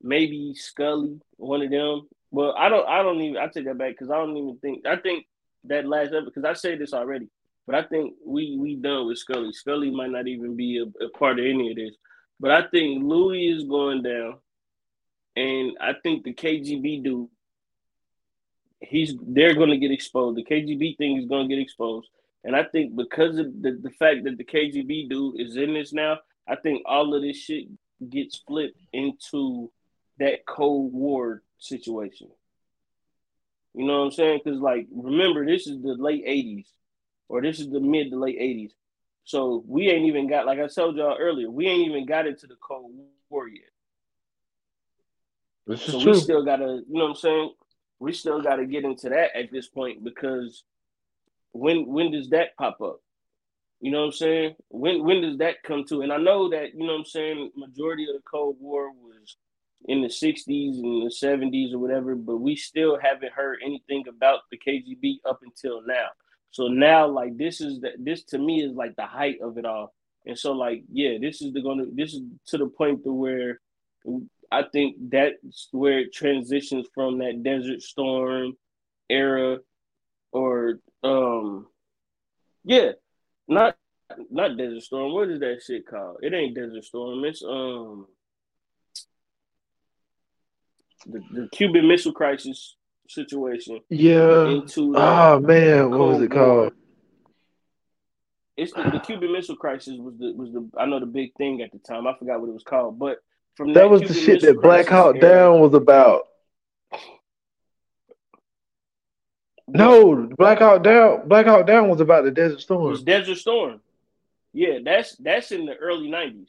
maybe 0.00 0.54
Scully, 0.54 1.20
one 1.36 1.62
of 1.62 1.70
them. 1.70 2.08
Well, 2.34 2.52
I 2.58 2.68
don't. 2.68 2.84
I 2.88 3.00
don't 3.04 3.20
even. 3.20 3.36
I 3.40 3.46
take 3.46 3.64
that 3.66 3.78
back 3.78 3.92
because 3.92 4.10
I 4.10 4.16
don't 4.16 4.36
even 4.36 4.58
think. 4.60 4.84
I 4.84 4.96
think 4.96 5.24
that 5.66 5.86
last 5.86 6.08
episode 6.08 6.24
because 6.24 6.44
I 6.44 6.54
said 6.54 6.80
this 6.80 6.92
already, 6.92 7.28
but 7.64 7.76
I 7.76 7.84
think 7.84 8.14
we 8.26 8.56
we 8.58 8.74
done 8.74 9.06
with 9.06 9.18
Scully. 9.18 9.52
Scully 9.52 9.92
might 9.92 10.10
not 10.10 10.26
even 10.26 10.56
be 10.56 10.78
a, 10.78 11.04
a 11.04 11.08
part 11.10 11.38
of 11.38 11.46
any 11.46 11.70
of 11.70 11.76
this. 11.76 11.94
But 12.40 12.50
I 12.50 12.66
think 12.66 13.04
Louie 13.04 13.46
is 13.46 13.62
going 13.62 14.02
down, 14.02 14.38
and 15.36 15.76
I 15.80 15.92
think 16.02 16.24
the 16.24 16.34
KGB 16.34 17.04
dude, 17.04 17.28
he's 18.80 19.14
they're 19.22 19.54
going 19.54 19.70
to 19.70 19.78
get 19.78 19.92
exposed. 19.92 20.36
The 20.36 20.42
KGB 20.42 20.98
thing 20.98 21.16
is 21.18 21.26
going 21.26 21.48
to 21.48 21.54
get 21.54 21.62
exposed, 21.62 22.08
and 22.42 22.56
I 22.56 22.64
think 22.64 22.96
because 22.96 23.38
of 23.38 23.62
the, 23.62 23.78
the 23.80 23.90
fact 23.90 24.24
that 24.24 24.38
the 24.38 24.44
KGB 24.44 25.08
dude 25.08 25.40
is 25.40 25.54
in 25.54 25.74
this 25.74 25.92
now, 25.92 26.18
I 26.48 26.56
think 26.56 26.82
all 26.84 27.14
of 27.14 27.22
this 27.22 27.36
shit 27.36 27.68
gets 28.10 28.42
flipped 28.44 28.80
into 28.92 29.70
that 30.18 30.46
Cold 30.46 30.92
War 30.92 31.43
situation. 31.64 32.28
You 33.74 33.86
know 33.86 34.00
what 34.00 34.04
I'm 34.06 34.12
saying? 34.12 34.40
Because 34.44 34.60
like, 34.60 34.86
remember, 34.92 35.44
this 35.44 35.66
is 35.66 35.82
the 35.82 35.94
late 35.94 36.24
'80s, 36.26 36.66
or 37.28 37.42
this 37.42 37.58
is 37.58 37.70
the 37.70 37.80
mid 37.80 38.10
to 38.10 38.18
late 38.18 38.38
'80s. 38.38 38.72
So 39.24 39.64
we 39.66 39.88
ain't 39.88 40.06
even 40.06 40.28
got, 40.28 40.46
like 40.46 40.60
I 40.60 40.68
told 40.68 40.96
y'all 40.96 41.16
earlier, 41.18 41.50
we 41.50 41.66
ain't 41.66 41.88
even 41.88 42.06
got 42.06 42.26
into 42.26 42.46
the 42.46 42.56
Cold 42.56 42.92
War 43.30 43.48
yet. 43.48 43.64
This 45.66 45.82
so 45.82 46.00
true. 46.00 46.12
we 46.12 46.20
still 46.20 46.44
gotta, 46.44 46.82
you 46.86 46.98
know 46.98 47.04
what 47.04 47.10
I'm 47.10 47.16
saying? 47.16 47.50
We 47.98 48.12
still 48.12 48.42
gotta 48.42 48.66
get 48.66 48.84
into 48.84 49.08
that 49.08 49.34
at 49.34 49.50
this 49.50 49.66
point 49.66 50.04
because 50.04 50.62
when 51.52 51.86
when 51.86 52.10
does 52.12 52.28
that 52.30 52.56
pop 52.56 52.82
up? 52.82 53.00
You 53.80 53.90
know 53.90 54.00
what 54.00 54.06
I'm 54.06 54.12
saying? 54.12 54.54
When 54.68 55.04
when 55.04 55.22
does 55.22 55.38
that 55.38 55.62
come 55.62 55.84
to? 55.88 56.02
And 56.02 56.12
I 56.12 56.18
know 56.18 56.50
that, 56.50 56.74
you 56.74 56.86
know 56.86 56.92
what 56.92 57.00
I'm 57.00 57.04
saying, 57.06 57.50
majority 57.56 58.04
of 58.04 58.14
the 58.14 58.22
Cold 58.30 58.56
War 58.60 58.90
was 58.92 59.13
in 59.86 60.00
the 60.00 60.08
60s 60.08 60.78
and 60.78 61.02
the 61.02 61.14
70s 61.14 61.74
or 61.74 61.78
whatever, 61.78 62.14
but 62.14 62.38
we 62.38 62.56
still 62.56 62.98
haven't 62.98 63.32
heard 63.32 63.58
anything 63.62 64.04
about 64.08 64.40
the 64.50 64.58
KGB 64.58 65.18
up 65.28 65.40
until 65.42 65.82
now. 65.86 66.08
So 66.50 66.68
now, 66.68 67.06
like 67.08 67.36
this 67.36 67.60
is 67.60 67.80
that 67.80 67.94
this 67.98 68.22
to 68.26 68.38
me 68.38 68.62
is 68.62 68.74
like 68.74 68.94
the 68.96 69.06
height 69.06 69.40
of 69.42 69.58
it 69.58 69.64
all. 69.64 69.92
And 70.26 70.38
so, 70.38 70.52
like, 70.52 70.84
yeah, 70.90 71.18
this 71.20 71.42
is 71.42 71.52
the 71.52 71.60
gonna 71.60 71.84
this 71.92 72.14
is 72.14 72.22
to 72.46 72.58
the 72.58 72.66
point 72.66 73.02
to 73.04 73.12
where 73.12 73.60
I 74.50 74.62
think 74.72 74.96
that's 75.10 75.68
where 75.72 76.00
it 76.00 76.14
transitions 76.14 76.86
from 76.94 77.18
that 77.18 77.42
Desert 77.42 77.82
Storm 77.82 78.56
era, 79.10 79.58
or 80.32 80.78
um, 81.02 81.66
yeah, 82.64 82.92
not 83.48 83.76
not 84.30 84.56
Desert 84.56 84.82
Storm. 84.82 85.12
What 85.12 85.30
is 85.30 85.40
that 85.40 85.60
shit 85.66 85.86
called? 85.86 86.18
It 86.22 86.32
ain't 86.32 86.54
Desert 86.54 86.84
Storm. 86.84 87.24
It's 87.24 87.42
um 87.42 88.06
the, 91.06 91.22
the 91.32 91.48
Cuban 91.52 91.86
Missile 91.88 92.12
Crisis 92.12 92.76
situation. 93.08 93.80
Yeah. 93.88 94.46
Into 94.46 94.96
oh 94.96 95.40
man, 95.40 95.90
what 95.90 96.08
was 96.08 96.22
it 96.22 96.30
called? 96.30 96.72
It's 98.56 98.72
the, 98.72 98.82
the, 98.84 99.00
Cuban 99.00 99.32
Missile 99.32 99.56
Crisis 99.56 99.96
was 99.98 100.16
the 100.18 100.32
was 100.32 100.52
the 100.52 100.68
I 100.78 100.86
know 100.86 101.00
the 101.00 101.06
big 101.06 101.34
thing 101.34 101.62
at 101.62 101.72
the 101.72 101.78
time. 101.78 102.06
I 102.06 102.14
forgot 102.16 102.40
what 102.40 102.48
it 102.48 102.52
was 102.52 102.62
called, 102.62 102.98
but 102.98 103.18
from 103.56 103.68
that, 103.68 103.80
that 103.80 103.90
was 103.90 104.00
Cuban 104.02 104.16
the 104.16 104.20
shit 104.22 104.40
that 104.42 104.62
Black 104.62 104.86
Hawk 104.86 105.18
Down 105.20 105.60
was 105.60 105.74
about. 105.74 106.28
No, 109.66 110.28
Black 110.36 110.58
Hawk 110.58 110.82
Down. 110.82 111.26
Black 111.26 111.46
Hawk 111.46 111.66
Down 111.66 111.88
was 111.88 112.00
about 112.00 112.24
the 112.24 112.30
Desert 112.30 112.60
Storm. 112.60 112.86
It 112.86 112.90
was 112.90 113.02
Desert 113.02 113.38
Storm. 113.38 113.80
Yeah, 114.52 114.78
that's 114.84 115.16
that's 115.16 115.50
in 115.50 115.66
the 115.66 115.74
early 115.74 116.08
nineties. 116.08 116.48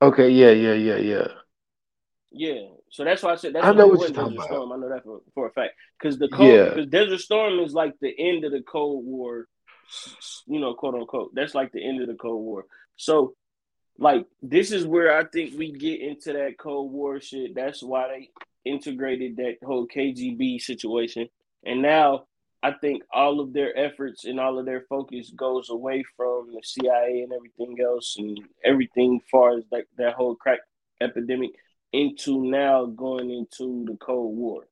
Okay, 0.00 0.30
yeah, 0.30 0.50
yeah, 0.50 0.72
yeah, 0.72 0.96
yeah. 0.96 1.28
Yeah, 2.30 2.68
so 2.92 3.04
that's 3.04 3.22
why 3.22 3.32
I 3.32 3.36
said 3.36 3.54
that's 3.54 3.66
I 3.66 3.72
know 3.72 3.86
what 3.86 4.00
you're 4.00 4.10
talking 4.10 4.36
Desert 4.36 4.48
Storm. 4.48 4.72
I 4.72 4.76
know 4.76 4.90
that 4.90 5.02
for, 5.02 5.22
for 5.34 5.46
a 5.48 5.50
fact 5.50 5.72
because 5.98 6.18
the 6.18 6.28
cold, 6.28 6.52
yeah. 6.52 6.68
because 6.68 6.86
Desert 6.88 7.20
Storm 7.20 7.58
is 7.60 7.72
like 7.72 7.94
the 8.00 8.14
end 8.18 8.44
of 8.44 8.52
the 8.52 8.60
Cold 8.60 9.06
War, 9.06 9.48
you 10.46 10.60
know, 10.60 10.74
quote 10.74 10.94
unquote. 10.94 11.34
That's 11.34 11.54
like 11.54 11.72
the 11.72 11.82
end 11.82 12.02
of 12.02 12.08
the 12.08 12.14
Cold 12.14 12.44
War. 12.44 12.66
So, 12.96 13.34
like, 13.98 14.26
this 14.42 14.72
is 14.72 14.86
where 14.86 15.16
I 15.16 15.24
think 15.24 15.58
we 15.58 15.72
get 15.72 16.02
into 16.02 16.34
that 16.34 16.58
Cold 16.58 16.92
War 16.92 17.18
shit. 17.18 17.54
That's 17.54 17.82
why 17.82 18.08
they 18.08 18.70
integrated 18.70 19.38
that 19.38 19.56
whole 19.64 19.88
KGB 19.88 20.60
situation, 20.60 21.30
and 21.64 21.80
now 21.80 22.26
I 22.62 22.72
think 22.72 23.04
all 23.10 23.40
of 23.40 23.54
their 23.54 23.74
efforts 23.74 24.26
and 24.26 24.38
all 24.38 24.58
of 24.58 24.66
their 24.66 24.82
focus 24.82 25.30
goes 25.30 25.70
away 25.70 26.04
from 26.14 26.52
the 26.52 26.60
CIA 26.62 27.22
and 27.22 27.32
everything 27.32 27.82
else 27.82 28.16
and 28.18 28.38
everything 28.62 29.22
far 29.30 29.56
as 29.56 29.64
like 29.72 29.88
that 29.96 30.12
whole 30.12 30.36
crack 30.36 30.60
epidemic 31.00 31.52
into 31.92 32.44
now 32.44 32.86
going 32.86 33.30
into 33.30 33.84
the 33.86 33.96
Cold 33.96 34.36
War. 34.36 34.66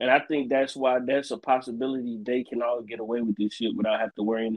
And 0.00 0.10
I 0.10 0.20
think 0.20 0.48
that's 0.48 0.76
why 0.76 0.98
that's 1.04 1.30
a 1.30 1.38
possibility 1.38 2.18
they 2.22 2.44
can 2.44 2.62
all 2.62 2.82
get 2.82 3.00
away 3.00 3.20
with 3.20 3.36
this 3.36 3.54
shit 3.54 3.76
without 3.76 4.00
have 4.00 4.14
to 4.14 4.22
worry 4.22 4.56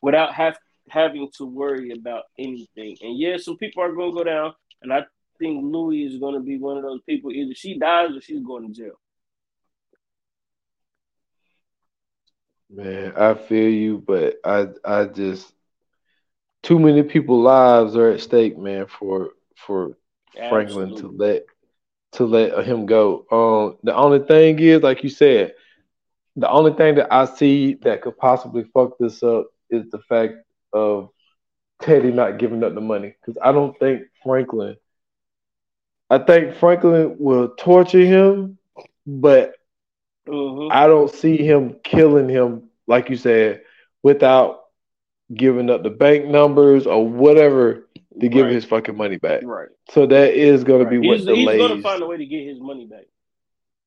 without 0.00 0.34
have 0.34 0.56
having 0.88 1.28
to 1.36 1.44
worry 1.44 1.90
about 1.90 2.24
anything. 2.38 2.96
And 3.02 3.18
yeah, 3.18 3.38
some 3.38 3.56
people 3.56 3.82
are 3.82 3.92
gonna 3.92 4.12
go 4.12 4.24
down, 4.24 4.54
and 4.82 4.92
I 4.92 5.04
think 5.38 5.64
Louie 5.64 6.04
is 6.04 6.18
gonna 6.18 6.40
be 6.40 6.58
one 6.58 6.76
of 6.76 6.84
those 6.84 7.02
people. 7.08 7.32
Either 7.32 7.54
she 7.54 7.78
dies 7.78 8.14
or 8.14 8.20
she's 8.20 8.42
going 8.42 8.68
to 8.68 8.72
jail. 8.72 9.00
Man, 12.70 13.12
I 13.16 13.34
feel 13.34 13.70
you, 13.70 13.98
but 13.98 14.36
I 14.44 14.68
I 14.84 15.06
just 15.06 15.52
too 16.62 16.78
many 16.78 17.02
people' 17.02 17.40
lives 17.40 17.96
are 17.96 18.10
at 18.10 18.20
stake, 18.20 18.58
man, 18.58 18.86
for 18.86 19.30
for 19.56 19.96
Franklin 20.36 20.92
Absolutely. 20.92 21.00
to 21.00 21.24
let 21.24 21.42
to 22.12 22.24
let 22.24 22.66
him 22.66 22.86
go. 22.86 23.26
Um, 23.30 23.78
the 23.82 23.94
only 23.94 24.20
thing 24.20 24.58
is, 24.58 24.82
like 24.82 25.02
you 25.02 25.10
said, 25.10 25.54
the 26.36 26.50
only 26.50 26.72
thing 26.74 26.96
that 26.96 27.12
I 27.12 27.24
see 27.24 27.74
that 27.82 28.02
could 28.02 28.16
possibly 28.16 28.64
fuck 28.74 28.98
this 28.98 29.22
up 29.22 29.46
is 29.70 29.88
the 29.90 29.98
fact 30.08 30.34
of 30.72 31.10
Teddy 31.80 32.12
not 32.12 32.38
giving 32.38 32.62
up 32.64 32.74
the 32.74 32.80
money. 32.80 33.14
Because 33.20 33.38
I 33.42 33.52
don't 33.52 33.78
think 33.78 34.02
Franklin. 34.22 34.76
I 36.08 36.18
think 36.18 36.54
Franklin 36.56 37.16
will 37.18 37.48
torture 37.48 38.04
him, 38.04 38.58
but 39.06 39.54
mm-hmm. 40.26 40.68
I 40.70 40.86
don't 40.86 41.12
see 41.12 41.36
him 41.36 41.76
killing 41.82 42.28
him, 42.28 42.70
like 42.86 43.10
you 43.10 43.16
said, 43.16 43.62
without 44.02 44.60
giving 45.34 45.68
up 45.68 45.82
the 45.82 45.90
bank 45.90 46.26
numbers 46.26 46.86
or 46.86 47.06
whatever 47.06 47.88
to 48.20 48.28
give 48.28 48.46
right. 48.46 48.54
his 48.54 48.64
fucking 48.64 48.96
money 48.96 49.16
back. 49.16 49.42
Right. 49.44 49.68
So 49.90 50.06
that 50.06 50.34
is 50.34 50.64
going 50.64 50.84
right. 50.84 50.92
to 50.92 51.00
be 51.00 51.06
what 51.06 51.18
he's, 51.18 51.26
delays. 51.26 51.48
He's 51.48 51.58
going 51.58 51.76
to 51.76 51.82
find 51.82 52.02
a 52.02 52.06
way 52.06 52.16
to 52.16 52.26
get 52.26 52.46
his 52.46 52.60
money 52.60 52.86
back. 52.86 53.06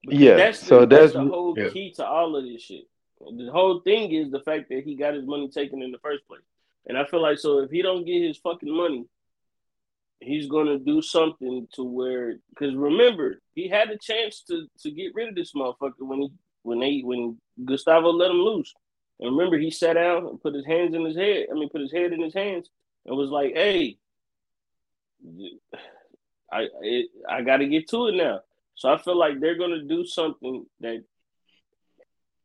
Because 0.01 0.19
yeah. 0.19 0.35
That's 0.35 0.60
the, 0.60 0.65
so 0.65 0.85
that's, 0.85 1.01
that's 1.01 1.14
the 1.14 1.26
whole 1.26 1.57
yeah. 1.57 1.69
key 1.69 1.91
to 1.93 2.06
all 2.06 2.35
of 2.35 2.43
this 2.43 2.61
shit. 2.61 2.85
The 3.19 3.51
whole 3.51 3.81
thing 3.81 4.14
is 4.14 4.31
the 4.31 4.39
fact 4.39 4.69
that 4.69 4.84
he 4.84 4.95
got 4.95 5.14
his 5.14 5.26
money 5.26 5.49
taken 5.49 5.81
in 5.81 5.91
the 5.91 5.97
first 5.99 6.26
place. 6.27 6.41
And 6.85 6.97
I 6.97 7.06
feel 7.06 7.22
like 7.22 7.38
so 7.38 7.60
if 7.60 7.69
he 7.69 7.81
don't 7.81 8.06
get 8.06 8.22
his 8.22 8.38
fucking 8.38 8.76
money, 8.76 9.06
he's 10.22 10.47
gonna 10.47 10.80
do 10.80 11.01
something 11.01 11.68
to 11.73 11.84
where 11.84 12.35
because 12.49 12.76
remember 12.76 13.41
he 13.53 13.68
had 13.68 13.89
a 13.89 13.97
chance 13.97 14.41
to 14.47 14.68
to 14.80 14.91
get 14.91 15.14
rid 15.15 15.30
of 15.30 15.35
this 15.35 15.53
motherfucker 15.53 15.99
when 15.99 16.22
he 16.22 16.31
when 16.64 16.80
they 16.80 17.01
when 17.03 17.38
Gustavo 17.64 18.10
let 18.11 18.31
him 18.31 18.41
loose. 18.41 18.73
And 19.19 19.35
remember 19.35 19.57
he 19.57 19.69
sat 19.69 19.93
down 19.93 20.27
and 20.27 20.41
put 20.41 20.56
his 20.56 20.65
hands 20.65 20.95
in 20.95 21.03
his 21.06 21.15
head. 21.15 21.47
I 21.51 21.53
mean, 21.53 21.69
put 21.69 21.81
his 21.81 21.91
head 21.91 22.14
in 22.14 22.22
his 22.22 22.34
hands 22.34 22.69
and 23.06 23.18
was 23.18 23.30
like, 23.30 23.53
"Hey, 23.53 23.97
I 26.51 26.67
it, 26.81 27.09
I 27.27 27.41
got 27.41 27.57
to 27.57 27.67
get 27.67 27.89
to 27.89 28.07
it 28.07 28.15
now. 28.15 28.41
So 28.75 28.89
I 28.89 28.97
feel 28.97 29.17
like 29.17 29.39
they're 29.39 29.57
gonna 29.57 29.83
do 29.83 30.05
something 30.05 30.65
that, 30.79 31.03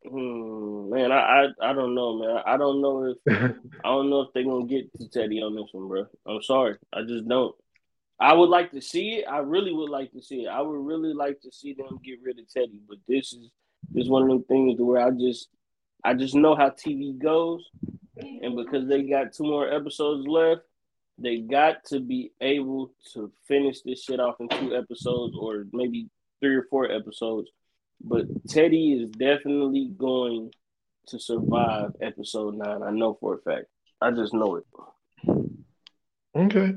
hmm, 0.05 0.91
man, 0.91 1.13
I, 1.13 1.47
I 1.63 1.71
I 1.71 1.73
don't 1.73 1.95
know, 1.95 2.19
man. 2.19 2.43
I 2.45 2.57
don't 2.57 2.83
know 2.83 3.05
if 3.05 3.19
I 3.85 3.89
don't 3.89 4.11
know 4.11 4.23
if 4.23 4.33
they're 4.35 4.45
gonna 4.45 4.67
get 4.67 4.93
to 4.99 5.09
Teddy 5.09 5.41
on 5.43 5.55
this 5.55 5.69
one, 5.73 5.89
bro. 5.89 6.07
I'm 6.27 6.43
sorry, 6.43 6.77
I 6.93 7.03
just 7.03 7.29
don't. 7.29 7.55
I 8.19 8.33
would 8.33 8.49
like 8.49 8.71
to 8.73 8.81
see 8.81 9.17
it. 9.17 9.27
I 9.29 9.39
really 9.39 9.73
would 9.73 9.91
like 9.91 10.13
to 10.13 10.23
see 10.23 10.45
it. 10.45 10.49
I 10.49 10.61
would 10.61 10.87
really 10.87 11.13
like 11.15 11.41
to 11.43 11.53
see 11.53 11.73
them 11.73 12.01
get 12.05 12.21
rid 12.23 12.39
of 12.39 12.49
Teddy, 12.49 12.81
but 12.89 12.99
this 13.07 13.33
is 13.33 13.51
this 13.91 14.05
is 14.05 14.11
one 14.11 14.23
of 14.23 14.29
them 14.29 14.45
things 14.45 14.81
where 14.81 15.07
I 15.07 15.11
just 15.11 15.49
I 16.03 16.15
just 16.15 16.35
know 16.35 16.55
how 16.55 16.71
TV 16.71 17.17
goes, 17.17 17.65
and 18.17 18.57
because 18.57 18.89
they 18.89 19.03
got 19.03 19.33
two 19.33 19.45
more 19.45 19.73
episodes 19.73 20.27
left, 20.27 20.63
they 21.19 21.39
got 21.39 21.85
to 21.87 22.01
be 22.01 22.33
able 22.41 22.93
to 23.13 23.31
finish 23.47 23.83
this 23.83 24.03
shit 24.03 24.21
off 24.21 24.37
in 24.41 24.49
two 24.49 24.75
episodes 24.77 25.37
or 25.39 25.67
maybe 25.73 26.09
three 26.41 26.57
or 26.57 26.67
four 26.71 26.91
episodes. 26.91 27.51
But 28.01 28.27
Teddy 28.49 28.95
is 28.95 29.11
definitely 29.11 29.93
going 29.97 30.51
to 31.09 31.19
survive 31.19 31.93
episode 32.01 32.55
nine. 32.55 32.83
I 32.83 32.91
know 32.91 33.17
for 33.21 33.35
a 33.35 33.39
fact. 33.39 33.67
I 34.01 34.11
just 34.11 34.35
know 34.35 34.57
it. 34.57 34.65
Okay. 36.37 36.75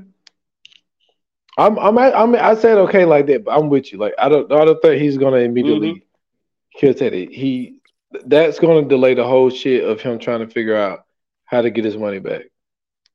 I'm 1.58 1.76
I'm 1.78 1.98
I'm 1.98 2.36
I 2.36 2.54
said 2.54 2.78
okay 2.78 3.04
like 3.04 3.26
that, 3.26 3.44
but 3.44 3.58
I'm 3.58 3.68
with 3.68 3.92
you. 3.92 3.98
Like 3.98 4.14
I 4.18 4.28
don't 4.28 4.50
I 4.52 4.64
don't 4.64 4.80
think 4.80 5.02
he's 5.02 5.18
gonna 5.18 5.38
immediately 5.38 5.94
mm-hmm. 5.94 6.78
kill 6.78 6.94
Teddy. 6.94 7.26
He 7.26 7.80
that's 8.26 8.60
gonna 8.60 8.88
delay 8.88 9.14
the 9.14 9.26
whole 9.26 9.50
shit 9.50 9.84
of 9.84 10.00
him 10.00 10.20
trying 10.20 10.40
to 10.40 10.46
figure 10.46 10.76
out 10.76 11.00
how 11.44 11.60
to 11.60 11.70
get 11.70 11.84
his 11.84 11.96
money 11.96 12.20
back. 12.20 12.44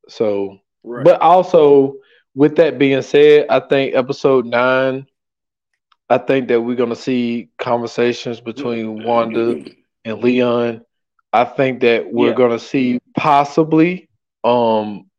So 0.10 0.60
Right. 0.84 1.06
But 1.06 1.22
also, 1.22 1.96
with 2.36 2.56
that 2.58 2.78
being 2.78 3.02
said, 3.02 3.48
I 3.50 3.60
think 3.60 3.96
episode 3.96 4.46
nine, 4.46 5.08
I 6.10 6.18
think 6.18 6.48
that 6.50 6.62
we're 6.62 6.76
gonna 6.76 6.96
see 6.96 7.50
conversations 7.58 8.42
between 8.42 9.04
Wanda 9.04 9.64
and 10.06 10.22
Leon. 10.22 10.86
I 11.32 11.46
think 11.46 11.82
that 11.82 12.12
we're 12.12 12.30
yeah. 12.30 12.36
gonna 12.36 12.60
see 12.60 13.00
possibly, 13.16 14.10
um, 14.44 15.10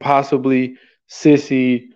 possibly 0.00 0.76
Cissy 1.06 1.90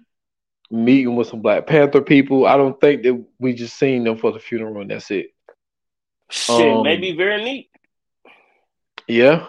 meeting 0.71 1.15
with 1.17 1.29
some 1.29 1.43
Black 1.43 1.67
Panther 1.67 2.01
people. 2.01 2.47
I 2.47 2.57
don't 2.57 2.81
think 2.81 3.03
that 3.03 3.23
we 3.39 3.53
just 3.53 3.79
seen 3.79 4.05
them 4.05 4.17
for 4.17 4.33
the 4.33 4.39
funeral 4.39 4.81
and 4.81 4.91
that's 4.91 5.11
it. 5.11 5.27
Shit, 6.31 6.73
um, 6.73 6.83
maybe 6.83 7.13
very 7.13 7.45
neat. 7.45 7.71
Yeah. 9.07 9.49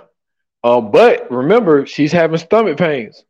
Um, 0.66 0.92
but 0.92 1.32
remember, 1.32 1.86
she's 1.86 2.12
having 2.12 2.38
stomach 2.38 2.78
pains. 2.78 3.24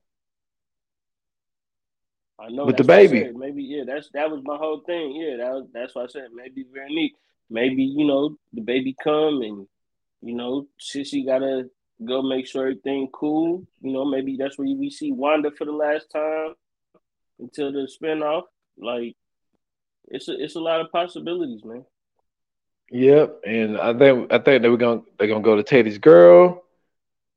I 2.44 2.50
know 2.50 2.66
with 2.66 2.78
the 2.78 2.84
baby. 2.84 3.32
Maybe 3.34 3.64
yeah, 3.64 3.84
that's 3.86 4.10
that 4.14 4.30
was 4.30 4.42
my 4.44 4.58
whole 4.58 4.82
thing. 4.82 5.16
Yeah, 5.16 5.38
that 5.38 5.52
was 5.54 5.68
that's 5.74 5.96
why 5.96 6.04
I 6.04 6.08
said 6.08 6.28
maybe 6.34 6.66
very 6.74 6.94
neat. 6.94 7.16
Maybe 7.50 7.84
you 7.84 8.06
know 8.06 8.38
the 8.52 8.62
baby 8.62 8.96
come 9.02 9.42
and 9.42 9.68
you 10.22 10.36
know 10.36 10.68
Cissy 10.78 11.24
gotta 11.24 11.70
go 12.04 12.22
make 12.22 12.48
sure 12.48 12.64
everything 12.64 13.08
cool. 13.14 13.66
You 13.82 13.94
know 13.94 14.04
maybe 14.04 14.36
that's 14.38 14.58
where 14.58 14.68
we 14.68 14.90
see 14.90 15.12
Wanda 15.12 15.52
for 15.52 15.66
the 15.66 15.72
last 15.72 16.10
time 16.12 16.56
until 17.40 17.72
the 17.72 17.88
spinoff. 17.88 18.44
Like 18.78 19.16
it's 20.10 20.28
a 20.28 20.44
it's 20.44 20.56
a 20.56 20.62
lot 20.62 20.82
of 20.82 20.92
possibilities, 20.92 21.64
man. 21.64 21.86
Yep, 22.92 23.42
and 23.46 23.78
I 23.78 23.98
think 23.98 24.34
I 24.34 24.40
think 24.40 24.62
they 24.62 24.70
we're 24.70 24.78
gonna 24.78 25.02
they're 25.18 25.30
gonna 25.30 25.42
go 25.42 25.56
to 25.56 25.64
Teddy's 25.64 25.98
girl 25.98 26.63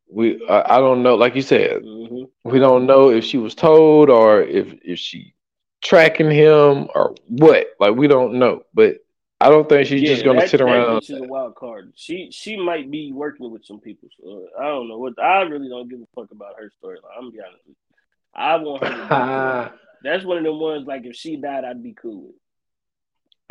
we 0.08 0.46
I, 0.48 0.76
I, 0.76 0.78
don't 0.78 1.02
know 1.02 1.16
like 1.16 1.34
you 1.34 1.42
said 1.42 1.82
mm-hmm. 1.82 2.48
we 2.48 2.58
don't 2.58 2.86
know 2.86 3.10
if 3.10 3.24
she 3.24 3.38
was 3.38 3.54
told 3.54 4.10
or 4.10 4.42
if 4.42 4.72
if 4.82 4.98
she 4.98 5.34
tracking 5.82 6.30
him 6.30 6.88
or 6.94 7.14
what 7.28 7.68
like 7.80 7.94
we 7.94 8.08
don't 8.08 8.38
know 8.38 8.62
but 8.72 8.98
i 9.40 9.48
don't 9.48 9.68
think 9.68 9.86
she's 9.86 10.02
yeah, 10.02 10.10
just 10.10 10.24
gonna 10.24 10.48
sit 10.48 10.60
around 10.60 11.04
she's 11.04 11.18
a 11.18 11.22
wild 11.22 11.54
card. 11.54 11.92
She 11.96 12.30
she 12.30 12.56
might 12.56 12.90
be 12.90 13.12
working 13.12 13.50
with 13.50 13.64
some 13.64 13.80
people 13.80 14.08
so 14.20 14.46
i 14.58 14.64
don't 14.64 14.88
know 14.88 14.98
what 14.98 15.18
i 15.20 15.42
really 15.42 15.68
don't 15.68 15.88
give 15.88 16.00
a 16.00 16.06
fuck 16.14 16.30
about 16.30 16.54
her 16.58 16.70
storyline 16.82 17.00
i'm 17.16 17.24
gonna 17.24 17.32
be 17.32 17.40
honest 17.40 17.62
with 17.66 17.76
you. 17.76 17.96
I 18.34 18.56
want 18.56 18.84
her 18.84 19.72
that's 20.02 20.24
one 20.24 20.38
of 20.38 20.44
the 20.44 20.52
ones 20.52 20.86
like 20.86 21.04
if 21.04 21.16
she 21.16 21.36
died 21.36 21.64
i'd 21.64 21.82
be 21.82 21.94
cool 21.94 22.32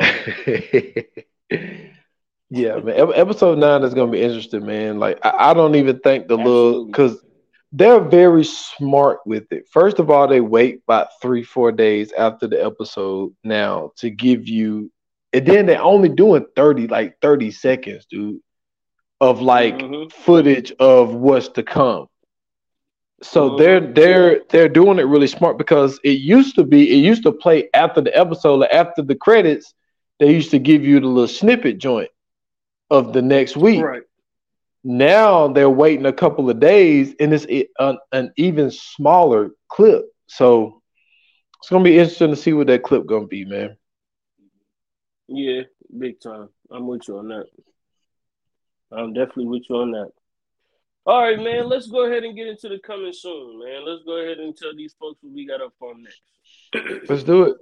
Yeah, 2.50 2.76
man. 2.76 3.12
Episode 3.14 3.58
nine 3.58 3.82
is 3.82 3.94
gonna 3.94 4.10
be 4.10 4.22
interesting, 4.22 4.64
man. 4.66 4.98
Like 4.98 5.18
I, 5.24 5.50
I 5.50 5.54
don't 5.54 5.74
even 5.74 5.98
think 5.98 6.28
the 6.28 6.38
Absolutely. 6.38 6.52
little 6.52 6.86
because 6.86 7.24
they're 7.72 8.00
very 8.00 8.44
smart 8.44 9.18
with 9.26 9.50
it. 9.50 9.68
First 9.68 9.98
of 9.98 10.10
all, 10.10 10.28
they 10.28 10.40
wait 10.40 10.82
about 10.86 11.08
three, 11.20 11.42
four 11.42 11.72
days 11.72 12.12
after 12.12 12.46
the 12.46 12.64
episode 12.64 13.34
now 13.42 13.92
to 13.96 14.10
give 14.10 14.48
you, 14.48 14.92
and 15.32 15.44
then 15.44 15.66
they're 15.66 15.82
only 15.82 16.08
doing 16.08 16.46
thirty, 16.54 16.86
like 16.86 17.18
thirty 17.20 17.50
seconds, 17.50 18.06
dude, 18.08 18.40
of 19.20 19.40
like 19.40 19.78
mm-hmm. 19.78 20.08
footage 20.22 20.72
of 20.78 21.14
what's 21.14 21.48
to 21.48 21.64
come. 21.64 22.06
So 23.22 23.50
mm-hmm. 23.50 23.58
they're 23.58 23.80
they're 23.80 24.40
they're 24.50 24.68
doing 24.68 25.00
it 25.00 25.08
really 25.08 25.26
smart 25.26 25.58
because 25.58 25.98
it 26.04 26.20
used 26.20 26.54
to 26.54 26.64
be 26.64 26.92
it 26.92 27.04
used 27.04 27.24
to 27.24 27.32
play 27.32 27.68
after 27.74 28.00
the 28.00 28.16
episode, 28.16 28.60
like 28.60 28.72
after 28.72 29.02
the 29.02 29.16
credits, 29.16 29.74
they 30.20 30.32
used 30.32 30.52
to 30.52 30.60
give 30.60 30.84
you 30.84 31.00
the 31.00 31.08
little 31.08 31.26
snippet 31.26 31.78
joint 31.78 32.10
of 32.90 33.12
the 33.12 33.22
next 33.22 33.56
week. 33.56 33.82
Right. 33.82 34.02
Now 34.84 35.48
they're 35.48 35.70
waiting 35.70 36.06
a 36.06 36.12
couple 36.12 36.48
of 36.48 36.60
days, 36.60 37.14
and 37.18 37.34
it's 37.34 37.46
an, 37.78 37.98
an 38.12 38.32
even 38.36 38.70
smaller 38.70 39.50
clip. 39.68 40.04
So 40.28 40.82
it's 41.60 41.68
gonna 41.68 41.84
be 41.84 41.98
interesting 41.98 42.30
to 42.30 42.36
see 42.36 42.52
what 42.52 42.68
that 42.68 42.84
clip 42.84 43.06
gonna 43.06 43.26
be, 43.26 43.44
man. 43.44 43.76
Yeah, 45.28 45.62
big 45.98 46.20
time. 46.20 46.48
I'm 46.70 46.86
with 46.86 47.08
you 47.08 47.18
on 47.18 47.28
that. 47.28 47.46
I'm 48.92 49.12
definitely 49.12 49.46
with 49.46 49.64
you 49.68 49.76
on 49.76 49.90
that. 49.92 50.10
All 51.04 51.22
right, 51.22 51.38
man. 51.38 51.68
Let's 51.68 51.88
go 51.88 52.06
ahead 52.06 52.24
and 52.24 52.36
get 52.36 52.46
into 52.46 52.68
the 52.68 52.78
coming 52.78 53.12
soon, 53.12 53.60
man. 53.60 53.84
Let's 53.84 54.02
go 54.04 54.18
ahead 54.18 54.38
and 54.38 54.56
tell 54.56 54.74
these 54.76 54.94
folks 54.98 55.18
what 55.22 55.32
we 55.32 55.46
got 55.46 55.60
up 55.60 55.72
on 55.80 56.02
next. 56.02 57.08
Let's 57.08 57.22
do 57.22 57.42
it. 57.44 57.56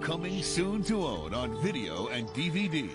Coming 0.00 0.42
soon 0.42 0.82
to 0.84 1.04
own 1.04 1.34
on 1.34 1.60
video 1.62 2.08
and 2.08 2.28
DVD. 2.28 2.90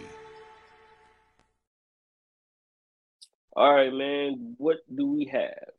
All 3.56 3.74
right, 3.74 3.94
man. 3.94 4.56
What 4.58 4.78
do 4.94 5.08
we 5.08 5.26
have? 5.26 5.70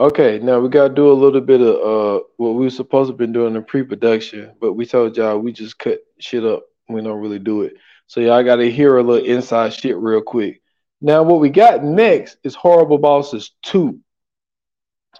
Okay, 0.00 0.40
now 0.40 0.58
we 0.58 0.68
gotta 0.68 0.92
do 0.92 1.12
a 1.12 1.14
little 1.14 1.40
bit 1.40 1.60
of 1.60 1.76
uh 1.76 2.24
what 2.36 2.54
we 2.54 2.64
were 2.64 2.70
supposed 2.70 3.10
to 3.10 3.16
been 3.16 3.32
doing 3.32 3.54
in 3.54 3.64
pre-production, 3.64 4.52
but 4.60 4.72
we 4.72 4.84
told 4.84 5.16
y'all 5.16 5.38
we 5.38 5.52
just 5.52 5.78
cut 5.78 6.00
shit 6.18 6.44
up. 6.44 6.64
We 6.88 7.02
don't 7.02 7.20
really 7.20 7.38
do 7.38 7.62
it. 7.62 7.74
So 8.08 8.20
y'all 8.20 8.42
gotta 8.42 8.66
hear 8.66 8.96
a 8.96 9.02
little 9.02 9.24
inside 9.24 9.72
shit 9.72 9.96
real 9.96 10.20
quick. 10.20 10.60
Now 11.00 11.22
what 11.22 11.40
we 11.40 11.50
got 11.50 11.84
next 11.84 12.36
is 12.42 12.54
Horrible 12.54 12.98
Bosses 12.98 13.52
2. 13.62 13.98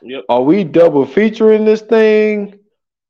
Yep. 0.03 0.25
Are 0.29 0.43
we 0.43 0.65
double 0.65 1.07
featuring 1.07 1.65
this 1.65 1.83
thing? 1.83 2.59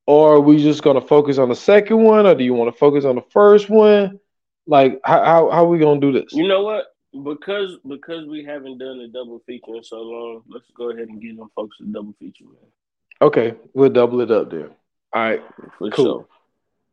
Or 0.06 0.34
are 0.34 0.40
we 0.40 0.62
just 0.62 0.82
gonna 0.82 1.00
focus 1.00 1.38
on 1.38 1.48
the 1.48 1.56
second 1.56 2.02
one, 2.02 2.26
or 2.26 2.34
do 2.34 2.44
you 2.44 2.54
want 2.54 2.72
to 2.72 2.78
focus 2.78 3.04
on 3.04 3.14
the 3.14 3.24
first 3.30 3.70
one? 3.70 4.18
Like 4.66 5.00
how 5.04 5.24
how, 5.24 5.50
how 5.50 5.64
are 5.64 5.68
we 5.68 5.78
gonna 5.78 6.00
do 6.00 6.12
this? 6.12 6.32
You 6.32 6.48
know 6.48 6.64
what? 6.64 6.86
Because 7.12 7.78
because 7.88 8.26
we 8.26 8.44
haven't 8.44 8.78
done 8.78 9.00
a 9.00 9.08
double 9.08 9.40
feature 9.46 9.76
in 9.76 9.84
so 9.84 9.96
long, 10.00 10.42
let's 10.48 10.70
go 10.76 10.90
ahead 10.90 11.08
and 11.08 11.20
give 11.20 11.36
them 11.36 11.48
folks 11.54 11.76
a 11.80 11.84
double 11.84 12.14
feature, 12.18 12.44
man. 12.44 12.70
Okay, 13.20 13.54
we'll 13.74 13.90
double 13.90 14.20
it 14.20 14.30
up 14.30 14.50
there. 14.50 14.70
All 15.14 15.22
right. 15.22 15.40
For 15.78 15.90
Cool. 15.90 16.04
sure. 16.04 16.26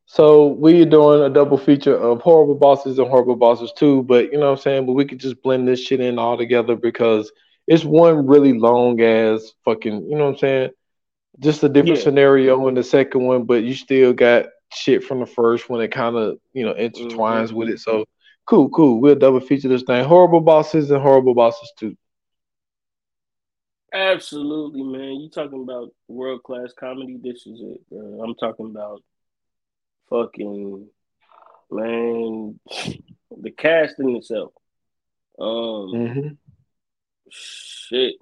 So 0.05 0.47
we 0.47 0.81
are 0.81 0.85
doing 0.85 1.21
a 1.21 1.29
double 1.29 1.57
feature 1.57 1.95
of 1.95 2.21
horrible 2.21 2.55
bosses 2.55 2.97
and 2.99 3.07
horrible 3.09 3.35
bosses 3.35 3.71
too, 3.77 4.03
but 4.03 4.31
you 4.31 4.39
know 4.39 4.47
what 4.47 4.57
I'm 4.57 4.57
saying? 4.57 4.85
But 4.85 4.93
we 4.93 5.05
could 5.05 5.19
just 5.19 5.41
blend 5.41 5.67
this 5.67 5.79
shit 5.81 5.99
in 5.99 6.17
all 6.19 6.37
together 6.37 6.75
because 6.75 7.31
it's 7.67 7.83
one 7.85 8.25
really 8.27 8.53
long 8.57 9.01
ass 9.01 9.53
fucking, 9.65 10.09
you 10.09 10.17
know 10.17 10.25
what 10.25 10.31
I'm 10.31 10.37
saying? 10.37 10.69
Just 11.39 11.63
a 11.63 11.69
different 11.69 11.99
Yeah. 11.99 12.03
scenario 12.03 12.67
in 12.67 12.75
the 12.75 12.83
second 12.83 13.23
one, 13.25 13.43
but 13.43 13.63
you 13.63 13.73
still 13.75 14.13
got 14.13 14.47
shit 14.73 15.03
from 15.03 15.19
the 15.19 15.25
first 15.25 15.69
one 15.69 15.79
that 15.79 15.91
kind 15.91 16.15
of, 16.15 16.37
you 16.53 16.65
know, 16.65 16.73
Mm-hmm. 16.95 17.07
intertwines 17.07 17.51
with 17.51 17.69
it. 17.69 17.79
So 17.79 18.05
cool, 18.49 18.69
cool. 18.69 18.99
We'll 18.99 19.15
double 19.15 19.39
feature 19.39 19.69
this 19.69 19.83
thing. 19.83 20.03
Horrible 20.03 20.41
bosses 20.41 20.89
and 20.89 21.01
horrible 21.01 21.35
bosses 21.35 21.71
too. 21.77 21.95
Absolutely, 23.93 24.83
man. 24.83 25.19
You 25.19 25.29
talking 25.29 25.61
about 25.63 25.93
world 26.07 26.43
class 26.43 26.73
comedy? 26.73 27.17
This 27.21 27.45
is 27.47 27.61
it, 27.61 27.89
bro. 27.89 28.23
I'm 28.23 28.35
talking 28.35 28.67
about 28.67 29.03
fucking 30.09 30.87
man, 31.71 32.59
the 33.37 33.51
casting 33.51 34.15
itself. 34.15 34.51
Um, 35.39 35.89
hmm 35.91 36.27
shit. 37.29 38.15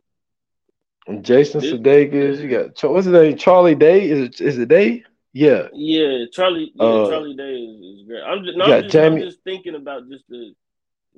Jason 1.22 1.62
This- 1.62 1.74
Sudeikis, 1.74 2.42
you 2.42 2.50
got 2.50 2.92
what's 2.92 3.06
his 3.06 3.14
name? 3.14 3.38
Charlie 3.38 3.76
Day? 3.76 4.10
Is 4.10 4.20
it 4.20 4.42
is 4.42 4.58
it 4.58 4.68
Day? 4.68 5.06
Yeah. 5.38 5.68
Yeah, 5.74 6.26
Charlie. 6.32 6.72
Yeah, 6.74 6.84
Uh, 6.84 7.10
Charlie 7.10 7.36
Day 7.36 7.54
is, 7.58 8.00
is 8.00 8.08
great. 8.08 8.24
I'm 8.24 8.44
just, 8.44 8.58
no, 8.58 8.66
I'm, 8.66 8.84
just 8.84 8.96
I'm 8.96 9.20
just 9.20 9.44
thinking 9.44 9.76
about 9.76 10.10
just 10.10 10.24
the, 10.28 10.56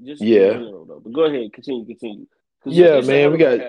just 0.04 0.22
Yeah. 0.22 0.54
general 0.54 0.86
though. 0.86 1.00
But 1.00 1.14
go 1.14 1.24
ahead, 1.24 1.54
continue, 1.54 1.86
continue. 1.86 2.28
Yeah, 2.66 3.00
man, 3.02 3.32
we 3.32 3.38
got-. 3.38 3.62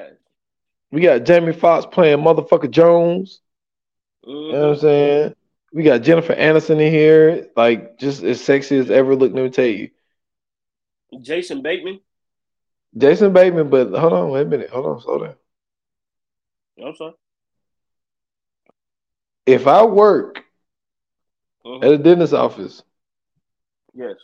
We 0.93 1.01
got 1.03 1.25
Jamie 1.25 1.53
Foxx 1.53 1.87
playing 1.87 2.19
motherfucker 2.19 2.69
Jones. 2.69 3.41
You 4.27 4.33
know 4.35 4.49
what 4.49 4.69
I'm 4.71 4.75
Mhm. 4.75 4.81
saying? 4.81 5.35
We 5.73 5.85
got 5.85 6.03
Jennifer 6.03 6.35
Aniston 6.35 6.81
in 6.81 6.93
here, 6.93 7.49
like 7.55 7.97
just 7.97 8.25
as 8.25 8.43
sexy 8.43 8.77
as 8.77 8.91
ever. 8.91 9.15
Look, 9.15 9.33
let 9.33 9.45
me 9.45 9.51
tell 9.51 9.67
you, 9.67 9.91
Jason 11.21 11.63
Bateman. 11.63 12.01
Jason 12.99 13.33
Bateman. 13.33 13.71
But 13.71 13.93
hold 13.93 14.13
on, 14.15 14.31
wait 14.31 14.43
a 14.43 14.45
minute, 14.47 14.71
hold 14.71 14.87
on, 14.87 15.01
slow 15.01 15.19
down. 15.19 15.37
I'm 16.85 16.97
sorry. 16.97 17.15
If 19.51 19.67
I 19.67 19.85
work 19.85 20.45
Mhm. 21.67 21.85
at 21.85 21.91
a 21.93 21.99
dentist 21.99 22.33
office 22.33 22.83
Yes. 23.95 24.17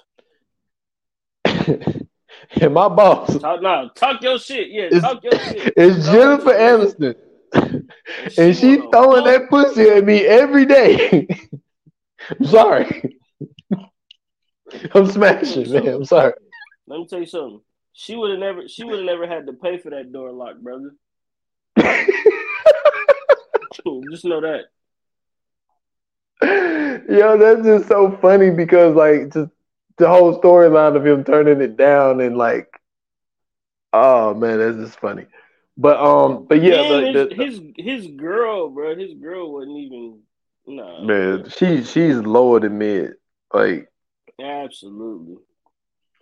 and 2.60 2.72
my 2.74 2.88
boss 2.88 3.36
Talk 3.38 3.60
now. 3.60 3.88
Talk 3.88 4.22
your 4.22 4.38
shit. 4.38 4.68
Yeah, 4.70 4.84
It's- 4.84 5.02
talk 5.02 5.22
your 5.24 5.32
shit. 5.38 5.72
is 5.76 6.06
No, 6.06 6.12
Jennifer 6.12 6.50
it's- 6.52 6.94
Aniston, 6.94 7.16
and 8.38 8.56
she 8.56 8.76
throwing 8.92 9.24
that 9.24 9.48
pussy 9.50 9.88
at 9.88 10.04
me 10.04 10.24
every 10.24 10.64
day, 10.66 11.26
I'm 12.38 12.44
sorry. 12.58 13.18
I'm 14.94 15.06
smashing, 15.06 15.72
man. 15.72 15.88
I'm 15.88 16.04
sorry. 16.04 16.34
Let 16.86 16.98
me 17.00 17.06
tell 17.06 17.20
you 17.20 17.26
something. 17.26 17.60
She 17.92 18.14
would 18.16 18.30
have 18.30 18.40
never. 18.40 18.68
She 18.68 18.84
would 18.84 18.96
have 18.96 19.04
never 19.06 19.26
had 19.26 19.46
to 19.46 19.52
pay 19.54 19.78
for 19.78 19.90
that 19.90 20.12
door 20.12 20.30
lock, 20.32 20.58
brother. 20.58 20.90
Just 24.10 24.24
know 24.24 24.40
that. 24.40 24.64
Yo, 26.42 27.38
that's 27.38 27.62
just 27.64 27.88
so 27.88 28.16
funny 28.20 28.50
because 28.50 28.94
like 28.94 29.32
just 29.32 29.50
the 29.96 30.08
whole 30.08 30.38
storyline 30.40 30.96
of 30.96 31.06
him 31.06 31.24
turning 31.24 31.60
it 31.60 31.76
down 31.76 32.20
and 32.20 32.36
like, 32.36 32.68
oh 33.92 34.34
man, 34.34 34.58
that's 34.58 34.76
just 34.76 35.00
funny. 35.00 35.26
But 35.78 35.98
um, 36.00 36.46
but 36.46 36.62
yeah, 36.62 36.82
Man, 36.82 37.12
the, 37.12 37.26
the, 37.26 37.44
his, 37.44 37.60
his 37.76 38.06
girl, 38.16 38.70
bro. 38.70 38.96
His 38.96 39.14
girl 39.14 39.52
wasn't 39.52 39.78
even. 39.78 40.20
Nah, 40.66 41.02
man, 41.04 41.48
she 41.48 41.84
she's 41.84 42.16
lower 42.16 42.58
than 42.60 42.78
mid. 42.78 43.14
Like, 43.54 43.88
Absolutely. 44.42 45.36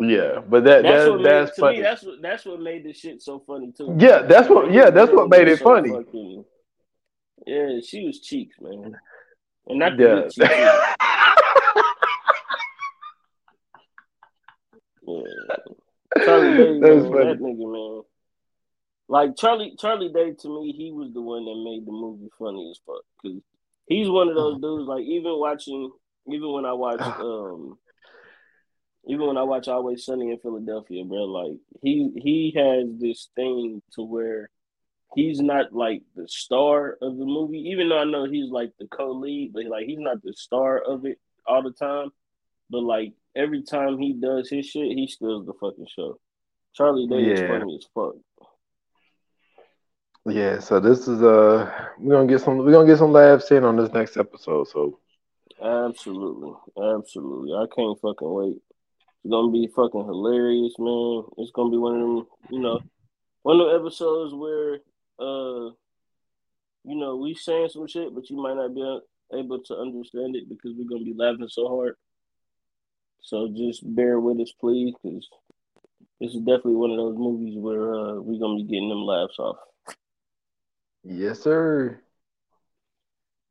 yeah, 0.01 0.41
but 0.47 0.65
that 0.65 0.83
That's 0.83 1.05
that 1.05 1.11
what 1.13 1.23
that's 1.23 1.51
made, 1.51 1.55
to 1.55 1.61
funny. 1.61 1.77
me. 1.79 1.83
That's 1.83 2.03
what 2.03 2.23
that's 2.23 2.45
what 2.45 2.61
made 2.61 2.85
this 2.85 2.99
shit 2.99 3.23
so 3.23 3.43
funny 3.47 3.73
too. 3.73 3.97
Yeah, 3.99 4.23
that's 4.23 4.49
what- 4.51 4.71
yeah, 4.71 4.91
that's 4.91 5.11
what 5.13 5.31
made 5.31 5.49
it 5.49 5.61
funny. 5.61 5.91
fucking- 5.91 6.45
yeah, 7.47 7.81
she 7.85 8.05
was 8.05 8.21
cheeks, 8.21 8.57
man, 8.61 8.97
and 9.69 9.79
not 9.79 9.97
the 9.97 10.31
yeah. 10.37 10.47
either. 10.47 10.95
Yeah. 15.07 16.25
Charlie 16.25 16.57
Day, 16.57 16.81
That's 16.81 17.11
man, 17.11 17.29
that 17.29 17.39
nigga, 17.41 17.73
man. 17.73 18.03
Like 19.09 19.37
Charlie, 19.37 19.75
Charlie 19.79 20.13
Day 20.13 20.33
to 20.33 20.49
me, 20.49 20.73
he 20.73 20.91
was 20.91 21.13
the 21.13 21.21
one 21.21 21.45
that 21.45 21.63
made 21.63 21.87
the 21.87 21.93
movie 21.93 22.31
funny 22.39 22.71
as 22.71 22.81
fuck. 22.87 23.03
Cause 23.21 23.41
he's 23.87 24.09
one 24.09 24.29
of 24.29 24.35
those 24.35 24.61
dudes. 24.61 24.89
Like 24.89 25.05
even 25.05 25.39
watching, 25.39 25.91
even 26.27 26.53
when 26.53 26.65
I 26.65 26.73
watch, 26.73 27.01
um, 27.21 27.79
even 29.07 29.27
when 29.27 29.37
I 29.37 29.43
watch 29.43 29.69
Always 29.69 30.05
Sunny 30.05 30.31
in 30.31 30.39
Philadelphia, 30.39 31.05
bro, 31.05 31.25
like 31.25 31.59
he 31.83 32.11
he 32.17 32.55
has 32.57 32.89
this 32.99 33.29
thing 33.37 33.83
to 33.95 34.03
where 34.03 34.49
he's 35.15 35.41
not 35.41 35.73
like 35.73 36.03
the 36.17 36.29
star 36.29 36.99
of 37.01 37.17
the 37.17 37.25
movie. 37.25 37.71
Even 37.71 37.89
though 37.89 37.99
I 37.99 38.05
know 38.05 38.25
he's 38.25 38.51
like 38.51 38.73
the 38.79 38.87
co-lead, 38.87 39.53
but 39.53 39.65
like 39.67 39.87
he's 39.87 39.99
not 39.99 40.23
the 40.23 40.35
star 40.35 40.79
of 40.79 41.05
it 41.05 41.19
all 41.47 41.63
the 41.63 41.73
time. 41.73 42.11
But 42.71 42.83
like 42.83 43.13
every 43.37 43.63
time 43.63 43.99
he 43.99 44.13
does 44.13 44.49
his 44.49 44.67
shit, 44.67 44.93
he 44.93 45.07
steals 45.07 45.47
the 45.47 45.53
fucking 45.55 45.87
show. 45.95 46.19
Charlie 46.75 47.07
Day 47.07 47.31
is 47.33 47.41
funny 47.41 47.77
as 47.77 47.87
fuck. 47.95 48.15
Yeah, 50.27 50.59
so 50.59 50.81
this 50.81 51.07
is 51.07 51.23
uh 51.23 51.71
we're 51.99 52.15
gonna 52.15 52.27
get 52.27 52.41
some 52.41 52.59
we're 52.59 52.73
gonna 52.73 52.87
get 52.87 52.99
some 52.99 53.13
laughs 53.13 53.51
in 53.51 53.63
on 53.65 53.77
this 53.77 53.93
next 53.93 54.17
episode. 54.17 54.69
So 54.69 54.99
Absolutely, 55.63 56.53
absolutely. 56.77 57.53
I 57.55 57.67
can't 57.75 57.99
fucking 58.01 58.33
wait. 58.33 58.57
It's 59.25 59.31
gonna 59.31 59.53
be 59.53 59.69
fucking 59.75 60.05
hilarious, 60.05 60.75
man. 60.79 61.25
It's 61.39 61.53
gonna 61.53 61.71
be 61.71 61.79
one 61.79 61.95
of 61.95 62.01
them, 62.01 62.27
you 62.51 62.59
know, 62.61 62.81
one 63.43 63.61
of 63.61 63.69
the 63.69 63.79
episodes 63.79 64.35
where, 64.35 64.81
uh, 65.19 65.71
you 66.85 66.97
know, 66.97 67.17
we 67.17 67.35
saying 67.35 67.71
some 67.71 67.87
shit, 67.87 68.15
but 68.15 68.29
you 68.31 68.37
might 68.37 68.57
not 68.57 68.75
be 68.75 69.01
able 69.33 69.63
to 69.63 69.77
understand 69.77 70.37
it 70.37 70.49
because 70.49 70.73
we're 70.77 70.89
gonna 70.89 71.05
be 71.05 71.15
laughing 71.17 71.49
so 71.49 71.69
hard. 71.69 71.97
So 73.23 73.49
just 73.49 73.83
bear 73.95 74.21
with 74.21 74.41
us, 74.41 74.53
please, 74.61 74.95
because 75.03 75.29
this 76.21 76.35
is 76.35 76.41
definitely 76.41 76.75
one 76.75 76.91
of 76.91 76.99
those 76.99 77.17
movies 77.17 77.57
where 77.57 77.95
uh, 77.95 78.15
we're 78.21 78.39
gonna 78.39 78.57
be 78.57 78.65
getting 78.65 78.91
them 78.91 79.03
laughs 79.03 79.39
off. 79.39 79.57
yes, 81.03 81.41
sir. 81.41 82.01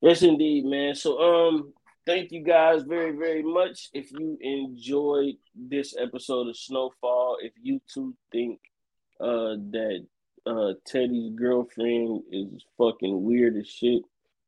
Yes, 0.01 0.21
indeed, 0.21 0.65
man. 0.65 0.95
So, 0.95 1.17
um, 1.19 1.73
thank 2.05 2.31
you 2.31 2.43
guys 2.43 2.83
very, 2.83 3.11
very 3.11 3.41
much. 3.41 3.89
If 3.93 4.11
you 4.11 4.37
enjoyed 4.41 5.35
this 5.55 5.95
episode 5.97 6.49
of 6.49 6.57
Snowfall, 6.57 7.37
if 7.41 7.53
you 7.61 7.81
too 7.91 8.15
think 8.31 8.59
uh 9.19 9.55
that 9.71 10.05
uh 10.45 10.73
Teddy's 10.85 11.33
girlfriend 11.35 12.23
is 12.31 12.63
fucking 12.77 13.23
weird 13.23 13.55
as 13.57 13.67
shit, 13.67 14.03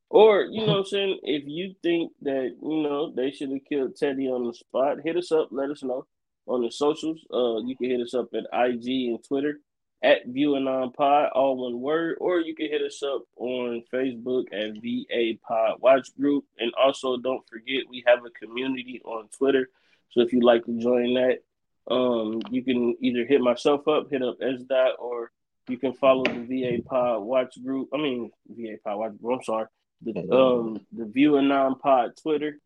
or 0.09 0.41
you 0.43 0.61
know 0.65 0.73
what 0.73 0.80
I'm 0.80 0.85
saying, 0.85 1.19
if 1.23 1.43
you 1.45 1.76
think 1.81 2.11
that 2.22 2.55
you 2.61 2.84
know 2.84 3.11
they 3.11 3.31
should 3.31 3.51
have 3.51 3.65
killed 3.67 3.95
Teddy 3.95 4.27
on 4.27 4.45
the 4.47 4.53
spot, 4.53 4.97
hit 5.03 5.17
us 5.17 5.31
up. 5.31 5.49
Let 5.51 5.69
us 5.69 5.84
know 5.84 6.05
on 6.47 6.61
the 6.61 6.72
socials. 6.72 7.19
Uh, 7.34 7.65
you 7.65 7.76
can 7.76 7.89
hit 7.89 8.01
us 8.01 8.13
up 8.13 8.30
at 8.34 8.45
IG 8.53 9.09
and 9.09 9.23
Twitter 9.23 9.59
at 10.03 10.27
ViewAnon 10.27 10.93
Pod, 10.93 11.30
all 11.34 11.57
one 11.57 11.81
word, 11.81 12.17
or 12.19 12.39
you 12.39 12.53
can 12.53 12.69
hit 12.69 12.81
us 12.81 13.01
up 13.01 13.23
on 13.38 13.84
Facebook 13.91 14.45
at 14.53 14.76
VA 14.81 15.39
Pod 15.47 15.77
Watch 15.80 16.15
Group. 16.15 16.45
And 16.59 16.72
also, 16.81 17.17
don't 17.17 17.47
forget 17.49 17.89
we 17.89 18.03
have 18.05 18.19
a 18.26 18.30
community 18.30 19.01
on 19.03 19.27
Twitter. 19.30 19.69
So 20.11 20.22
if 20.22 20.31
you'd 20.31 20.43
like 20.43 20.65
to 20.65 20.80
join 20.80 21.15
that, 21.15 21.39
um, 21.91 22.41
you 22.51 22.63
can 22.63 22.95
either 22.99 23.26
hit 23.26 23.41
myself 23.41 23.88
up, 23.88 24.09
hit 24.11 24.22
up 24.22 24.38
S 24.41 24.61
Dot, 24.69 24.93
or 24.99 25.31
you 25.67 25.77
can 25.77 25.93
follow 25.93 26.23
the 26.23 26.45
VA 26.45 26.81
Pod 26.83 27.23
Watch 27.23 27.63
Group. 27.63 27.89
I 27.93 27.97
mean 27.97 28.31
VA 28.47 28.77
Pod 28.83 28.97
Watch 28.97 29.21
Group. 29.21 29.39
I'm 29.39 29.43
sorry, 29.43 29.65
the 30.01 30.31
um 30.31 30.79
the 30.91 31.05
View 31.05 31.37
and 31.37 31.49
Non 31.49 31.77
Pod 31.79 32.11
Twitter. 32.21 32.59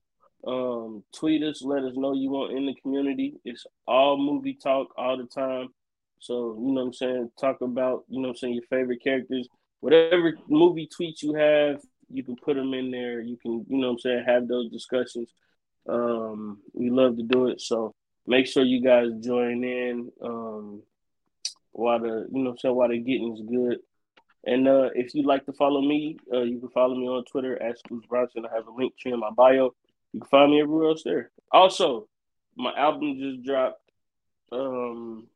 Um, 0.47 1.03
tweet 1.13 1.43
us, 1.43 1.61
let 1.61 1.83
us 1.83 1.95
know 1.95 2.13
you 2.13 2.29
want 2.31 2.57
in 2.57 2.65
the 2.65 2.73
community. 2.75 3.35
It's 3.43 3.65
all 3.85 4.17
movie 4.17 4.53
talk 4.53 4.87
all 4.97 5.17
the 5.17 5.25
time. 5.25 5.67
So, 6.19 6.55
you 6.59 6.71
know 6.71 6.81
what 6.81 6.87
I'm 6.87 6.93
saying? 6.93 7.31
Talk 7.39 7.61
about, 7.61 8.03
you 8.07 8.21
know 8.21 8.29
what 8.29 8.35
I'm 8.35 8.35
saying, 8.37 8.53
your 8.53 8.63
favorite 8.69 9.03
characters. 9.03 9.47
whatever 9.79 10.33
movie 10.47 10.87
tweets 10.87 11.21
you 11.21 11.33
have, 11.33 11.81
you 12.09 12.23
can 12.23 12.35
put 12.35 12.55
them 12.55 12.73
in 12.73 12.91
there. 12.91 13.21
You 13.21 13.37
can, 13.37 13.65
you 13.69 13.77
know 13.77 13.87
what 13.87 13.93
I'm 13.93 13.99
saying, 13.99 14.23
have 14.25 14.47
those 14.47 14.69
discussions. 14.69 15.29
Um, 15.87 16.59
we 16.73 16.89
love 16.89 17.17
to 17.17 17.23
do 17.23 17.47
it. 17.47 17.61
So 17.61 17.93
make 18.27 18.47
sure 18.47 18.63
you 18.63 18.81
guys 18.81 19.09
join 19.21 19.63
in 19.63 20.11
um, 20.23 20.83
while 21.71 21.99
the, 21.99 22.27
you 22.31 22.43
know 22.43 22.55
saying, 22.57 22.75
while 22.75 22.89
the 22.89 22.97
getting 22.97 23.33
is 23.33 23.41
good. 23.41 23.79
And 24.45 24.67
uh, 24.67 24.89
if 24.95 25.13
you'd 25.13 25.25
like 25.25 25.45
to 25.45 25.53
follow 25.53 25.81
me, 25.81 26.17
uh, 26.33 26.41
you 26.41 26.59
can 26.59 26.69
follow 26.69 26.95
me 26.95 27.07
on 27.07 27.25
Twitter 27.25 27.61
at 27.61 27.77
Scoots 27.79 28.07
Bronson. 28.07 28.45
I 28.45 28.55
have 28.55 28.67
a 28.67 28.71
link 28.71 28.97
tree 28.97 29.11
in 29.11 29.19
my 29.19 29.31
bio. 29.31 29.73
You 30.13 30.21
can 30.21 30.29
find 30.29 30.51
me 30.51 30.61
everywhere 30.61 30.89
else 30.89 31.03
there. 31.03 31.31
Also, 31.51 32.07
my 32.55 32.73
album 32.75 33.17
just 33.19 33.43
dropped 33.43 33.81
um, 34.51 35.27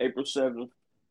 April 0.00 0.24
7th. 0.24 0.70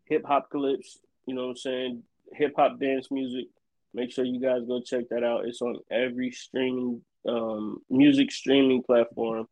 Hip 0.09 0.25
Hop 0.25 0.49
Calypse, 0.49 0.99
you 1.25 1.35
know 1.35 1.43
what 1.43 1.49
I'm 1.49 1.57
saying? 1.57 2.03
Hip 2.33 2.53
hop 2.55 2.79
dance 2.79 3.09
music. 3.11 3.47
Make 3.93 4.11
sure 4.11 4.25
you 4.25 4.39
guys 4.39 4.61
go 4.67 4.81
check 4.81 5.09
that 5.09 5.23
out. 5.23 5.45
It's 5.45 5.61
on 5.61 5.79
every 5.91 6.31
streaming 6.31 7.01
um, 7.27 7.81
music 7.89 8.31
streaming 8.31 8.83
platform 8.83 9.47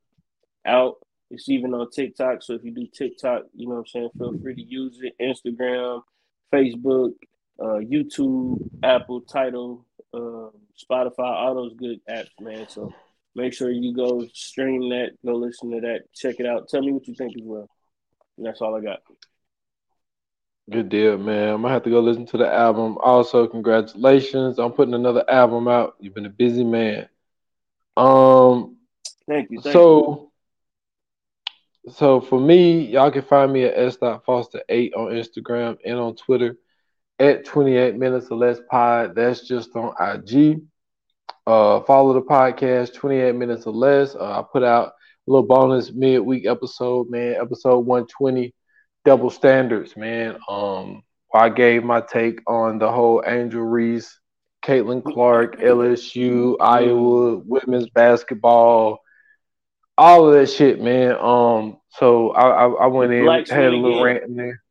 out. 0.66 0.96
It's 1.32 1.50
even 1.50 1.74
on 1.74 1.90
TikTok. 1.90 2.44
So 2.44 2.54
if 2.54 2.64
you 2.64 2.72
do 2.72 2.88
TikTok, 2.88 3.44
you 3.56 3.68
know 3.68 3.76
what 3.76 3.80
I'm 3.82 3.88
saying, 3.88 4.10
feel 4.18 4.38
free 4.40 4.56
to 4.56 4.64
use 4.64 5.00
it. 5.02 5.16
Instagram, 5.22 6.02
Facebook, 6.54 7.14
uh, 7.60 7.80
YouTube, 7.80 8.70
Apple, 8.84 9.22
Tidal, 9.22 9.86
uh, 10.14 10.50
Spotify, 10.78 11.20
all 11.20 11.56
those 11.56 11.74
good 11.76 12.00
apps, 12.10 12.30
man. 12.40 12.68
So 12.70 12.94
make 13.34 13.54
sure 13.54 13.72
you 13.72 13.96
go 13.96 14.26
stream 14.34 14.90
that, 14.90 15.12
go 15.26 15.36
listen 15.36 15.72
to 15.72 15.82
that, 15.82 16.02
check 16.14 16.36
it 16.40 16.46
out. 16.46 16.70
Tell 16.70 16.82
me 16.82 16.92
what 16.92 17.08
you 17.08 17.16
think 17.16 17.36
as 17.36 17.44
well. 17.44 17.70
And 18.38 18.46
that's 18.46 18.62
all 18.62 18.76
I 18.76 18.82
got. 18.82 19.00
Good 20.70 20.90
deal, 20.90 21.18
man. 21.18 21.50
I'm 21.50 21.62
gonna 21.62 21.74
have 21.74 21.84
to 21.84 21.92
go 21.92 22.00
listen 22.00 22.26
to 22.28 22.38
the 22.38 22.52
album. 22.52 22.98
Also, 23.00 23.46
congratulations 23.48 24.58
on 24.58 24.72
putting 24.72 24.96
another 24.96 25.24
album 25.30 25.68
out. 25.68 25.96
You've 26.00 26.16
been 26.16 26.26
a 26.26 26.30
busy 26.30 26.64
man. 26.64 27.08
Um, 27.96 28.78
thank 29.28 29.52
you. 29.52 29.62
Thank 29.62 29.74
so, 29.74 30.00
you. 30.00 30.25
So 31.90 32.22
for 32.22 32.40
me, 32.40 32.86
y'all 32.86 33.12
can 33.12 33.22
find 33.22 33.52
me 33.52 33.64
at. 33.66 34.24
Foster 34.26 34.62
eight 34.70 34.94
on 34.96 35.08
Instagram 35.08 35.78
and 35.86 35.98
on 35.98 36.16
Twitter 36.16 36.58
at 37.20 37.46
28 37.46 37.96
minutes 37.96 38.28
or 38.30 38.38
less 38.38 38.60
pod. 38.70 39.16
That's 39.16 39.48
just 39.48 39.76
on 39.76 39.94
IG. 40.00 40.62
Uh, 41.48 41.82
follow 41.82 42.14
the 42.14 42.22
podcast 42.22 42.94
28 42.94 43.36
minutes 43.36 43.68
or 43.68 43.74
less. 43.74 44.16
Uh, 44.16 44.40
I 44.40 44.44
put 44.52 44.64
out 44.64 44.88
a 44.88 45.32
little 45.32 45.48
bonus 45.48 45.92
midweek 45.92 46.48
episode, 46.48 47.10
man. 47.10 47.36
Episode 47.36 47.80
120 47.80 48.54
double 49.04 49.30
standards, 49.30 49.96
man. 49.96 50.38
Um, 50.50 51.04
I 51.34 51.50
gave 51.50 51.84
my 51.84 52.02
take 52.02 52.42
on 52.48 52.80
the 52.80 52.92
whole 52.92 53.24
Angel 53.26 53.62
Reese, 53.62 54.20
Caitlin 54.64 55.04
Clark, 55.04 55.60
LSU, 55.60 56.56
Iowa 56.60 57.38
women's 57.46 57.90
basketball, 57.90 59.00
all 59.98 60.28
of 60.28 60.34
that 60.34 60.48
shit, 60.48 60.82
man. 60.82 61.16
Um, 61.20 61.78
so 61.90 62.32
I 62.32 62.66
I, 62.66 62.68
I 62.68 62.88
went 62.88 63.14
in, 63.14 63.26
had 63.26 63.66
a 63.66 63.76
little 63.76 64.04
rant 64.04 64.24
in 64.24 64.36
there. 64.36 64.62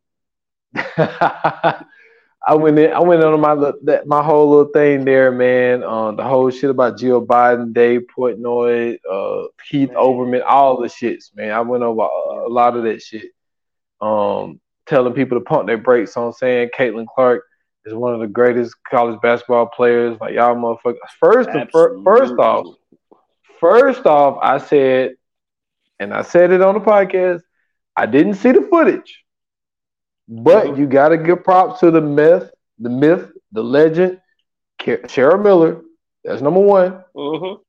I 2.47 2.55
went 2.55 2.79
in, 2.79 2.93
I 2.93 3.01
went 3.01 3.25
on 3.25 3.41
my 3.41 3.55
that 3.85 4.07
my 4.07 4.23
whole 4.23 4.51
little 4.51 4.73
thing 4.73 5.05
there, 5.05 5.33
man. 5.33 5.83
Um, 5.83 6.17
the 6.17 6.25
whole 6.25 6.51
shit 6.51 6.69
about 6.69 6.99
Jill 6.99 7.25
Biden, 7.25 7.73
Dave 7.73 8.03
Portnoy, 8.17 8.99
uh, 9.11 9.49
Keith 9.69 9.91
Olbermann, 9.91 10.45
all 10.47 10.81
the 10.81 10.89
shits, 10.89 11.35
man. 11.35 11.53
I 11.53 11.61
went 11.63 11.83
over 11.83 12.03
a, 12.03 12.49
a 12.49 12.51
lot 12.51 12.77
of 12.77 12.85
that 12.85 13.01
shit 13.01 13.31
um, 14.01 14.61
telling 14.87 15.15
people 15.15 15.39
to 15.39 15.45
pump 15.45 15.67
their 15.67 15.79
brakes 15.79 16.17
on 16.17 16.33
saying 16.35 16.71
Caitlin 16.79 17.07
Clark 17.07 17.45
is 17.87 17.95
one 17.95 18.13
of 18.13 18.21
the 18.21 18.27
greatest 18.27 18.75
college 18.91 19.19
basketball 19.23 19.67
players. 19.67 20.19
Like 20.21 20.35
y'all 20.35 20.55
motherfuckers. 20.55 20.99
First, 21.19 21.49
fir- 21.73 22.03
first 22.03 22.35
off, 22.39 22.77
first 23.65 24.05
off, 24.05 24.39
I 24.43 24.59
said, 24.59 25.15
and 25.99 26.13
I 26.13 26.21
said 26.21 26.53
it 26.53 26.61
on 26.61 26.75
the 26.75 26.81
podcast. 26.81 27.41
I 27.97 28.05
didn't 28.05 28.35
see 28.35 28.53
the 28.53 28.61
footage, 28.63 29.25
but 30.29 30.67
mm-hmm. 30.67 30.81
you 30.81 30.87
got 30.87 31.09
to 31.11 31.17
give 31.17 31.45
props 31.45 31.81
to 31.81 31.91
the 31.91 32.01
myth, 32.03 32.51
the 32.79 32.91
myth, 32.91 33.31
the 33.53 33.63
legend, 33.63 34.21
Cheryl 34.81 35.43
Miller. 35.43 35.81
That's 36.25 36.43
number 36.43 36.61
one. 36.61 37.05
Mm-hmm. 37.17 37.63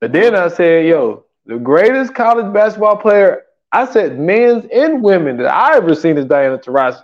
But 0.00 0.12
then 0.12 0.34
I 0.34 0.48
said, 0.48 0.86
yo, 0.86 1.26
the 1.44 1.58
greatest 1.58 2.14
college 2.14 2.52
basketball 2.54 2.96
player 2.96 3.42
I 3.72 3.90
said 3.90 4.18
men's 4.18 4.66
and 4.72 5.02
women 5.02 5.36
that 5.38 5.46
I 5.46 5.76
ever 5.76 5.94
seen 5.94 6.16
is 6.16 6.26
Diana 6.26 6.58
Taurasi. 6.58 7.02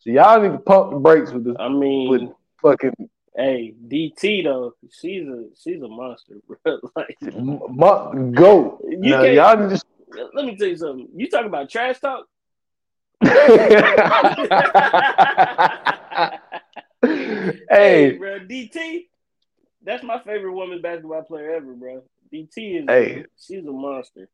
So 0.00 0.10
y'all 0.10 0.40
need 0.40 0.52
to 0.52 0.58
pump 0.58 0.92
the 0.92 0.98
brakes 0.98 1.30
with 1.30 1.44
this. 1.44 1.56
I 1.58 1.68
mean, 1.68 2.10
with 2.10 2.22
fucking. 2.62 2.94
Hey, 3.36 3.74
DT 3.86 4.44
though, 4.44 4.72
she's 4.90 5.28
a 5.28 5.44
she's 5.62 5.82
a 5.82 5.88
monster, 5.88 6.36
bro. 6.64 6.78
like, 6.96 7.16
go. 8.32 8.80
You 8.88 8.96
now, 8.96 9.22
y'all 9.24 9.68
to. 9.68 9.80
Let 10.34 10.46
me 10.46 10.56
tell 10.56 10.68
you 10.68 10.76
something. 10.76 11.08
You 11.14 11.28
talk 11.28 11.44
about 11.44 11.68
trash 11.68 12.00
talk. 12.00 12.24
hey, 13.22 13.30
hey, 17.70 18.12
bro, 18.12 18.40
DT. 18.40 19.06
That's 19.82 20.02
my 20.02 20.18
favorite 20.20 20.52
women's 20.54 20.80
basketball 20.80 21.22
player 21.22 21.56
ever, 21.56 21.74
bro. 21.74 22.02
DT 22.32 22.80
is. 22.80 22.84
Hey, 22.88 23.24
she's 23.38 23.66
a 23.66 23.70
monster. 23.70 24.30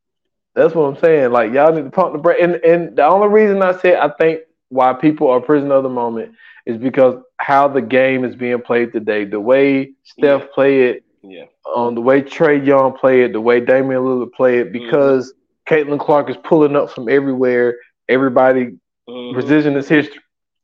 That's 0.54 0.74
what 0.74 0.84
I'm 0.84 0.96
saying. 1.00 1.32
Like 1.32 1.52
y'all 1.52 1.72
need 1.72 1.84
to 1.84 1.90
pump 1.90 2.12
the 2.12 2.18
brake. 2.18 2.40
And 2.40 2.54
and 2.56 2.96
the 2.96 3.04
only 3.04 3.28
reason 3.28 3.62
I 3.62 3.76
said 3.78 3.96
I 3.96 4.10
think 4.10 4.42
why 4.72 4.94
people 4.94 5.28
are 5.30 5.40
prisoner 5.40 5.74
of 5.74 5.82
the 5.82 5.90
moment 5.90 6.32
is 6.64 6.78
because 6.78 7.22
how 7.36 7.68
the 7.68 7.82
game 7.82 8.24
is 8.24 8.34
being 8.34 8.60
played 8.62 8.92
today. 8.92 9.24
The 9.24 9.38
way 9.38 9.92
Steph 10.04 10.40
yeah. 10.40 10.46
play 10.54 10.82
it, 10.84 11.04
yeah. 11.22 11.44
Um, 11.76 11.94
the 11.94 12.00
way 12.00 12.22
Trae 12.22 12.64
Young 12.66 12.96
play 12.96 13.22
it, 13.22 13.32
the 13.32 13.40
way 13.40 13.60
Damian 13.60 14.00
Lillard 14.00 14.32
play 14.32 14.58
it, 14.58 14.72
because 14.72 15.32
mm-hmm. 15.68 15.92
Caitlin 15.92 16.00
Clark 16.00 16.30
is 16.30 16.36
pulling 16.42 16.74
up 16.74 16.90
from 16.90 17.08
everywhere. 17.08 17.76
Everybody 18.08 18.78
mm-hmm. 19.08 19.34
precision 19.38 19.76
is 19.76 19.88
history 19.88 20.20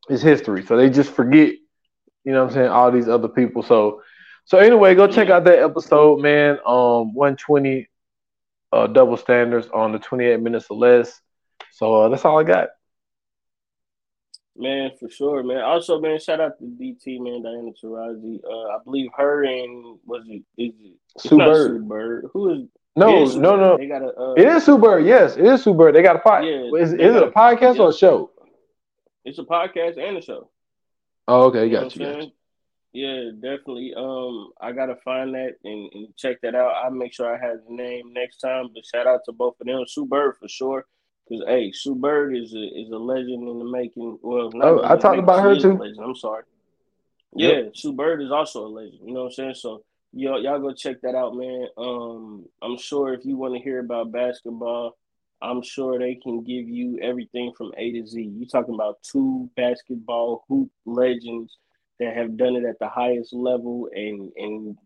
is 0.09 0.23
history. 0.23 0.65
So 0.65 0.77
they 0.77 0.89
just 0.89 1.11
forget, 1.13 1.53
you 2.25 2.33
know 2.33 2.43
what 2.45 2.51
I'm 2.51 2.55
saying, 2.55 2.71
all 2.71 2.91
these 2.91 3.09
other 3.09 3.29
people. 3.29 3.63
So 3.63 4.03
so 4.47 4.57
anyway, 4.57 4.95
go 4.95 5.07
check 5.07 5.29
out 5.29 5.45
that 5.45 5.59
episode, 5.59 6.21
man. 6.21 6.59
Um 6.67 7.13
120 7.13 7.87
uh, 8.73 8.87
double 8.87 9.17
standards 9.17 9.69
on 9.73 9.93
the 9.93 9.99
28 9.99 10.41
minutes 10.41 10.67
or 10.71 10.79
less. 10.79 11.21
So 11.73 11.97
uh, 11.97 12.09
that's 12.09 12.25
all 12.25 12.39
I 12.39 12.45
got. 12.45 12.69
Man, 14.59 14.91
for 14.99 15.09
sure, 15.09 15.45
man. 15.45 15.63
Also, 15.63 16.01
man, 16.01 16.19
shout 16.19 16.41
out 16.41 16.59
to 16.59 16.65
DT, 16.65 17.21
man, 17.21 17.43
Diana 17.43 17.71
Taurasi. 17.81 18.41
Uh, 18.45 18.75
I 18.75 18.79
believe 18.85 19.09
her 19.17 19.45
and 19.45 19.99
was 20.05 20.25
it 20.27 20.43
is 20.57 20.75
it 20.81 20.97
Sue 21.17 21.39
Bird. 21.39 21.71
Sue 21.71 21.85
Bird. 21.85 22.25
Who 22.33 22.51
is 22.51 22.69
no, 22.97 23.23
is 23.23 23.37
no, 23.37 23.55
no. 23.55 23.77
They 23.77 23.87
got 23.87 24.03
a. 24.03 24.09
Uh, 24.09 24.35
it 24.37 24.49
is 24.49 24.65
Sue 24.65 24.77
Bird. 24.77 25.07
Yes, 25.07 25.37
it 25.37 25.45
is 25.45 25.63
Sue 25.63 25.75
Bird. 25.75 25.95
They 25.95 26.03
got 26.03 26.17
a 26.17 26.19
podcast. 26.19 26.73
Yeah, 26.73 26.83
is, 26.83 26.93
is 26.93 27.15
it 27.15 27.23
a 27.23 27.31
podcast 27.31 27.77
yeah. 27.77 27.83
or 27.83 27.91
a 27.91 27.95
show? 27.95 28.33
It's 29.25 29.39
a 29.39 29.45
podcast 29.45 29.97
and 29.97 30.17
a 30.17 30.23
show. 30.23 30.51
Oh, 31.29 31.45
okay, 31.45 31.67
you 31.67 31.71
got 31.71 31.95
you. 31.95 32.33
Yeah, 32.93 33.31
definitely. 33.35 33.95
Um, 33.97 34.51
I 34.61 34.73
gotta 34.73 34.97
find 35.05 35.35
that 35.35 35.57
and, 35.63 35.91
and, 35.93 36.17
check 36.17 36.41
that 36.41 36.57
out. 36.57 36.73
I'll 36.83 36.91
make 36.91 37.13
sure 37.13 37.33
I 37.33 37.39
have 37.39 37.59
the 37.69 37.75
name 37.75 38.13
next 38.13 38.39
time. 38.39 38.71
But 38.75 38.85
shout 38.85 39.07
out 39.07 39.21
to 39.27 39.33
both 39.33 39.55
of 39.61 39.67
them, 39.67 39.85
Sue 39.87 40.07
Bird 40.07 40.35
for 40.41 40.49
sure. 40.49 40.85
Because 41.29 41.45
hey, 41.47 41.73
Sue 41.73 41.95
Bird 41.95 42.37
is 42.37 42.55
a 42.55 42.63
is 42.63 42.91
a 42.91 42.97
legend 42.97 43.49
in 43.49 43.59
the 43.59 43.65
making. 43.65 44.19
Well, 44.23 44.51
oh, 44.63 44.83
I 44.85 44.97
talked 44.97 45.19
about 45.19 45.43
her 45.43 45.59
too. 45.59 45.81
I'm 46.03 46.15
sorry. 46.15 46.45
Yeah, 47.35 47.49
yep. 47.49 47.77
Sue 47.77 47.93
Bird 47.93 48.23
is 48.23 48.31
also 48.31 48.67
a 48.67 48.69
legend. 48.69 49.01
You 49.05 49.15
know 49.15 49.21
what 49.21 49.27
I'm 49.27 49.33
saying? 49.33 49.55
So 49.55 49.83
y'all 50.13 50.43
y'all 50.43 50.59
go 50.59 50.73
check 50.73 51.01
that 51.03 51.15
out, 51.15 51.35
man. 51.37 51.67
Um, 51.77 52.47
I'm 52.63 52.79
sure 52.79 53.13
if 53.13 53.25
you 53.25 53.37
want 53.37 53.55
to 53.55 53.61
hear 53.61 53.81
about 53.81 54.13
basketball, 54.13 54.97
I'm 55.43 55.63
sure 55.63 55.99
they 55.99 56.15
can 56.15 56.43
give 56.43 56.69
you 56.69 56.99
everything 57.03 57.53
from 57.57 57.73
A 57.77 57.93
to 57.93 58.07
Z. 58.07 58.21
You 58.21 58.47
talking 58.47 58.75
about 58.75 58.99
two 59.03 59.51
basketball 59.57 60.45
hoop 60.49 60.71
legends 60.87 61.59
that 61.99 62.17
have 62.17 62.37
done 62.37 62.57
it 62.57 62.65
at 62.65 62.79
the 62.79 62.89
highest 62.89 63.33
level 63.33 63.89
and 63.93 64.33
and 64.37 64.77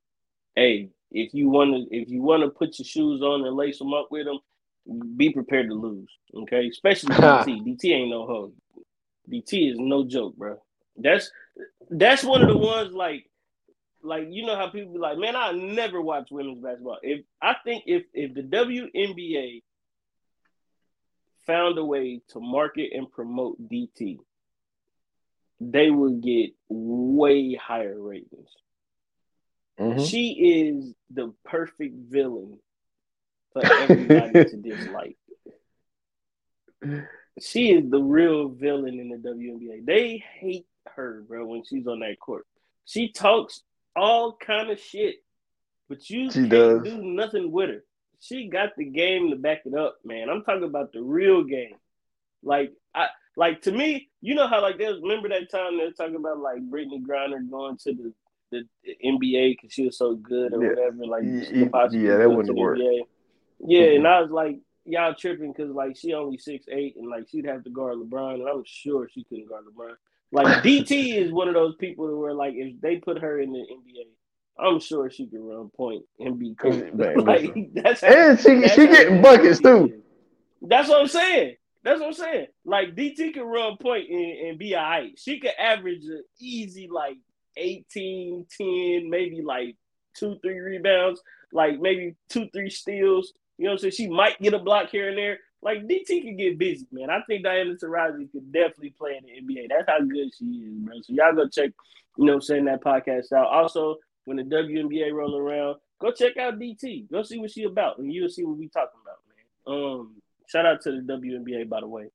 hey 0.57 0.89
if 1.11 1.35
you 1.35 1.49
want 1.49 1.71
to 1.71 1.97
if 1.97 2.09
you 2.09 2.23
want 2.23 2.43
to 2.43 2.49
put 2.49 2.79
your 2.79 2.87
shoes 2.87 3.21
on 3.23 3.47
and 3.47 3.57
lace 3.57 3.79
them 3.79 3.93
up 3.93 4.09
with 4.11 4.27
them 4.27 4.39
be 5.17 5.31
prepared 5.31 5.69
to 5.69 5.75
lose 5.75 6.11
okay? 6.35 6.69
Especially 6.69 7.15
dt 7.15 7.65
dt 7.65 7.85
ain't 7.93 8.11
no 8.11 8.27
hoe. 8.27 8.53
Dt 9.31 9.73
is 9.73 9.79
no 9.79 10.05
joke 10.05 10.37
bro. 10.37 10.61
That's 10.97 11.31
that's 11.91 12.25
one 12.25 12.43
of 12.43 12.49
the 12.49 12.57
ones 12.57 12.93
like 12.93 13.29
like 14.03 14.29
you 14.31 14.45
know 14.45 14.57
how 14.57 14.69
people 14.69 14.93
be 14.93 14.99
like 14.99 15.17
man 15.17 15.37
i 15.37 15.53
never 15.53 16.01
watch 16.01 16.29
women's 16.31 16.63
basketball. 16.63 16.99
If 17.03 17.25
i 17.41 17.55
think 17.65 17.85
if 17.87 18.05
if 18.13 18.35
the 18.35 18.43
WNBA 18.43 19.63
found 21.47 21.79
a 21.79 21.85
way 21.85 22.21
to 22.29 22.41
market 22.41 22.91
and 22.95 23.11
promote 23.11 23.61
dt 23.69 24.19
they 25.71 25.91
would 25.91 26.21
get 26.21 26.51
way 26.69 27.55
higher 27.55 27.97
ratings. 27.97 28.49
Mm-hmm. 29.79 30.05
She 30.05 30.33
is 30.33 30.95
the 31.11 31.33
perfect 31.45 31.95
villain 32.11 32.59
for 33.53 33.65
everybody 33.65 34.45
to 34.45 34.57
dislike. 34.57 35.17
She 37.41 37.73
is 37.73 37.91
the 37.91 38.01
real 38.01 38.49
villain 38.49 38.99
in 38.99 39.09
the 39.09 39.17
WNBA. 39.17 39.85
They 39.87 40.23
hate 40.39 40.67
her, 40.95 41.23
bro, 41.27 41.47
when 41.47 41.65
she's 41.65 41.87
on 41.87 42.01
that 42.01 42.19
court. 42.21 42.47
She 42.85 43.11
talks 43.13 43.63
all 43.97 44.37
kind 44.37 44.71
of 44.71 44.79
shit, 44.81 45.17
but 45.89 46.09
you 46.11 46.31
She 46.31 46.41
can't 46.41 46.51
does. 46.51 46.83
do 46.83 46.99
nothing 47.03 47.51
with 47.53 47.71
her. 47.71 47.85
She 48.21 48.49
got 48.49 48.77
the 48.77 48.85
game 48.85 49.31
to 49.31 49.37
back 49.37 49.63
it 49.65 49.75
up, 49.75 49.97
man. 50.05 50.29
I'm 50.29 50.43
talking 50.45 50.65
about 50.65 50.93
the 50.93 51.03
real 51.03 51.43
game. 51.45 51.75
Like 52.43 52.73
I 52.95 53.07
like 53.37 53.63
to 53.63 53.73
me, 53.73 54.11
you 54.21 54.35
know 54.35 54.47
how 54.49 54.61
like 54.61 54.77
there's 54.79 55.01
remember 55.01 55.29
that 55.31 55.51
time 55.51 55.79
they 55.79 55.85
were 55.85 55.93
talking 55.93 56.17
about 56.17 56.39
like 56.39 56.59
Brittney 56.69 57.03
Griner 57.05 57.49
going 57.49 57.77
to 57.79 57.95
the, 57.95 58.13
the, 58.51 58.65
NBA 59.05 59.53
because 59.57 59.73
she 59.73 59.87
was 59.87 59.97
so 59.97 60.17
good 60.17 60.53
or 60.53 60.63
Yeah. 60.63 60.69
whatever. 60.71 61.07
Like 61.07 61.23
Y- 61.25 61.45
she 61.47 61.53
could 61.53 61.63
y- 61.63 61.69
possibly 61.69 62.07
yeah, 62.07 62.17
that 62.19 62.31
wouldn't 62.31 62.59
work. 62.59 62.79
NBA. 62.79 63.01
Yeah, 63.65 63.83
Mhm. 63.87 63.97
and 63.97 64.09
I 64.09 64.21
was 64.21 64.31
like, 64.31 64.59
y'all 64.85 65.15
tripping 65.15 65.53
because 65.53 65.71
like 65.71 65.97
she 65.97 66.13
only 66.13 66.39
six 66.39 66.67
eight 66.71 66.97
and 66.97 67.09
like 67.09 67.29
she'd 67.29 67.47
have 67.47 67.65
to 67.65 67.71
guard 67.71 67.99
LeBron, 67.99 68.35
and 68.35 68.49
I'm 68.49 68.65
sure 68.65 69.09
she 69.09 69.25
couldn't 69.25 69.49
guard 69.49 69.65
LeBron. 69.67 69.95
Like 70.33 70.47
DT 70.65 71.17
is 71.17 71.33
one 71.33 71.49
of 71.49 71.55
those 71.55 71.77
people 71.77 72.19
where 72.19 72.35
like 72.35 72.55
if 72.55 72.81
they 72.81 72.97
put 72.97 73.21
her 73.21 73.41
in 73.41 73.53
the 73.53 73.61
NBA, 73.61 74.07
I'm 74.59 74.81
sure 74.81 75.11
she 75.11 75.27
could 75.27 75.41
run 75.41 75.71
point 75.71 76.05
and 76.19 76.39
be. 76.39 76.55
Man, 76.65 77.17
like 77.25 77.55
that's 77.75 78.01
how, 78.01 78.09
And 78.09 78.39
she 78.41 78.55
that's 78.61 78.75
she 78.75 78.87
getting 78.87 79.23
buckets 79.23 79.61
too. 79.61 80.03
That's 80.61 80.89
what 80.89 81.01
I'm 81.01 81.09
saying. 81.09 81.57
That's 81.85 81.99
what 81.99 82.07
I'm 82.09 82.13
saying. 82.13 82.47
Like 82.65 82.95
DT 82.95 83.35
can 83.35 83.43
run 83.43 83.77
point 83.77 84.09
and, 84.09 84.49
and 84.49 84.59
be 84.59 84.77
alright. 84.77 85.19
She 85.19 85.41
could 85.41 85.51
average 85.59 86.05
an 86.05 86.23
easy 86.41 86.89
like 86.89 87.17
18, 87.57 88.47
10, 88.57 89.11
maybe 89.11 89.43
like 89.43 89.77
two, 90.17 90.39
three 90.43 90.59
rebounds, 90.61 91.21
like 91.53 91.81
maybe 91.81 92.15
two, 92.29 92.49
three 92.53 92.71
steals. 92.71 93.33
You 93.59 93.65
know 93.65 93.71
what 93.71 93.73
I'm 93.75 93.79
saying? 93.79 93.93
She 93.93 94.09
might 94.09 94.41
get 94.41 94.55
a 94.55 94.59
block 94.59 94.91
here 94.91 95.09
and 95.09 95.19
there. 95.19 95.39
Like 95.63 95.87
DT 95.87 96.23
can 96.23 96.37
get 96.37 96.59
busy, 96.59 96.87
man. 96.91 97.09
I 97.09 97.21
think 97.23 97.45
Diana 97.45 97.75
Taurasi 97.75 98.31
could 98.33 98.53
definitely 98.53 98.91
play 98.91 99.17
in 99.17 99.47
the 99.47 99.55
NBA. 99.55 99.69
That's 99.69 99.89
how 99.89 100.01
good 100.01 100.31
she 100.37 100.45
is, 100.45 100.79
bro. 100.79 100.95
So 101.03 101.13
y'all 101.13 101.35
go 101.35 101.49
check, 101.49 101.71
you 102.17 102.25
know 102.25 102.33
what 102.33 102.37
I'm 102.37 102.43
saying, 102.43 102.65
that 102.65 102.83
podcast 102.83 103.33
out. 103.33 103.47
Also, 103.47 103.99
when 104.25 104.39
the 104.39 104.43
WNBA 104.43 105.13
roll 105.13 105.37
around, 105.37 105.77
go 106.01 106.11
check 106.11 106.37
out 106.37 106.59
DT. 106.59 107.11
Go 107.11 107.23
see 107.23 107.39
what 107.39 107.53
she 107.53 107.63
about, 107.63 107.99
and 107.99 108.13
you'll 108.13 108.29
see 108.29 108.45
what 108.45 108.59
we 108.59 108.69
talking 108.69 109.01
about, 109.03 109.19
man. 109.29 109.85
Um, 109.85 110.17
shout 110.49 110.67
out 110.67 110.83
to 110.83 110.91
the 110.91 111.13
WNBA, 111.13 111.69
by 111.69 111.81
the 111.81 111.87
way. 111.87 112.11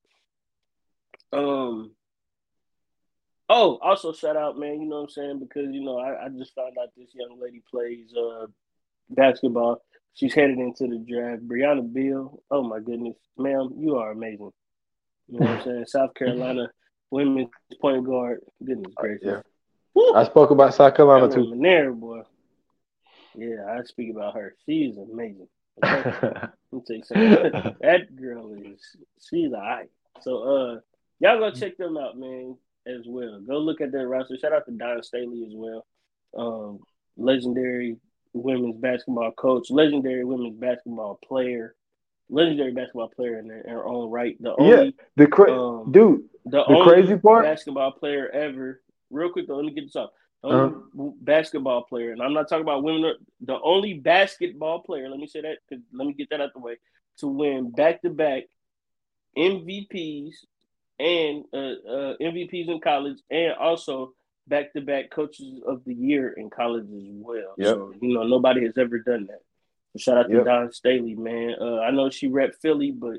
Um, 1.31 1.91
oh, 3.49 3.77
also 3.81 4.11
shout 4.11 4.35
out, 4.35 4.57
man. 4.57 4.81
You 4.81 4.89
know 4.89 4.97
what 4.97 5.03
I'm 5.03 5.09
saying 5.09 5.39
because 5.39 5.73
you 5.73 5.83
know 5.83 5.99
I, 5.99 6.25
I 6.25 6.29
just 6.29 6.53
found 6.53 6.77
out 6.81 6.89
this 6.97 7.13
young 7.13 7.39
lady 7.41 7.61
plays 7.69 8.13
uh 8.13 8.47
basketball. 9.09 9.81
She's 10.13 10.33
headed 10.33 10.57
into 10.57 10.87
the 10.87 10.97
draft. 10.97 11.47
Brianna 11.47 11.93
Beal. 11.93 12.41
Oh 12.49 12.63
my 12.63 12.79
goodness, 12.79 13.15
ma'am, 13.37 13.69
you 13.77 13.97
are 13.97 14.11
amazing. 14.11 14.51
You 15.27 15.39
know 15.39 15.45
what 15.45 15.57
I'm 15.57 15.63
saying? 15.63 15.85
South 15.87 16.13
Carolina 16.15 16.69
women's 17.11 17.49
point 17.81 18.05
guard. 18.05 18.39
Goodness 18.65 18.93
gracious. 18.95 19.25
Yeah. 19.25 19.41
Woo! 19.93 20.13
I 20.13 20.23
spoke 20.25 20.51
about 20.51 20.73
South 20.73 20.95
Carolina 20.95 21.29
too. 21.33 21.41
woman 21.41 21.61
there, 21.61 21.93
boy. 21.93 22.21
Yeah, 23.35 23.65
I 23.69 23.83
speak 23.83 24.11
about 24.11 24.35
her. 24.35 24.55
She's 24.65 24.97
amazing. 24.97 25.47
Okay? 25.83 26.11
Let 26.21 26.51
me 26.71 26.81
tell 26.85 26.95
you 26.95 27.03
something. 27.03 27.75
that 27.81 28.15
girl 28.15 28.53
is 28.53 28.79
she's 29.29 29.53
alright. 29.53 29.89
So 30.21 30.43
uh 30.43 30.79
y'all 31.19 31.39
go 31.39 31.51
check 31.51 31.77
them 31.77 31.97
out, 31.97 32.17
man, 32.17 32.57
as 32.87 33.05
well. 33.05 33.39
Go 33.41 33.59
look 33.59 33.81
at 33.81 33.91
their 33.91 34.07
roster. 34.07 34.37
Shout 34.37 34.53
out 34.53 34.65
to 34.65 34.71
Dawn 34.71 35.03
Staley 35.03 35.45
as 35.45 35.53
well. 35.55 35.85
Um, 36.37 36.79
legendary 37.15 37.97
women's 38.37 38.77
basketball 38.77 39.31
coach, 39.31 39.69
legendary 39.69 40.23
women's 40.23 40.55
basketball 40.57 41.19
player, 41.27 41.75
legendary 42.29 42.71
basketball 42.71 43.09
player 43.09 43.39
in 43.39 43.47
their, 43.47 43.63
her 43.67 43.85
own 43.85 44.09
right. 44.09 44.35
The 44.41 44.55
Yeah. 44.59 44.65
only 44.75 44.95
the 45.15 45.27
cra- 45.27 45.51
um, 45.53 45.91
dude, 45.91 46.23
the, 46.45 46.51
the 46.51 46.65
only 46.65 46.83
crazy 46.93 47.17
part- 47.17 47.45
basketball 47.45 47.91
player 47.91 48.29
ever. 48.29 48.81
Real 49.09 49.29
quick 49.31 49.47
though, 49.47 49.55
let 49.55 49.65
me 49.65 49.71
get 49.73 49.85
this 49.85 49.95
off. 49.95 50.09
The 50.43 50.49
only 50.49 50.75
Uh-huh. 50.75 51.09
basketball 51.21 51.83
player, 51.83 52.11
and 52.11 52.21
I'm 52.21 52.33
not 52.33 52.47
talking 52.49 52.61
about 52.63 52.83
women. 52.83 53.15
The 53.41 53.59
only 53.61 53.93
basketball 53.95 54.81
player. 54.81 55.09
Let 55.09 55.19
me 55.19 55.27
say 55.27 55.41
that. 55.41 55.57
'cause- 55.69 55.79
Let 55.93 56.07
me 56.07 56.13
get 56.13 56.29
that 56.29 56.41
out 56.41 56.53
the 56.53 56.59
way. 56.59 56.77
To 57.19 57.27
win 57.27 57.71
back 57.71 58.01
to 58.03 58.09
back 58.11 58.43
MVPs 59.35 60.45
and 60.99 61.43
uh, 61.53 61.57
uh, 61.57 62.13
MVPs 62.21 62.67
in 62.69 62.79
college, 62.79 63.17
and 63.29 63.53
also 63.53 64.13
back 64.47 64.73
to 64.73 64.81
back 64.81 65.09
coaches 65.11 65.61
of 65.65 65.83
the 65.85 65.93
year 65.93 66.33
in 66.33 66.49
college 66.49 66.85
as 66.85 67.03
well. 67.07 67.53
Yep. 67.57 67.67
So 67.67 67.93
you 68.01 68.13
know 68.13 68.23
nobody 68.23 68.65
has 68.65 68.77
ever 68.77 68.99
done 68.99 69.27
that. 69.27 69.41
So 69.93 69.99
shout 69.99 70.17
out 70.17 70.29
to 70.29 70.35
Yep. 70.37 70.45
Dawn 70.45 70.71
Staley, 70.71 71.15
man. 71.15 71.55
Uh, 71.59 71.79
I 71.79 71.91
know 71.91 72.09
she 72.09 72.27
rep 72.27 72.55
Philly, 72.61 72.91
but 72.91 73.17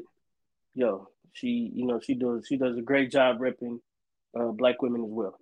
yo, 0.74 1.08
she 1.32 1.70
you 1.74 1.86
know 1.86 2.00
she 2.00 2.14
does 2.14 2.46
she 2.48 2.56
does 2.56 2.76
a 2.76 2.82
great 2.82 3.10
job 3.10 3.38
repping 3.38 3.80
uh, 4.38 4.52
black 4.52 4.80
women 4.82 5.02
as 5.04 5.10
well. 5.10 5.38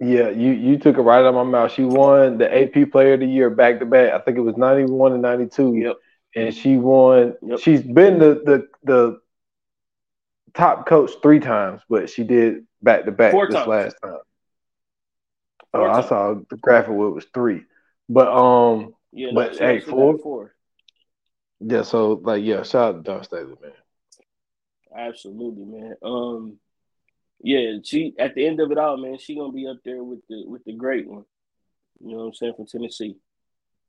Yeah, 0.00 0.28
you 0.28 0.52
you 0.52 0.78
took 0.78 0.96
it 0.96 1.02
right 1.02 1.18
out 1.18 1.26
of 1.26 1.34
my 1.34 1.42
mouth. 1.42 1.72
She 1.72 1.82
won 1.82 2.38
the 2.38 2.48
AP 2.48 2.92
Player 2.92 3.14
of 3.14 3.20
the 3.20 3.26
Year 3.26 3.50
back 3.50 3.80
to 3.80 3.86
back. 3.86 4.12
I 4.12 4.20
think 4.20 4.38
it 4.38 4.42
was 4.42 4.56
ninety 4.56 4.84
one 4.90 5.12
and 5.12 5.22
ninety 5.22 5.46
two. 5.46 5.74
Yep. 5.74 5.96
And 6.36 6.54
she 6.54 6.76
won. 6.76 7.34
Yep. 7.42 7.58
She's 7.58 7.82
been 7.82 8.18
the 8.20 8.34
the 8.44 8.68
the 8.84 9.20
top 10.54 10.86
coach 10.86 11.10
three 11.20 11.40
times, 11.40 11.82
but 11.88 12.08
she 12.10 12.22
did 12.22 12.64
back 12.80 13.06
to 13.06 13.10
back 13.10 13.32
this 13.32 13.54
times. 13.54 13.66
last 13.66 13.96
time. 14.04 14.18
Oh, 15.74 15.84
I 15.84 16.00
saw 16.02 16.34
the 16.48 16.56
graphic 16.56 16.92
where 16.94 17.08
it 17.08 17.12
was 17.12 17.26
three, 17.34 17.62
but 18.08 18.28
um, 18.28 18.94
Yeah, 19.12 19.30
But, 19.34 19.56
hey, 19.58 19.80
four- 19.80 20.18
four. 20.18 20.54
yeah. 21.60 21.82
So 21.82 22.12
like, 22.22 22.42
yeah, 22.42 22.62
shout 22.62 22.94
out 22.94 23.04
to 23.04 23.10
Dawn 23.10 23.24
Staley, 23.24 23.54
man. 23.60 23.72
Absolutely, 24.96 25.64
man. 25.64 25.94
Um, 26.02 26.58
yeah, 27.42 27.76
she 27.84 28.14
at 28.18 28.34
the 28.34 28.46
end 28.46 28.60
of 28.60 28.72
it 28.72 28.78
all, 28.78 28.96
man, 28.96 29.18
she 29.18 29.36
gonna 29.36 29.52
be 29.52 29.66
up 29.66 29.78
there 29.84 30.02
with 30.02 30.20
the 30.28 30.44
with 30.46 30.64
the 30.64 30.72
great 30.72 31.06
one. 31.08 31.24
You 32.00 32.12
know 32.12 32.18
what 32.18 32.24
I'm 32.26 32.34
saying 32.34 32.54
from 32.56 32.66
Tennessee. 32.66 33.16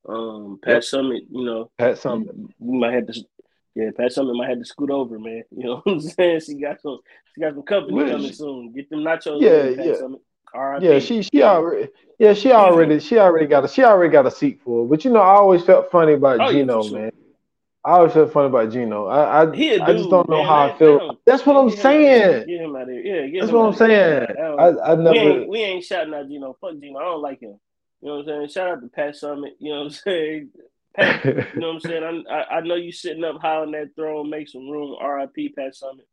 Um, 0.07 0.59
Pat 0.61 0.75
Yep. 0.75 0.83
Summitt, 0.83 1.27
you 1.31 1.43
know, 1.45 1.71
Pat 1.77 2.03
you, 2.05 2.49
you 2.59 2.73
might 2.73 2.93
have 2.93 3.07
to, 3.07 3.23
yeah, 3.75 3.89
Pat 3.95 4.11
Summitt 4.11 4.35
might 4.37 4.49
have 4.49 4.59
to 4.59 4.65
scoot 4.65 4.89
over, 4.89 5.19
man. 5.19 5.43
You 5.51 5.63
know 5.63 5.75
what 5.83 5.93
I'm 5.93 5.99
saying? 6.01 6.39
She 6.41 6.53
got 6.55 6.81
some, 6.81 6.99
she 7.33 7.41
got 7.41 7.53
some 7.53 7.63
company 7.63 7.93
Well, 7.95 8.07
coming 8.09 8.31
soon. 8.33 8.71
Get 8.73 8.89
them 8.89 9.01
nachos, 9.01 9.41
Yeah, 9.41 9.63
in, 9.65 9.75
Pat 9.77 9.85
yeah. 9.85 9.93
Summitt. 9.93 10.21
R.I.P. 10.53 10.85
Yeah, 10.85 10.99
she 10.99 11.21
she 11.23 11.43
already 11.43 11.89
yeah 12.17 12.33
she 12.33 12.51
already 12.51 12.99
she 12.99 13.17
already 13.17 13.45
got 13.47 13.65
a 13.65 13.67
she 13.67 13.83
already 13.83 14.11
got 14.11 14.25
a 14.25 14.31
seat 14.31 14.61
for 14.63 14.83
it. 14.83 14.89
But 14.89 15.05
you 15.05 15.11
know, 15.11 15.21
I 15.21 15.35
always 15.35 15.63
felt 15.63 15.91
funny 15.91 16.13
about 16.13 16.39
Oh, 16.39 16.49
yeah, 16.49 16.59
Gino, 16.61 16.81
for 16.83 16.89
sure. 16.89 16.99
man. 16.99 17.11
I 17.85 17.91
always 17.91 18.13
felt 18.13 18.33
funny 18.33 18.47
about 18.47 18.71
Gino. 18.71 19.07
I 19.07 19.43
I, 19.43 19.43
a 19.43 19.47
I 19.47 19.93
just 19.93 20.09
don't 20.09 20.27
know 20.29 20.37
man. 20.37 20.45
how 20.45 20.67
I 20.67 20.77
feel. 20.77 21.09
him- 21.09 21.17
That's 21.25 21.45
what 21.45 21.55
I'm 21.55 21.69
Get 21.69 21.79
him 21.79 21.85
out 21.85 21.95
of 21.95 22.01
here. 22.01 22.31
saying. 22.31 22.47
Get 22.47 22.61
him 22.61 22.75
out 22.75 22.81
of 22.83 22.89
here. 22.89 23.25
Yeah, 23.25 23.41
That's 23.41 23.51
what 23.53 23.61
I'm 23.65 23.73
saying. 23.73 24.27
I 24.37 24.43
I 24.43 24.91
I 24.91 24.95
we 24.95 25.03
never. 25.03 25.17
ain't 25.39 25.49
we 25.49 25.59
ain't 25.59 25.85
shouting 25.85 26.13
out 26.13 26.27
Gino. 26.27 26.57
Fuck 26.59 26.79
Gino. 26.79 26.99
I 26.99 27.03
don't 27.03 27.21
like 27.21 27.39
him. 27.39 27.59
You 28.01 28.07
know 28.09 28.15
what 28.17 28.19
I'm 28.21 28.25
saying? 28.25 28.47
Shout 28.49 28.69
out 28.69 28.81
to 28.81 28.87
Pat 28.87 29.15
Summitt. 29.15 29.51
You 29.59 29.71
know 29.71 29.77
what 29.79 29.83
I'm 29.85 29.89
saying? 29.91 30.49
Pat, 30.95 31.23
you 31.25 31.33
know 31.55 31.67
what 31.67 31.73
I'm 31.75 31.79
saying? 31.79 32.25
I, 32.29 32.33
I 32.33 32.57
I 32.57 32.61
know 32.61 32.75
you 32.75 32.91
sitting 32.91 33.23
up 33.23 33.41
high 33.41 33.57
on 33.57 33.71
that 33.71 33.95
throne. 33.95 34.29
Make 34.29 34.49
some 34.49 34.69
room. 34.69 34.95
R.I.P. 34.99 35.49
Pat 35.49 35.73
Summitt. 35.73 36.07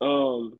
Um, 0.00 0.58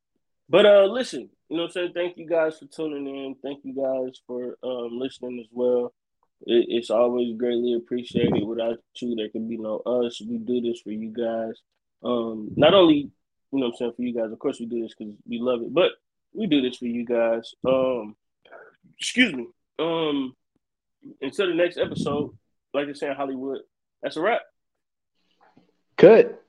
but 0.48 0.66
uh, 0.66 0.84
listen. 0.84 1.30
You 1.52 1.58
know 1.58 1.64
what 1.64 1.76
I'm 1.76 1.92
saying? 1.92 1.92
Thank 1.92 2.16
you 2.16 2.26
guys 2.26 2.58
for 2.58 2.64
tuning 2.64 3.06
in. 3.06 3.34
Thank 3.42 3.62
you 3.62 3.74
guys 3.74 4.22
for 4.26 4.56
um 4.62 4.98
listening 4.98 5.38
as 5.38 5.48
well. 5.52 5.92
It, 6.46 6.64
it's 6.70 6.88
always 6.88 7.36
greatly 7.36 7.74
appreciated. 7.74 8.42
Without 8.42 8.78
you, 8.96 9.14
there 9.14 9.28
could 9.28 9.46
be 9.50 9.58
no 9.58 9.80
us. 9.80 10.18
We 10.26 10.38
do 10.38 10.62
this 10.62 10.80
for 10.80 10.92
you 10.92 11.10
guys. 11.10 11.60
Um, 12.02 12.52
not 12.56 12.72
only 12.72 12.94
you 12.94 13.10
know 13.52 13.66
what 13.66 13.72
I'm 13.72 13.76
saying 13.76 13.92
for 13.96 14.02
you 14.02 14.14
guys. 14.14 14.32
Of 14.32 14.38
course, 14.38 14.60
we 14.60 14.64
do 14.64 14.80
this 14.80 14.94
because 14.98 15.12
we 15.28 15.40
love 15.40 15.60
it, 15.60 15.74
but 15.74 15.90
we 16.32 16.46
do 16.46 16.62
this 16.62 16.78
for 16.78 16.86
you 16.86 17.04
guys. 17.04 17.52
Um, 17.68 18.16
excuse 18.98 19.34
me. 19.34 19.48
Um, 19.78 20.34
until 21.20 21.48
the 21.48 21.54
next 21.54 21.76
episode, 21.76 22.34
like 22.72 22.88
I 22.88 22.94
said 22.94 23.14
Hollywood, 23.14 23.60
that's 24.02 24.16
a 24.16 24.22
wrap. 24.22 24.40
Cut. 25.98 26.41